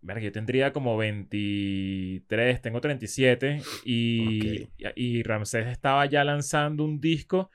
Verga, 0.00 0.20
yo 0.22 0.32
tendría 0.32 0.72
como 0.74 0.96
23, 0.98 2.60
tengo 2.62 2.80
37. 2.80 3.62
Y, 3.84 4.62
y, 4.62 4.68
y 4.96 5.22
Ramsés 5.22 5.66
estaba 5.68 6.06
ya 6.06 6.24
lanzando 6.24 6.84
un 6.84 7.00
disco 7.00 7.50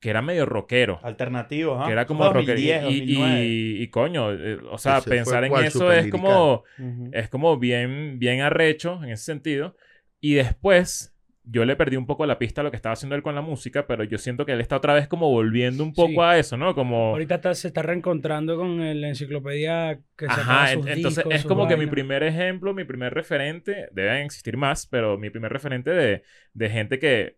que 0.00 0.10
era 0.10 0.22
medio 0.22 0.46
rockero. 0.46 1.00
Alternativo, 1.02 1.80
¿ah? 1.80 1.86
Que 1.86 1.92
era 1.92 2.06
como 2.06 2.24
2010, 2.24 2.82
rockero. 2.82 2.90
Y, 2.90 2.96
y, 2.96 3.14
2009. 3.14 3.44
y- 3.46 3.82
y 3.82 3.88
coño, 3.88 4.32
eh, 4.32 4.58
o 4.70 4.78
sea, 4.78 4.98
Ese 4.98 5.10
pensar 5.10 5.44
en 5.44 5.54
eso 5.56 5.90
es 5.92 6.10
como. 6.10 6.64
Es 7.12 7.28
como 7.28 7.56
bien, 7.58 8.18
bien 8.18 8.40
arrecho 8.42 9.00
en 9.02 9.10
ese 9.10 9.24
sentido. 9.24 9.76
Y 10.20 10.34
después. 10.34 11.12
Yo 11.48 11.64
le 11.64 11.76
perdí 11.76 11.96
un 11.96 12.06
poco 12.06 12.26
la 12.26 12.40
pista 12.40 12.60
a 12.60 12.64
lo 12.64 12.72
que 12.72 12.76
estaba 12.76 12.94
haciendo 12.94 13.14
él 13.14 13.22
con 13.22 13.36
la 13.36 13.40
música, 13.40 13.86
pero 13.86 14.02
yo 14.02 14.18
siento 14.18 14.44
que 14.44 14.50
él 14.50 14.60
está 14.60 14.74
otra 14.78 14.94
vez 14.94 15.06
como 15.06 15.30
volviendo 15.30 15.84
un 15.84 15.92
poco 15.94 16.08
Sí. 16.10 16.18
a 16.20 16.38
eso, 16.38 16.56
¿no? 16.56 16.74
Como... 16.74 17.10
Ahorita 17.10 17.36
está- 17.36 17.54
se 17.54 17.68
está 17.68 17.82
reencontrando 17.82 18.56
con 18.56 18.80
el- 18.82 19.00
la 19.00 19.10
enciclopedia 19.10 20.00
que 20.16 20.26
Ajá, 20.26 20.72
sus 20.72 20.86
en- 20.88 20.92
entonces 20.94 21.22
discos, 21.22 21.34
es 21.36 21.44
como 21.46 21.68
que 21.68 21.76
mi 21.76 21.86
primer 21.86 22.24
ejemplo, 22.24 22.74
mi 22.74 22.82
primer 22.82 23.14
referente, 23.14 23.88
deben 23.92 24.24
existir 24.24 24.56
más, 24.56 24.88
pero 24.88 25.18
mi 25.18 25.30
primer 25.30 25.52
referente 25.52 25.90
de, 25.90 26.24
de 26.52 26.68
gente 26.68 26.98
que 26.98 27.36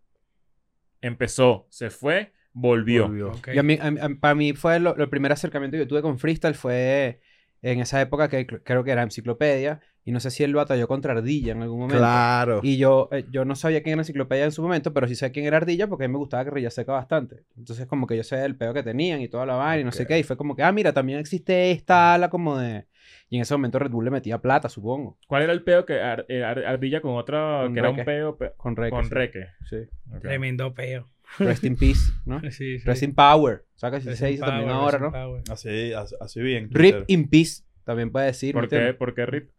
empezó, 1.03 1.67
se 1.71 1.91
fue, 1.91 2.33
volvió. 2.61 3.07
Volvió. 3.09 3.29
Ok. 3.31 3.49
Y 3.55 3.59
a 3.59 3.63
mí, 3.63 3.79
a 3.81 3.87
a- 3.89 4.09
para 4.21 4.35
mí 4.35 4.53
fue 4.53 4.79
lo, 4.81 4.97
el 4.97 5.09
primer 5.09 5.33
acercamiento 5.33 5.77
que 5.77 5.87
tuve 5.87 6.03
con 6.03 6.19
freestyle 6.19 6.55
fue 6.55 7.21
en 7.63 7.81
esa 7.81 8.01
época 8.01 8.29
que 8.29 8.47
cr- 8.47 8.63
creo 8.65 8.85
que 8.85 8.93
era 8.93 9.03
enciclopedia 9.03 9.81
y 10.05 10.13
no 10.13 10.21
sé 10.21 10.31
si 10.31 10.43
él 10.45 10.55
batalló 10.55 10.87
contra 10.89 11.13
Ardilla 11.13 11.53
en 11.53 11.61
algún 11.63 11.81
momento. 11.81 11.99
Claro. 11.99 12.61
Y 12.63 12.79
yo, 12.79 13.09
eh, 13.13 13.27
yo 13.31 13.45
no 13.45 13.55
sabía 13.57 13.83
quién 13.83 13.95
era 13.95 14.03
enciclopedia 14.03 14.45
en 14.45 14.53
su 14.53 14.63
momento, 14.63 14.95
pero 14.95 15.07
sí 15.09 15.15
sé 15.17 15.33
quién 15.33 15.45
era 15.45 15.59
Ardilla 15.59 15.87
porque 15.87 16.05
a 16.05 16.09
mí 16.09 16.13
me 16.13 16.19
gustaba 16.19 16.45
Guerrilla 16.45 16.71
Seca 16.71 16.93
bastante. 16.93 17.45
Entonces 17.59 17.87
como 17.87 18.07
que 18.07 18.17
yo 18.17 18.23
sé 18.23 18.43
el 18.45 18.57
peo 18.57 18.73
que 18.73 18.83
tenían 18.83 19.21
y 19.21 19.29
toda 19.29 19.45
la 19.45 19.57
vaina 19.57 19.81
y 19.83 19.85
no 19.85 19.93
sé 19.93 20.07
qué. 20.07 20.19
Y 20.19 20.23
fue 20.23 20.37
como 20.37 20.55
que, 20.57 20.63
ah, 20.63 20.73
mira, 20.73 20.93
también 20.93 21.19
existe 21.19 21.71
esta 21.73 22.15
ala 22.15 22.31
como 22.31 22.57
de... 22.59 22.87
Y 23.31 23.37
en 23.37 23.43
ese 23.43 23.53
momento 23.55 23.79
Red 23.79 23.91
Bull 23.91 24.07
le 24.07 24.11
metía 24.11 24.39
plata, 24.39 24.71
supongo. 24.71 25.19
¿Cuál 25.27 25.43
era 25.43 25.53
el 25.53 25.63
peo 25.63 25.85
que 25.85 26.01
Ar- 26.01 26.25
eh, 26.31 26.43
Ar- 26.45 26.65
Ardilla 26.65 27.03
con 27.03 27.15
otra, 27.17 27.61
Con 27.65 27.75
que 27.75 27.81
era 27.81 27.91
un 27.91 27.97
Reque. 27.97 28.07
peo 28.07 28.37
pe- 28.39 28.53
Con 28.57 28.77
Reque. 28.77 28.91
con 28.91 29.05
sí. 29.05 29.11
Reque? 29.15 29.47
Sí. 29.69 29.77
Ok. 30.15 30.21
Tremendo 30.23 30.73
peo. 30.73 31.11
Rest 31.39 31.65
in 31.65 31.77
peace, 31.77 32.13
¿no? 32.25 32.41
Sí, 32.51 32.79
sí. 32.79 32.85
Rest 32.85 33.03
in 33.03 33.15
power. 33.15 33.65
O 33.75 33.79
sea 33.79 33.91
Rest 33.91 34.07
se 34.09 34.27
in 34.27 34.33
dice 34.37 34.45
también 34.45 34.69
power, 34.71 34.95
ahora, 34.95 34.99
¿no? 34.99 35.13
power. 35.13 35.43
Así, 35.51 35.93
así, 36.21 36.41
bien. 36.41 36.69
Rip 36.71 37.05
in 37.09 37.29
peace. 37.29 37.63
También 37.85 38.11
puede 38.11 38.27
decir. 38.27 38.55
¿me 38.55 38.61
¿Por 38.63 38.69
qué? 38.69 38.95
¿Por 38.95 39.15
qué 39.15 39.27
Rip? 39.27 39.51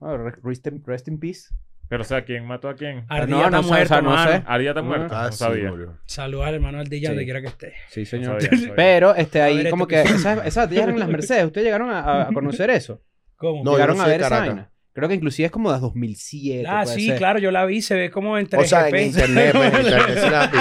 Ah, 0.00 0.16
re- 0.16 0.34
rest, 0.42 0.66
in, 0.66 0.82
rest 0.84 1.08
in 1.08 1.18
peace. 1.18 1.48
Pero, 1.88 2.02
o 2.02 2.04
sea, 2.04 2.24
¿quién 2.24 2.46
mató 2.46 2.68
a 2.68 2.74
quién? 2.76 3.04
Ardilla 3.08 3.36
no, 3.36 3.44
está 3.44 3.50
no 3.58 3.62
sé, 3.62 3.68
o 3.68 3.72
muerto, 3.72 3.88
sea, 3.88 4.02
no 4.02 4.22
sé. 4.24 4.42
Ardilla 4.46 4.70
está 4.70 4.80
Ah, 4.80 4.82
muerto. 4.82 5.14
Ah, 5.16 5.24
no 5.26 5.32
sí, 5.32 5.38
sabía. 5.38 5.70
murió. 5.70 5.98
Saludos 6.06 6.46
al 6.46 6.54
hermano 6.54 6.78
Ardilla 6.80 7.08
Sí. 7.08 7.14
donde 7.14 7.24
quiera 7.24 7.40
que 7.42 7.46
esté. 7.48 7.72
Sí, 7.88 8.04
señor. 8.06 8.40
sabía, 8.40 8.48
no 8.52 8.58
sabía. 8.58 8.74
Pero 8.74 9.14
este, 9.14 9.42
ahí 9.42 9.56
ver, 9.58 9.70
como 9.70 9.86
que 9.86 10.00
esas, 10.02 10.46
esas 10.46 10.72
eran 10.72 10.98
las 10.98 11.08
Mercedes. 11.08 11.44
¿Ustedes 11.46 11.64
llegaron 11.66 11.90
a, 11.90 12.28
a 12.28 12.32
conocer 12.32 12.70
eso? 12.70 13.02
¿Cómo? 13.36 13.62
No, 13.64 13.72
¿Llegaron 13.72 14.00
a 14.00 14.06
ver 14.06 14.20
esa 14.22 14.40
vaina? 14.40 14.70
Creo 14.94 15.08
que 15.08 15.16
inclusive 15.16 15.46
es 15.46 15.50
como 15.52 15.72
de 15.72 15.80
2007. 15.80 16.64
ah, 16.68 16.82
puede 16.84 16.96
sí, 16.96 17.06
ser. 17.08 17.18
claro, 17.18 17.40
yo 17.40 17.50
la 17.50 17.66
vi, 17.66 17.82
se 17.82 17.96
ve 17.96 18.10
como 18.12 18.38
en 18.38 18.46
3GP. 18.48 18.60
O 18.60 18.64
sea, 18.64 18.88
en 18.88 18.96
internet, 19.06 19.52
pues, 19.52 19.74
en 19.74 19.80
internet 19.80 20.18
sí 20.22 20.30
la 20.30 20.46
vi. 20.46 20.58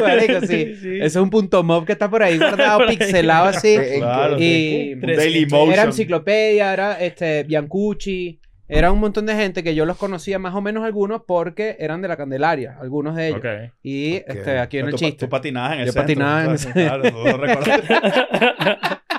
Marico, 0.00 0.40
sí. 0.46 0.74
Sí. 0.80 0.96
Eso 0.96 1.04
es 1.04 1.16
un 1.22 1.28
punto 1.30 1.62
mob 1.62 1.84
que 1.84 1.92
está 1.92 2.08
por 2.08 2.22
ahí 2.22 2.38
guardado, 2.38 2.78
Por 2.78 2.88
ahí. 2.88 2.96
pixelado 2.96 3.46
así. 3.48 3.74
En- 3.74 4.00
Claro. 4.00 4.36
y 4.40 4.94
Dailymotion. 4.94 5.72
era 5.72 5.82
enciclopedia, 5.84 6.72
era 6.72 7.00
este, 7.00 7.42
Biancucci. 7.44 8.38
Era 8.68 8.90
un 8.90 9.00
montón 9.00 9.26
de 9.26 9.34
gente 9.34 9.62
que 9.62 9.74
yo 9.74 9.84
los 9.84 9.98
conocía 9.98 10.38
más 10.38 10.54
o 10.54 10.62
menos 10.62 10.82
algunos 10.84 11.22
porque 11.26 11.76
eran 11.78 12.00
de 12.00 12.08
la 12.08 12.16
Candelaria, 12.16 12.78
algunos 12.80 13.14
de 13.16 13.28
ellos. 13.28 13.40
Ok. 13.40 13.72
Y 13.82 14.14
este, 14.26 14.58
aquí 14.58 14.78
en 14.78 14.86
el 14.86 14.92
Tú, 14.92 14.96
chiste. 14.96 15.26
tú 15.26 15.28
patinabas 15.28 15.74
en 15.74 15.80
el 15.80 15.86
Yo 15.86 15.92
centro, 15.92 16.06
patinaba 16.06 16.44
en 16.44 16.50
el- 16.52 16.58
Claro, 16.72 17.02
tú 17.10 17.18
lo 17.18 17.36
recuerdas. 17.36 17.80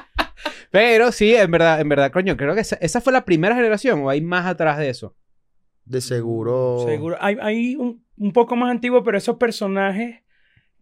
Pero 0.74 1.12
sí, 1.12 1.36
en 1.36 1.52
verdad, 1.52 1.80
en 1.80 1.88
verdad, 1.88 2.12
coño, 2.12 2.36
creo 2.36 2.56
que 2.56 2.62
esa, 2.62 2.78
esa 2.78 3.00
fue 3.00 3.14
la 3.14 3.26
primera 3.26 3.54
generación 3.56 4.02
o 4.02 4.10
hay 4.10 4.22
más 4.22 4.48
atrás 4.48 4.80
de 4.80 4.90
eso. 4.90 5.16
De 5.86 6.02
seguro. 6.02 6.84
Seguro. 6.88 7.16
Hay, 7.20 7.38
hay 7.40 7.76
un, 7.76 8.04
un 8.18 8.32
poco 8.34 8.56
más 8.56 8.72
antiguo, 8.72 9.04
pero 9.04 9.16
esos 9.20 9.38
personajes 9.38 10.22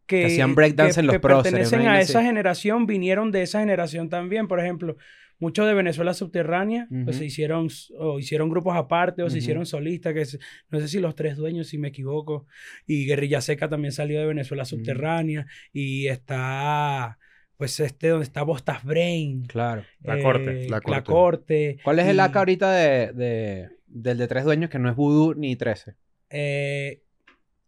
que, 0.06 0.20
Que 0.22 0.26
hacían 0.28 0.56
breakdance 0.56 0.94
que- 0.96 1.00
en 1.02 1.08
los 1.08 1.14
que 1.16 1.20
próceres, 1.20 1.52
pertenecen 1.70 1.90
a 1.90 2.00
esa 2.00 2.24
generación 2.24 2.86
vinieron 2.86 3.32
de 3.34 3.42
esa 3.42 3.60
generación 3.60 4.08
también. 4.08 4.48
Por 4.48 4.62
ejemplo, 4.62 4.96
muchos 5.40 5.68
de 5.68 5.74
Venezuela 5.74 6.14
subterránea 6.14 6.88
pues 7.04 7.18
se 7.18 7.26
hicieron 7.26 7.68
o 7.98 8.18
hicieron 8.18 8.50
grupos 8.50 8.78
aparte 8.78 9.24
o 9.24 9.30
se 9.30 9.40
hicieron 9.40 9.66
solistas 9.66 10.14
que 10.14 10.22
es- 10.22 10.40
no 10.70 10.80
sé 10.80 10.88
si 10.88 11.00
los 11.02 11.16
tres 11.16 11.36
dueños 11.36 11.68
si 11.68 11.78
me 11.78 11.90
equivoco 11.90 12.46
y 12.88 13.06
Guerrilla 13.08 13.42
Seca 13.42 13.68
también 13.68 13.92
salió 13.92 14.22
de 14.22 14.26
Venezuela 14.28 14.64
subterránea 14.64 15.48
y 15.74 16.08
está 16.08 17.18
pues 17.62 17.80
este 17.80 18.08
donde 18.08 18.24
está 18.24 18.42
Bostas 18.42 18.84
Brain 18.84 19.44
Claro. 19.46 19.84
La 20.02 20.18
eh, 20.18 20.24
Corte. 20.24 20.68
La 20.68 20.82
la 20.88 21.04
Corte. 21.04 21.04
corte 21.04 21.78
¿Cuál 21.84 22.00
es 22.00 22.08
el 22.08 22.16
y, 22.16 22.20
AK 22.20 22.36
ahorita 22.38 22.72
de, 22.72 23.14
de- 23.14 23.70
del 23.86 24.18
de 24.18 24.28
tres 24.28 24.46
dueños 24.46 24.72
que 24.72 24.80
no 24.80 24.90
es 24.90 24.96
Voodoo 24.96 25.36
ni 25.36 25.56
13? 25.56 25.94
eh, 26.32 27.04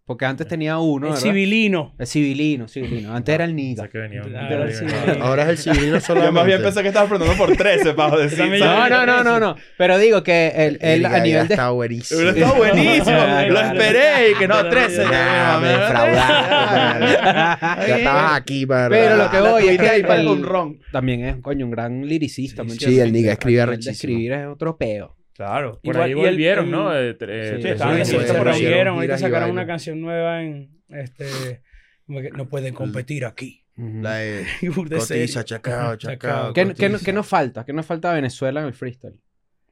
Porque 0.06 0.26
antes 0.26 0.46
tenía 0.50 0.80
uno, 0.80 1.08
el 1.08 1.14
¿verdad? 1.14 1.24
civilino 1.26 1.94
El 1.98 2.08
civilino, 2.08 2.68
civilino. 2.68 3.16
Antes 3.16 3.36
era 3.36 3.46
el 3.46 3.56
Niga. 3.56 3.84
Pensé 3.84 3.92
que 3.94 3.98
venía 4.00 4.22
un- 4.22 5.22
Ahora 5.22 5.44
es 5.44 5.50
el 5.50 5.58
civilino 5.58 6.02
solamente. 6.02 6.28
Yo 6.28 6.32
más 6.34 6.46
bien 6.46 6.62
pensé 6.62 6.82
que 6.82 6.88
estabas 6.90 7.08
preguntando 7.10 7.42
por 7.46 7.56
13 7.56 7.94
para 7.94 8.18
decir. 8.18 8.46
No, 8.60 8.90
no, 8.90 9.06
no, 9.06 9.24
no, 9.24 9.40
no. 9.40 9.56
Pero 9.78 9.98
digo 9.98 10.22
que 10.22 10.48
el, 10.58 10.78
el- 10.82 11.06
a 11.06 11.10
Verga, 11.10 11.24
nivel 11.24 11.48
de... 11.48 11.54
Está 11.54 11.70
buenísimo. 11.70 12.20
Estado 12.22 12.56
buenísimo. 12.56 13.12
Lo 13.50 13.60
esperé 13.62 14.32
y 14.32 14.36
que 14.36 14.46
no, 14.48 14.68
13. 14.70 15.06
Nah, 15.06 15.60
me 15.62 15.68
defraudaste. 15.70 17.06
ya 17.88 17.98
estabas 17.98 18.34
aquí 18.36 18.66
para. 18.66 18.90
Pero 18.90 19.16
lo 19.16 19.32
que 19.32 19.40
voy 19.40 19.68
es 19.70 19.80
que 19.80 20.02
para 20.04 20.20
el- 20.20 20.28
un 20.28 20.44
ron. 20.44 20.80
también 20.92 21.24
es, 21.24 21.38
coño, 21.38 21.64
un 21.66 21.72
gran 21.72 22.06
liricista. 22.06 22.64
Sí, 22.78 23.00
el 23.00 23.14
nigga 23.14 23.30
A 23.30 23.34
escribe 23.34 23.62
arrechísimo. 23.62 23.92
escribir 23.94 24.32
es 24.34 24.48
otro 24.48 24.76
peo. 24.78 25.16
Claro. 25.34 25.80
Por 25.84 25.96
Igual- 25.96 26.04
ahí 26.06 26.12
el- 26.12 26.18
volvieron, 26.18 26.66
el- 26.66 26.72
¿no? 26.72 26.96
Eh, 26.96 27.16
Sí, 27.20 27.26
eh, 27.28 27.72
estaban 27.72 28.06
Sí, 28.06 28.16
proyecto. 28.16 28.44
reunieron, 28.44 28.96
ahorita 28.96 29.18
sacaron 29.18 29.50
una 29.52 29.66
canción 29.66 30.00
nueva 30.02 30.44
en 30.44 30.70
este 30.90 31.62
como 32.06 32.22
que 32.22 32.30
no 32.32 32.48
pueden 32.50 32.74
competir 32.74 33.26
aquí. 33.26 33.62
La 33.76 34.16
de 34.18 34.46
cotiza, 34.76 35.44
chacao, 35.44 35.96
chacao. 35.96 36.54
¿Qué, 36.54 36.62
qué, 36.62 36.66
no- 36.66 36.74
cotiza. 36.94 37.06
qué 37.06 37.14
nos 37.14 37.28
falta? 37.28 37.66
¿Qué 37.66 37.74
nos 37.74 37.86
falta 37.86 38.12
a 38.12 38.14
Venezuela 38.14 38.60
en 38.62 38.68
el 38.68 38.74
freestyle? 38.74 39.16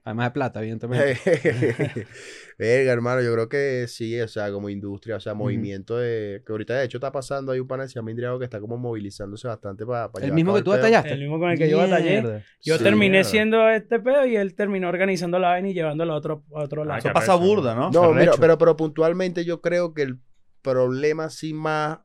Además 0.03 0.27
de 0.27 0.31
plata, 0.31 0.59
evidentemente. 0.61 1.19
Verga, 2.57 2.91
hermano, 2.91 3.21
yo 3.21 3.31
creo 3.33 3.49
que 3.49 3.85
sí, 3.87 4.19
o 4.19 4.27
sea, 4.27 4.51
como 4.51 4.69
industria, 4.69 5.17
o 5.17 5.19
sea, 5.19 5.33
movimiento 5.33 5.97
de. 5.97 6.41
Que 6.45 6.51
ahorita 6.51 6.75
de 6.75 6.85
hecho 6.85 6.97
está 6.97 7.11
pasando, 7.11 7.51
hay 7.51 7.59
un 7.59 7.67
pana 7.67 7.83
que 7.83 7.89
se 7.89 7.95
llama 7.95 8.09
Indriago 8.11 8.39
que 8.39 8.45
está 8.45 8.59
como 8.59 8.77
movilizándose 8.77 9.47
bastante 9.47 9.85
para. 9.85 10.09
el 10.21 10.33
mismo 10.33 10.53
que 10.55 10.63
tú 10.63 10.71
batallaste. 10.71 11.11
El 11.13 11.19
mismo 11.19 11.39
con 11.39 11.51
el 11.51 11.57
que 11.57 11.69
yo 11.69 11.77
batallé. 11.77 12.43
Yo 12.63 12.77
Sí, 12.77 12.83
terminé 12.83 13.09
mierda. 13.17 13.29
siendo 13.29 13.69
este 13.69 13.99
pedo 13.99 14.25
y 14.25 14.35
él 14.35 14.55
terminó 14.55 14.89
organizando 14.89 15.37
la 15.39 15.49
vaina 15.49 15.69
y 15.69 15.73
llevándola 15.73 16.13
a 16.13 16.15
otro, 16.15 16.43
a 16.55 16.61
otro 16.63 16.83
lado. 16.83 16.95
Ah, 16.95 16.99
Eso 16.99 17.07
qué 17.09 17.13
pasa 17.13 17.35
burda, 17.35 17.75
¿no? 17.75 17.91
No, 17.91 18.11
mira, 18.13 18.33
pero, 18.39 18.57
pero 18.57 18.75
puntualmente 18.75 19.45
yo 19.45 19.61
creo 19.61 19.93
que 19.93 20.01
el 20.03 20.19
problema 20.61 21.29
sí 21.29 21.53
más 21.53 21.99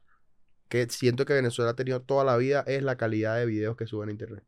que 0.68 0.86
siento 0.90 1.24
que 1.24 1.32
Venezuela 1.32 1.70
ha 1.70 1.76
tenido 1.76 2.02
toda 2.02 2.24
la 2.24 2.36
vida 2.36 2.64
es 2.66 2.82
la 2.82 2.96
calidad 2.96 3.36
de 3.36 3.46
videos 3.46 3.76
que 3.76 3.86
suben 3.86 4.08
a 4.08 4.12
internet. 4.12 4.44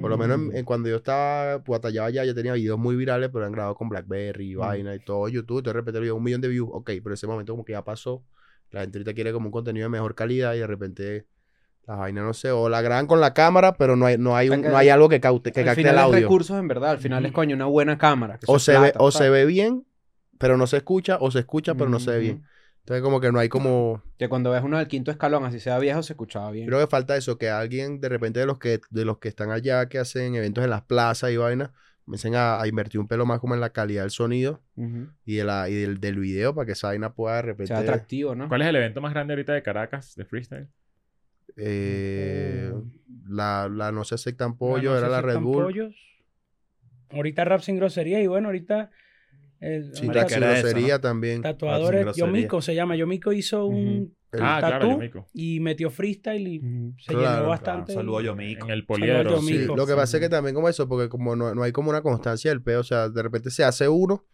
Por 0.00 0.10
lo 0.10 0.18
menos 0.18 0.38
en, 0.38 0.56
en 0.56 0.64
cuando 0.64 0.88
yo 0.88 0.96
estaba, 0.96 1.62
pues 1.64 1.78
batallaba 1.80 2.06
allá, 2.08 2.24
yo 2.24 2.34
tenía 2.34 2.52
videos 2.52 2.78
muy 2.78 2.94
virales, 2.96 3.30
pero 3.32 3.44
han 3.46 3.52
grabado 3.52 3.74
con 3.74 3.88
Blackberry 3.88 4.52
y 4.52 4.54
vaina 4.54 4.94
y 4.94 5.00
todo 5.00 5.28
YouTube. 5.28 5.62
De 5.62 5.72
repente 5.72 6.00
le 6.00 6.12
un 6.12 6.22
millón 6.22 6.40
de 6.40 6.48
views, 6.48 6.68
ok, 6.72 6.90
pero 7.02 7.14
ese 7.14 7.26
momento 7.26 7.52
como 7.52 7.64
que 7.64 7.72
ya 7.72 7.82
pasó. 7.84 8.22
La 8.70 8.82
gente 8.82 8.98
ahorita 8.98 9.14
quiere 9.14 9.32
como 9.32 9.46
un 9.46 9.52
contenido 9.52 9.84
de 9.86 9.90
mejor 9.90 10.14
calidad 10.14 10.54
y 10.54 10.58
de 10.58 10.66
repente 10.66 11.26
la 11.86 11.96
vaina, 11.96 12.22
no 12.22 12.34
sé, 12.34 12.50
o 12.50 12.68
la 12.68 12.82
graban 12.82 13.06
con 13.06 13.20
la 13.20 13.32
cámara, 13.34 13.72
pero 13.76 13.96
no 13.96 14.06
hay, 14.06 14.18
no 14.18 14.36
hay, 14.36 14.50
un- 14.50 14.60
no 14.62 14.76
hay 14.76 14.90
algo 14.90 15.08
que, 15.08 15.20
caute, 15.20 15.52
que 15.52 15.60
al 15.60 15.66
capte 15.66 15.80
final 15.80 15.94
el 15.94 15.98
es 15.98 16.04
audio. 16.04 16.20
recursos 16.20 16.58
en 16.58 16.68
verdad. 16.68 16.90
Al 16.90 16.98
final 16.98 17.24
es 17.26 17.32
coño 17.32 17.56
una 17.56 17.64
buena 17.64 17.98
cámara. 17.98 18.38
O, 18.46 18.58
se 18.58 18.74
es 18.74 18.80
ve, 18.80 18.92
o 18.98 19.10
se 19.10 19.30
ve 19.30 19.46
bien, 19.46 19.84
pero 20.38 20.56
no 20.56 20.66
se 20.66 20.76
escucha, 20.76 21.16
o 21.20 21.30
se 21.30 21.40
escucha, 21.40 21.74
pero 21.74 21.90
no 21.90 21.98
se 21.98 22.10
ve 22.12 22.18
bien. 22.20 22.42
Entonces 22.88 23.02
como 23.04 23.20
que 23.20 23.30
no 23.30 23.38
hay 23.38 23.50
como... 23.50 24.02
Que 24.16 24.30
cuando 24.30 24.50
ves 24.50 24.62
uno 24.64 24.78
del 24.78 24.88
quinto 24.88 25.10
escalón, 25.10 25.44
así 25.44 25.60
sea 25.60 25.78
viejo, 25.78 26.02
se 26.02 26.14
escuchaba 26.14 26.50
bien. 26.50 26.66
Creo 26.66 26.80
que 26.80 26.86
falta 26.86 27.16
eso, 27.18 27.36
que 27.36 27.50
alguien 27.50 28.00
de 28.00 28.08
repente 28.08 28.40
de 28.40 28.46
los 28.46 28.58
que, 28.58 28.80
de 28.88 29.04
los 29.04 29.18
que 29.18 29.28
están 29.28 29.50
allá, 29.50 29.90
que 29.90 29.98
hacen 29.98 30.34
eventos 30.34 30.64
en 30.64 30.70
las 30.70 30.80
plazas 30.82 31.30
y 31.30 31.36
vaina, 31.36 31.70
comiencen 32.06 32.34
a, 32.34 32.58
a 32.58 32.66
invertir 32.66 32.98
un 32.98 33.06
pelo 33.06 33.26
más 33.26 33.40
como 33.40 33.52
en 33.54 33.60
la 33.60 33.74
calidad 33.74 34.04
del 34.04 34.10
sonido 34.10 34.62
y, 35.26 35.36
de 35.36 35.44
la, 35.44 35.68
y 35.68 35.74
del, 35.74 36.00
del 36.00 36.18
video 36.18 36.54
para 36.54 36.64
que 36.64 36.72
esa 36.72 36.86
vaina 36.86 37.12
pueda 37.12 37.36
de 37.36 37.42
repente... 37.42 37.66
Sea 37.66 37.80
atractivo, 37.80 38.34
¿no? 38.34 38.48
¿Cuál 38.48 38.62
es 38.62 38.68
el 38.68 38.76
evento 38.76 39.02
más 39.02 39.12
grande 39.12 39.34
ahorita 39.34 39.52
de 39.52 39.62
Caracas 39.62 40.14
de 40.16 40.24
freestyle? 40.24 40.68
eh, 41.58 42.72
la, 43.28 43.68
la 43.70 43.92
no 43.92 44.04
se 44.04 44.14
aceptan 44.14 44.56
pollo, 44.56 44.92
No 44.92 44.96
era 44.98 45.06
se 45.08 45.12
la 45.12 45.20
Red 45.20 45.28
aceptan 45.36 45.44
Bull. 45.44 45.62
pollos. 45.64 45.94
Ahorita 47.10 47.44
rap 47.44 47.60
sin 47.60 47.76
grosería 47.76 48.20
y 48.22 48.26
bueno, 48.26 48.48
ahorita 48.48 48.90
el, 49.60 49.94
Sí, 49.94 50.06
también. 51.00 51.42
tatuadores, 51.42 52.02
grosería. 52.02 52.26
Yomiko 52.26 52.62
se 52.62 52.74
llama, 52.74 52.96
Yomiko 52.96 53.32
hizo 53.32 53.66
un 53.66 54.14
El- 54.30 54.40
ah, 54.42 54.56
claro, 54.60 54.98
tatú 54.98 55.24
y 55.32 55.58
metió 55.60 55.90
freestyle 55.90 56.46
y 56.46 56.60
se 56.98 57.12
Claro, 57.12 57.36
llenó 57.38 57.48
bastante. 57.48 57.92
Saludo 57.94 58.18
a 58.18 58.22
y- 58.22 58.24
Yomico. 58.26 58.66
En 58.66 58.72
el 58.72 58.80
Saludos 58.80 58.86
poliedro. 58.86 59.36
a 59.36 59.40
Sí, 59.40 59.54
Yomico. 59.54 59.76
lo 59.76 59.86
que 59.86 59.94
pasa 59.94 60.16
es 60.18 60.20
que 60.22 60.28
también 60.28 60.54
como 60.54 60.68
eso, 60.68 60.88
porque 60.88 61.08
como 61.08 61.34
no, 61.34 61.54
no 61.54 61.62
hay 61.62 61.72
como 61.72 61.90
una 61.90 62.02
constancia 62.02 62.50
del 62.50 62.62
peo, 62.62 62.80
o 62.80 62.84
sea, 62.84 63.08
de 63.08 63.22
repente 63.22 63.50
se 63.50 63.64
hace 63.64 63.88
uno, 63.88 64.24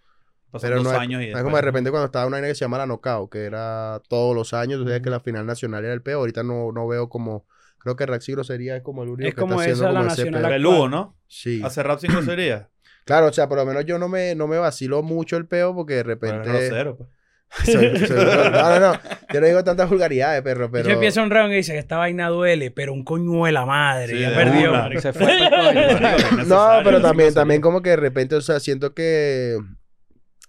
Pasan 0.51 0.71
pero 0.71 0.83
no 0.83 0.91
años 0.91 1.23
y 1.23 1.31
no 1.31 1.43
como 1.43 1.57
de 1.57 1.63
repente 1.63 1.91
cuando 1.91 2.07
estaba 2.07 2.27
una 2.27 2.37
vaina 2.37 2.49
que 2.49 2.55
se 2.55 2.65
llama 2.65 2.79
la 2.79 2.87
Knockout, 2.87 3.31
que 3.33 3.45
era 3.45 4.01
todos 4.09 4.35
los 4.37 4.53
años, 4.55 4.79
tú 4.81 4.85
sabes 4.87 5.01
que 5.01 5.11
la 5.11 5.21
final 5.21 5.47
nacional 5.47 5.85
era 5.85 5.95
el 5.95 6.03
peo, 6.03 6.19
ahorita 6.19 6.43
no, 6.43 6.71
no 6.73 6.87
veo 6.87 7.09
como, 7.09 7.47
creo 7.79 7.97
que 7.97 8.05
Raxi 8.07 8.33
Grosería 8.33 8.77
es 8.77 8.83
como 8.83 9.03
el 9.05 9.09
único 9.11 9.29
Es 9.29 9.35
que 9.35 9.41
como 9.41 9.55
está 9.55 9.63
haciendo 9.73 9.85
esa, 9.85 9.93
la 9.93 10.01
como 10.01 10.11
nacional. 10.11 10.51
Peludo, 10.53 10.89
¿no? 10.89 11.17
Sí. 11.29 11.61
Hace 11.65 11.83
rap 11.83 11.99
sin 11.99 12.13
grosería. 12.13 12.69
Claro, 13.05 13.27
o 13.29 13.33
sea, 13.33 13.49
por 13.49 13.59
lo 13.59 13.67
menos 13.67 13.85
yo 13.85 13.99
no 13.99 14.09
me, 14.09 14.35
no 14.35 14.47
me 14.47 14.59
vacilo 14.59 15.03
mucho 15.03 15.37
el 15.37 15.47
peo 15.47 15.75
porque 15.75 15.95
de 15.95 16.05
Pero 16.05 16.15
repente... 16.15 16.49
es 16.59 16.71
grosero, 16.71 16.97
pues. 16.97 17.11
Soy- 17.65 17.97
soy- 18.07 18.17
no, 18.17 18.51
no, 18.51 18.81
no, 18.81 19.01
yo 19.33 19.41
no 19.41 19.47
digo 19.47 19.63
tantas 19.63 19.89
vulgaridades, 19.89 20.43
perro, 20.43 20.71
pero... 20.73 20.89
Yo 20.89 20.95
empiezo 20.95 21.23
un 21.23 21.31
round 21.31 21.53
y 21.53 21.57
dice 21.57 21.73
que 21.73 21.79
esta 21.79 21.99
vaina 21.99 22.29
duele, 22.29 22.73
pero 22.73 22.93
un 22.93 23.05
coño 23.05 23.45
de 23.45 23.53
la 23.53 23.65
madre. 23.65 24.09
Sí, 24.15 24.19
ya 24.21 24.31
de 24.31 24.35
perdió. 24.37 24.71
una. 24.73 25.01
Se 25.01 25.13
fue 25.13 25.27
coño. 25.51 26.45
No, 26.47 26.81
pero 26.83 27.01
también, 27.01 27.33
también 27.33 27.61
como 27.61 27.81
que 27.81 27.91
de 27.91 27.97
repente, 27.97 28.35
o 28.35 28.41
sea, 28.41 28.59
siento 28.59 28.93
que, 28.93 29.57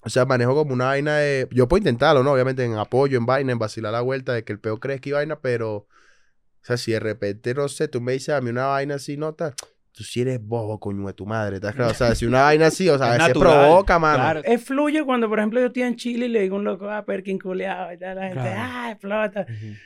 o 0.02 0.10
sea, 0.10 0.26
manejo 0.26 0.56
como 0.56 0.74
una 0.74 0.86
vaina 0.86 1.18
de, 1.18 1.48
yo 1.52 1.68
puedo 1.68 1.80
intentarlo, 1.80 2.24
¿no? 2.24 2.32
Obviamente 2.32 2.64
en 2.64 2.76
apoyo, 2.76 3.20
en 3.20 3.26
vaina, 3.28 3.52
en 3.52 3.60
vacilar 3.60 3.92
la 3.92 4.02
vuelta, 4.02 4.34
de 4.34 4.44
que 4.44 4.54
el 4.54 4.60
peo 4.60 4.80
crezca 4.80 5.10
y 5.10 5.12
vaina, 5.12 5.40
pero, 5.42 5.74
o 5.76 5.88
sea, 6.64 6.78
si 6.78 6.92
de 6.94 7.00
repente, 7.02 7.54
no 7.54 7.68
sé, 7.68 7.88
tú 7.88 8.02
me 8.02 8.14
dices 8.14 8.34
a 8.34 8.42
mí 8.42 8.50
una 8.50 8.66
vaina 8.68 8.96
así, 8.96 9.16
no, 9.16 9.34
tal, 9.36 9.54
tú 9.96 10.04
sí 10.04 10.22
eres 10.22 10.40
bobo, 10.46 10.80
coño 10.80 11.08
de 11.08 11.14
tu 11.14 11.26
madre, 11.26 11.56
¿estás 11.56 11.74
claro? 11.74 11.92
O 11.92 11.94
sea, 11.96 12.14
si 12.16 12.26
una 12.26 12.42
vaina 12.44 12.68
así, 12.68 12.90
o 12.90 12.98
sea, 12.98 13.08
a 13.08 13.12
Es 13.14 13.18
veces 13.20 13.28
natural, 13.30 13.66
provoca, 13.66 13.98
mano. 14.00 14.18
Claro. 14.24 14.42
Es 14.44 14.64
fluye 14.64 15.04
cuando, 15.04 15.30
por 15.30 15.40
ejemplo, 15.40 15.60
yo 15.62 15.68
estoy 15.68 15.84
en 15.84 15.96
Chile 15.96 16.26
y 16.26 16.30
le 16.30 16.42
digo 16.42 16.56
a 16.58 16.60
un 16.60 16.66
loco, 16.66 16.90
ah, 16.90 17.06
Perkin 17.06 17.40
culeado, 17.40 17.94
y 17.94 17.98
tal, 17.98 18.16
la 18.18 18.22
gente, 18.24 18.42
Claro. 18.42 18.62
ah, 18.62 18.92
explota. 18.92 19.46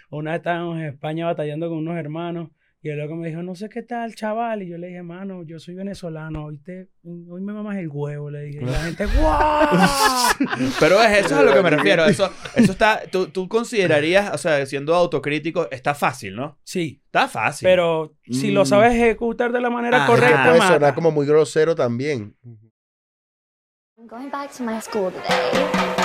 Una 0.09 0.31
vez 0.31 0.39
estábamos 0.39 0.77
en 0.79 0.85
España 0.85 1.25
batallando 1.27 1.69
con 1.69 1.77
unos 1.77 1.95
hermanos 1.97 2.49
y 2.81 2.89
el 2.89 2.97
loco 2.97 3.15
me 3.15 3.27
dijo, 3.27 3.43
no 3.43 3.55
sé 3.55 3.67
qué 3.67 3.83
tal, 3.83 4.15
chaval. 4.15 4.63
Y 4.63 4.69
yo 4.69 4.77
le 4.77 4.87
dije, 4.87 5.03
mano, 5.03 5.43
yo 5.43 5.59
soy 5.59 5.75
venezolano, 5.75 6.45
hoy, 6.45 6.57
te, 6.59 6.87
hoy 7.03 7.41
me 7.41 7.51
mamas 7.51 7.77
el 7.77 7.89
huevo, 7.89 8.29
le 8.31 8.43
dije. 8.43 8.59
Y 8.61 8.65
la 8.65 8.79
gente, 8.83 9.05
¡guau! 9.05 9.67
Pero 10.79 11.01
es 11.03 11.17
eso 11.25 11.27
es 11.27 11.31
a 11.33 11.43
lo 11.43 11.53
que 11.53 11.61
me 11.61 11.69
refiero. 11.71 12.05
Eso, 12.05 12.31
eso 12.55 12.71
está. 12.71 13.01
Tú, 13.11 13.27
tú 13.27 13.49
considerarías, 13.49 14.33
o 14.33 14.37
sea, 14.37 14.65
siendo 14.65 14.95
autocrítico, 14.95 15.69
está 15.71 15.93
fácil, 15.93 16.35
¿no? 16.35 16.57
sí, 16.63 17.01
Está 17.05 17.27
fácil. 17.27 17.65
pero 17.65 18.15
si 18.29 18.51
lo 18.51 18.61
Mm. 18.61 18.65
sabes 18.67 18.93
ejecutar 18.93 19.51
de 19.51 19.59
la 19.61 19.69
manera 19.71 19.97
Ajá. 19.97 20.05
Que 20.05 20.11
correcta, 20.13 20.53
mata. 20.53 20.67
sonar 20.67 20.93
como 20.95 21.09
muy 21.11 21.25
grosero 21.25 21.73
también. 21.75 22.35
I'm 23.97 24.07
going 24.07 24.29
back 24.29 24.51
to 24.57 24.63
my 24.63 24.79
school 24.79 25.11
today. 25.11 25.98